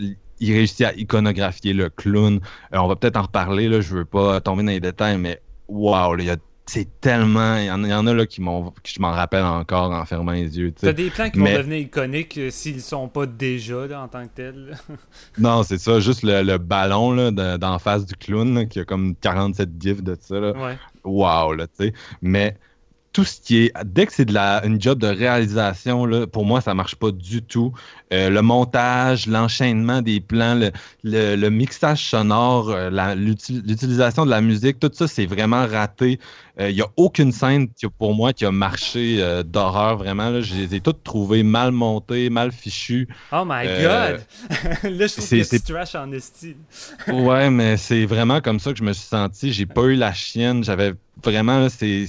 il- 0.42 0.52
réussit 0.52 0.82
à 0.86 0.92
iconographier 0.94 1.72
le 1.72 1.88
clown. 1.90 2.40
Euh, 2.74 2.78
on 2.78 2.88
va 2.88 2.96
peut-être 2.96 3.16
en 3.16 3.22
reparler, 3.22 3.68
là, 3.68 3.80
je 3.80 3.94
veux 3.94 4.04
pas 4.04 4.40
tomber 4.40 4.62
dans 4.62 4.70
les 4.72 4.80
détails, 4.80 5.18
mais 5.18 5.40
wow, 5.68 6.14
là, 6.14 6.22
il 6.22 6.26
y 6.26 6.30
a 6.30 6.36
c'est 6.64 7.00
tellement. 7.00 7.56
Il 7.56 7.64
y, 7.64 7.70
en, 7.72 7.82
il 7.82 7.90
y 7.90 7.92
en 7.92 8.06
a 8.06 8.14
là 8.14 8.24
qui 8.24 8.40
m'ont. 8.40 8.70
que 8.70 8.76
je 8.84 9.00
m'en 9.00 9.10
rappelle 9.10 9.44
encore 9.44 9.90
en 9.90 10.04
fermant 10.04 10.30
les 10.30 10.56
yeux. 10.58 10.72
T'as 10.80 10.92
des 10.92 11.10
plans 11.10 11.28
qui 11.28 11.40
Mais- 11.40 11.52
vont 11.52 11.58
devenir 11.58 11.78
iconiques 11.80 12.38
euh, 12.38 12.50
s'ils 12.50 12.80
sont 12.80 13.08
pas 13.08 13.26
déjà 13.26 13.86
là, 13.88 14.00
en 14.00 14.06
tant 14.08 14.22
que 14.22 14.30
tels. 14.34 14.78
Non, 15.38 15.64
c'est 15.64 15.78
ça, 15.78 15.98
juste 15.98 16.22
le, 16.22 16.42
le 16.42 16.58
ballon 16.58 17.10
là, 17.12 17.30
d'en 17.58 17.78
face 17.80 18.06
du 18.06 18.14
clown, 18.14 18.54
là, 18.54 18.64
qui 18.66 18.78
a 18.78 18.84
comme 18.84 19.16
47 19.16 19.70
gifs 19.80 20.02
de 20.04 20.16
ça. 20.18 20.38
Là. 20.38 20.52
ouais. 20.52 20.78
Wow, 21.04 21.52
là, 21.54 21.66
tu 21.66 21.86
sais. 21.86 21.92
Mais 22.22 22.56
tout 23.12 23.24
ce 23.24 23.40
qui 23.40 23.64
est. 23.64 23.72
Dès 23.84 24.06
que 24.06 24.12
c'est 24.14 24.24
de 24.24 24.32
la 24.32 24.64
une 24.64 24.80
job 24.80 24.98
de 24.98 25.06
réalisation, 25.06 26.06
là, 26.06 26.26
pour 26.26 26.44
moi, 26.46 26.60
ça 26.60 26.74
marche 26.74 26.94
pas 26.96 27.10
du 27.10 27.42
tout. 27.42 27.72
Euh, 28.12 28.30
le 28.30 28.42
montage, 28.42 29.26
l'enchaînement 29.26 30.00
des 30.02 30.20
plans, 30.20 30.54
le, 30.54 30.70
le- 31.04 31.36
le 31.36 31.50
mixage 31.50 32.04
sonore, 32.06 32.70
euh, 32.70 32.90
l'utilisation 33.14 34.24
de 34.24 34.30
la 34.30 34.40
musique, 34.40 34.78
tout 34.80 34.90
ça, 34.92 35.06
c'est 35.08 35.26
vraiment 35.26 35.66
raté. 35.66 36.18
Il 36.60 36.74
n'y 36.74 36.82
a 36.82 36.86
aucune 36.96 37.32
scène 37.32 37.68
qui, 37.72 37.86
pour 37.88 38.14
moi 38.14 38.32
qui 38.34 38.44
a 38.44 38.52
marché 38.52 39.16
euh, 39.20 39.42
d'horreur, 39.42 39.96
vraiment. 39.96 40.28
Là. 40.28 40.42
Je 40.42 40.54
les 40.54 40.74
ai 40.74 40.80
toutes 40.80 41.02
trouvées 41.02 41.42
mal 41.42 41.72
montées, 41.72 42.28
mal 42.30 42.52
fichues. 42.52 43.08
Oh 43.32 43.44
my 43.46 43.64
Euh, 43.66 44.18
god! 44.18 44.24
là, 44.84 45.06
je 45.06 45.12
trouve 45.12 45.24
c'est- 45.26 45.38
que 45.38 45.44
c'est- 45.44 45.64
tu 45.64 45.72
trash 45.72 45.94
en 45.94 46.12
esti. 46.12 46.54
Ouais, 47.08 47.48
mais 47.58 47.76
c'est 47.78 48.04
vraiment 48.04 48.40
comme 48.42 48.60
ça 48.60 48.72
que 48.72 48.78
je 48.78 48.84
me 48.84 48.92
suis 48.92 49.06
senti. 49.08 49.50
J'ai 49.52 49.66
pas 49.66 49.82
eu 49.84 49.94
la 49.96 50.12
chienne. 50.12 50.62
J'avais 50.62 50.92
vraiment, 51.24 51.68
c'est, 51.70 52.06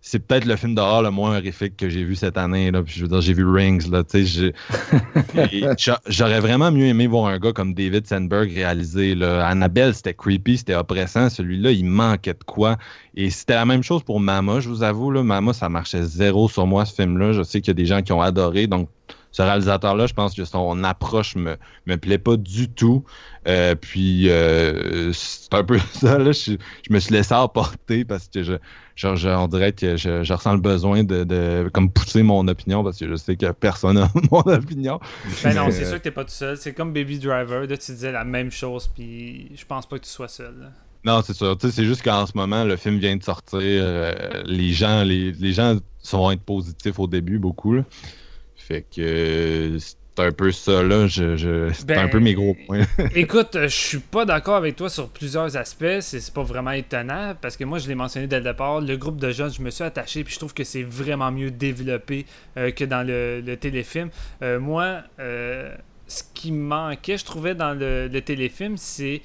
c'est, 0.00 0.18
peut-être 0.18 0.44
le 0.44 0.56
film 0.56 0.74
d'horreur 0.74 1.02
le 1.02 1.10
moins 1.10 1.36
horrifique 1.36 1.76
que 1.76 1.88
j'ai 1.88 2.04
vu 2.04 2.16
cette 2.16 2.38
année. 2.38 2.70
Là. 2.70 2.82
Puis 2.82 2.94
je 2.96 3.02
veux 3.02 3.08
dire, 3.08 3.20
j'ai 3.20 3.32
vu 3.32 3.46
Rings. 3.46 3.90
Là, 3.90 4.02
J'aurais 6.08 6.40
vraiment 6.40 6.70
mieux 6.70 6.86
aimé 6.86 7.06
voir 7.06 7.26
un 7.26 7.38
gars 7.38 7.52
comme 7.52 7.74
David 7.74 8.06
Sandberg 8.06 8.50
réaliser. 8.52 9.14
Là. 9.14 9.46
Annabelle, 9.46 9.94
c'était 9.94 10.14
creepy, 10.14 10.58
c'était 10.58 10.74
oppressant. 10.74 11.28
Celui-là, 11.28 11.72
il 11.72 11.84
manquait 11.84 12.34
de 12.34 12.44
quoi. 12.44 12.76
Et 13.14 13.30
c'était 13.30 13.54
la 13.54 13.66
même 13.66 13.82
chose 13.82 14.02
pour 14.02 14.20
Mama, 14.20 14.60
je 14.60 14.68
vous 14.68 14.82
avoue. 14.82 15.10
Là. 15.10 15.22
Mama, 15.22 15.52
ça 15.52 15.68
marchait 15.68 16.02
zéro 16.02 16.48
sur 16.48 16.66
moi, 16.66 16.84
ce 16.84 16.94
film-là. 16.94 17.32
Je 17.32 17.42
sais 17.42 17.60
qu'il 17.60 17.68
y 17.68 17.72
a 17.72 17.74
des 17.74 17.86
gens 17.86 18.02
qui 18.02 18.12
ont 18.12 18.22
adoré. 18.22 18.66
Donc, 18.66 18.88
ce 19.32 19.42
réalisateur-là, 19.42 20.06
je 20.06 20.14
pense 20.14 20.34
que 20.34 20.44
son 20.44 20.82
approche 20.82 21.36
me, 21.36 21.56
me 21.86 21.96
plaît 21.96 22.18
pas 22.18 22.36
du 22.36 22.68
tout. 22.68 23.04
Euh, 23.48 23.74
puis 23.74 24.28
euh, 24.30 25.12
c'est 25.14 25.52
un 25.54 25.64
peu 25.64 25.78
ça, 25.94 26.18
là. 26.18 26.32
Je, 26.32 26.52
je 26.88 26.92
me 26.92 26.98
suis 27.00 27.12
laissé 27.14 27.34
emporter 27.34 28.04
parce 28.04 28.28
que 28.28 28.42
je, 28.42 28.52
je, 28.96 29.16
je- 29.16 29.28
on 29.28 29.48
dirait 29.48 29.72
que 29.72 29.96
je, 29.96 30.32
ressens 30.32 30.54
le 30.54 30.60
besoin 30.60 31.04
de, 31.04 31.24
de 31.24 31.70
comme 31.72 31.90
pousser 31.90 32.22
mon 32.22 32.46
opinion 32.48 32.84
parce 32.84 32.98
que 32.98 33.08
je 33.08 33.14
sais 33.16 33.36
que 33.36 33.50
personne 33.52 33.96
n'a 33.98 34.10
mon 34.30 34.40
opinion. 34.40 35.00
Ben 35.42 35.54
non, 35.54 35.70
c'est 35.70 35.84
euh, 35.84 35.88
sûr 35.88 35.98
que 35.98 36.02
t'es 36.02 36.10
pas 36.10 36.24
tout 36.24 36.30
seul. 36.30 36.56
C'est 36.58 36.74
comme 36.74 36.92
Baby 36.92 37.18
Driver, 37.18 37.66
là, 37.66 37.76
tu 37.78 37.92
disais 37.92 38.12
la 38.12 38.24
même 38.24 38.50
chose, 38.50 38.88
puis 38.94 39.50
je 39.56 39.64
pense 39.64 39.86
pas 39.88 39.98
que 39.98 40.04
tu 40.04 40.10
sois 40.10 40.28
seul. 40.28 40.54
là. 40.60 40.72
Non, 41.04 41.22
c'est 41.22 41.32
sûr. 41.32 41.56
Tu 41.56 41.68
sais, 41.68 41.72
C'est 41.72 41.84
juste 41.86 42.02
qu'en 42.02 42.26
ce 42.26 42.32
moment, 42.36 42.64
le 42.64 42.76
film 42.76 42.98
vient 42.98 43.16
de 43.16 43.22
sortir. 43.22 43.58
euh, 43.62 44.42
les 44.44 44.72
gens, 44.74 45.02
les, 45.02 45.32
les 45.32 45.52
gens 45.54 45.76
vont 46.12 46.30
être 46.30 46.42
positifs 46.42 46.98
au 46.98 47.06
début, 47.06 47.38
beaucoup. 47.38 47.72
là. 47.74 47.84
Fait 48.54 48.82
que 48.94 49.78
c'est 50.20 50.26
un 50.28 50.32
peu 50.32 50.52
ça, 50.52 50.82
là. 50.82 51.06
Je, 51.06 51.36
je- 51.36 51.72
c'est 51.72 51.86
Ben, 51.86 51.98
un 52.04 52.08
peu 52.08 52.20
mes 52.20 52.34
gros 52.34 52.54
points. 52.66 52.84
Écoute, 53.14 53.56
euh, 53.56 53.64
je 53.68 53.74
suis 53.76 53.98
pas 53.98 54.24
d'accord 54.24 54.56
avec 54.56 54.76
toi 54.76 54.88
sur 54.90 55.08
plusieurs 55.08 55.56
aspects. 55.56 56.00
C'est 56.00 56.32
pas 56.32 56.42
vraiment 56.42 56.72
étonnant 56.72 57.34
parce 57.40 57.56
que 57.56 57.64
moi, 57.64 57.78
je 57.78 57.88
l'ai 57.88 57.94
mentionné 57.94 58.26
dès 58.26 58.38
le 58.38 58.44
départ. 58.44 58.80
Le 58.80 58.96
groupe 58.96 59.18
de 59.20 59.30
jeunes, 59.30 59.52
je 59.52 59.62
me 59.62 59.70
suis 59.70 59.84
attaché 59.84 60.24
puis 60.24 60.32
je 60.34 60.38
trouve 60.38 60.54
que 60.54 60.64
c'est 60.64 60.82
vraiment 60.82 61.30
mieux 61.32 61.50
développé 61.50 62.26
euh, 62.56 62.70
que 62.70 62.84
dans 62.84 63.06
le, 63.06 63.40
le 63.40 63.56
téléfilm. 63.56 64.10
Euh, 64.42 64.60
moi, 64.60 65.02
euh, 65.18 65.74
ce 66.06 66.22
qui 66.34 66.52
me 66.52 66.62
manquait, 66.62 67.16
je 67.18 67.24
trouvais, 67.24 67.54
dans 67.54 67.72
le, 67.74 68.08
le 68.08 68.20
téléfilm, 68.20 68.76
c'est. 68.76 69.22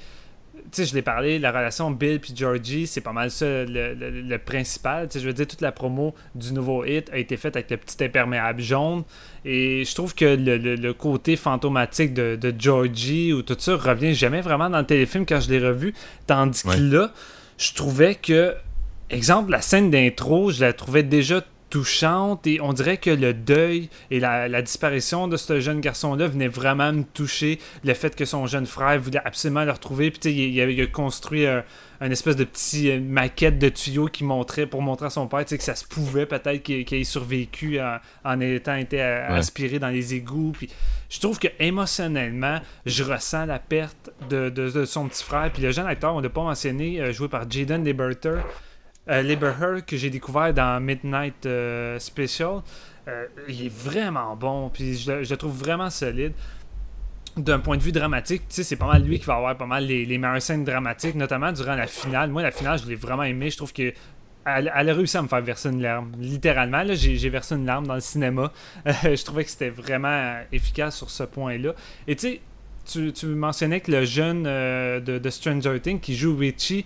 Tu 0.71 0.83
sais, 0.83 0.85
je 0.85 0.95
l'ai 0.95 1.01
parlé, 1.01 1.39
la 1.39 1.51
relation 1.51 1.91
Bill 1.91 2.19
puis 2.19 2.33
Georgie, 2.35 2.87
c'est 2.87 3.01
pas 3.01 3.13
mal 3.13 3.29
ça 3.31 3.45
le, 3.45 3.93
le- 3.93 4.21
le 4.21 4.37
principal. 4.39 5.07
Tu 5.07 5.13
sais, 5.13 5.19
je 5.19 5.27
veux 5.27 5.33
dire, 5.33 5.47
toute 5.47 5.61
la 5.61 5.71
promo 5.71 6.13
du 6.33 6.53
nouveau 6.53 6.83
hit 6.83 7.09
a 7.13 7.17
été 7.17 7.37
faite 7.37 7.55
avec 7.55 7.69
le 7.71 7.77
petit 7.77 8.03
imperméable 8.03 8.61
jaune. 8.61 9.03
Et 9.45 9.85
je 9.85 9.93
trouve 9.95 10.15
que 10.15 10.25
le, 10.25 10.57
le- 10.57 10.93
côté 10.93 11.35
fantomatique 11.35 12.13
de, 12.13 12.35
de 12.35 12.53
Georgie 12.57 13.31
ou 13.33 13.41
tout 13.41 13.55
ça 13.59 13.75
revient 13.75 14.13
jamais 14.13 14.41
vraiment 14.41 14.69
dans 14.69 14.79
le 14.79 14.85
téléfilm 14.85 15.25
quand 15.25 15.39
je 15.39 15.49
l'ai 15.49 15.59
revu. 15.65 15.93
Tandis 16.27 16.63
que 16.63 16.77
là, 16.79 17.11
je 17.57 17.73
trouvais 17.73 18.15
que, 18.15 18.53
exemple, 19.09 19.51
la 19.51 19.61
scène 19.61 19.89
d'intro, 19.91 20.51
je 20.51 20.61
la 20.61 20.73
trouvais 20.73 21.03
déjà 21.03 21.41
touchante 21.79 22.47
et 22.47 22.61
on 22.61 22.71
dirait 22.71 22.95
que 22.97 23.09
le 23.09 23.33
deuil 23.33 23.89
et 24.09 24.21
la, 24.21 24.47
la 24.47 24.61
disparition 24.61 25.27
de 25.27 25.35
ce 25.35 25.59
jeune 25.59 25.81
garçon-là 25.81 26.25
venait 26.27 26.47
vraiment 26.47 26.93
me 26.93 27.03
toucher. 27.03 27.59
Le 27.83 27.93
fait 27.93 28.15
que 28.15 28.23
son 28.23 28.47
jeune 28.47 28.65
frère 28.65 28.97
voulait 28.99 29.19
absolument 29.25 29.65
le 29.65 29.71
retrouver. 29.71 30.09
Puis 30.09 30.31
il, 30.31 30.39
il 30.53 30.61
a, 30.61 30.65
il 30.69 30.81
a 30.81 30.87
construit 30.87 31.45
un, 31.45 31.65
un 31.99 32.11
espèce 32.11 32.37
de 32.37 32.45
petit 32.45 32.89
euh, 32.91 33.01
maquette 33.01 33.59
de 33.59 33.67
tuyau 33.67 34.05
qui 34.07 34.23
montrait 34.23 34.67
pour 34.67 34.81
montrer 34.81 35.07
à 35.07 35.09
son 35.09 35.27
père 35.27 35.43
que 35.45 35.61
ça 35.61 35.75
se 35.75 35.83
pouvait 35.85 36.25
peut-être 36.25 36.63
qu'il 36.63 36.85
ait 36.93 37.03
survécu 37.03 37.79
en, 37.81 37.97
en 38.23 38.39
étant 38.39 38.75
été 38.75 39.01
euh, 39.01 39.27
Ouais. 39.31 39.37
aspiré 39.39 39.77
dans 39.77 39.89
les 39.89 40.13
égouts. 40.13 40.53
Puis 40.57 40.69
je 41.09 41.19
trouve 41.19 41.39
que 41.39 41.47
émotionnellement, 41.59 42.59
je 42.85 43.03
ressens 43.03 43.45
la 43.47 43.59
perte 43.59 44.11
de, 44.29 44.49
de- 44.49 44.69
de 44.69 44.85
son 44.85 45.07
petit 45.09 45.23
frère. 45.23 45.51
Puis 45.53 45.61
le 45.61 45.71
jeune 45.71 45.87
acteur, 45.87 46.15
on 46.15 46.21
l'a 46.21 46.29
pas 46.29 46.43
mentionné, 46.43 47.01
euh, 47.01 47.11
joué 47.11 47.27
par 47.27 47.49
Jaden 47.49 47.83
Liberter, 47.83 48.37
euh, 49.09 49.21
Liberher, 49.21 49.81
que 49.85 49.97
j'ai 49.97 50.09
découvert 50.09 50.53
dans 50.53 50.81
Midnight 50.81 51.45
euh, 51.45 51.99
Special. 51.99 52.61
Euh, 53.07 53.25
il 53.47 53.67
est 53.67 53.73
vraiment 53.73 54.35
bon, 54.35 54.69
puis 54.69 54.97
je, 54.97 55.11
le- 55.11 55.37
trouve 55.37 55.55
vraiment 55.57 55.89
solide. 55.89 56.33
D'un 57.37 57.59
point 57.59 57.75
de 57.75 57.81
vue 57.83 57.91
dramatique, 57.91 58.43
tu 58.47 58.55
sais, 58.55 58.63
c'est 58.63 58.77
pas 58.77 58.87
mal 58.87 59.03
lui 59.03 59.19
qui 59.19 59.25
va 59.25 59.35
avoir 59.35 59.57
pas 59.57 59.65
mal 59.65 59.85
les, 59.85 60.05
les 60.05 60.17
meilleures 60.17 60.41
scènes 60.41 60.63
dramatiques, 60.63 61.15
notamment 61.15 61.51
durant 61.51 61.75
la 61.75 61.85
finale. 61.85 62.29
Moi, 62.29 62.41
la 62.41 62.51
finale, 62.51 62.79
je 62.79 62.87
l'ai 62.87 62.95
vraiment 62.95 63.23
aimé. 63.23 63.49
Je 63.49 63.57
trouve 63.57 63.73
que 63.73 63.91
elle, 64.45 64.71
elle 64.75 64.89
a 64.89 64.93
réussi 64.93 65.17
à 65.17 65.21
me 65.21 65.27
faire 65.27 65.41
verser 65.41 65.69
une 65.69 65.81
larme. 65.81 66.11
Littéralement, 66.19 66.83
là, 66.83 66.93
j'ai 66.93 67.29
versé 67.29 67.55
une 67.55 67.65
larme 67.65 67.87
dans 67.87 67.95
le 67.95 67.99
cinéma. 67.99 68.51
Je 68.85 69.23
trouvais 69.25 69.43
que 69.43 69.49
c'était 69.49 69.69
vraiment 69.71 70.37
efficace 70.51 70.95
sur 70.95 71.09
ce 71.09 71.23
point-là. 71.23 71.73
Et 72.07 72.15
tu 72.15 72.27
sais, 72.27 72.41
tu, 72.85 73.11
tu 73.11 73.25
mentionnais 73.25 73.81
que 73.81 73.91
le 73.91 74.05
jeune 74.05 74.45
euh, 74.45 74.99
de, 74.99 75.17
de 75.17 75.29
Stranger 75.31 75.79
Things 75.81 75.99
qui 75.99 76.15
joue 76.15 76.37
Richie 76.37 76.85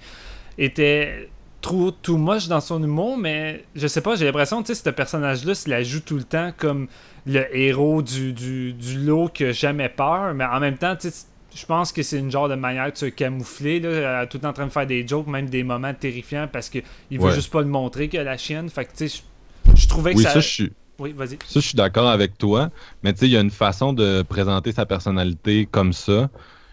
était 0.58 1.30
trop 1.62 1.92
too 1.92 2.18
much 2.18 2.48
dans 2.48 2.62
son 2.62 2.82
humour, 2.84 3.18
mais 3.18 3.66
je 3.76 3.88
sais 3.88 4.02
pas, 4.02 4.16
j'ai 4.16 4.26
l'impression, 4.26 4.62
tu 4.64 4.74
sais, 4.74 4.82
ce 4.84 4.90
personnage-là, 4.90 5.56
s'il 5.56 5.72
la 5.72 5.84
joue 5.84 6.00
tout 6.00 6.16
le 6.18 6.24
temps 6.24 6.52
comme 6.58 6.88
le 7.26 7.46
héros 7.56 8.02
du, 8.02 8.32
du, 8.34 8.74
du 8.74 8.98
lot 9.00 9.28
qui 9.30 9.46
a 9.46 9.52
jamais 9.52 9.90
peur, 9.90 10.34
mais 10.34 10.46
en 10.46 10.60
même 10.60 10.78
temps, 10.78 10.96
tu 10.96 11.10
sais, 11.10 11.26
je 11.54 11.66
pense 11.66 11.92
que 11.92 12.04
c'est 12.04 12.20
une 12.20 12.32
genre 12.32 12.48
de 12.48 12.56
manière 12.56 12.92
de 12.92 12.98
se 12.98 13.08
camoufler, 13.08 13.80
là, 13.80 14.26
tout 14.28 14.46
en 14.46 14.54
train 14.54 14.68
de 14.68 14.72
faire 14.72 14.88
des 14.88 15.06
jokes, 15.08 15.28
même 15.28 15.50
des 15.50 15.64
moments 15.64 15.94
terrifiants, 15.94 16.48
parce 16.52 16.70
qu'il 16.70 16.84
veut 17.12 17.20
Ouais. 17.20 17.32
juste 17.32 17.52
pas 17.52 17.62
le 17.62 17.68
montrer 17.68 18.08
que 18.08 18.18
la 18.18 18.38
chienne. 18.38 18.70
Fait 18.70 18.86
que, 18.86 18.92
tu 18.96 19.10
sais, 19.10 19.22
je, 19.66 19.82
je 19.82 19.88
trouvais 19.88 20.14
que 20.14 20.20
Oui, 20.20 20.24
ça... 20.24 20.32
ça, 20.34 20.40
je 20.40 20.48
suis. 20.48 20.72
Oui, 21.00 21.14
vas-y. 21.14 21.40
Ça, 21.46 21.60
je 21.60 21.60
suis 21.62 21.76
d'accord 21.76 22.10
avec 22.10 22.38
toi, 22.38 22.70
mais 23.04 23.14
tu 23.14 23.20
sais, 23.20 23.26
il 23.28 23.32
y 23.32 23.38
a 23.38 23.42
une 23.42 23.52
façon 23.52 23.94
de 23.94 24.22
présenter 24.22 24.72
sa 24.74 24.86
personnalité 24.86 25.66
comme 25.66 25.94
ça, 25.94 26.30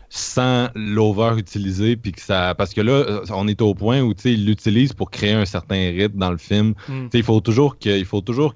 sans 0.09 0.69
l'over-utiliser, 0.74 1.97
puis 1.97 2.12
que 2.12 2.20
ça... 2.20 2.55
Parce 2.55 2.73
que 2.73 2.81
là, 2.81 2.93
euh, 2.93 3.24
on 3.31 3.49
est 3.49 3.61
au 3.61 3.74
point 3.74 4.01
où, 4.01 4.15
il 4.24 4.47
l'utilise 4.47 4.93
pour 4.93 5.11
créer 5.11 5.33
un 5.33 5.45
certain 5.45 5.91
rythme 5.91 6.19
dans 6.19 6.31
le 6.31 6.39
film. 6.39 6.74
Mm. 6.89 7.07
Sais, 7.11 7.19
il 7.19 7.24
faut 7.24 7.41
toujours 7.41 7.78
que, 7.78 7.91
il 7.91 8.05
faut 8.05 8.20
toujours 8.20 8.55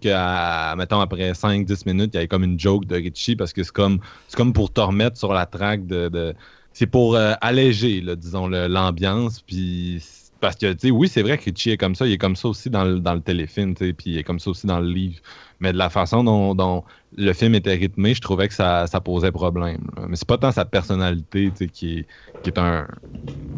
mettons, 0.76 1.00
après 1.00 1.32
5-10 1.32 1.82
minutes, 1.86 2.10
il 2.14 2.20
y 2.20 2.22
ait 2.22 2.28
comme 2.28 2.44
une 2.44 2.58
joke 2.58 2.86
de 2.86 2.96
Richie, 2.96 3.36
parce 3.36 3.52
que 3.52 3.62
c'est 3.62 3.72
comme, 3.72 3.98
c'est 4.28 4.36
comme 4.36 4.52
pour 4.52 4.72
te 4.72 4.80
remettre 4.80 5.16
sur 5.16 5.32
la 5.32 5.46
traque 5.46 5.86
de... 5.86 6.08
de- 6.08 6.34
c'est 6.72 6.86
pour 6.86 7.16
euh, 7.16 7.32
alléger, 7.40 8.00
là, 8.00 8.16
disons, 8.16 8.48
l'ambiance, 8.48 9.42
puis... 9.42 10.02
Parce 10.40 10.56
que, 10.56 10.72
tu 10.72 10.78
sais, 10.78 10.90
oui, 10.90 11.06
c'est 11.06 11.20
vrai 11.20 11.36
que 11.36 11.44
Richie 11.44 11.72
est 11.72 11.76
comme 11.76 11.94
ça, 11.94 12.06
il 12.06 12.12
est 12.12 12.18
comme 12.18 12.36
ça 12.36 12.48
aussi 12.48 12.70
dans 12.70 12.84
le, 12.84 12.98
dans 12.98 13.12
le 13.12 13.20
téléfilm, 13.20 13.74
tu 13.74 13.86
sais, 13.86 13.92
puis 13.92 14.12
il 14.12 14.18
est 14.18 14.22
comme 14.22 14.38
ça 14.38 14.48
aussi 14.48 14.66
dans 14.66 14.80
le 14.80 14.88
livre. 14.88 15.16
Mais 15.58 15.70
de 15.72 15.76
la 15.76 15.90
façon 15.90 16.24
dont, 16.24 16.54
dont 16.54 16.82
le 17.16 17.32
film 17.32 17.54
était 17.54 17.74
rythmé, 17.74 18.14
je 18.14 18.20
trouvais 18.20 18.48
que 18.48 18.54
ça, 18.54 18.86
ça 18.86 19.00
posait 19.00 19.32
problème. 19.32 19.82
là. 19.96 20.06
Mais 20.08 20.16
c'est 20.16 20.28
pas 20.28 20.38
tant 20.38 20.52
sa 20.52 20.64
personnalité 20.64 21.52
qui 21.52 21.64
est, 21.64 22.06
qui, 22.42 22.50
est 22.50 22.58
un, 22.58 22.88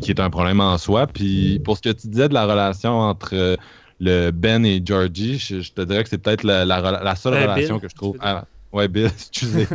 qui 0.00 0.10
est 0.12 0.20
un 0.20 0.30
problème 0.30 0.60
en 0.60 0.78
soi. 0.78 1.06
Puis 1.06 1.60
pour 1.60 1.76
ce 1.76 1.82
que 1.82 1.90
tu 1.90 2.08
disais 2.08 2.28
de 2.28 2.34
la 2.34 2.46
relation 2.46 2.92
entre 3.00 3.34
euh, 3.34 3.56
le 4.00 4.30
Ben 4.30 4.64
et 4.66 4.82
Georgie, 4.84 5.38
je, 5.38 5.60
je 5.60 5.72
te 5.72 5.82
dirais 5.82 6.02
que 6.04 6.10
c'est 6.10 6.18
peut-être 6.18 6.44
la, 6.44 6.64
la, 6.64 6.80
rela- 6.80 7.02
la 7.04 7.16
seule 7.16 7.34
Euh, 7.34 7.42
relation 7.42 7.76
Bill, 7.76 7.80
que 7.80 7.88
je 7.88 7.94
trouve. 7.94 8.16
Ah, 8.20 8.46
ouais, 8.72 8.88
Bill, 8.88 9.06
excusez. 9.14 9.66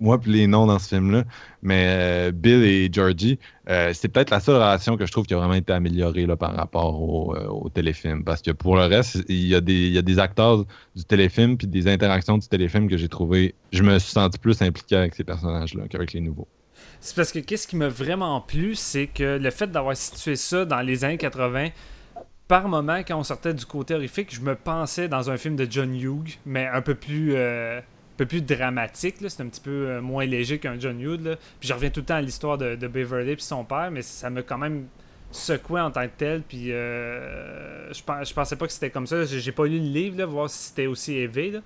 Moi, 0.00 0.20
puis 0.20 0.32
les 0.32 0.46
noms 0.46 0.66
dans 0.66 0.78
ce 0.78 0.88
film-là. 0.88 1.24
Mais 1.62 1.86
euh, 1.88 2.32
Bill 2.32 2.62
et 2.64 2.88
Georgie, 2.92 3.38
euh, 3.68 3.92
c'est 3.94 4.08
peut-être 4.08 4.30
la 4.30 4.40
seule 4.40 4.56
relation 4.56 4.96
que 4.96 5.06
je 5.06 5.12
trouve 5.12 5.26
qui 5.26 5.34
a 5.34 5.36
vraiment 5.36 5.54
été 5.54 5.72
améliorée 5.72 6.26
là, 6.26 6.36
par 6.36 6.54
rapport 6.54 7.00
au, 7.00 7.36
euh, 7.36 7.68
téléfilm. 7.70 8.24
Parce 8.24 8.42
que 8.42 8.50
pour 8.50 8.76
le 8.76 8.82
reste, 8.82 9.24
il 9.28 9.46
y 9.46 9.54
a 9.54 9.60
des, 9.60 10.18
acteurs 10.18 10.64
du 10.94 11.04
téléfilm 11.04 11.56
puis 11.56 11.66
des 11.66 11.88
interactions 11.88 12.38
du 12.38 12.48
téléfilm 12.48 12.88
que 12.88 12.96
j'ai 12.96 13.08
trouvé. 13.08 13.54
Je 13.72 13.82
me 13.82 13.98
suis 13.98 14.12
senti 14.12 14.38
plus 14.38 14.60
impliqué 14.60 14.96
avec 14.96 15.14
ces 15.14 15.24
personnages-là 15.24 15.84
qu'avec 15.88 16.12
les 16.12 16.20
nouveaux. 16.20 16.48
C'est 17.00 17.16
parce 17.16 17.32
que 17.32 17.38
qu'est-ce 17.38 17.66
qui 17.66 17.76
m'a 17.76 17.88
vraiment 17.88 18.40
plu, 18.40 18.74
c'est 18.74 19.06
que 19.06 19.38
le 19.38 19.50
fait 19.50 19.70
d'avoir 19.70 19.96
situé 19.96 20.36
ça 20.36 20.64
dans 20.64 20.80
les 20.80 21.04
années 21.04 21.18
80, 21.18 21.70
par 22.46 22.68
moment, 22.68 22.98
quand 22.98 23.16
on 23.16 23.24
sortait 23.24 23.54
du 23.54 23.64
côté 23.64 23.94
horrifique, 23.94 24.34
je 24.34 24.40
me 24.40 24.54
pensais 24.54 25.08
dans 25.08 25.30
un 25.30 25.36
film 25.36 25.56
de 25.56 25.66
John 25.68 25.94
Hughes, 25.94 26.38
mais 26.44 26.66
un 26.66 26.82
peu 26.82 26.94
plus, 26.94 27.34
peu 28.16 28.26
plus 28.26 28.42
dramatique. 28.42 29.16
C'est 29.20 29.42
un 29.42 29.48
petit 29.48 29.60
peu 29.60 29.88
euh, 29.88 30.00
moins 30.00 30.24
léger 30.24 30.58
qu'un 30.58 30.78
John 30.78 31.00
Hughes. 31.00 31.24
là. 31.24 31.36
Puis 31.60 31.68
je 31.68 31.74
reviens 31.74 31.90
tout 31.90 32.00
le 32.00 32.06
temps 32.06 32.16
à 32.16 32.20
l'histoire 32.20 32.58
de, 32.58 32.74
Beverly 32.86 33.32
et 33.32 33.36
son 33.38 33.64
père, 33.64 33.90
mais 33.90 34.02
ça 34.02 34.30
m'a 34.30 34.42
quand 34.42 34.58
même 34.58 34.86
secouait 35.30 35.80
en 35.80 35.90
tant 35.90 36.04
que 36.04 36.12
tel. 36.16 36.42
Puis 36.42 36.72
euh, 36.72 37.92
je, 37.92 38.00
je 38.00 38.34
pensais 38.34 38.56
pas 38.56 38.66
que 38.66 38.72
c'était 38.72 38.90
comme 38.90 39.06
ça. 39.06 39.24
J'ai 39.24 39.40
j'ai 39.40 39.52
pas 39.52 39.66
lu 39.66 39.78
le 39.78 39.86
livre, 39.86 40.18
là, 40.18 40.26
voir 40.26 40.48
si 40.50 40.68
c'était 40.68 40.86
aussi 40.86 41.14
élevé. 41.14 41.50
Là. 41.50 41.60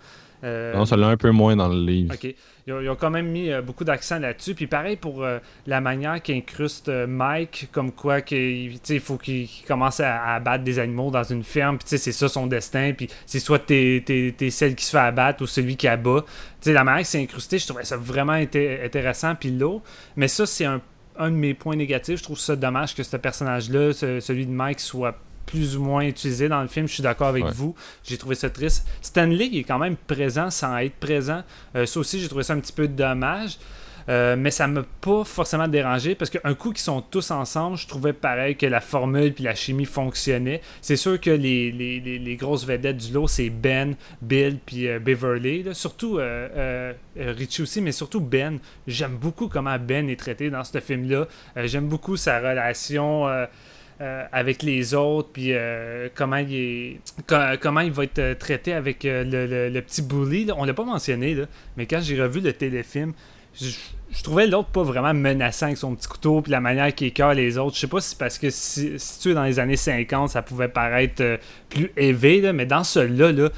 Euh, 0.45 0.75
Non, 0.75 0.85
ça 0.85 0.97
l'a 0.97 1.09
un 1.09 1.17
peu 1.17 1.31
moins 1.31 1.57
dans 1.57 1.69
le 1.69 1.81
livre. 1.81 2.15
Ok. 2.15 2.35
Ils 2.67 2.73
ont, 2.73 2.81
ils 2.81 2.89
ont 2.91 2.97
quand 2.97 3.11
même 3.11 3.29
mis 3.29 3.51
euh, 3.51 3.63
beaucoup 3.63 3.85
d'accent 3.85 4.19
là-dessus. 4.19 4.55
Puis 4.55 4.67
pareil 4.67 4.97
pour 4.97 5.23
euh, 5.25 5.39
la 5.67 5.81
manière 5.81 6.21
qu'incruste 6.23 6.89
Mike, 6.89 7.69
comme 7.73 7.93
quoi 7.93 8.21
qu'il 8.21 8.79
il 8.89 9.01
faut 9.01 9.17
qu'il 9.17 9.49
commence 9.67 10.01
à, 10.01 10.17
à 10.23 10.35
abattre 10.35 10.65
des 10.65 10.79
animaux 10.79 11.11
dans 11.11 11.23
une 11.23 11.45
ferme. 11.45 11.79
Puis 11.79 11.99
c'est 11.99 12.13
ça 12.13 12.29
son 12.29 12.47
destin. 12.47 12.93
Puis 12.97 13.09
c'est 13.25 13.39
soit 13.39 13.61
t'es, 13.61 14.05
celle 14.51 14.75
qui 14.75 14.85
se 14.85 14.91
fait 14.91 14.99
abattre 14.99 15.43
ou 15.43 15.47
celui 15.47 15.77
qui 15.77 15.89
abat. 15.89 16.25
Tu 16.61 16.71
sais, 16.71 16.73
la 16.73 16.85
manière 16.85 17.03
que 17.03 17.09
c'est 17.09 17.23
incrusté, 17.23 17.59
je 17.59 17.67
trouvais 17.67 17.85
ça 17.85 17.97
vraiment 17.97 18.33
inté- 18.35 18.85
intéressant. 18.85 19.35
Puis 19.37 19.51
lourd. 19.53 19.83
Mais 20.17 20.29
ça, 20.29 20.45
c'est 20.45 20.65
un, 20.65 20.81
un 21.19 21.31
de 21.31 21.37
mes 21.37 21.55
points 21.55 21.77
négatifs. 21.77 22.19
Je 22.19 22.25
trouve 22.25 22.39
ça 22.39 22.57
dommage 22.57 22.95
que 22.95 23.03
ce 23.05 23.17
personnage-là, 23.17 23.93
ce- 23.93 24.21
celui 24.21 24.45
de 24.47 24.53
Mike, 24.53 24.81
soit 24.81 25.17
plus 25.47 25.77
ou 25.77 25.83
moins 25.85 26.03
utilisé 26.03 26.49
dans 26.49 26.61
le 26.63 26.69
film. 26.69 26.87
Je 26.89 26.95
suis 26.95 27.03
d'accord 27.03 27.29
avec 27.29 27.45
Ouais. 27.45 27.51
vous. 27.55 27.75
J'ai 28.05 28.19
trouvé 28.19 28.35
ça 28.35 28.51
triste. 28.51 28.87
Stanley 29.01 29.49
il 29.53 29.59
est 29.61 29.65
quand 29.65 29.79
même 29.79 29.97
présent 29.97 30.51
sans 30.51 30.77
être 30.79 30.97
présent. 30.97 31.43
Euh, 31.77 31.87
ça 31.87 32.01
aussi, 32.01 32.21
j'ai 32.21 32.29
trouvé 32.29 32.43
ça 32.43 32.53
un 32.55 32.61
petit 32.61 32.73
peu 32.73 32.89
dommage. 32.89 33.59
Euh, 34.09 34.37
mais 34.39 34.53
ça 34.53 34.69
m'a 34.69 34.85
pas 35.01 35.25
forcément 35.25 35.67
dérangé 35.67 36.15
parce 36.15 36.31
qu'un 36.31 36.55
coup 36.55 36.71
qu'ils 36.71 36.79
sont 36.85 37.01
tous 37.01 37.33
ensemble, 37.33 37.77
je 37.77 37.89
trouvais 37.89 38.13
pareil 38.13 38.55
que 38.55 38.65
la 38.65 38.81
formule 38.81 39.35
puis 39.35 39.43
la 39.43 39.57
chimie 39.57 39.85
fonctionnait. 39.85 40.61
C'est 40.81 40.95
sûr 40.95 41.21
que 41.21 41.31
les, 41.31 41.73
les- 41.73 41.99
les- 41.99 42.21
les 42.21 42.37
grosses 42.37 42.65
vedettes 42.65 42.99
du 42.99 43.13
lot, 43.13 43.27
c'est 43.27 43.51
Ben, 43.51 43.97
Bill 44.23 44.59
puis 44.65 44.87
euh, 44.87 45.01
Beverly. 45.01 45.65
là. 45.65 45.75
Surtout 45.75 46.21
euh, 46.21 46.93
Richie 47.17 47.63
aussi, 47.63 47.81
mais 47.81 47.91
surtout 47.91 48.21
Ben. 48.21 48.61
J'aime 48.87 49.17
beaucoup 49.17 49.49
comment 49.49 49.77
Ben 49.77 50.09
est 50.09 50.15
traité 50.21 50.51
dans 50.51 50.63
ce 50.63 50.79
film-là. 50.79 51.27
J'aime 51.65 51.89
beaucoup 51.89 52.17
sa 52.17 52.39
relation. 52.39 53.27
Euh, 54.01 54.25
avec 54.33 54.63
les 54.63 54.93
autres, 54.95 55.31
puis 55.33 55.53
euh, 55.53 56.09
comment 56.15 56.37
il 56.37 56.55
est, 56.55 57.01
co- 57.27 57.57
comment 57.61 57.81
il 57.81 57.93
va 57.93 58.05
être 58.05 58.19
euh, 58.19 58.35
traité 58.35 58.73
avec 58.75 59.05
euh, 59.05 59.25
le, 59.25 59.71
le- 59.71 59.83
petit 59.83 60.03
bully. 60.03 60.45
là. 60.45 60.55
On 60.59 60.65
l'a 60.65 60.75
pas 60.75 60.85
mentionné, 60.85 61.35
là, 61.35 61.47
mais 61.77 61.87
quand 61.87 62.01
j'ai 62.03 62.21
revu 62.21 62.41
le 62.41 62.53
téléfilm, 62.53 63.15
je, 63.59 63.71
trouvais 64.23 64.47
l'autre 64.47 64.69
pas 64.69 64.83
vraiment 64.83 65.15
menaçant 65.15 65.67
avec 65.67 65.79
son 65.79 65.95
petit 65.95 66.09
couteau, 66.09 66.43
puis 66.43 66.53
la 66.53 66.61
manière 66.61 66.95
qu'il 66.95 67.07
écœure 67.07 67.33
les 67.33 67.57
autres. 67.57 67.75
Je 67.77 67.81
sais 67.81 67.87
pas 67.87 68.01
si 68.03 68.11
c'est 68.11 68.19
parce 68.19 68.39
que 68.39 68.51
si, 68.51 68.97
tu 69.23 69.31
es 69.31 69.35
dans 69.35 69.45
les 69.45 69.59
années 69.59 69.77
50, 69.77 70.29
ça 70.29 70.43
pouvait 70.43 70.69
paraître 70.69 71.39
plus 71.71 71.91
élevé, 71.97 72.53
mais 72.53 72.67
dans 72.67 72.85
celui-là, 72.85 73.33
là, 73.33 73.49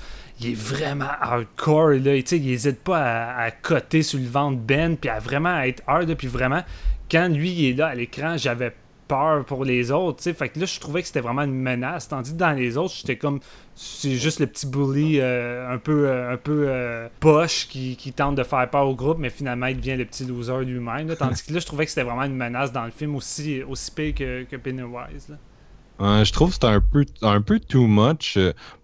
il 0.40 0.52
est 0.52 0.55
vraiment 0.56 1.10
hardcore, 1.20 1.90
là. 2.01 2.15
Il 2.15 2.48
hésite 2.51 2.78
pas 2.85 3.35
à, 3.36 3.51
coter 3.51 4.02
sur 4.05 4.20
le 4.20 4.27
ventre 4.27 4.59
Ben, 4.59 4.97
puis 4.97 5.10
à 5.10 5.19
vraiment 5.19 5.59
être 5.62 5.82
hard, 5.89 6.15
puis 6.15 6.28
vraiment, 6.28 6.62
quand 7.10 7.27
lui 7.27 7.51
il 7.51 7.70
est 7.70 7.73
là 7.73 7.89
à 7.89 7.94
l'écran, 7.97 8.36
j'avais 8.36 8.73
peur 9.09 9.44
pour 9.44 9.64
les 9.64 9.90
autres, 9.90 10.18
tu 10.18 10.24
sais. 10.24 10.35
Fait 10.35 10.48
que 10.48 10.60
là, 10.60 10.66
je 10.66 10.78
trouvais 10.78 11.01
que 11.01 11.09
c'était 11.09 11.20
vraiment 11.20 11.43
une 11.43 11.60
menace. 11.60 12.09
Tandis 12.09 12.32
que 12.32 12.36
dans 12.36 12.52
les 12.52 12.76
autres, 12.76 12.94
j'étais 12.94 13.16
comme. 13.16 13.40
C'est 13.74 14.16
juste 14.16 14.40
le 14.40 14.47
petit 14.47 14.66
bully 14.66 15.20
euh, 15.20 15.72
un 15.72 15.78
peu, 15.78 16.09
euh, 16.09 16.32
un 16.32 16.36
peu 16.36 16.66
euh, 16.68 17.09
poche 17.20 17.68
qui, 17.68 17.97
qui 17.97 18.12
tente 18.12 18.35
de 18.35 18.43
faire 18.43 18.68
peur 18.68 18.86
au 18.86 18.94
groupe, 18.94 19.18
mais 19.18 19.30
finalement, 19.30 19.66
il 19.66 19.76
devient 19.76 19.97
le 19.97 20.05
petit 20.05 20.24
loser 20.24 20.64
lui-même. 20.64 21.14
Tandis 21.16 21.43
que 21.44 21.52
là, 21.52 21.60
je 21.60 21.66
trouvais 21.66 21.85
que 21.85 21.90
c'était 21.90 22.02
vraiment 22.02 22.24
une 22.24 22.36
menace 22.36 22.72
dans 22.72 22.85
le 22.85 22.90
film 22.90 23.14
aussi, 23.14 23.62
aussi 23.62 23.90
pire 23.90 24.14
que, 24.14 24.44
que 24.44 24.56
Pennywise. 24.56 25.28
là. 25.28 26.24
Je 26.24 26.32
trouve 26.32 26.51
que 26.51 26.56
c'est 26.60 26.64
un 26.64 26.80
peu, 26.80 27.05
un 27.22 27.40
peu 27.40 27.59
too 27.59 27.86
much. 27.86 28.39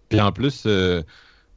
Puis 0.09 0.21
en 0.21 0.33
plus, 0.33 0.67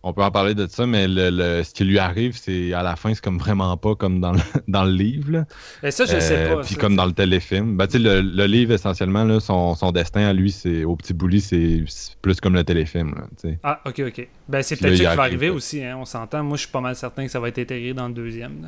on 0.10 0.14
peut 0.14 0.24
en 0.24 0.32
parler 0.32 0.56
de 0.56 0.66
ça, 0.68 0.86
mais 0.88 1.08
le, 1.08 1.30
le- 1.30 1.64
ce 1.64 1.74
qui 1.74 1.84
lui 1.84 2.00
arrive, 2.00 2.38
c'est 2.38 2.74
à 2.74 2.82
la 2.84 2.96
fin, 2.96 3.14
c'est 3.14 3.24
comme 3.24 3.38
vraiment 3.38 3.76
pas 3.78 3.96
comme 3.96 4.20
dans 4.22 4.32
le, 4.32 4.40
dans 4.68 4.84
le 4.84 4.92
livre. 4.92 5.32
là. 5.32 5.46
Et 5.84 5.92
ça, 5.92 6.06
je 6.06 6.20
sais 6.20 6.38
Euh, 6.38 6.56
pas. 6.56 6.62
Puis 6.64 6.76
comme 6.76 6.96
dans 6.96 7.06
le 7.06 7.12
téléfilm. 7.12 7.76
Ben, 7.78 7.88
tu 7.88 7.94
sais, 7.94 8.00
le, 8.00 8.22
le 8.22 8.46
livre, 8.46 8.74
essentiellement, 8.74 9.24
là, 9.24 9.40
son, 9.40 9.76
son 9.76 9.92
destin 9.92 10.22
à 10.28 10.34
lui, 10.34 10.52
c'est 10.52 10.84
au 10.86 10.96
petit 10.96 11.14
bouli, 11.14 11.42
c'est 11.42 11.84
plus 12.22 12.40
comme 12.40 12.54
le 12.56 12.64
téléfilm. 12.64 13.14
Là. 13.16 13.52
Ah, 13.64 13.82
ok, 13.86 14.02
ok. 14.08 14.28
Ben, 14.48 14.62
c'est 14.64 14.78
peut-être 14.78 14.92
ça 14.94 14.98
qui 14.98 15.04
va 15.04 15.10
arrive, 15.10 15.20
arriver 15.22 15.50
aussi, 15.50 15.84
hein, 15.84 15.98
on 16.00 16.06
s'entend. 16.06 16.44
Moi, 16.44 16.58
je 16.58 16.62
suis 16.64 16.72
pas 16.72 16.82
mal 16.82 16.96
certain 16.96 17.26
que 17.26 17.32
ça 17.32 17.40
va 17.40 17.50
être 17.50 17.60
intégré 17.60 17.94
dans 17.94 18.08
le 18.08 18.14
deuxième. 18.14 18.62
là. 18.62 18.68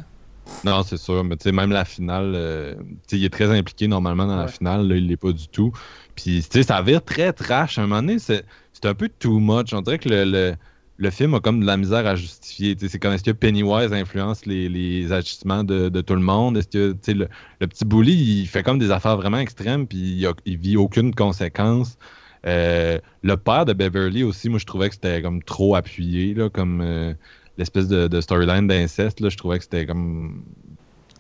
Non, 0.66 0.82
c'est 0.82 0.98
sûr, 0.98 1.24
mais 1.24 1.38
tu 1.38 1.44
sais, 1.44 1.52
même 1.52 1.72
la 1.72 1.86
finale, 1.86 2.32
euh, 2.36 2.74
il 3.12 3.24
est 3.24 3.30
très 3.30 3.56
impliqué 3.56 3.88
normalement 3.88 4.26
dans 4.26 4.36
la 4.36 4.48
finale, 4.48 4.88
là, 4.88 4.96
il 4.96 5.06
l'est 5.08 5.16
pas 5.16 5.32
du 5.32 5.48
tout. 5.48 5.72
Puis, 6.16 6.42
tu 6.44 6.48
sais, 6.60 6.64
ça 6.64 6.82
vire 6.82 7.04
très 7.04 7.32
trash. 7.34 7.78
À 7.78 7.82
un 7.84 7.88
moment 7.88 8.02
donné, 8.02 8.18
c'est 8.20 8.44
c'est 8.74 8.86
un 8.88 8.96
peu 8.96 9.10
too 9.10 9.40
much. 9.40 9.74
On 9.74 9.82
dirait 9.82 10.00
que 10.00 10.10
le, 10.10 10.24
le, 10.26 10.54
le 11.00 11.10
film 11.12 11.34
a 11.34 11.40
comme 11.40 11.62
de 11.62 11.66
la 11.66 11.78
misère 11.78 12.06
à 12.06 12.16
justifier. 12.16 12.76
C'est 12.78 13.00
comme 13.00 13.14
est-ce 13.14 13.24
que 13.24 13.32
Pennywise 13.32 13.94
influence 13.94 14.46
les, 14.46 14.68
les 14.68 15.14
agissements 15.14 15.64
de, 15.64 16.02
tout 16.02 16.14
le 16.14 16.22
monde? 16.22 16.58
Est-ce 16.58 16.68
que, 16.68 17.14
le, 17.14 17.30
le 17.62 17.68
petit 17.68 17.86
bully, 17.86 18.42
il 18.42 18.48
fait 18.48 18.64
comme 18.64 18.80
des 18.80 18.92
affaires 18.92 19.16
vraiment 19.16 19.40
extrêmes, 19.40 19.88
puis 19.88 20.26
il, 20.46 20.58
vit 20.58 20.76
aucune 20.76 21.16
conséquence. 21.16 21.98
Euh, 22.46 23.00
le 23.22 23.38
père 23.38 23.66
de 23.66 23.72
Beverly 23.72 24.24
aussi, 24.24 24.50
moi, 24.50 24.60
je 24.60 24.66
trouvais 24.66 24.90
que 24.90 24.96
c'était 24.96 25.22
comme 25.22 25.42
trop 25.42 25.76
appuyé, 25.76 26.36
comme 26.54 26.82
euh, 26.82 27.14
l'espèce 27.58 27.88
de, 27.88 28.20
storyline 28.20 28.68
d'inceste, 28.68 29.28
je 29.28 29.38
trouvais 29.38 29.58
que 29.58 29.64
c'était 29.64 29.86
comme 29.86 30.44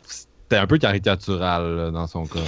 c'était 0.05 0.57
un 0.57 0.67
peu 0.67 0.77
caricatural 0.77 1.91
dans 1.93 2.07
son 2.07 2.25
cas. 2.25 2.39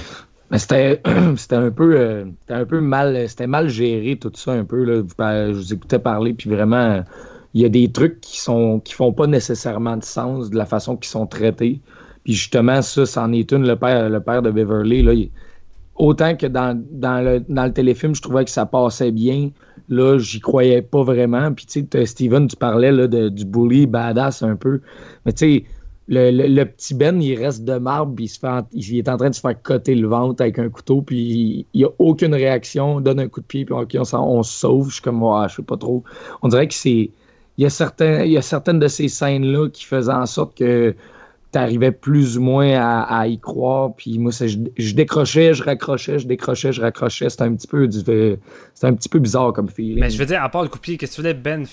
Mais 0.52 0.58
c'était 0.58 1.02
c'était 1.36 1.56
un 1.56 1.72
peu 1.72 1.98
euh, 1.98 2.26
un 2.48 2.64
peu 2.64 2.80
mal 2.80 3.28
c'était 3.28 3.48
mal 3.48 3.68
géré 3.68 4.16
tout 4.16 4.32
ça 4.34 4.52
un 4.52 4.64
peu 4.64 4.84
là. 4.84 5.02
Je 5.48 5.52
vous 5.52 5.72
écoutais 5.74 5.98
parler 5.98 6.34
puis 6.34 6.50
vraiment 6.50 7.02
il 7.54 7.62
y 7.62 7.64
a 7.64 7.68
des 7.68 7.90
trucs 7.90 8.20
qui 8.20 8.38
sont 8.40 8.78
qui 8.80 8.94
font 8.94 9.12
pas 9.12 9.26
nécessairement 9.26 9.96
de 9.96 10.04
sens 10.04 10.50
de 10.50 10.56
la 10.56 10.66
façon 10.66 10.96
qu'ils 10.96 11.10
sont 11.10 11.26
traités. 11.26 11.80
Puis 12.24 12.34
justement 12.34 12.82
ça 12.82 13.06
c'en 13.06 13.32
est 13.32 13.50
une 13.50 13.66
le 13.66 13.76
père 13.76 14.08
le 14.08 14.20
père 14.20 14.42
de 14.42 14.50
Beverly 14.52 15.02
là, 15.02 15.14
autant 15.96 16.36
que 16.36 16.46
dans, 16.46 16.80
dans 16.90 17.20
le 17.24 17.40
dans 17.48 17.64
le 17.64 17.72
téléfilm, 17.72 18.14
je 18.14 18.22
trouvais 18.22 18.44
que 18.44 18.50
ça 18.50 18.66
passait 18.66 19.12
bien. 19.12 19.50
Là, 19.88 20.18
j'y 20.18 20.40
croyais 20.40 20.82
pas 20.82 21.02
vraiment. 21.02 21.52
Puis 21.52 21.66
tu 21.66 21.86
sais 21.92 22.06
Steven, 22.06 22.46
tu 22.48 22.56
parlais 22.56 22.92
là, 22.92 23.06
de, 23.06 23.28
du 23.28 23.44
bully 23.44 23.86
badass 23.86 24.42
un 24.42 24.56
peu. 24.56 24.80
Mais 25.26 25.32
tu 25.32 25.38
sais 25.38 25.64
le, 26.08 26.30
le- 26.30 26.64
petit 26.64 26.94
Ben, 26.94 27.22
il 27.22 27.36
reste 27.38 27.64
de 27.64 27.78
marbre, 27.78 28.14
puis 28.14 28.24
il, 28.24 28.28
se 28.28 28.38
fait 28.38 28.64
il 28.72 28.98
est 28.98 29.08
en 29.08 29.16
train 29.16 29.30
de 29.30 29.34
se 29.34 29.40
faire 29.40 29.60
coter 29.62 29.94
le 29.94 30.08
ventre 30.08 30.42
avec 30.42 30.58
un 30.58 30.68
couteau, 30.68 31.02
puis 31.02 31.66
il 31.72 31.78
n'y 31.78 31.84
a 31.84 31.90
aucune 31.98 32.34
réaction, 32.34 32.96
on 32.96 33.00
donne 33.00 33.20
un 33.20 33.28
coup 33.28 33.40
de 33.40 33.46
pied, 33.46 33.64
puis 33.64 33.74
ok, 33.74 33.96
on, 33.96 34.16
on 34.18 34.42
se 34.42 34.52
sauve. 34.52 34.88
Je 34.88 34.94
suis 34.94 35.02
comme, 35.02 35.22
ouais, 35.22 35.48
je 35.48 35.56
sais 35.56 35.62
pas 35.62 35.76
trop. 35.76 36.02
On 36.42 36.48
dirait 36.48 36.68
que 36.68 36.74
c'est. 36.74 37.10
Il 37.58 37.64
y, 37.64 37.66
a 37.66 38.24
il 38.24 38.32
y 38.32 38.38
a 38.38 38.42
certaines 38.42 38.78
de 38.78 38.88
ces 38.88 39.08
scènes-là 39.08 39.68
qui 39.68 39.84
faisaient 39.84 40.10
en 40.10 40.24
sorte 40.24 40.56
que 40.56 40.94
tu 41.52 41.58
arrivais 41.58 41.92
plus 41.92 42.38
ou 42.38 42.42
moins 42.42 42.72
à, 42.80 43.26
y 43.26 43.38
croire, 43.38 43.94
puis 43.94 44.18
moi, 44.18 44.32
je, 44.32 44.58
je 44.76 44.94
décrochais, 44.94 45.52
je 45.52 45.62
raccrochais, 45.62 46.18
je 46.18 46.26
décrochais, 46.26 46.72
je 46.72 46.80
raccrochais. 46.80 47.28
C'était 47.28 47.42
un 47.42 47.54
petit 47.54 47.66
peu 47.66 47.88
c'était 47.90 48.38
un 48.82 48.94
petit 48.94 49.10
peu 49.10 49.18
bizarre 49.18 49.52
comme 49.52 49.68
feeling. 49.68 50.00
Mais 50.00 50.08
je 50.08 50.18
veux 50.18 50.24
dire, 50.24 50.42
à 50.42 50.48
part 50.48 50.62
le 50.62 50.68
coup 50.68 50.78
de 50.78 50.82
pied, 50.82 50.96
qu'est-ce 50.96 51.12
que 51.12 51.16
tu 51.16 51.20
voulais 51.20 51.34
Ben 51.34 51.66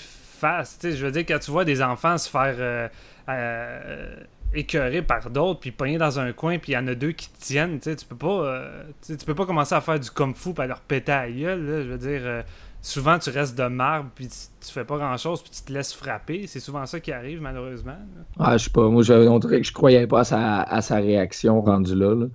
sais, 0.80 0.92
je 0.94 1.06
veux 1.06 1.12
dire, 1.12 1.26
quand 1.28 1.40
tu 1.40 1.52
vois 1.52 1.66
des 1.66 1.82
enfants 1.82 2.18
se 2.18 2.30
faire 2.30 2.56
euh, 2.58 2.88
euh, 3.30 4.16
écœurer 4.54 5.02
par 5.02 5.30
d'autres, 5.30 5.60
puis 5.60 5.72
pogner 5.72 5.98
dans 5.98 6.20
un 6.20 6.32
coin, 6.34 6.58
puis 6.58 6.72
il 6.72 6.76
y 6.76 6.78
en 6.78 6.88
a 6.88 6.96
deux 6.96 7.12
qui 7.12 7.30
tiennent, 7.32 7.80
tu 7.80 7.96
peux 8.08 8.16
pas, 8.16 8.28
euh, 8.28 8.84
tu 9.06 9.18
peux 9.18 9.36
pas 9.36 9.46
commencer 9.46 9.76
à 9.76 9.82
faire 9.82 10.00
du 10.00 10.10
kung 10.10 10.36
fu 10.36 10.50
à 10.58 10.66
leur 10.66 10.82
péter 10.82 11.12
à 11.12 11.26
la 11.28 11.32
gueule, 11.32 11.66
là. 11.66 11.82
je 11.84 11.88
veux 11.90 11.98
dire, 11.98 12.22
euh, 12.24 12.42
souvent 12.82 13.20
tu 13.20 13.30
restes 13.30 13.58
de 13.58 13.66
marbre, 13.66 14.10
puis 14.16 14.28
tu, 14.28 14.72
fais 14.72 14.86
pas 14.86 14.98
grand-chose, 14.98 15.42
puis 15.44 15.52
tu 15.52 15.62
te 15.62 15.72
laisses 15.72 15.94
frapper, 15.94 16.48
c'est 16.48 16.60
souvent 16.60 16.86
ça 16.86 17.00
qui 17.00 17.12
arrive, 17.12 17.42
malheureusement. 17.42 17.98
Ah, 18.40 18.58
je 18.58 18.66
sais 18.66 18.72
pas. 18.72 18.90
Moi, 18.90 19.04
je, 19.04 19.48
que 19.48 19.64
je 19.64 19.74
croyais 19.74 20.08
pas 20.08 20.22
à 20.22 20.82
sa, 20.82 20.96
réaction 20.96 21.62
rendue 21.62 21.96
là. 21.96 22.16
là. 22.16 22.26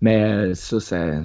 Mais 0.00 0.54
ça, 0.54 0.80
ça- 0.80 1.22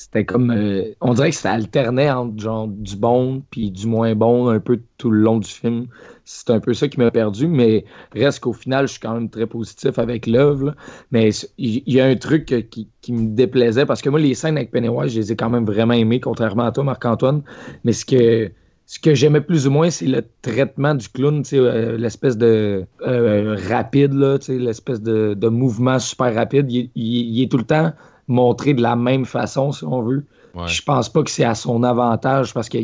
c'était 0.00 0.24
comme. 0.24 0.50
euh, 0.50 0.94
on 1.02 1.12
dirait 1.12 1.28
que 1.28 1.36
ça 1.36 1.52
alternait 1.52 2.10
entre 2.10 2.40
genre 2.40 2.66
du 2.68 2.96
bon 2.96 3.42
puis 3.50 3.70
du 3.70 3.86
moins 3.86 4.14
bon 4.14 4.48
un 4.48 4.58
peu 4.58 4.80
tout 4.96 5.10
le 5.10 5.20
long 5.20 5.38
du 5.38 5.48
film. 5.48 5.88
C'est 6.24 6.48
un 6.48 6.58
peu 6.58 6.72
ça 6.72 6.88
qui 6.88 6.98
m'a 6.98 7.10
perdu, 7.10 7.46
mais 7.46 7.84
reste 8.12 8.40
qu'au 8.40 8.54
final, 8.54 8.86
je 8.86 8.92
suis 8.92 9.00
quand 9.00 9.12
même 9.12 9.28
très 9.28 9.46
positif 9.46 9.98
avec 9.98 10.26
l'œuvre. 10.26 10.74
Mais 11.10 11.28
il 11.58 11.82
y, 11.86 12.00
a 12.00 12.06
un 12.06 12.16
truc 12.16 12.46
qui, 12.70 12.88
qui 13.02 13.12
me 13.12 13.34
déplaisait 13.34 13.84
parce 13.84 14.00
que 14.00 14.08
moi, 14.08 14.20
les 14.20 14.34
scènes 14.34 14.56
avec 14.56 14.70
Pennywise, 14.70 15.12
je 15.12 15.20
les 15.20 15.32
ai 15.32 15.36
quand 15.36 15.50
même 15.50 15.66
vraiment 15.66 15.92
aimées, 15.92 16.20
contrairement 16.20 16.64
à 16.64 16.72
toi, 16.72 16.84
Marc-Antoine. 16.84 17.42
Mais 17.84 17.92
ce 17.92 18.06
que 18.06 18.50
ce 18.86 18.98
que 18.98 19.14
j'aimais 19.14 19.42
plus 19.42 19.66
ou 19.66 19.70
moins, 19.70 19.90
c'est 19.90 20.06
le 20.06 20.24
traitement 20.42 20.94
du 20.94 21.08
clown, 21.10 21.42
euh, 21.52 21.98
l'espèce 21.98 22.38
de 22.38 22.86
euh, 23.06 23.56
rapide, 23.68 24.14
l'espèce 24.48 25.02
de, 25.02 25.34
de 25.34 25.48
mouvement 25.48 25.98
super 25.98 26.34
rapide. 26.34 26.70
Il 26.70 27.42
est 27.42 27.50
tout 27.50 27.58
le 27.58 27.64
temps 27.64 27.92
montré 28.30 28.74
de 28.74 28.82
la 28.82 28.96
même 28.96 29.26
façon, 29.26 29.72
si 29.72 29.84
on 29.84 30.02
veut. 30.02 30.26
Ouais. 30.54 30.68
Je 30.68 30.82
pense 30.82 31.08
pas 31.08 31.22
que 31.22 31.30
c'est 31.30 31.44
à 31.44 31.54
son 31.54 31.82
avantage 31.82 32.54
parce 32.54 32.68
que, 32.68 32.78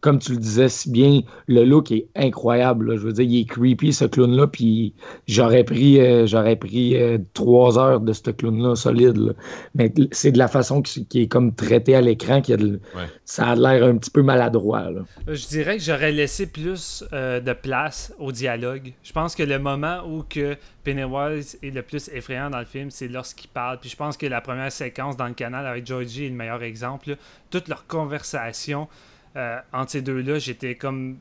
comme 0.00 0.18
tu 0.18 0.32
le 0.32 0.38
disais 0.38 0.68
si 0.68 0.90
bien, 0.90 1.20
le 1.46 1.64
look 1.64 1.90
est 1.92 2.06
incroyable. 2.16 2.90
là. 2.92 2.96
Je 2.96 3.02
veux 3.02 3.12
dire, 3.12 3.24
il 3.24 3.40
est 3.40 3.44
creepy, 3.44 3.92
ce 3.92 4.04
clown-là, 4.04 4.46
puis 4.46 4.94
j'aurais 5.26 5.64
pris, 5.64 6.00
euh, 6.00 6.26
j'aurais 6.26 6.56
pris 6.56 6.96
euh, 6.96 7.18
trois 7.34 7.78
heures 7.78 8.00
de 8.00 8.12
ce 8.12 8.30
clown-là 8.30 8.76
solide. 8.76 9.16
là. 9.16 9.32
Mais 9.74 9.92
c'est 10.12 10.32
de 10.32 10.38
la 10.38 10.48
façon 10.48 10.82
qui, 10.82 11.06
est 11.14 11.26
comme 11.28 11.54
traité 11.54 11.94
à 11.94 12.00
l'écran, 12.00 12.40
qui 12.40 12.52
Ouais. 12.52 12.78
ça 13.24 13.46
a 13.48 13.54
l'air 13.56 13.84
un 13.84 13.96
petit 13.96 14.10
peu 14.10 14.22
maladroit. 14.22 14.90
là. 14.90 15.00
Je 15.26 15.46
dirais 15.46 15.78
que 15.78 15.82
j'aurais 15.82 16.12
laissé 16.12 16.46
plus 16.46 17.02
euh, 17.12 17.40
de 17.40 17.52
place 17.54 18.12
au 18.18 18.30
dialogue. 18.30 18.92
Je 19.02 19.12
pense 19.12 19.34
que 19.34 19.42
le 19.42 19.58
moment 19.58 20.00
où 20.06 20.22
que 20.28 20.56
Pennywise 20.84 21.58
est 21.62 21.70
le 21.70 21.82
plus 21.82 22.08
effrayant 22.12 22.50
dans 22.50 22.58
le 22.58 22.64
film, 22.64 22.90
c'est 22.90 23.08
lorsqu'il 23.08 23.48
parle. 23.48 23.78
Puis 23.80 23.88
je 23.90 23.96
pense 23.96 24.16
que 24.16 24.26
la 24.26 24.40
première 24.40 24.70
séquence 24.72 25.16
dans 25.16 25.28
le 25.28 25.34
canal 25.34 25.66
avec 25.66 25.86
Georgie 25.86 26.26
est 26.26 26.28
le 26.28 26.34
meilleur 26.34 26.62
exemple. 26.62 27.11
Toute 27.50 27.68
leur 27.68 27.86
conversation 27.86 28.88
euh, 29.36 29.58
entre 29.72 29.92
ces 29.92 30.02
deux-là, 30.02 30.38
j'étais 30.38 30.74
comme 30.74 31.18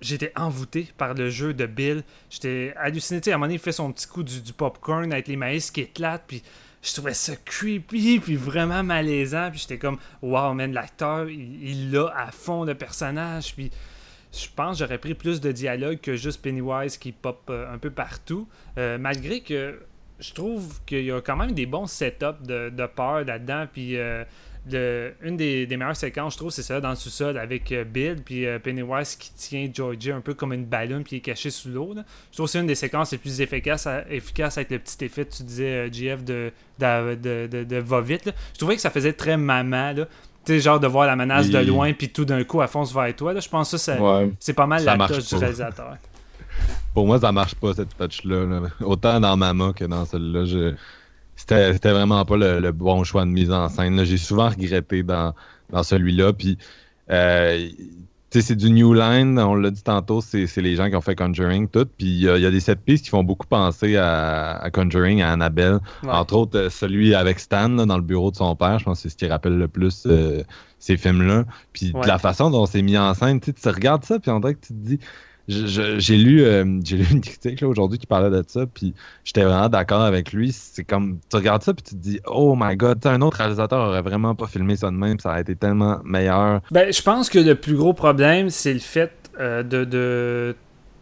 j'étais 0.00 0.32
envoûté 0.36 0.88
par 0.96 1.14
le 1.14 1.30
jeu 1.30 1.54
de 1.54 1.66
Bill. 1.66 2.02
J'étais 2.30 2.74
halluciné. 2.76 3.20
À 3.26 3.30
un 3.30 3.32
moment 3.32 3.46
donné, 3.46 3.54
il 3.54 3.60
fait 3.60 3.72
son 3.72 3.92
petit 3.92 4.06
coup 4.06 4.22
du, 4.22 4.52
popcorn 4.52 5.12
avec 5.12 5.28
les 5.28 5.36
maïs 5.36 5.70
qui 5.70 5.82
éclatent, 5.82 6.24
puis 6.26 6.42
je 6.82 6.92
trouvais 6.92 7.14
ça 7.14 7.34
creepy, 7.36 8.18
puis 8.18 8.34
vraiment 8.34 8.82
malaisant, 8.82 9.50
puis 9.50 9.60
j'étais 9.60 9.78
comme, 9.78 9.98
wow, 10.20 10.52
man, 10.54 10.72
l'acteur, 10.72 11.28
il 11.28 11.92
l'a 11.92 12.12
à 12.16 12.32
fond 12.32 12.64
le 12.64 12.74
personnage, 12.74 13.54
puis 13.54 13.70
je 14.32 14.46
pense 14.54 14.78
j'aurais 14.78 14.98
pris 14.98 15.14
plus 15.14 15.40
de 15.40 15.52
dialogue 15.52 16.00
que 16.00 16.16
juste 16.16 16.42
Pennywise 16.42 16.96
qui 16.96 17.12
pop 17.12 17.42
euh, 17.50 17.72
un 17.72 17.78
peu 17.78 17.90
partout, 17.90 18.48
Euh, 18.78 18.98
malgré 18.98 19.42
que 19.42 19.78
je 20.18 20.32
trouve 20.32 20.80
qu'il 20.86 21.04
y 21.04 21.12
a 21.12 21.20
quand 21.20 21.36
même 21.36 21.52
des 21.52 21.66
bons 21.66 21.86
setups 21.86 22.42
de, 22.42 22.70
de 22.70 22.86
peur 22.86 23.24
là-dedans, 23.24 23.66
puis 23.72 23.96
le- 24.70 25.12
une 25.22 25.36
des, 25.36 25.66
des 25.66 25.76
meilleures 25.76 25.96
séquences, 25.96 26.34
je 26.34 26.38
trouve, 26.38 26.50
c'est 26.50 26.62
ça, 26.62 26.80
dans 26.80 26.90
le 26.90 26.96
sous-sol 26.96 27.36
avec 27.36 27.72
euh, 27.72 27.84
Bill, 27.84 28.16
puis 28.24 28.46
euh, 28.46 28.58
Pennywise 28.58 29.16
qui 29.16 29.32
tient 29.34 29.68
Georgie 29.72 30.12
un 30.12 30.20
peu 30.20 30.34
comme 30.34 30.52
une 30.52 30.64
ballon, 30.64 31.02
puis 31.02 31.16
il 31.16 31.18
est 31.18 31.20
caché 31.22 31.50
sous 31.50 31.68
l'eau. 31.68 31.94
Je 32.30 32.36
trouve 32.36 32.46
que 32.46 32.52
c'est 32.52 32.60
une 32.60 32.66
des 32.66 32.74
séquences 32.76 33.10
les 33.12 33.18
plus 33.18 33.40
efficaces, 33.40 33.86
à- 33.86 34.04
efficaces 34.10 34.58
avec 34.58 34.70
le 34.70 34.78
petit 34.78 35.04
effet, 35.04 35.24
tu 35.26 35.42
disais, 35.42 35.88
euh, 35.88 35.92
GF, 35.92 36.22
de, 36.24 36.52
de, 36.78 37.64
de, 37.64 37.76
va-vite. 37.78 38.26
là. 38.26 38.32
Je 38.54 38.58
trouvais 38.58 38.76
que 38.76 38.82
ça 38.82 38.90
faisait 38.90 39.12
très 39.14 39.36
maman, 39.36 39.92
là. 39.92 40.06
Tu 40.44 40.54
sais, 40.54 40.60
genre 40.60 40.80
de 40.80 40.88
voir 40.88 41.06
la 41.06 41.14
menace 41.14 41.48
de 41.50 41.58
loin, 41.58 41.92
puis 41.92 42.08
tout 42.08 42.24
d'un 42.24 42.42
coup, 42.42 42.60
elle 42.62 42.68
fonce 42.68 42.92
vers 42.92 43.14
toi. 43.14 43.32
Là. 43.32 43.38
Je 43.40 43.48
pense 43.48 43.70
que 43.70 43.76
ça, 43.76 44.00
Ouais. 44.00 44.30
c'est 44.40 44.52
pas 44.54 44.66
mal 44.66 44.82
Ça 44.82 44.96
la 44.96 45.06
touche 45.06 45.28
du 45.28 45.34
réalisateur. 45.36 45.96
Pour 46.94 47.06
moi, 47.06 47.18
ça 47.20 47.30
marche 47.32 47.54
pas, 47.54 47.72
cette 47.74 47.96
touch-là. 47.96 48.44
là. 48.44 48.60
Autant 48.80 49.18
dans 49.20 49.36
Mama 49.36 49.72
que 49.74 49.84
dans 49.84 50.04
celle-là. 50.04 50.44
je- 50.44 50.74
C'était 51.36 51.72
vraiment 51.92 52.24
pas 52.24 52.36
le, 52.36 52.60
le 52.60 52.72
bon 52.72 53.02
choix 53.04 53.24
de 53.24 53.30
mise 53.30 53.50
en 53.50 53.68
scène. 53.68 54.04
J'ai 54.04 54.16
souvent 54.18 54.48
regretté 54.48 55.02
dans, 55.02 55.34
dans 55.70 55.82
celui-là. 55.82 56.32
Puis, 56.32 56.56
euh, 57.10 57.68
c'est 58.30 58.54
du 58.56 58.70
New 58.70 58.94
Line. 58.94 59.38
On 59.38 59.54
l'a 59.54 59.70
dit 59.70 59.82
tantôt, 59.82 60.20
c'est 60.20 60.46
les 60.58 60.76
gens 60.76 60.88
qui 60.88 60.96
ont 60.96 61.00
fait 61.00 61.16
Conjuring, 61.16 61.68
tout. 61.68 61.86
Puis, 61.98 62.06
il 62.06 62.20
y, 62.22 62.28
a- 62.28 62.36
il 62.36 62.42
y 62.42 62.46
a 62.46 62.50
des 62.50 62.60
set 62.60 62.78
pistes 62.80 63.04
qui 63.04 63.10
font 63.10 63.24
beaucoup 63.24 63.46
penser 63.46 63.96
à, 63.96 64.52
à 64.56 64.70
Conjuring, 64.70 65.20
à 65.20 65.32
Annabelle. 65.32 65.80
Ouais. 66.02 66.10
Entre 66.10 66.34
autres, 66.36 66.58
euh, 66.58 66.70
celui 66.70 67.14
avec 67.14 67.40
Stan 67.40 67.68
là, 67.68 67.84
dans 67.86 67.96
le 67.96 68.02
bureau 68.02 68.30
de 68.30 68.36
son 68.36 68.54
père, 68.54 68.78
je 68.78 68.84
pense 68.84 68.98
que 68.98 69.02
c'est 69.02 69.08
ce 69.10 69.16
qui 69.16 69.26
rappelle 69.26 69.58
le 69.58 69.68
plus 69.68 70.04
euh, 70.06 70.42
ces 70.78 70.96
films-là. 70.96 71.44
Puis 71.72 71.92
Ouais. 71.92 72.02
de 72.02 72.06
la 72.06 72.18
façon 72.18 72.50
dont 72.50 72.66
c'est 72.66 72.82
mis 72.82 72.96
en 72.96 73.12
scène, 73.14 73.40
tu 73.40 73.52
regardes 73.68 74.04
ça, 74.04 74.18
puis 74.20 74.30
on 74.30 74.38
dirait 74.40 74.54
que 74.54 74.66
tu 74.66 74.72
te 74.74 74.78
dis. 74.78 74.98
J'ai 75.48 76.16
lu, 76.16 76.42
euh, 76.42 76.64
lu 76.64 77.06
une 77.10 77.20
critique 77.20 77.62
aujourd'hui 77.62 77.98
qui 77.98 78.06
parlait 78.06 78.30
de 78.30 78.44
ça, 78.46 78.64
puis 78.66 78.94
j'étais 79.24 79.42
vraiment 79.42 79.68
d'accord 79.68 80.02
avec 80.02 80.32
lui. 80.32 80.52
C'est 80.52 80.84
comme, 80.84 81.18
tu 81.28 81.36
regardes 81.36 81.62
ça, 81.62 81.74
puis 81.74 81.82
tu 81.82 81.96
te 81.96 82.00
dis, 82.00 82.20
oh 82.26 82.54
my 82.58 82.76
god, 82.76 83.04
un 83.06 83.20
autre 83.22 83.38
réalisateur 83.38 83.88
aurait 83.88 84.02
vraiment 84.02 84.34
pas 84.34 84.46
filmé 84.46 84.76
ça 84.76 84.88
de 84.88 84.96
même, 84.96 85.18
ça 85.18 85.30
aurait 85.30 85.40
été 85.40 85.56
tellement 85.56 86.00
meilleur. 86.04 86.60
Ben, 86.70 86.92
je 86.92 87.02
pense 87.02 87.28
que 87.28 87.38
le 87.38 87.54
plus 87.54 87.74
gros 87.74 87.92
problème, 87.92 88.50
c'est 88.50 88.72
le 88.72 88.80
fait 88.80 89.12
euh, 89.40 89.62
de, 89.62 89.84
de 89.84 90.54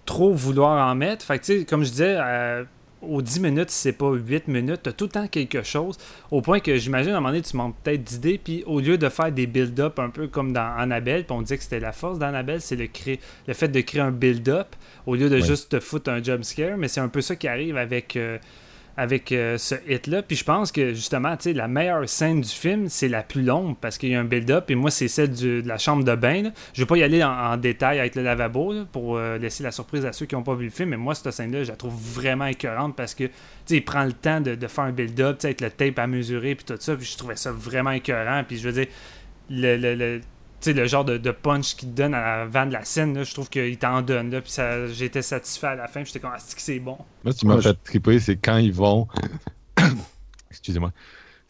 trop 0.07 0.33
vouloir 0.33 0.89
en 0.91 0.95
mettre. 0.95 1.25
Fait 1.25 1.39
que, 1.39 1.63
comme 1.65 1.85
je 1.85 1.91
disais, 1.91 2.17
euh, 2.19 2.65
aux 3.03 3.23
10 3.23 3.41
minutes, 3.41 3.71
si 3.71 3.79
c'est 3.81 3.93
pas 3.93 4.13
8 4.13 4.49
minutes, 4.49 4.81
t'as 4.83 4.93
tout 4.93 5.05
le 5.05 5.11
temps 5.11 5.27
quelque 5.29 5.63
chose. 5.63 5.97
Au 6.31 6.41
point 6.43 6.61
que 6.61 6.77
j'imagine, 6.77 7.13
à 7.13 7.17
un 7.17 7.21
moment 7.21 7.31
donné, 7.31 7.43
tu 7.43 7.57
manques 7.57 7.77
peut-être 7.83 8.03
d'idées. 8.05 8.39
Puis 8.43 8.63
au 8.67 8.81
lieu 8.81 8.99
de 8.99 9.09
faire 9.09 9.33
des 9.33 9.47
build-up 9.47 9.99
un 9.99 10.11
peu 10.11 10.29
comme 10.29 10.53
dans 10.53 10.75
Annabelle, 10.77 11.25
puis 11.25 11.35
on 11.37 11.43
disait 11.43 11.57
que 11.57 11.63
c'était 11.63 11.81
la 11.81 11.93
force 11.93 12.19
d'Annabelle, 12.19 12.61
c'est 12.61 12.77
le, 12.77 12.89
le 13.47 13.55
fait 13.55 13.69
de 13.69 13.81
créer 13.81 14.03
un 14.03 14.11
build-up 14.13 14.69
au 15.07 15.15
lieu 15.15 15.29
de 15.31 15.39
juste 15.41 15.71
te 15.71 15.81
foutre 15.81 16.11
un 16.11 16.23
jump 16.23 16.45
scare. 16.45 16.77
Mais 16.77 16.89
c'est 16.89 17.01
un 17.01 17.09
peu 17.09 17.21
ça 17.21 17.37
qui 17.37 17.49
arrive 17.49 17.77
avec. 17.77 18.17
euh, 18.17 18.39
avec 19.01 19.33
euh, 19.33 19.57
ce 19.57 19.77
hit-là. 19.89 20.23
Puis 20.23 20.37
je 20.37 20.45
pense 20.45 20.71
que 20.71 20.93
justement, 20.93 21.35
tu 21.35 21.45
sais, 21.45 21.53
la 21.55 21.69
meilleure 21.69 22.07
scène 22.07 22.43
du 22.43 22.49
film, 22.49 22.91
c'est 22.91 23.09
la 23.09 23.23
plus 23.23 23.41
longue 23.41 23.79
parce 23.81 23.97
qu'il 23.97 24.11
y 24.11 24.15
a 24.15 24.21
un 24.21 24.25
build-up. 24.25 24.71
Et 24.71 24.75
moi, 24.75 24.91
c'est 24.91 25.09
celle 25.09 25.33
de 25.33 25.63
la 25.65 25.79
chambre 25.79 26.05
de 26.05 26.15
bain. 26.15 26.51
Je 26.75 26.83
vais 26.83 26.87
pas 26.87 26.99
y 26.99 27.03
aller 27.03 27.25
en, 27.25 27.57
détail 27.57 27.99
avec 27.99 28.15
le 28.15 28.23
lavabo 28.23 28.85
pour 28.93 29.17
euh, 29.17 29.39
laisser 29.39 29.63
la 29.63 29.71
surprise 29.71 30.05
à 30.05 30.13
ceux 30.13 30.27
qui 30.27 30.35
n'ont 30.35 30.43
pas 30.43 30.55
vu 30.55 30.67
le 30.67 30.71
film. 30.71 30.91
Mais 30.91 30.99
moi, 30.99 31.15
cette 31.15 31.33
scène-là, 31.33 31.65
je 31.65 31.71
la 31.71 31.77
trouve 31.77 31.95
vraiment 31.95 32.45
écœurante 32.45 32.95
parce 32.95 33.15
que, 33.15 33.25
tu 33.25 33.33
sais, 33.65 33.77
il 33.77 33.85
prend 33.85 34.05
le 34.05 34.13
temps 34.13 34.43
de, 34.43 34.55
faire 34.67 34.85
un 34.85 34.93
build-up, 34.93 35.39
tu 35.39 35.43
sais, 35.43 35.47
avec 35.49 35.63
le 35.63 35.71
tape 35.71 35.99
à 35.99 36.07
mesurer 36.07 36.55
puis 36.55 36.67
tout 36.67 36.77
ça. 36.79 36.95
Puis 36.95 37.07
je 37.11 37.17
trouvais 37.17 37.37
ça 37.37 37.53
vraiment 37.53 37.93
écœurant. 37.93 38.45
Puis 38.47 38.59
je 38.59 38.69
veux 38.69 38.75
dire, 38.75 38.87
le, 39.49 39.79
le, 39.79 39.95
le- 39.95 40.21
sais, 40.65 40.73
le 40.73 40.87
genre 40.87 41.05
de, 41.05 41.19
de 41.19 41.31
punch 41.31 41.77
qu'il 41.77 41.91
te 41.91 41.95
donne 41.97 42.15
avant 42.15 42.67
de 42.67 42.73
la 42.73 42.85
scène, 42.85 43.15
là, 43.15 43.25
je 43.25 43.33
trouve 43.35 43.49
qu'il 43.49 43.77
t'en 43.79 44.03
donne. 44.03 44.31
Là, 44.31 44.41
puis 44.41 44.51
ça, 44.51 44.87
j'étais 44.89 45.23
satisfait 45.23 45.69
à 45.69 45.75
la 45.75 45.87
fin. 45.89 46.01
puis 46.03 46.07
J'étais 46.07 46.21
comme, 46.21 46.33
ah, 46.35 46.39
c'est 46.39 46.57
que 46.57 46.63
c'est 46.63 46.79
bon. 46.79 46.99
Moi, 47.25 47.33
ce 47.33 47.39
qui 47.39 47.47
m'a 47.47 47.57
Ouais, 47.57 47.63
fait 47.63 47.77
triper, 47.85 48.19
c'est 48.21 48.37
quand 48.37 48.57
ils 48.59 48.73
vont. 48.73 49.09
Excusez-moi. 50.51 50.93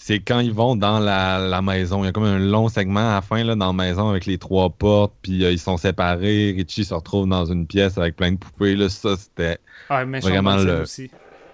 C'est 0.03 0.21
quand 0.21 0.41
ils 0.41 0.53
vont 0.53 0.77
dans 0.77 0.99
la, 0.99 1.39
la 1.39 1.61
maison. 1.61 2.03
Il 2.03 2.07
y 2.07 2.09
a 2.09 2.13
comme 2.13 2.25
un 2.25 2.39
long 2.39 2.69
segment 2.69 3.11
à 3.11 3.15
la 3.17 3.21
fin 3.23 3.45
là, 3.45 3.55
dans 3.55 3.67
la 3.67 3.73
maison 3.73 4.09
avec 4.09 4.25
les 4.25 4.39
trois 4.39 4.71
portes, 4.71 5.13
puis 5.21 5.45
euh, 5.45 5.53
ils 5.53 5.59
sont 5.59 5.77
séparés. 5.77 6.55
Richie 6.57 6.85
se 6.87 6.95
retrouve 6.95 7.29
dans 7.29 7.45
une 7.45 7.67
pièce 7.67 7.99
avec 7.99 8.17
plein 8.17 8.33
de 8.33 8.39
poupées. 8.39 8.77
Là. 8.77 8.89
Ça, 8.89 9.17
c'était. 9.19 9.59
Ah, 9.91 10.05
vraiment 10.05 10.57
le- 10.57 10.83
aussi. 10.83 11.11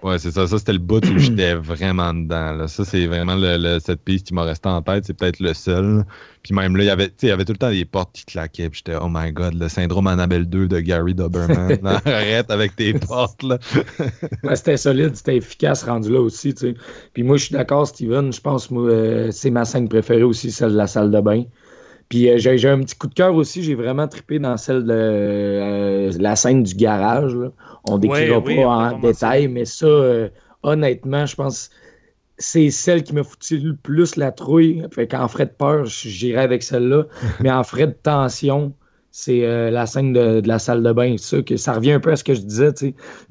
Ouais, 0.07 0.19
c'est 0.19 0.31
ça. 0.31 0.47
Ça, 0.47 0.57
c'était 0.57 0.73
le 0.73 0.79
bout 0.79 1.03
où 1.05 1.17
j'étais 1.17 1.53
vraiment 1.55 2.13
dedans. 2.13 2.53
Là. 2.53 2.67
Ça, 2.67 2.85
c'est 2.85 3.07
vraiment 3.07 3.35
le, 3.35 3.57
le- 3.57 3.79
cette 3.79 4.01
piste 4.03 4.27
qui 4.27 4.33
m'a 4.33 4.43
resté 4.43 4.69
en 4.69 4.81
tête. 4.81 5.05
C'est 5.05 5.13
peut-être 5.17 5.39
le 5.39 5.53
seul. 5.53 6.05
Puis 6.43 6.53
même 6.55 6.77
là, 6.77 6.83
il 6.83 6.87
y 6.87 6.89
avait, 6.89 7.11
il 7.21 7.27
y 7.27 7.31
avait 7.31 7.43
tout 7.45 7.51
le 7.51 7.57
temps 7.57 7.71
des 7.71 7.83
portes 7.83 8.11
qui 8.13 8.23
claquaient. 8.25 8.69
Puis 8.69 8.81
j'étais, 8.85 8.97
oh 9.01 9.07
my 9.09 9.31
god, 9.33 9.55
le 9.55 9.67
syndrome 9.67 10.07
Annabelle 10.07 10.45
2 10.45 10.67
de 10.67 10.79
Gary 10.79 11.13
Doberman. 11.13 11.77
Arrête 12.05 12.49
avec 12.51 12.75
tes 12.75 12.93
portes, 12.93 13.43
là. 13.43 13.57
Ouais, 14.43 14.55
c'était 14.55 14.77
solide, 14.77 15.15
c'était 15.15 15.37
efficace 15.37 15.83
rendu 15.83 16.11
là 16.11 16.21
aussi. 16.21 16.53
tu 16.53 16.67
sais. 16.67 16.75
Puis 17.13 17.23
moi, 17.23 17.37
je 17.37 17.45
suis 17.45 17.53
d'accord, 17.53 17.85
Steven. 17.87 18.31
Je 18.31 18.39
pense 18.41 18.71
moi, 18.71 18.83
euh, 18.89 19.31
c'est 19.31 19.49
ma 19.51 19.65
scène 19.65 19.89
préférée 19.89 20.23
aussi, 20.23 20.51
celle 20.51 20.71
de 20.71 20.77
la 20.77 20.87
salle 20.87 21.11
de 21.11 21.19
bain. 21.19 21.43
Puis 22.09 22.29
euh, 22.29 22.37
j'ai 22.37 22.57
j'ai 22.57 22.69
un 22.69 22.79
petit 22.79 22.95
coup 22.95 23.07
de 23.07 23.13
cœur 23.13 23.35
aussi. 23.35 23.63
J'ai 23.63 23.75
vraiment 23.75 24.07
trippé 24.07 24.39
dans 24.39 24.55
celle 24.55 24.85
de 24.85 24.93
euh, 24.93 26.11
la 26.19 26.35
scène 26.37 26.63
du 26.63 26.73
garage. 26.75 27.35
là. 27.35 27.51
On 27.87 27.97
décrira 27.97 28.39
Ouais, 28.39 28.55
pas 28.55 28.67
en 28.67 28.91
détail, 28.99 29.47
mais 29.47 29.65
ça, 29.65 29.85
euh, 29.87 30.29
honnêtement, 30.63 31.25
je 31.25 31.35
pense 31.35 31.69
c'est 32.39 32.69
celle 32.69 33.03
qui 33.03 33.13
m'a 33.15 33.23
foutu 33.23 33.57
le 33.57 33.75
plus 33.75 34.15
la 34.15 34.31
trouille. 34.31 34.83
Fait 34.91 35.07
qu'en 35.07 35.27
frais 35.27 35.45
de 35.47 35.51
peur, 35.51 35.85
j'irais 35.85 36.41
avec 36.43 36.63
celle-là. 36.63 37.05
mais 37.41 37.51
en 37.51 37.63
frais 37.63 37.87
de 37.87 37.95
tension, 38.03 38.73
c'est 39.11 39.43
euh, 39.45 39.71
la 39.71 39.85
scène 39.87 40.13
de, 40.13 40.41
de 40.41 40.47
la 40.47 40.59
salle 40.59 40.83
de 40.83 40.91
bain. 40.91 41.15
Ça, 41.17 41.41
que 41.41 41.57
ça 41.57 41.73
revient 41.73 41.93
un 41.93 41.99
peu 41.99 42.11
à 42.11 42.15
ce 42.15 42.23
que 42.23 42.35
je 42.35 42.41
disais. 42.41 42.69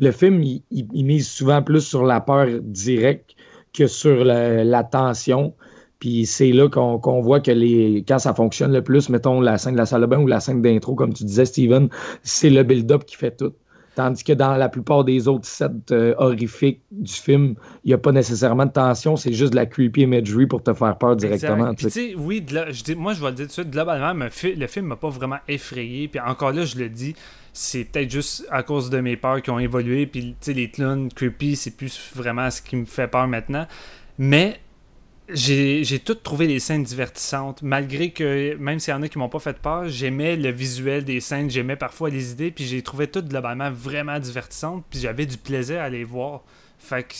Le 0.00 0.10
film, 0.10 0.42
il, 0.42 0.62
il- 0.72 0.88
il 0.92 1.04
mise 1.04 1.28
souvent 1.28 1.62
plus 1.62 1.82
sur 1.82 2.04
la 2.04 2.20
peur 2.20 2.46
directe 2.62 3.36
que 3.72 3.86
sur 3.86 4.24
la, 4.24 4.64
la 4.64 4.82
tension. 4.84 5.54
Puis 6.00 6.26
c'est 6.26 6.52
là 6.52 6.68
qu'on 6.68 6.98
qu'on 6.98 7.20
voit 7.22 7.40
que 7.40 7.50
les 7.52 8.04
quand 8.06 8.18
ça 8.18 8.34
fonctionne 8.34 8.72
le 8.72 8.82
plus, 8.82 9.08
mettons 9.08 9.40
la 9.40 9.56
scène 9.56 9.72
de 9.74 9.78
la 9.78 9.86
salle 9.86 10.02
de 10.02 10.06
bain 10.06 10.18
ou 10.18 10.26
la 10.26 10.40
scène 10.40 10.60
d'intro, 10.62 10.94
comme 10.94 11.14
tu 11.14 11.24
disais, 11.24 11.44
Steven, 11.46 11.88
c'est 12.22 12.50
le 12.50 12.62
build-up 12.64 13.04
qui 13.04 13.16
fait 13.16 13.36
tout. 13.36 13.52
Tandis 13.97 14.23
que 14.23 14.32
dans 14.35 14.55
la 14.56 14.68
plupart 14.68 15.02
des 15.05 15.27
autres 15.27 15.47
sets 15.47 15.66
euh, 15.90 16.14
horrifiques 16.18 16.82
du 16.93 17.12
film, 17.12 17.55
il 17.82 17.89
n'y 17.89 17.94
a 17.94 17.98
pas 17.98 18.12
nécessairement 18.12 18.66
de 18.66 18.70
tension, 18.70 19.16
c'est 19.16 19.32
juste 19.32 19.52
de 19.52 19.56
la 19.56 19.66
creepy 19.66 20.02
imagery 20.02 20.47
pour 20.47 20.62
te 20.62 20.73
faire 20.74 20.97
peur 20.98 21.16
directement. 21.16 21.74
Puis 21.74 22.14
oui, 22.16 22.43
de 22.43 22.55
là- 22.55 22.70
je 22.70 22.85
dis- 22.85 22.94
moi 22.94 23.14
je 23.14 23.20
vais 23.23 23.31
le 23.31 23.35
dire 23.36 23.47
tout 23.47 23.48
de 23.48 23.52
suite, 23.52 23.70
globalement, 23.70 24.12
le 24.12 24.66
film 24.66 24.86
m'a 24.86 24.97
pas 24.97 25.09
vraiment 25.09 25.39
effrayé. 25.48 26.09
Puis 26.09 26.20
encore 26.20 26.52
là, 26.52 26.64
je 26.64 26.77
le 26.78 26.89
dis, 26.90 27.16
c'est 27.52 27.85
peut-être 27.85 28.10
juste 28.10 28.47
à 28.51 28.62
cause 28.62 28.90
de 28.90 29.01
mes 29.01 29.16
peurs 29.16 29.40
qui 29.40 29.51
ont 29.51 29.59
évolué. 29.59 30.06
Puis 30.06 30.20
tu 30.32 30.35
sais, 30.40 30.52
les 30.52 30.70
clowns 30.70 31.09
creepy, 31.10 31.56
c'est 31.56 31.74
plus 31.74 32.12
vraiment 32.14 32.51
ce 32.51 32.60
qui 32.60 32.77
me 32.77 32.85
fait 32.85 33.09
peur 33.09 33.27
maintenant. 33.27 33.66
Mais 34.18 34.60
j'ai 35.28 35.82
j'ai 35.84 35.98
tout 35.98 36.14
trouvé 36.14 36.46
les 36.46 36.60
scènes 36.60 36.84
divertissantes. 36.84 37.62
Malgré 37.62 38.10
que, 38.10 38.54
même 38.56 38.78
s'il 38.78 38.92
y 38.92 38.94
en 38.94 39.02
a 39.02 39.08
qui 39.08 39.18
m'ont 39.18 39.28
pas 39.28 39.40
fait 39.40 39.58
peur, 39.58 39.88
j'aimais 39.88 40.36
le 40.36 40.50
visuel 40.50 41.04
des 41.04 41.20
scènes, 41.20 41.50
j'aimais 41.50 41.76
parfois 41.76 42.10
les 42.10 42.32
idées. 42.32 42.50
Puis 42.50 42.64
j'ai 42.64 42.82
trouvé 42.82 43.08
tout 43.08 43.22
globalement 43.22 43.70
vraiment 43.70 44.18
divertissantes. 44.18 44.84
Puis 44.90 45.00
j'avais 45.00 45.26
du 45.26 45.36
plaisir 45.36 45.80
à 45.80 45.88
les 45.88 46.04
voir. 46.04 46.42
Fait 46.78 47.02
que 47.02 47.14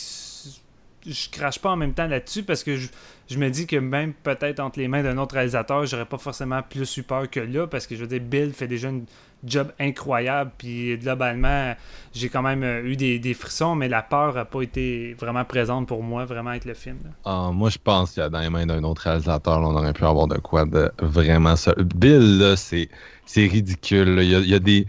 je 1.05 1.29
crache 1.29 1.59
pas 1.59 1.71
en 1.71 1.75
même 1.75 1.93
temps 1.93 2.07
là-dessus 2.07 2.43
parce 2.43 2.63
que 2.63 2.75
je, 2.75 2.89
je 3.29 3.37
me 3.37 3.49
dis 3.49 3.65
que 3.65 3.77
même 3.77 4.13
peut-être 4.13 4.59
entre 4.59 4.79
les 4.79 4.87
mains 4.87 5.03
d'un 5.03 5.17
autre 5.17 5.35
réalisateur, 5.35 5.85
j'aurais 5.85 6.05
pas 6.05 6.17
forcément 6.17 6.61
plus 6.61 6.97
eu 6.97 7.03
peur 7.03 7.29
que 7.29 7.39
là 7.39 7.67
parce 7.67 7.87
que 7.87 7.95
je 7.95 8.01
veux 8.01 8.07
dire, 8.07 8.21
Bill 8.21 8.53
fait 8.53 8.67
déjà 8.67 8.89
un 8.89 9.01
job 9.43 9.71
incroyable. 9.79 10.51
Puis 10.57 10.97
globalement, 10.97 11.75
j'ai 12.13 12.29
quand 12.29 12.41
même 12.41 12.63
euh, 12.63 12.83
eu 12.83 12.95
des, 12.95 13.19
des 13.19 13.33
frissons, 13.33 13.75
mais 13.75 13.87
la 13.87 14.01
peur 14.01 14.37
a 14.37 14.45
pas 14.45 14.61
été 14.61 15.15
vraiment 15.19 15.45
présente 15.45 15.87
pour 15.87 16.03
moi, 16.03 16.25
vraiment 16.25 16.51
avec 16.51 16.65
le 16.65 16.73
film. 16.73 16.97
Ah, 17.25 17.51
moi, 17.53 17.69
je 17.69 17.77
pense 17.77 18.11
qu'il 18.11 18.23
y 18.23 18.25
a 18.25 18.29
dans 18.29 18.39
les 18.39 18.49
mains 18.49 18.65
d'un 18.65 18.83
autre 18.83 19.03
réalisateur, 19.03 19.59
on 19.59 19.75
aurait 19.75 19.93
pu 19.93 20.05
avoir 20.05 20.27
de 20.27 20.37
quoi 20.37 20.65
de 20.65 20.91
vraiment 20.99 21.55
ça. 21.55 21.73
Bill, 21.77 22.39
là, 22.39 22.55
c'est, 22.55 22.89
ridicule. 23.35 24.19
Il, 24.21 24.29
y 24.29 24.35
a, 24.35 24.39
il 24.39 24.49
y 24.49 24.55
a 24.55 24.59
des. 24.59 24.85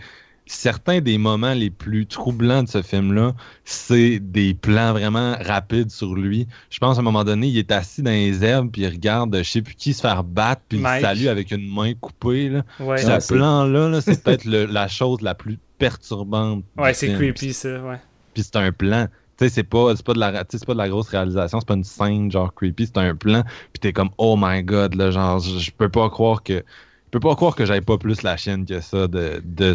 Certains 0.50 1.00
des 1.02 1.18
moments 1.18 1.52
les 1.52 1.68
plus 1.70 2.06
troublants 2.06 2.62
de 2.62 2.68
ce 2.68 2.80
film-là, 2.80 3.34
c'est 3.64 4.18
des 4.18 4.54
plans 4.54 4.92
vraiment 4.94 5.36
rapides 5.40 5.90
sur 5.90 6.14
lui. 6.14 6.46
Je 6.70 6.78
pense 6.78 6.96
à 6.96 7.00
un 7.00 7.02
moment 7.02 7.22
donné, 7.24 7.48
il 7.48 7.58
est 7.58 7.70
assis 7.70 8.02
dans 8.02 8.10
les 8.10 8.42
herbes, 8.42 8.70
puis 8.72 8.82
il 8.82 8.88
regarde 8.88 9.36
je 9.36 9.42
sais 9.42 9.60
plus 9.62 9.74
qui 9.74 9.92
se 9.92 10.00
faire 10.00 10.24
battre, 10.24 10.62
puis 10.68 10.78
il 10.78 10.82
Mike. 10.82 11.02
salue 11.02 11.26
avec 11.26 11.50
une 11.50 11.68
main 11.70 11.92
coupée. 11.94 12.48
Là. 12.48 12.62
Ouais, 12.80 12.96
Ce 12.96 13.06
Ouais, 13.06 13.18
plan-là, 13.36 13.90
là, 13.90 14.00
c'est 14.00 14.22
peut-être 14.22 14.44
la 14.46 14.88
chose 14.88 15.20
la 15.20 15.34
plus 15.34 15.58
perturbante. 15.78 16.64
ouais 16.78 16.94
c'est 16.94 17.12
creepy 17.12 17.52
ça, 17.52 17.80
ouais. 17.82 17.98
Puis 18.32 18.42
c'est 18.42 18.56
un 18.56 18.72
plan 18.72 19.06
Tu 19.36 19.44
sais, 19.44 19.48
c'est 19.50 19.62
pas, 19.64 19.94
c'est 19.94 20.04
pas, 20.04 20.14
de 20.14 20.18
la, 20.18 20.32
pas 20.32 20.72
de 20.72 20.78
la 20.78 20.88
grosse 20.88 21.08
réalisation, 21.10 21.60
c'est 21.60 21.68
pas 21.68 21.74
une 21.74 21.84
scène 21.84 22.30
genre 22.32 22.54
creepy, 22.54 22.86
c'est 22.86 22.98
un 22.98 23.14
plan, 23.14 23.42
puis 23.72 23.80
t'es 23.80 23.92
comme 23.92 24.10
oh 24.18 24.36
my 24.38 24.62
god, 24.62 24.94
là, 24.94 25.10
genre, 25.10 25.38
je 25.40 25.70
peux 25.72 25.88
pas 25.90 26.08
croire 26.10 26.42
que. 26.42 26.54
Je 27.06 27.10
peux 27.12 27.20
pas 27.20 27.34
croire 27.36 27.54
que 27.54 27.64
j'avais 27.64 27.80
pas 27.80 27.96
plus 27.98 28.22
la 28.22 28.36
chienne 28.36 28.66
que 28.66 28.80
ça 28.80 29.08
de, 29.08 29.40
de 29.44 29.74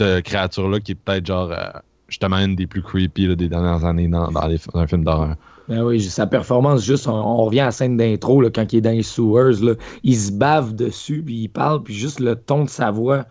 cette 0.00 0.24
créature-là 0.24 0.80
qui 0.80 0.92
est 0.92 0.94
peut-être 0.96 1.26
genre 1.26 1.52
euh, 1.52 1.68
justement 2.08 2.36
une 2.38 2.56
des 2.56 2.66
plus 2.66 2.82
creepy 2.82 3.26
là, 3.26 3.34
des 3.34 3.48
dernières 3.48 3.84
années 3.84 4.08
dans, 4.08 4.30
dans, 4.30 4.46
les, 4.46 4.58
dans 4.72 4.80
un 4.80 4.86
film 4.86 5.04
d'horreur. 5.04 5.36
Ben 5.68 5.82
oui, 5.84 6.00
sa 6.02 6.26
performance, 6.26 6.84
juste, 6.84 7.06
on, 7.06 7.14
on 7.14 7.44
revient 7.44 7.60
à 7.60 7.66
la 7.66 7.70
scène 7.70 7.96
d'intro, 7.96 8.42
quand 8.52 8.72
il 8.72 8.78
est 8.78 8.80
dans 8.80 8.90
les 8.90 9.04
sewers, 9.04 9.62
là, 9.62 9.74
il 10.02 10.16
se 10.16 10.32
bave 10.32 10.74
dessus, 10.74 11.22
puis 11.24 11.42
il 11.42 11.48
parle, 11.48 11.82
puis 11.84 11.94
juste 11.94 12.18
le 12.18 12.34
ton 12.34 12.64
de 12.64 12.68
sa 12.68 12.90
voix. 12.90 13.24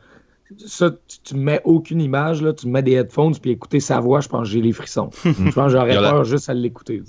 Ça, 0.65 0.89
tu, 0.89 1.17
tu 1.23 1.35
mets 1.35 1.61
aucune 1.65 2.01
image, 2.01 2.41
là, 2.41 2.53
tu 2.53 2.67
mets 2.67 2.81
des 2.81 2.93
headphones, 2.93 3.35
puis 3.37 3.51
écouter 3.51 3.81
sa 3.81 3.99
voix, 3.99 4.21
je 4.21 4.29
pense 4.29 4.43
que 4.47 4.53
j'ai 4.53 4.61
les 4.61 4.71
frissons. 4.71 5.09
je 5.25 5.51
pense 5.51 5.65
que 5.65 5.69
j'aurais 5.69 5.95
peur 5.95 6.23
juste 6.23 6.49
à 6.49 6.53
l'écouter. 6.53 7.03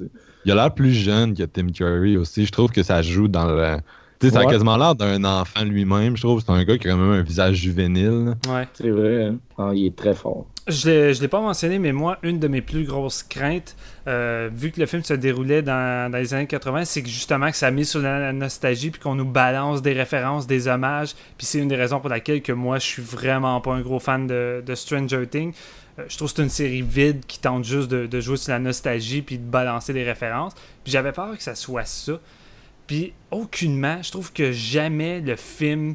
Il 0.44 0.50
a 0.50 0.54
l'air 0.56 0.74
plus 0.74 0.92
jeune 0.92 1.34
que 1.34 1.44
Tim 1.44 1.68
Curry 1.68 2.16
aussi. 2.16 2.44
Je 2.44 2.52
trouve 2.52 2.70
que 2.70 2.82
ça 2.82 3.00
joue 3.00 3.28
dans 3.28 3.46
le. 3.46 3.76
Tu 4.20 4.26
sais, 4.28 4.34
ça 4.34 4.40
a 4.40 4.44
quasiment 4.50 4.76
l'air 4.76 4.94
d'un 4.94 5.24
enfant 5.24 5.64
lui-même. 5.64 6.16
Je 6.16 6.22
trouve 6.22 6.40
que 6.40 6.46
c'est 6.46 6.52
un 6.52 6.62
gars 6.64 6.76
qui 6.76 6.86
a 6.88 6.92
quand 6.92 6.98
même 6.98 7.12
un 7.20 7.22
visage 7.22 7.56
juvénile. 7.56 8.34
Ouais. 8.48 8.68
C'est 8.74 8.90
vrai, 8.90 9.24
hein? 9.24 9.36
Ah, 9.56 9.70
il 9.74 9.86
est 9.86 9.96
très 9.96 10.14
fort. 10.14 10.46
Je 10.68 10.88
l'ai- 10.90 11.14
je 11.14 11.22
l'ai 11.22 11.28
pas 11.28 11.40
mentionné, 11.40 11.78
mais 11.78 11.90
moi, 11.92 12.18
une 12.22 12.38
de 12.38 12.46
mes 12.46 12.60
plus 12.60 12.84
grosses 12.84 13.22
craintes, 13.22 13.74
euh, 14.06 14.50
vu 14.54 14.70
que 14.70 14.78
le 14.78 14.86
film 14.86 15.02
se 15.02 15.14
déroulait 15.14 15.62
dans, 15.62 16.12
dans 16.12 16.18
les 16.18 16.34
années 16.34 16.46
80, 16.46 16.84
c'est 16.84 17.02
que 17.02 17.08
justement 17.08 17.50
que 17.50 17.56
ça 17.56 17.68
a 17.68 17.70
mis 17.70 17.84
sur 17.86 18.00
la, 18.00 18.20
la 18.20 18.32
nostalgie, 18.34 18.90
puis 18.90 19.00
qu'on 19.00 19.14
nous 19.14 19.24
balance 19.24 19.80
des 19.82 19.94
références, 19.94 20.46
des 20.46 20.68
hommages. 20.68 21.14
Puis 21.38 21.46
c'est 21.46 21.58
une 21.58 21.68
des 21.68 21.76
raisons 21.76 21.98
pour 21.98 22.10
laquelle 22.10 22.42
que 22.42 22.52
moi, 22.52 22.78
je 22.78 22.84
suis 22.86 23.02
vraiment 23.02 23.60
pas 23.62 23.72
un 23.72 23.80
gros 23.80 23.98
fan 24.00 24.26
de, 24.26 24.62
de 24.64 24.74
Stranger 24.74 25.26
Things. 25.28 25.54
Euh, 25.98 26.04
je 26.08 26.16
trouve 26.18 26.28
que 26.30 26.36
c'est 26.36 26.42
une 26.42 26.50
série 26.50 26.82
vide 26.82 27.24
qui 27.26 27.40
tente 27.40 27.64
juste 27.64 27.90
de, 27.90 28.06
de 28.06 28.20
jouer 28.20 28.36
sur 28.36 28.52
la 28.52 28.58
nostalgie, 28.58 29.22
puis 29.22 29.38
de 29.38 29.44
balancer 29.50 29.92
des 29.94 30.04
références. 30.04 30.52
Puis 30.84 30.92
j'avais 30.92 31.12
peur 31.12 31.34
que 31.36 31.42
ça 31.42 31.54
soit 31.54 31.86
ça. 31.86 32.12
Puis 32.90 33.12
aucunement, 33.30 34.02
je 34.02 34.10
trouve 34.10 34.32
que 34.32 34.50
jamais 34.50 35.20
le 35.20 35.36
film 35.36 35.94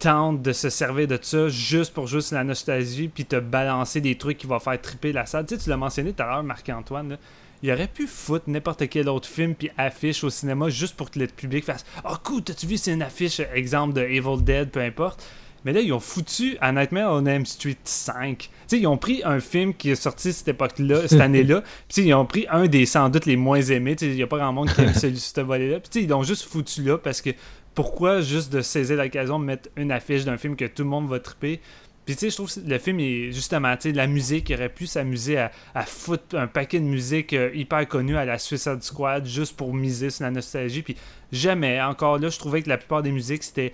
tente 0.00 0.42
de 0.42 0.52
se 0.52 0.70
servir 0.70 1.06
de 1.06 1.16
ça 1.22 1.48
juste 1.48 1.94
pour 1.94 2.08
sur 2.08 2.20
la 2.32 2.42
nostalgie 2.42 3.06
puis 3.06 3.24
te 3.24 3.36
balancer 3.36 4.00
des 4.00 4.18
trucs 4.18 4.38
qui 4.38 4.48
vont 4.48 4.58
faire 4.58 4.80
triper 4.80 5.12
la 5.12 5.24
salle. 5.24 5.46
Tu 5.46 5.54
sais, 5.54 5.62
tu 5.62 5.70
l'as 5.70 5.76
mentionné 5.76 6.12
tout 6.12 6.20
à 6.20 6.26
l'heure, 6.26 6.42
Marc-Antoine. 6.42 7.16
Il 7.62 7.70
aurait 7.70 7.86
pu 7.86 8.08
foutre 8.08 8.50
n'importe 8.50 8.88
quel 8.88 9.08
autre 9.08 9.28
film 9.28 9.54
puis 9.54 9.70
affiche 9.78 10.24
au 10.24 10.30
cinéma 10.30 10.68
juste 10.68 10.96
pour 10.96 11.12
que 11.12 11.20
le 11.20 11.28
public 11.28 11.64
fasse 11.64 11.84
Oh 12.04 12.16
cool, 12.24 12.42
t'as-tu 12.42 12.66
vu, 12.66 12.76
c'est 12.76 12.92
une 12.92 13.02
affiche, 13.02 13.40
exemple 13.54 13.94
de 13.94 14.00
Evil 14.00 14.42
Dead, 14.42 14.68
peu 14.68 14.80
importe. 14.80 15.24
Mais 15.64 15.72
là, 15.72 15.80
ils 15.80 15.92
ont 15.92 16.00
foutu 16.00 16.56
à 16.60 16.72
Nightmare 16.72 17.12
on 17.12 17.26
Elm 17.26 17.46
Street 17.46 17.76
5. 17.84 18.38
Tu 18.38 18.48
sais, 18.66 18.80
ils 18.80 18.86
ont 18.86 18.96
pris 18.96 19.22
un 19.24 19.40
film 19.40 19.74
qui 19.74 19.90
est 19.90 19.94
sorti 19.94 20.32
cette 20.32 20.48
époque-là, 20.48 21.08
cette 21.08 21.20
année-là, 21.20 21.62
puis 21.88 22.02
ils 22.02 22.14
ont 22.14 22.26
pris 22.26 22.46
un 22.50 22.66
des 22.66 22.86
sans 22.86 23.08
doute 23.08 23.26
les 23.26 23.36
moins 23.36 23.62
aimés. 23.62 23.96
Il 24.00 24.14
n'y 24.14 24.22
a 24.22 24.26
pas 24.26 24.38
grand 24.38 24.52
monde 24.52 24.72
qui 24.72 24.80
aime 24.80 24.94
celui 24.94 25.18
ce 25.18 25.40
volet-là. 25.40 25.80
Puis 25.80 26.02
ils 26.02 26.08
l'ont 26.08 26.22
juste 26.22 26.44
foutu 26.44 26.82
là 26.82 26.98
parce 26.98 27.20
que 27.20 27.30
pourquoi 27.74 28.20
juste 28.20 28.52
de 28.52 28.60
saisir 28.60 28.96
l'occasion 28.96 29.38
de 29.38 29.44
mettre 29.44 29.68
une 29.76 29.92
affiche 29.92 30.24
d'un 30.24 30.36
film 30.36 30.56
que 30.56 30.64
tout 30.64 30.82
le 30.82 30.88
monde 30.88 31.08
va 31.08 31.20
triper? 31.20 31.60
Puis 32.04 32.16
tu 32.16 32.20
sais, 32.22 32.30
je 32.30 32.34
trouve 32.34 32.52
que 32.52 32.68
le 32.68 32.78
film 32.78 32.98
est 32.98 33.30
justement, 33.30 33.76
tu 33.76 33.90
sais, 33.90 33.92
la 33.92 34.08
musique, 34.08 34.50
il 34.50 34.56
aurait 34.56 34.68
pu 34.68 34.86
s'amuser 34.88 35.38
à, 35.38 35.52
à 35.72 35.84
foutre 35.84 36.36
un 36.36 36.48
paquet 36.48 36.80
de 36.80 36.84
musique 36.84 37.32
euh, 37.32 37.50
hyper 37.54 37.86
connue 37.86 38.16
à 38.16 38.24
la 38.24 38.38
Suicide 38.38 38.82
Squad 38.82 39.24
juste 39.24 39.56
pour 39.56 39.72
miser 39.72 40.10
sur 40.10 40.24
la 40.24 40.32
nostalgie. 40.32 40.82
Puis 40.82 40.96
jamais, 41.30 41.80
encore 41.80 42.18
là, 42.18 42.28
je 42.28 42.38
trouvais 42.40 42.62
que 42.62 42.68
la 42.68 42.76
plupart 42.76 43.02
des 43.02 43.12
musiques, 43.12 43.44
c'était 43.44 43.72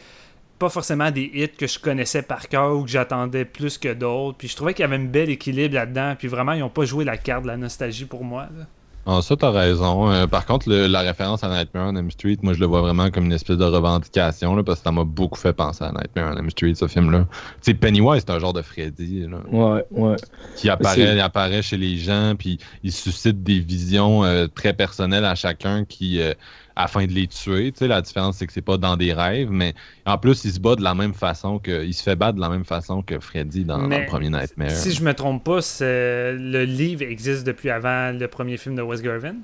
pas 0.59 0.69
forcément 0.69 1.11
des 1.11 1.31
hits 1.35 1.49
que 1.57 1.67
je 1.67 1.79
connaissais 1.79 2.23
par 2.23 2.49
cœur 2.49 2.77
ou 2.77 2.83
que 2.85 2.91
j'attendais 2.91 3.45
plus 3.45 3.79
que 3.79 3.93
d'autres. 3.95 4.37
Puis 4.39 4.49
je 4.49 4.57
trouvais 4.57 4.75
qu'il 4.75 4.83
y 4.83 4.87
avait 4.87 4.97
un 4.97 5.05
bel 5.05 5.31
équilibre 5.31 5.75
là-dedans. 5.75 6.15
Puis 6.19 6.29
vraiment, 6.29 6.53
ils 6.53 6.63
ont 6.63 6.69
pas 6.69 6.85
joué 6.85 7.05
la 7.05 7.17
carte 7.17 7.43
de 7.45 7.49
la 7.49 7.57
nostalgie 7.57 8.05
pour 8.07 8.25
moi. 8.25 8.49
là. 8.57 8.65
Ah, 9.11 9.23
ça, 9.23 9.37
t'as 9.37 9.51
raison. 9.51 10.11
Euh, 10.11 10.27
par 10.27 10.45
contre, 10.45 10.69
le- 10.69 10.87
la 10.87 11.01
référence 11.01 11.43
à 11.43 11.49
Nightmare 11.49 11.89
on 11.93 11.97
Elm 11.97 12.11
Street, 12.11 12.37
moi, 12.43 12.53
je 12.53 12.61
le 12.61 12.67
vois 12.67 12.83
vraiment 12.83 13.11
comme 13.11 13.25
une 13.25 13.33
espèce 13.33 13.57
de 13.57 13.65
revendication, 13.65 14.55
là, 14.55 14.63
parce 14.63 14.81
que 14.81 14.85
ça 14.85 14.93
m'a 14.93 15.05
beaucoup 15.05 15.39
fait 15.39 15.55
penser 15.55 15.83
à 15.83 15.93
Nightmare 15.93 16.35
on 16.35 16.39
Elm 16.39 16.51
Street, 16.51 16.75
ce 16.75 16.87
film-là. 16.87 17.21
Tu 17.31 17.37
sais, 17.63 17.75
Pennywise, 17.75 18.23
c'est 18.27 18.31
un 18.31 18.39
genre 18.39 18.53
de 18.53 18.61
Freddy, 18.61 19.27
là, 19.27 19.39
Ouais, 19.51 19.83
ouais. 19.93 20.17
qui 20.57 20.69
apparaît, 20.69 21.15
il 21.15 21.21
apparaît 21.21 21.63
chez 21.63 21.79
les 21.79 21.97
gens, 21.97 22.35
puis 22.39 22.59
il 22.83 22.93
suscite 22.93 23.43
des 23.43 23.61
visions 23.61 24.25
euh, 24.25 24.47
très 24.47 24.75
personnelles 24.75 25.25
à 25.25 25.35
chacun 25.35 25.87
qui, 25.87 26.21
euh, 26.21 26.35
afin 26.79 27.07
de 27.07 27.13
les 27.13 27.27
tuer. 27.27 27.73
Tu 27.73 27.81
sais, 27.81 27.89
la 27.89 28.01
différence, 28.01 28.37
c'est 28.37 28.47
que 28.47 28.53
c'est 28.53 28.63
pas 28.63 28.77
dans 28.79 28.97
des 28.97 29.13
rêves, 29.13 29.51
mais 29.51 29.75
en 30.07 30.17
plus, 30.17 30.45
il 30.45 30.53
se 30.53 30.61
bat 30.61 30.77
de 30.77 30.83
la 30.83 30.95
même 30.95 31.13
façon 31.13 31.59
que, 31.59 31.85
il 31.85 31.93
se 31.93 32.03
fait 32.05 32.15
battre 32.17 32.37
de 32.37 32.41
la 32.41 32.49
même 32.49 32.65
façon 32.65 33.03
que 33.03 33.19
Freddy 33.19 33.65
dans, 33.65 33.79
le 33.79 34.07
premier 34.07 34.31
Nightmare. 34.31 34.71
Si 34.71 34.93
je 34.93 35.03
me 35.03 35.13
trompe 35.13 35.43
pas, 35.45 35.59
le 35.81 36.65
livre 36.65 37.03
existe 37.03 37.45
depuis 37.45 37.69
avant 37.71 38.17
le 38.17 38.27
premier 38.29 38.57
film 38.57 38.77
de 38.77 38.83
Wes 38.83 39.03
Garvin? 39.03 39.35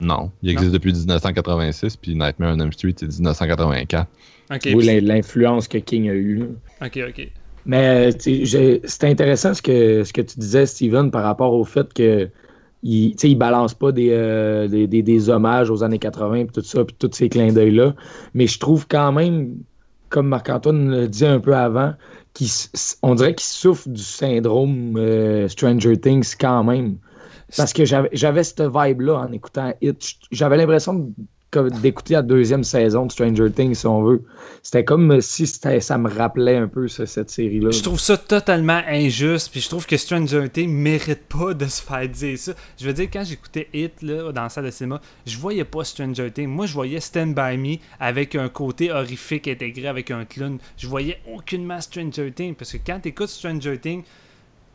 Non, 0.00 0.30
il 0.42 0.50
existe 0.50 0.70
depuis 0.72 0.92
1986, 0.94 1.96
puis 1.96 2.14
Nightmare 2.14 2.54
on 2.56 2.60
Elm 2.60 2.72
Street, 2.72 2.94
c'est 2.96 3.06
1984. 3.06 4.08
Ok, 4.52 4.60
Oui, 4.66 4.76
puis- 4.76 4.86
l'in- 4.86 5.00
l'influence 5.00 5.68
que 5.68 5.78
King 5.78 6.08
a 6.08 6.14
eue. 6.14 6.44
ok, 6.80 7.00
ok. 7.08 7.28
Mais 7.66 8.10
c'est 8.18 9.04
intéressant 9.04 9.52
ce 9.54 9.60
que, 9.60 10.02
ce 10.04 10.12
que 10.12 10.22
tu 10.22 10.38
disais, 10.38 10.64
Steven, 10.64 11.10
par 11.10 11.24
rapport 11.24 11.52
au 11.52 11.64
fait 11.64 11.92
que 11.92 12.30
il, 12.82 13.14
il 13.22 13.34
balance 13.38 13.74
pas 13.74 13.92
des, 13.92 14.08
euh, 14.10 14.68
des, 14.68 14.86
des- 14.86 15.02
des 15.02 15.28
hommages 15.28 15.70
aux 15.70 15.82
années 15.82 15.98
80 15.98 16.44
puis 16.46 16.52
tout 16.54 16.62
ça, 16.62 16.84
puis 16.84 16.96
tous 16.98 17.10
ces 17.12 17.28
clins 17.28 17.52
d'œil-là. 17.52 17.94
Mais 18.34 18.46
je 18.46 18.58
trouve 18.58 18.86
quand 18.88 19.12
même, 19.12 19.56
comme 20.08 20.28
Marc-Antoine 20.28 20.90
le 20.90 21.08
dit 21.08 21.26
un 21.26 21.40
peu 21.40 21.54
avant, 21.54 21.92
on 23.02 23.14
dirait 23.14 23.34
qu'il 23.34 23.46
souffre 23.46 23.88
du 23.88 24.02
syndrome 24.02 24.94
euh, 24.96 25.48
Stranger 25.48 25.96
Things 25.98 26.34
quand 26.38 26.64
même. 26.64 26.96
Parce 27.56 27.72
que 27.72 27.84
j'avais 27.84 28.44
cette 28.44 28.62
vibe-là 28.62 29.14
en 29.28 29.32
écoutant 29.32 29.72
Hit. 29.82 30.14
J'avais 30.30 30.56
l'impression 30.56 30.94
de- 30.94 31.12
d'écouter 31.58 32.14
la 32.14 32.22
deuxième 32.22 32.62
saison 32.64 33.06
de 33.06 33.12
Stranger 33.12 33.50
Things, 33.50 33.74
si 33.74 33.86
on 33.86 34.02
veut. 34.02 34.22
C'était 34.62 34.84
comme 34.84 35.20
si 35.20 35.46
ça 35.46 35.98
me 35.98 36.08
rappelait 36.08 36.56
un 36.56 36.68
peu 36.68 36.86
ce- 36.86 37.06
cette 37.06 37.30
série-là. 37.30 37.70
Je 37.72 37.82
trouve 37.82 37.98
ça 37.98 38.16
totalement 38.16 38.80
injuste, 38.86 39.50
puis 39.50 39.60
je 39.60 39.68
trouve 39.68 39.86
que 39.86 39.96
Stranger 39.96 40.48
Things 40.48 40.70
mérite 40.70 41.22
pas 41.28 41.52
de 41.54 41.66
se 41.66 41.82
faire 41.82 42.08
dire 42.08 42.38
ça. 42.38 42.52
Je 42.80 42.86
veux 42.86 42.92
dire, 42.92 43.08
quand 43.12 43.24
j'écoutais 43.24 43.68
Hit 43.72 44.02
là, 44.02 44.30
dans 44.32 44.42
la 44.42 44.48
salle 44.48 44.66
de 44.66 44.70
cinéma, 44.70 45.00
je 45.26 45.36
voyais 45.38 45.64
pas 45.64 45.82
Stranger 45.84 46.30
Things. 46.30 46.46
Moi, 46.48 46.66
je 46.66 46.74
voyais 46.74 47.00
Stand 47.00 47.34
By 47.34 47.56
Me 47.56 47.76
avec 47.98 48.34
un 48.36 48.48
côté 48.48 48.92
horrifique 48.92 49.48
intégré 49.48 49.88
avec 49.88 50.10
un 50.10 50.24
clown. 50.24 50.58
Je 50.76 50.86
voyais 50.86 51.18
aucunement 51.34 51.80
Stranger 51.80 52.30
Things, 52.32 52.54
parce 52.54 52.72
que 52.72 52.78
quand 52.86 53.00
t'écoutes 53.00 53.28
Stranger 53.28 53.78
Things, 53.78 54.04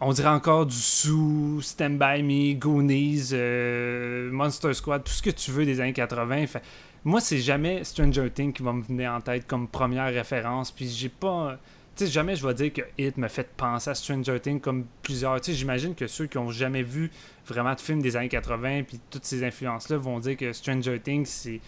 on 0.02 0.12
dirait 0.12 0.30
encore 0.30 0.66
du 0.66 0.76
sous, 0.76 1.62
Stand 1.62 1.98
By 1.98 2.22
Me, 2.22 2.54
Goonies, 2.54 3.30
euh, 3.32 4.30
Monster 4.32 4.74
Squad, 4.74 5.04
tout 5.04 5.14
ce 5.14 5.22
que 5.22 5.30
tu 5.30 5.52
veux 5.52 5.66
des 5.66 5.80
années 5.80 5.94
80. 5.94 6.48
Fait- 6.48 6.62
moi, 7.04 7.22
c'est 7.22 7.38
jamais 7.40 7.84
Stranger 7.84 8.30
Things 8.30 8.52
qui 8.52 8.64
va 8.64 8.74
me 8.74 8.82
venir 8.84 9.12
en 9.12 9.22
tête 9.22 9.48
comme 9.48 9.68
première 9.68 10.12
référence. 10.14 10.72
Puis 10.72 10.90
j'ai 10.90 11.10
pas. 11.10 11.58
Tu 11.96 12.06
sais, 12.06 12.12
jamais 12.12 12.36
je 12.36 12.46
vais 12.46 12.54
dire 12.54 12.74
que 12.74 12.82
Hit 12.98 13.16
me 13.18 13.30
fait 13.30 13.48
penser 13.56 13.90
à 13.90 13.96
Stranger 13.96 14.40
Things 14.40 14.60
comme 14.60 14.86
plusieurs. 15.02 15.40
Tu 15.40 15.52
sais, 15.52 15.58
j'imagine 15.58 15.96
que 15.96 16.08
ceux 16.08 16.26
qui 16.26 16.38
ont 16.38 16.50
jamais 16.52 16.84
vu 16.84 17.10
vraiment 17.48 17.74
de 17.74 17.80
films 17.80 18.02
des 18.02 18.18
années 18.18 18.28
80 18.28 18.84
puis 18.84 19.00
toutes 19.10 19.24
ces 19.24 19.44
influences-là 19.46 19.98
vont 19.98 20.20
dire 20.20 20.36
que 20.36 20.52
Stranger 20.52 21.00
Things, 21.00 21.60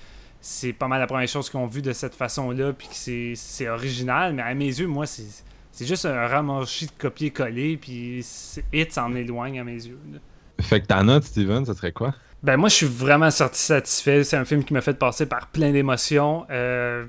c'est. 0.42 0.74
Pas 0.74 0.88
mal 0.88 1.00
la 1.00 1.08
première 1.08 1.28
chose 1.28 1.50
qu'ils 1.50 1.60
ont 1.60 1.66
vu 1.66 1.82
de 1.82 1.94
cette 1.94 2.14
façon-là, 2.16 2.74
puis 2.74 2.88
que 2.88 3.34
c'est 3.36 3.70
original, 3.70 4.34
mais 4.34 4.42
à 4.44 4.54
mes 4.54 4.66
yeux, 4.66 4.88
moi, 4.88 5.06
c'est 5.06 5.44
c'est 5.78 5.86
juste 5.86 6.08
un 6.08 6.28
ramanchi 6.28 6.88
de 6.88 6.92
copier-coller, 6.98 7.78
puis 7.78 8.26
Hit 8.74 8.92
s'en 8.92 9.14
éloigne 9.14 9.60
à 9.60 9.64
mes 9.64 9.74
yeux. 9.76 10.00
là. 10.12 10.18
Fait 10.60 10.82
que 10.82 10.88
ta 10.88 11.04
note, 11.04 11.24
Steven, 11.24 11.68
ce 11.68 11.76
serait 11.76 11.92
quoi? 11.92 12.16
Ben 12.42 12.58
moi 12.58 12.68
je 12.68 12.74
suis 12.74 12.88
vraiment 12.88 13.30
sorti 13.30 13.60
satisfait. 13.62 14.24
C'est 14.24 14.38
un 14.38 14.46
film 14.46 14.64
qui 14.64 14.74
m'a 14.74 14.82
fait 14.82 14.98
passer 14.98 15.28
par 15.28 15.46
plein 15.48 15.72
d'émotions, 15.72 16.48
euh, 16.50 17.06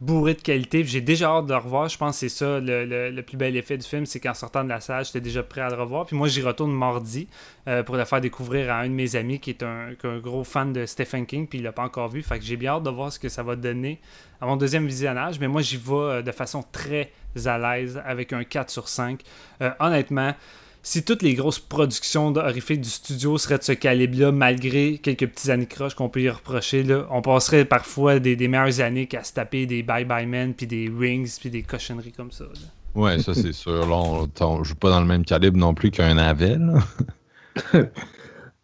bourré 0.00 0.34
de 0.34 0.40
qualité. 0.40 0.84
J'ai 0.84 1.00
déjà 1.00 1.30
hâte 1.30 1.46
de 1.46 1.52
le 1.52 1.58
revoir. 1.58 1.88
Je 1.88 1.98
pense 1.98 2.14
que 2.16 2.20
c'est 2.20 2.28
ça 2.28 2.60
le, 2.60 2.84
le- 2.84 3.10
le 3.10 3.22
plus 3.22 3.36
bel 3.36 3.56
effet 3.56 3.76
du 3.76 3.86
film, 3.86 4.06
c'est 4.06 4.20
qu'en 4.20 4.34
sortant 4.34 4.62
de 4.62 4.68
la 4.68 4.80
salle, 4.80 5.04
j'étais 5.04 5.20
déjà 5.20 5.42
prêt 5.42 5.60
à 5.60 5.68
le 5.70 5.74
revoir. 5.74 6.06
Puis 6.06 6.16
moi 6.16 6.28
j'y 6.28 6.40
retourne 6.42 6.72
mardi 6.72 7.26
euh, 7.66 7.82
pour 7.82 7.96
le 7.96 8.04
faire 8.04 8.20
découvrir 8.20 8.70
à 8.72 8.78
un 8.78 8.88
de 8.88 8.92
mes 8.94 9.16
amis 9.16 9.40
qui 9.40 9.50
est 9.50 9.62
un, 9.62 9.94
qui 9.98 10.06
est 10.06 10.10
un 10.10 10.18
gros 10.18 10.44
fan 10.44 10.72
de 10.72 10.86
Stephen 10.86 11.26
King, 11.26 11.46
puis 11.48 11.58
il 11.58 11.62
l'a 11.64 11.72
pas 11.72 11.82
encore 11.84 12.08
vu. 12.08 12.22
Fait 12.22 12.38
que 12.38 12.44
j'ai 12.44 12.56
bien 12.56 12.72
hâte 12.74 12.84
de 12.84 12.90
voir 12.90 13.12
ce 13.12 13.18
que 13.18 13.28
ça 13.28 13.42
va 13.42 13.56
donner 13.56 14.00
à 14.40 14.46
mon 14.46 14.56
deuxième 14.56 14.86
visionnage. 14.86 15.40
Mais 15.40 15.48
moi 15.48 15.62
j'y 15.62 15.76
vais 15.76 15.92
euh, 15.94 16.22
de 16.22 16.32
façon 16.32 16.64
très 16.70 17.10
à 17.44 17.58
l'aise 17.58 18.00
avec 18.04 18.32
un 18.32 18.44
4 18.44 18.70
sur 18.70 18.88
5. 18.88 19.20
Euh, 19.62 19.70
honnêtement, 19.80 20.32
si 20.82 21.02
toutes 21.04 21.22
les 21.22 21.34
grosses 21.34 21.58
productions 21.58 22.34
horrifiques 22.36 22.80
du 22.80 22.88
studio 22.88 23.36
seraient 23.38 23.58
de 23.58 23.62
ce 23.64 23.72
calibre-là, 23.72 24.32
malgré 24.32 24.98
quelques 24.98 25.26
petits 25.28 25.50
anicroches 25.50 25.94
qu'on 25.94 26.08
peut 26.08 26.22
y 26.22 26.30
reprocher, 26.30 26.82
là, 26.82 27.06
on 27.10 27.20
passerait 27.22 27.64
parfois 27.64 28.18
des, 28.20 28.36
des 28.36 28.48
meilleures 28.48 28.80
années 28.80 29.06
qu'à 29.06 29.22
se 29.24 29.32
taper 29.34 29.66
des 29.66 29.82
Bye 29.82 30.04
Bye 30.04 30.26
Men, 30.26 30.54
puis 30.54 30.66
des 30.66 30.90
Rings, 30.96 31.36
puis 31.40 31.50
des 31.50 31.62
cochonneries 31.62 32.12
comme 32.12 32.30
ça. 32.32 32.44
là. 32.44 32.50
Ouais, 32.94 33.18
ça 33.18 33.34
c'est 33.34 33.52
sûr. 33.64 33.86
Là, 33.86 33.96
on, 33.96 34.28
on 34.40 34.64
joue 34.64 34.74
pas 34.76 34.90
dans 34.90 35.00
le 35.00 35.06
même 35.06 35.24
calibre 35.24 35.58
non 35.58 35.74
plus 35.74 35.90
qu'un 35.90 36.16
Avel. 36.18 36.72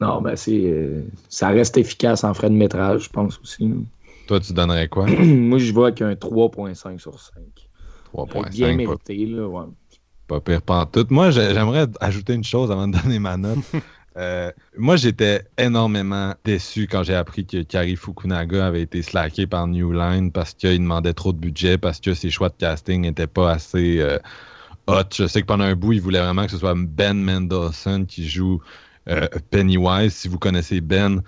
Non, 0.01 0.21
ben 0.21 0.37
c'est. 0.37 0.61
euh, 0.65 1.03
ça 1.29 1.49
reste 1.49 1.77
efficace 1.77 2.25
en 2.25 2.35
frais 2.35 2.51
de 2.51 2.55
métrage, 2.55 3.05
je 3.05 3.11
pense 3.11 3.39
aussi. 3.41 3.69
là. 3.69 3.77
Toi, 4.27 4.41
tu 4.41 4.53
donnerais 4.53 4.89
quoi? 4.89 5.07
Moi, 5.09 5.59
je 5.59 5.73
vois 5.73 5.89
avec 5.89 6.03
un 6.03 6.13
3.5 6.15 6.99
sur 6.99 7.19
5. 7.21 7.35
Bien 8.51 8.73
3.5, 8.73 8.75
pas, 8.75 8.75
mérité, 8.75 9.27
là, 9.27 9.47
ouais. 9.49 9.67
Pas 10.27 10.41
pire 10.41 10.63
pantoute. 10.63 11.11
Moi, 11.11 11.31
j'ai- 11.31 11.55
j'aimerais 11.55 11.87
ajouter 12.01 12.35
une 12.35 12.45
chose 12.45 12.71
avant 12.71 12.89
de 12.89 12.97
donner 12.99 13.19
ma 13.19 13.37
note. 13.37 13.59
Euh, 14.17 14.53
moi, 14.79 14.95
j'étais 14.95 15.43
énormément 15.59 16.35
déçu 16.45 16.87
quand 16.89 17.03
j'ai 17.03 17.17
appris 17.17 17.45
que 17.47 17.65
Kari 17.65 17.97
Fukunaga 17.97 18.65
avait 18.65 18.83
été 18.83 19.03
slacké 19.03 19.49
par 19.49 19.67
New 19.67 19.91
Line 19.91 20.31
parce 20.31 20.55
qu'il 20.55 20.79
demandait 20.79 21.15
trop 21.15 21.33
de 21.33 21.39
budget, 21.39 21.79
parce 21.79 21.99
que 21.99 22.15
ses 22.15 22.31
choix 22.31 22.49
de 22.49 22.55
casting 22.57 23.01
n'étaient 23.01 23.27
pas 23.27 23.51
assez 23.51 23.99
euh, 23.99 24.19
hot. 24.87 25.03
Je 25.13 25.27
sais 25.27 25.41
que 25.41 25.47
pendant 25.47 25.65
un 25.65 25.75
bout, 25.75 25.95
il 25.95 26.01
voulait 26.01 26.21
vraiment 26.21 26.45
que 26.45 26.53
ce 26.53 26.59
soit 26.59 26.77
Ben 26.77 27.15
Mendelsohn 27.21 28.07
qui 28.07 28.29
joue 28.29 28.61
euh, 29.09 29.27
Pennywise. 29.51 30.15
Si 30.15 30.29
vous 30.29 30.39
connaissez 30.39 30.81
Ben, 30.81 31.21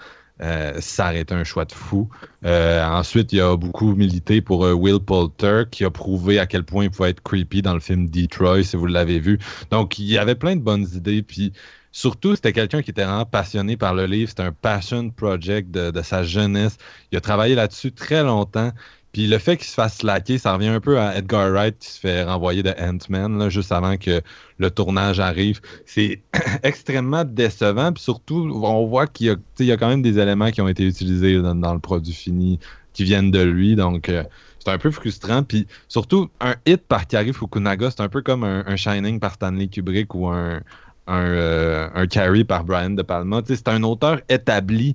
euh, 0.43 0.81
ça 0.81 1.13
un 1.31 1.45
choix 1.45 1.65
de 1.65 1.73
fou. 1.73 2.09
Euh, 2.45 2.85
ensuite, 2.85 3.33
il 3.33 3.41
a 3.41 3.57
beaucoup 3.57 3.95
milité 3.95 4.41
pour 4.41 4.65
euh, 4.65 4.73
Will 4.73 5.01
Poulter, 5.01 5.65
qui 5.71 5.85
a 5.85 5.91
prouvé 5.91 6.39
à 6.39 6.47
quel 6.47 6.65
point 6.65 6.85
il 6.85 6.91
pouvait 6.91 7.11
être 7.11 7.23
creepy 7.23 7.63
dans 7.63 7.75
le 7.75 7.81
film 7.81 8.09
Detroit, 8.09 8.63
si 8.63 8.77
vous 8.77 8.87
l'avez 8.87 9.19
vu. 9.19 9.39
Donc, 9.71 9.99
il 9.99 10.07
y 10.07 10.19
avait 10.19 10.35
plein 10.35 10.57
de 10.57 10.61
bonnes 10.61 10.87
idées. 10.95 11.23
Puis, 11.23 11.53
surtout, 11.93 12.35
c'était 12.37 12.53
quelqu'un 12.53 12.83
qui 12.83 12.91
était 12.91 13.05
vraiment 13.05 13.25
passionné 13.25 13.77
par 13.77 13.95
le 13.95 14.05
livre. 14.05 14.29
C'était 14.29 14.43
un 14.43 14.53
passion 14.53 15.11
project 15.11 15.71
de 15.71 16.03
sa 16.03 16.23
jeunesse. 16.23 16.77
Il 17.13 17.19
a 17.19 17.21
travaillé 17.21 17.55
là-dessus 17.55 17.93
très 17.93 18.23
longtemps. 18.23 18.73
Puis 19.17 19.27
le 19.27 19.39
fait 19.39 19.57
qu'il 19.57 19.67
se 19.67 19.73
fasse 19.73 19.97
slacker, 19.97 20.37
ça 20.37 20.53
revient 20.53 20.69
un 20.69 20.81
peu 20.81 21.01
à 21.01 21.17
Edgar 21.17 21.51
Wright 21.51 21.79
qui 21.79 21.89
se 21.89 21.99
fait 21.99 22.23
renvoyer 22.25 22.63
de 22.63 22.75
Ant-Man 22.79 23.49
juste 23.49 23.73
avant 23.73 23.97
que 23.97 24.21
le 24.59 24.71
tournage 24.71 25.21
arrive. 25.21 25.63
C'est 25.87 26.21
extrêmement 26.63 27.25
décevant. 27.25 27.95
Puis 27.95 28.03
surtout, 28.03 28.47
on 28.63 28.87
voit 28.87 29.07
qu'il 29.07 29.29
y, 29.61 29.73
a- 29.73 29.77
quand 29.79 29.89
même 29.89 30.03
des 30.03 30.19
éléments 30.19 30.51
qui 30.51 30.61
ont 30.61 30.69
été 30.69 30.85
utilisés 30.85 31.41
dans, 31.41 31.73
le 31.73 31.79
produit 31.79 32.13
fini 32.13 32.59
qui 32.93 33.05
viennent 33.05 33.31
de 33.31 33.41
lui. 33.41 33.75
Donc, 33.75 34.11
euh, 34.11 34.23
c'est 34.59 34.71
un 34.71 34.77
peu 34.77 34.91
frustrant. 34.91 35.43
Puis 35.43 35.67
surtout, 35.89 36.29
un 36.41 36.57
hit 36.67 36.83
par 36.87 37.07
Kari 37.07 37.33
Fukunaga, 37.33 37.91
c'est 37.91 38.03
un 38.03 38.11
peu 38.11 38.21
comme 38.21 38.45
un, 38.45 38.77
Shining 38.77 39.19
par 39.19 39.33
Stanley 39.33 39.69
Kubrick 39.69 40.15
ou 40.15 40.27
un, 40.29 40.61
un, 41.07 41.25
euh, 41.25 42.45
par 42.47 42.65
Brian 42.65 42.91
De 42.91 43.01
Palma. 43.01 43.41
C'est 43.47 43.69
un 43.69 43.83
auteur 43.83 44.21
établi. 44.29 44.95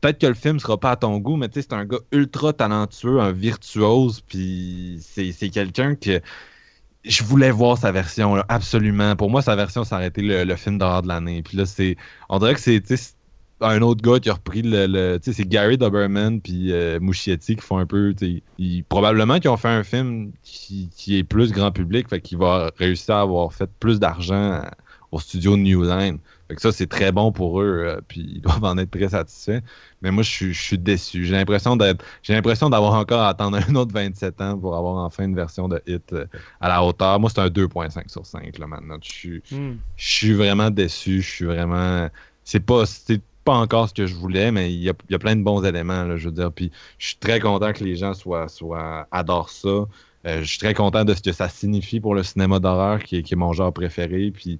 Peut-être 0.00 0.20
que 0.20 0.26
le 0.26 0.34
film 0.34 0.60
sera 0.60 0.78
pas 0.78 0.92
à 0.92 0.96
ton 0.96 1.18
goût, 1.18 1.36
mais 1.36 1.48
c'est 1.52 1.72
un 1.72 1.84
gars 1.84 1.98
ultra 2.12 2.52
talentueux, 2.52 3.20
un 3.20 3.32
virtuose, 3.32 4.20
puis 4.20 5.00
c'est 5.00 5.50
quelqu'un 5.50 5.94
que 5.94 6.20
je 7.04 7.22
voulais 7.24 7.50
voir 7.50 7.78
sa 7.78 7.90
version, 7.92 8.36
absolument. 8.48 9.16
Pour 9.16 9.30
moi, 9.30 9.42
sa 9.42 9.56
version, 9.56 9.84
ça 9.84 9.96
aurait 9.96 10.08
été 10.08 10.22
le, 10.22 10.44
le 10.44 10.56
film 10.56 10.78
d'horreur 10.78 11.02
de 11.02 11.08
l'année. 11.08 11.42
Puis 11.42 11.56
là, 11.56 11.64
c'est, 11.64 11.96
on 12.28 12.38
dirait 12.38 12.54
que 12.54 12.60
c'est, 12.60 12.82
un 13.60 13.82
autre 13.82 14.02
gars 14.02 14.20
qui 14.20 14.30
a 14.30 14.34
repris 14.34 14.62
le, 14.62 15.18
tu 15.18 15.24
sais, 15.24 15.32
c'est 15.32 15.48
Gary 15.48 15.76
Doberman 15.76 16.40
puis 16.40 16.72
euh, 16.72 17.00
Muschietti 17.00 17.56
qui 17.56 17.62
font 17.62 17.78
un 17.78 17.86
peu, 17.86 18.14
probablement 18.88 19.40
qu'ils 19.40 19.50
ont 19.50 19.56
fait 19.56 19.68
un 19.68 19.82
film 19.82 20.32
qui, 20.42 20.90
qui 20.94 21.18
est 21.18 21.24
plus 21.24 21.52
grand 21.52 21.72
public, 21.72 22.08
fait 22.08 22.20
qu'il 22.20 22.38
va 22.38 22.70
réussir 22.76 23.16
à 23.16 23.22
avoir 23.22 23.52
fait 23.52 23.70
plus 23.80 23.98
d'argent 23.98 24.62
au 25.10 25.18
studio 25.18 25.56
New 25.56 25.82
Line. 25.82 26.18
Fait 26.48 26.54
que 26.54 26.62
ça, 26.62 26.72
c'est 26.72 26.86
très 26.86 27.12
bon 27.12 27.30
pour 27.30 27.60
eux, 27.60 27.84
euh, 27.86 28.00
puis 28.08 28.26
ils 28.36 28.40
doivent 28.42 28.64
en 28.64 28.78
être 28.78 28.90
très 28.90 29.10
satisfaits. 29.10 29.60
Mais 30.02 30.10
moi, 30.10 30.22
je 30.22 30.30
suis, 30.30 30.54
je 30.54 30.62
suis 30.62 30.78
déçu. 30.78 31.24
J'ai 31.24 31.34
l'impression 31.34 31.76
d'être, 31.76 32.04
j'ai 32.22 32.32
l'impression 32.34 32.70
d'avoir 32.70 32.94
encore 32.94 33.20
à 33.20 33.28
attendre 33.28 33.58
un 33.68 33.74
autre 33.74 33.92
27 33.92 34.40
ans 34.40 34.58
pour 34.58 34.76
avoir 34.76 34.96
enfin 35.04 35.24
une 35.24 35.34
version 35.34 35.68
de 35.68 35.80
hit 35.86 36.12
euh, 36.12 36.26
à 36.60 36.68
la 36.68 36.82
hauteur. 36.82 37.20
Moi, 37.20 37.30
c'est 37.30 37.40
un 37.40 37.48
2.5 37.48 38.08
sur 38.10 38.24
5, 38.24 38.58
là, 38.58 38.66
maintenant. 38.66 38.96
Je 39.02 39.10
suis, 39.10 39.42
Hmm. 39.50 39.76
je 39.96 40.08
suis 40.10 40.32
vraiment 40.32 40.70
déçu. 40.70 41.22
Je 41.22 41.30
suis 41.30 41.44
vraiment. 41.44 42.08
C'est 42.44 42.60
pas, 42.60 42.86
c'est 42.86 43.20
pas 43.44 43.54
encore 43.54 43.88
ce 43.88 43.94
que 43.94 44.06
je 44.06 44.14
voulais, 44.14 44.50
mais 44.52 44.72
il 44.72 44.80
y 44.80 44.90
a, 44.90 44.94
il 45.08 45.12
y 45.12 45.14
a 45.14 45.18
plein 45.18 45.36
de 45.36 45.42
bons 45.42 45.64
éléments, 45.64 46.04
là, 46.04 46.16
je 46.16 46.26
veux 46.28 46.34
dire. 46.34 46.52
Puis 46.52 46.70
je 46.98 47.08
suis 47.08 47.16
très 47.16 47.40
content 47.40 47.72
que 47.72 47.84
les 47.84 47.96
gens 47.96 48.14
soient, 48.14 48.48
soient 48.48 49.06
adorent 49.10 49.50
ça. 49.50 49.68
Euh, 50.26 50.40
je 50.40 50.44
suis 50.44 50.58
très 50.58 50.74
content 50.74 51.04
de 51.04 51.14
ce 51.14 51.22
que 51.22 51.32
ça 51.32 51.48
signifie 51.48 52.00
pour 52.00 52.14
le 52.14 52.22
cinéma 52.22 52.58
d'horreur, 52.58 53.02
qui 53.02 53.16
est, 53.16 53.22
qui 53.22 53.34
est 53.34 53.36
mon 53.36 53.52
genre 53.52 53.72
préféré. 53.72 54.30
Puis 54.30 54.58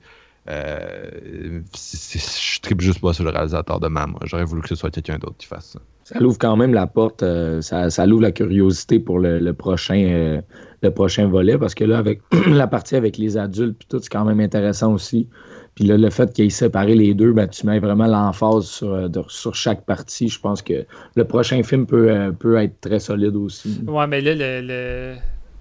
euh, 0.49 1.61
je 1.75 2.61
tripe 2.61 2.81
juste 2.81 3.01
pas 3.01 3.13
sur 3.13 3.25
le 3.25 3.31
réalisateur 3.31 3.81
de 3.81 3.89
Mama. 3.89 4.19
J'aurais 4.25 4.45
voulu 4.45 4.63
que 4.63 4.69
ce 4.69 4.75
soit 4.75 4.91
quelqu'un 4.91 5.19
d'autre 5.19 5.37
qui 5.39 5.47
fasse 5.47 5.71
ça. 5.73 5.81
Ça 6.05 6.19
l'ouvre 6.21 6.39
quand 6.39 6.57
même 6.57 6.73
la 6.73 6.87
porte, 6.87 7.23
euh, 7.23 7.61
ça, 7.61 7.91
ça 7.91 8.07
l'ouvre 8.07 8.23
la 8.23 8.33
curiosité 8.33 8.99
pour 8.99 9.19
le, 9.19 9.39
le 9.39 9.53
prochain, 9.53 10.03
euh, 10.09 10.41
le 10.83 10.91
prochain 10.91 11.27
volet, 11.29 11.59
parce 11.59 11.75
que 11.75 11.85
là, 11.85 11.99
avec 11.99 12.23
la 12.47 12.67
partie 12.67 12.97
avec 12.97 13.19
les 13.19 13.37
adultes, 13.37 13.77
puis 13.79 13.89
tout, 13.91 13.99
c'est 14.01 14.09
quand 14.09 14.25
même 14.25 14.41
intéressant 14.41 14.93
aussi. 14.95 15.29
Puis 15.75 15.85
là, 15.85 15.97
le 15.99 16.11
fait 16.11 16.33
qu'il 16.33 16.47
ait 16.47 16.51
séparé 16.51 16.95
les 16.95 17.13
deux, 17.15 17.33
ben, 17.33 17.47
tu 17.47 17.67
mets 17.67 17.79
vraiment 17.79 18.07
l'emphase 18.07 18.65
sur, 18.65 19.09
de- 19.11 19.23
sur 19.29 19.55
chaque 19.55 19.85
partie. 19.85 20.29
Je 20.29 20.41
pense 20.41 20.63
que 20.63 20.87
le 21.15 21.25
prochain 21.25 21.63
film 21.63 21.87
peut, 21.87 22.11
euh, 22.11 22.33
peut 22.33 22.57
être 22.57 22.81
très 22.81 22.99
solide 23.01 23.37
aussi. 23.37 23.81
Ouais, 23.87 24.07
mais 24.07 24.21
là, 24.23 24.35
le, 24.35 24.67
le, 24.67 25.15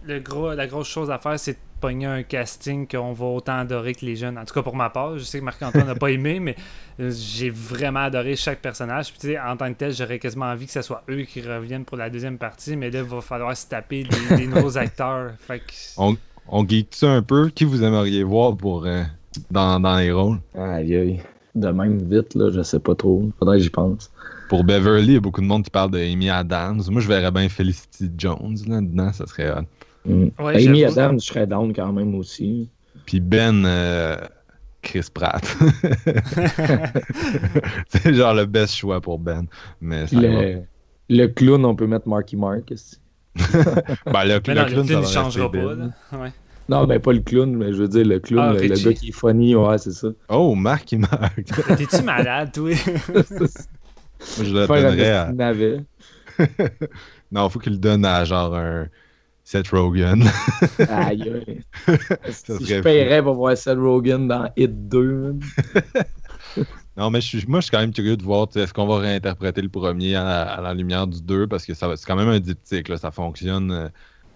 le 0.07 0.19
gros, 0.19 0.53
la 0.53 0.67
grosse 0.67 0.88
chose 0.88 1.11
à 1.11 1.17
faire, 1.19 1.39
c'est 1.39 1.53
de 1.53 1.57
pogner 1.79 2.05
un 2.05 2.23
casting 2.23 2.88
qu'on 2.88 3.13
va 3.13 3.25
autant 3.25 3.59
adorer 3.59 3.93
que 3.93 4.05
les 4.05 4.15
jeunes. 4.15 4.38
En 4.38 4.45
tout 4.45 4.53
cas, 4.53 4.63
pour 4.63 4.75
ma 4.75 4.89
part, 4.89 5.17
je 5.17 5.23
sais 5.23 5.39
que 5.39 5.43
Marc-Antoine 5.43 5.85
n'a 5.85 5.95
pas 5.95 6.11
aimé, 6.11 6.39
mais 6.39 6.55
euh, 6.99 7.11
j'ai 7.11 7.49
vraiment 7.49 7.99
adoré 8.01 8.35
chaque 8.35 8.59
personnage. 8.61 9.11
Puis, 9.11 9.19
tu 9.19 9.27
sais, 9.27 9.39
en 9.39 9.55
tant 9.57 9.71
que 9.71 9.77
tel, 9.77 9.93
j'aurais 9.93 10.19
quasiment 10.19 10.45
envie 10.45 10.65
que 10.65 10.71
ce 10.71 10.81
soit 10.81 11.03
eux 11.09 11.21
qui 11.21 11.41
reviennent 11.41 11.85
pour 11.85 11.97
la 11.97 12.09
deuxième 12.09 12.38
partie, 12.38 12.75
mais 12.75 12.89
là, 12.89 12.99
il 12.99 13.05
va 13.05 13.21
falloir 13.21 13.55
se 13.55 13.67
taper 13.67 14.03
des, 14.03 14.35
des 14.38 14.47
nouveaux 14.47 14.77
acteurs. 14.77 15.31
Fait 15.39 15.59
que... 15.59 15.73
On, 15.97 16.17
on 16.47 16.67
geek 16.67 16.88
ça 16.91 17.11
un 17.11 17.21
peu? 17.21 17.49
Qui 17.49 17.65
vous 17.65 17.84
aimeriez 17.84 18.23
voir 18.23 18.55
pour, 18.55 18.85
euh, 18.85 19.03
dans, 19.51 19.79
dans 19.79 19.97
les 19.97 20.11
rôles? 20.11 20.39
Aïe, 20.55 20.95
aïe. 20.95 21.21
De 21.53 21.69
même, 21.69 21.97
vite, 21.97 22.35
là, 22.35 22.51
je 22.51 22.61
sais 22.61 22.79
pas 22.79 22.95
trop. 22.95 23.29
Faudrait 23.39 23.57
que 23.57 23.63
j'y 23.63 23.69
pense. 23.69 24.11
Pour 24.47 24.63
Beverly, 24.63 25.07
il 25.07 25.13
y 25.13 25.17
a 25.17 25.19
beaucoup 25.19 25.41
de 25.41 25.45
monde 25.47 25.63
qui 25.63 25.71
parle 25.71 25.91
de 25.91 25.97
Amy 25.97 26.29
Adams. 26.29 26.81
Moi, 26.89 27.01
je 27.01 27.07
verrais 27.07 27.31
bien 27.31 27.49
Felicity 27.49 28.09
Jones 28.17 28.57
là-dedans, 28.67 29.11
ça 29.11 29.25
serait 29.25 29.51
hot. 29.51 29.65
Mm. 30.07 30.27
Ouais, 30.39 30.67
Amy. 30.67 30.85
Adams, 30.85 31.19
je 31.19 31.25
serais 31.25 31.45
down 31.45 31.73
quand 31.73 31.91
même 31.91 32.15
aussi. 32.15 32.69
Puis 33.05 33.19
Ben, 33.19 33.65
euh, 33.65 34.15
Chris 34.81 35.07
Pratt. 35.13 35.43
c'est 37.89 38.13
genre 38.13 38.34
le 38.34 38.45
best 38.45 38.75
choix 38.75 39.01
pour 39.01 39.19
Ben. 39.19 39.45
Mais 39.81 40.05
le, 40.11 40.61
le 41.09 41.27
clown, 41.27 41.63
on 41.65 41.75
peut 41.75 41.88
mettre 41.88 42.07
Marky 42.07 42.35
Mark. 42.35 42.73
Ben, 44.05 44.23
le, 44.23 44.41
Mais 44.47 44.55
le 44.55 44.61
non, 44.61 44.65
le 44.65 44.84
clown, 44.84 45.01
ne 45.01 45.05
changera 45.05 45.51
pas. 45.51 45.57
Ben. 45.57 45.93
Là. 46.11 46.19
Ouais. 46.19 46.31
Non, 46.69 46.85
ben 46.85 46.99
pas 46.99 47.13
le 47.13 47.21
clown, 47.21 47.55
mais 47.55 47.71
je 47.71 47.77
veux 47.77 47.88
dire 47.88 48.05
le 48.05 48.19
clown, 48.19 48.55
Ah, 48.57 48.61
le, 48.61 48.67
gars 48.67 48.93
qui 48.93 49.09
est 49.09 49.11
funny, 49.13 49.55
ouais, 49.55 49.77
c'est 49.77 49.93
ça. 49.93 50.09
Oh, 50.27 50.53
Marc, 50.53 50.91
il 50.91 50.99
marque. 50.99 51.45
T'es-tu 51.77 52.01
malade, 52.03 52.51
toi? 52.51 52.71
Moi, 53.13 53.23
je 54.43 54.53
le 54.53 54.67
donnerais 54.67 55.11
à... 55.11 55.31
Non, 57.31 57.47
faut 57.49 57.59
qu'il 57.59 57.73
le 57.73 57.77
donne 57.77 58.03
à 58.03 58.25
genre 58.25 58.55
un 58.55 58.88
Seth 59.47 59.69
Rogen. 59.69 60.25
Aïe, 60.89 61.63
si 62.29 62.65
je 62.65 62.81
paierais 62.81 63.23
pour 63.23 63.35
voir 63.35 63.55
Seth 63.55 63.77
Rogen 63.77 64.27
dans 64.27 64.51
Hit 64.57 64.89
2, 64.89 65.01
man. 65.03 65.39
Non, 66.97 67.09
mais 67.11 67.21
je 67.21 67.27
suis, 67.27 67.45
moi, 67.47 67.61
je 67.61 67.65
suis 67.67 67.71
quand 67.71 67.79
même 67.79 67.93
curieux 67.93 68.17
de 68.17 68.23
voir, 68.23 68.49
est-ce 68.55 68.73
qu'on 68.73 68.87
va 68.87 68.97
réinterpréter 68.97 69.61
le 69.61 69.69
premier 69.69 70.15
à 70.15 70.23
la, 70.25 70.41
à 70.41 70.61
la 70.61 70.73
lumière 70.73 71.07
du 71.07 71.21
2, 71.21 71.47
parce 71.47 71.65
que 71.65 71.73
c'est 71.73 71.85
quand 72.05 72.17
même 72.17 72.27
un 72.27 72.41
diptyque, 72.41 72.89
là, 72.89 72.97
ça 72.97 73.11
fonctionne. 73.11 73.71
euh, 73.71 73.87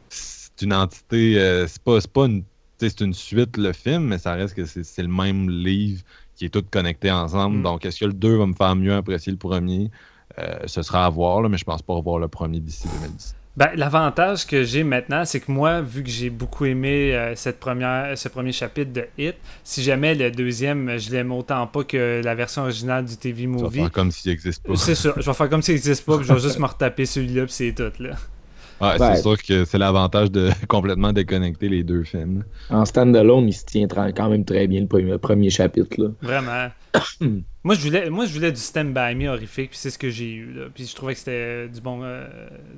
C'est 0.07 0.61
une 0.61 0.73
entité, 0.73 1.37
euh, 1.41 1.67
c'est 1.67 1.81
pas, 1.83 1.99
pas 2.13 2.27
une, 2.27 2.43
c'est 2.77 3.01
une 3.01 3.13
suite, 3.13 3.57
le 3.57 3.73
film, 3.73 4.03
mais 4.05 4.17
ça 4.17 4.33
reste 4.35 4.53
que 4.53 4.65
c'est 4.65 5.01
le 5.01 5.09
même 5.09 5.49
livre 5.49 6.03
qui 6.37 6.45
est 6.45 6.49
tout 6.49 6.63
connecté 6.71 7.11
ensemble. 7.11 7.57
Mm. 7.57 7.63
Donc, 7.63 7.85
est-ce 7.85 7.99
que 7.99 8.05
le 8.05 8.13
2 8.13 8.37
va 8.37 8.45
me 8.45 8.53
faire 8.53 8.77
mieux 8.77 8.93
apprécier 8.93 9.33
le 9.33 9.37
premier? 9.37 9.91
Euh, 10.39 10.59
ce 10.67 10.81
sera 10.83 11.05
à 11.05 11.09
voir, 11.09 11.41
là, 11.41 11.49
mais 11.49 11.57
je 11.57 11.65
pense 11.65 11.81
pas 11.81 11.95
revoir 11.95 12.17
le 12.19 12.29
premier 12.29 12.61
d'ici 12.61 12.87
2010. 12.87 13.35
Ben, 13.57 13.69
l'avantage 13.75 14.47
que 14.47 14.63
j'ai 14.63 14.83
maintenant, 14.83 15.25
c'est 15.25 15.41
que 15.41 15.51
moi, 15.51 15.81
vu 15.81 16.03
que 16.03 16.09
j'ai 16.09 16.29
beaucoup 16.29 16.63
aimé 16.65 17.13
euh, 17.13 17.35
cette 17.35 17.59
première, 17.59 18.17
ce 18.17 18.29
premier 18.29 18.53
chapitre 18.53 18.93
de 18.93 19.05
Hit, 19.17 19.35
si 19.63 19.83
jamais 19.83 20.15
le 20.15 20.31
deuxième, 20.31 20.97
je 20.97 21.11
l'aime 21.11 21.33
autant 21.33 21.67
pas 21.67 21.83
que 21.83 22.21
la 22.23 22.33
version 22.33 22.61
originale 22.61 23.03
du 23.03 23.17
TV 23.17 23.41
Tu 23.43 23.47
vas 23.49 23.63
Movie, 23.63 23.79
faire 23.79 23.91
comme 23.91 24.09
s'il 24.11 24.31
n'existe 24.31 24.65
pas. 24.65 24.75
c'est 24.77 24.95
ça. 24.95 25.13
Je 25.17 25.25
vais 25.25 25.33
faire 25.33 25.49
comme 25.49 25.61
s'il 25.61 25.73
n'existe 25.75 26.05
pas, 26.05 26.17
puis 26.17 26.25
je 26.27 26.33
vais 26.33 26.39
juste 26.39 26.59
me 26.59 26.65
retaper 26.65 27.05
celui-là, 27.05 27.43
puis 27.43 27.53
c'est 27.53 27.73
tout, 27.73 27.91
là. 28.01 28.11
Ouais, 28.79 28.99
Ouais. 28.99 29.15
c'est 29.15 29.21
sûr 29.21 29.37
que 29.43 29.63
c'est 29.65 29.77
l'avantage 29.77 30.31
de 30.31 30.49
complètement 30.67 31.11
déconnecter 31.13 31.69
les 31.69 31.83
deux 31.83 32.03
films. 32.03 32.43
En 32.69 32.83
stand-alone, 32.85 33.47
il 33.49 33.53
se 33.53 33.63
tient 33.65 33.85
quand 33.87 34.29
même 34.29 34.43
très 34.45 34.65
bien 34.65 34.79
le 34.81 34.87
premier, 34.87 35.11
le 35.11 35.17
premier 35.19 35.49
chapitre. 35.51 36.01
Là. 36.01 36.07
Vraiment. 36.21 36.67
moi, 37.63 37.75
je 37.75 37.81
voulais, 37.81 38.09
moi, 38.09 38.25
je 38.25 38.33
voulais 38.33 38.51
du 38.51 38.59
Stand 38.59 38.91
By 38.91 39.13
Me 39.13 39.27
horrifique, 39.27 39.69
puis 39.69 39.77
c'est 39.77 39.91
ce 39.91 39.99
que 39.99 40.09
j'ai 40.09 40.31
eu, 40.31 40.51
là. 40.51 40.65
Puis 40.73 40.87
je 40.87 40.95
trouvais 40.95 41.13
que 41.13 41.19
c'était 41.19 41.69
du 41.69 41.79
bon, 41.79 42.01
euh, 42.01 42.27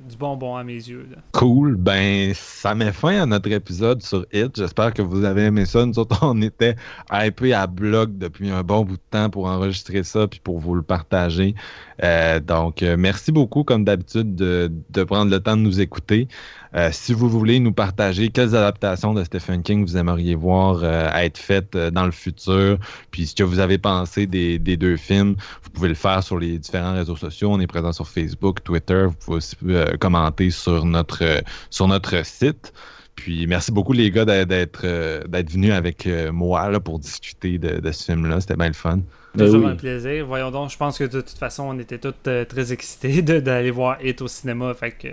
du 0.06 0.14
bonbon 0.14 0.56
à 0.56 0.64
mes 0.64 0.74
yeux. 0.74 1.08
Cool. 1.32 1.76
Ben, 1.76 2.32
ça 2.34 2.74
met 2.74 2.92
fin 2.92 3.22
à 3.22 3.24
notre 3.24 3.50
épisode 3.50 4.02
sur 4.02 4.26
Hit. 4.30 4.56
J'espère 4.56 4.92
que 4.92 5.00
vous 5.00 5.24
avez 5.24 5.44
aimé 5.44 5.64
ça. 5.64 5.86
Nous 5.86 5.98
autres, 5.98 6.18
on 6.22 6.42
était 6.42 6.76
hypés 7.10 7.54
à 7.54 7.66
bloc 7.66 8.10
depuis 8.18 8.50
un 8.50 8.62
bon 8.62 8.84
bout 8.84 8.96
de 8.96 9.02
temps 9.10 9.30
pour 9.30 9.46
enregistrer 9.46 10.02
ça 10.02 10.28
puis 10.28 10.40
pour 10.44 10.58
vous 10.58 10.74
le 10.74 10.82
partager. 10.82 11.54
Euh, 12.02 12.40
donc, 12.40 12.82
euh, 12.82 12.96
merci 12.98 13.32
beaucoup, 13.32 13.64
comme 13.64 13.84
d'habitude, 13.84 14.34
de, 14.34 14.70
de 14.90 15.04
prendre 15.04 15.30
le 15.30 15.40
temps 15.40 15.56
de 15.56 15.62
nous 15.62 15.80
écouter. 15.80 16.28
Euh, 16.74 16.88
si 16.92 17.12
vous 17.12 17.28
voulez 17.28 17.60
nous 17.60 17.72
partager 17.72 18.30
quelles 18.30 18.56
adaptations 18.56 19.14
de 19.14 19.22
Stephen 19.22 19.62
King 19.62 19.84
vous 19.84 19.96
aimeriez 19.96 20.34
voir 20.34 20.80
euh, 20.82 21.08
être 21.14 21.38
faites 21.38 21.76
euh, 21.76 21.90
dans 21.90 22.04
le 22.04 22.10
futur, 22.10 22.78
puis 23.12 23.26
ce 23.28 23.34
que 23.34 23.44
vous 23.44 23.60
avez 23.60 23.78
pensé 23.78 24.26
des, 24.26 24.58
des 24.58 24.76
deux 24.76 24.96
films, 24.96 25.36
vous 25.62 25.70
pouvez 25.70 25.88
le 25.88 25.94
faire 25.94 26.22
sur 26.22 26.38
les 26.38 26.58
différents 26.58 26.94
réseaux 26.94 27.16
sociaux. 27.16 27.50
On 27.52 27.60
est 27.60 27.66
présent 27.66 27.92
sur 27.92 28.08
Facebook, 28.08 28.64
Twitter. 28.64 29.04
Vous 29.06 29.14
pouvez 29.14 29.36
aussi 29.36 29.56
euh, 29.68 29.96
commenter 29.98 30.50
sur 30.50 30.84
notre, 30.84 31.22
euh, 31.22 31.40
sur 31.70 31.86
notre 31.86 32.24
site. 32.26 32.72
Puis 33.14 33.46
merci 33.46 33.70
beaucoup 33.70 33.92
les 33.92 34.10
gars 34.10 34.24
d'être 34.44 34.82
euh, 34.84 35.22
venus 35.30 35.72
avec 35.72 36.06
euh, 36.06 36.32
moi 36.32 36.68
là, 36.70 36.80
pour 36.80 36.98
discuter 36.98 37.58
de, 37.58 37.78
de 37.80 37.92
ce 37.92 38.04
film-là. 38.04 38.40
C'était 38.40 38.56
bien 38.56 38.68
le 38.68 38.74
fun. 38.74 38.98
Ben 39.36 39.46
Toujours 39.46 39.64
oui. 39.64 39.70
un 39.70 39.76
plaisir. 39.76 40.26
Voyons 40.26 40.50
donc, 40.50 40.70
je 40.70 40.76
pense 40.76 40.98
que 40.98 41.04
de 41.04 41.20
toute 41.20 41.38
façon, 41.38 41.64
on 41.64 41.78
était 41.78 41.98
tous 41.98 42.14
euh, 42.26 42.44
très 42.44 42.72
excités 42.72 43.22
d'aller 43.22 43.70
voir 43.70 43.98
Hit 44.04 44.20
au 44.22 44.28
cinéma. 44.28 44.74
Fait 44.74 44.92
que. 44.92 45.08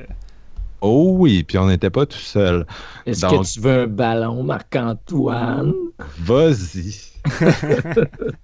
Oh 0.81 1.13
oui, 1.17 1.43
puis 1.43 1.57
on 1.59 1.67
n'était 1.67 1.89
pas 1.91 2.05
tout 2.05 2.17
seul. 2.17 2.65
Est-ce 3.05 3.21
Donc- 3.21 3.43
que 3.45 3.53
tu 3.53 3.59
veux 3.59 3.83
un 3.83 3.87
ballon, 3.87 4.43
Marc-Antoine? 4.43 5.73
Vas-y. 6.19 7.11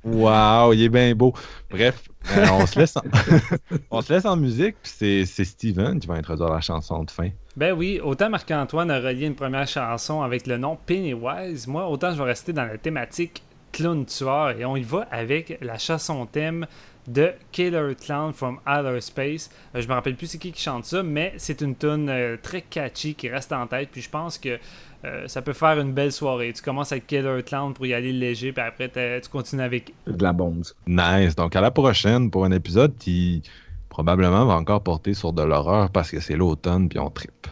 Wow, 0.03 0.73
il 0.73 0.83
est 0.83 0.89
bien 0.89 1.13
beau. 1.15 1.33
Bref, 1.69 2.03
euh, 2.37 2.45
on, 2.53 2.65
se 2.65 2.79
laisse 2.79 2.95
en... 2.97 3.01
on 3.91 4.01
se 4.01 4.13
laisse 4.13 4.25
en 4.25 4.35
musique, 4.37 4.75
puis 4.81 4.91
c'est- 4.95 5.25
c'est 5.25 5.45
Steven 5.45 5.99
qui 5.99 6.07
va 6.07 6.13
introduire 6.15 6.49
la 6.49 6.61
chanson 6.61 7.03
de 7.03 7.11
fin. 7.11 7.29
Ben 7.55 7.73
oui, 7.73 7.99
autant 8.03 8.29
Marc-Antoine 8.29 8.91
a 8.91 8.99
relié 8.99 9.25
une 9.25 9.35
première 9.35 9.67
chanson 9.67 10.21
avec 10.21 10.45
le 10.47 10.57
nom 10.57 10.77
Pennywise, 10.85 11.67
moi, 11.67 11.87
autant 11.89 12.11
je 12.13 12.17
vais 12.17 12.25
rester 12.29 12.53
dans 12.53 12.65
la 12.65 12.77
thématique 12.77 13.41
clown 13.71 14.05
tueur 14.05 14.51
et 14.51 14.63
on 14.65 14.75
y 14.77 14.83
va 14.83 15.07
avec 15.11 15.57
la 15.61 15.77
chanson 15.77 16.25
thème 16.25 16.65
de 17.07 17.31
Killer 17.51 17.95
Clown 17.95 18.33
from 18.33 18.59
Outer 18.67 18.99
Space. 19.01 19.49
Euh, 19.73 19.81
je 19.81 19.87
me 19.87 19.93
rappelle 19.93 20.15
plus 20.15 20.27
c'est 20.27 20.37
qui 20.37 20.51
qui 20.51 20.61
chante 20.61 20.85
ça, 20.85 21.01
mais 21.03 21.33
c'est 21.37 21.61
une 21.61 21.75
tune 21.75 22.09
euh, 22.09 22.37
très 22.41 22.61
catchy 22.61 23.15
qui 23.15 23.29
reste 23.29 23.51
en 23.53 23.65
tête. 23.65 23.89
Puis 23.91 24.01
je 24.01 24.09
pense 24.09 24.37
que 24.37 24.59
euh, 25.05 25.27
ça 25.27 25.41
peut 25.41 25.53
faire 25.53 25.79
une 25.79 25.93
belle 25.93 26.11
soirée. 26.11 26.51
Tu 26.53 26.61
commences 26.61 26.91
avec 26.91 27.07
Killer 27.07 27.41
Clown 27.45 27.73
pour 27.73 27.85
y 27.85 27.93
aller 27.93 28.11
léger, 28.11 28.51
puis 28.51 28.63
après 28.63 28.89
tu 28.89 29.29
continues 29.29 29.61
avec 29.61 29.93
De 30.05 30.21
la 30.21 30.33
bombe. 30.33 30.63
Nice. 30.85 31.35
Donc, 31.35 31.55
à 31.55 31.61
la 31.61 31.71
prochaine 31.71 32.29
pour 32.29 32.45
un 32.45 32.51
épisode 32.51 32.97
qui 32.97 33.41
probablement 33.89 34.45
va 34.45 34.55
encore 34.55 34.81
porter 34.81 35.13
sur 35.13 35.33
de 35.33 35.43
l'horreur 35.43 35.89
parce 35.91 36.11
que 36.11 36.19
c'est 36.19 36.35
l'automne, 36.35 36.89
puis 36.89 36.99
on 36.99 37.09
tripe. 37.09 37.47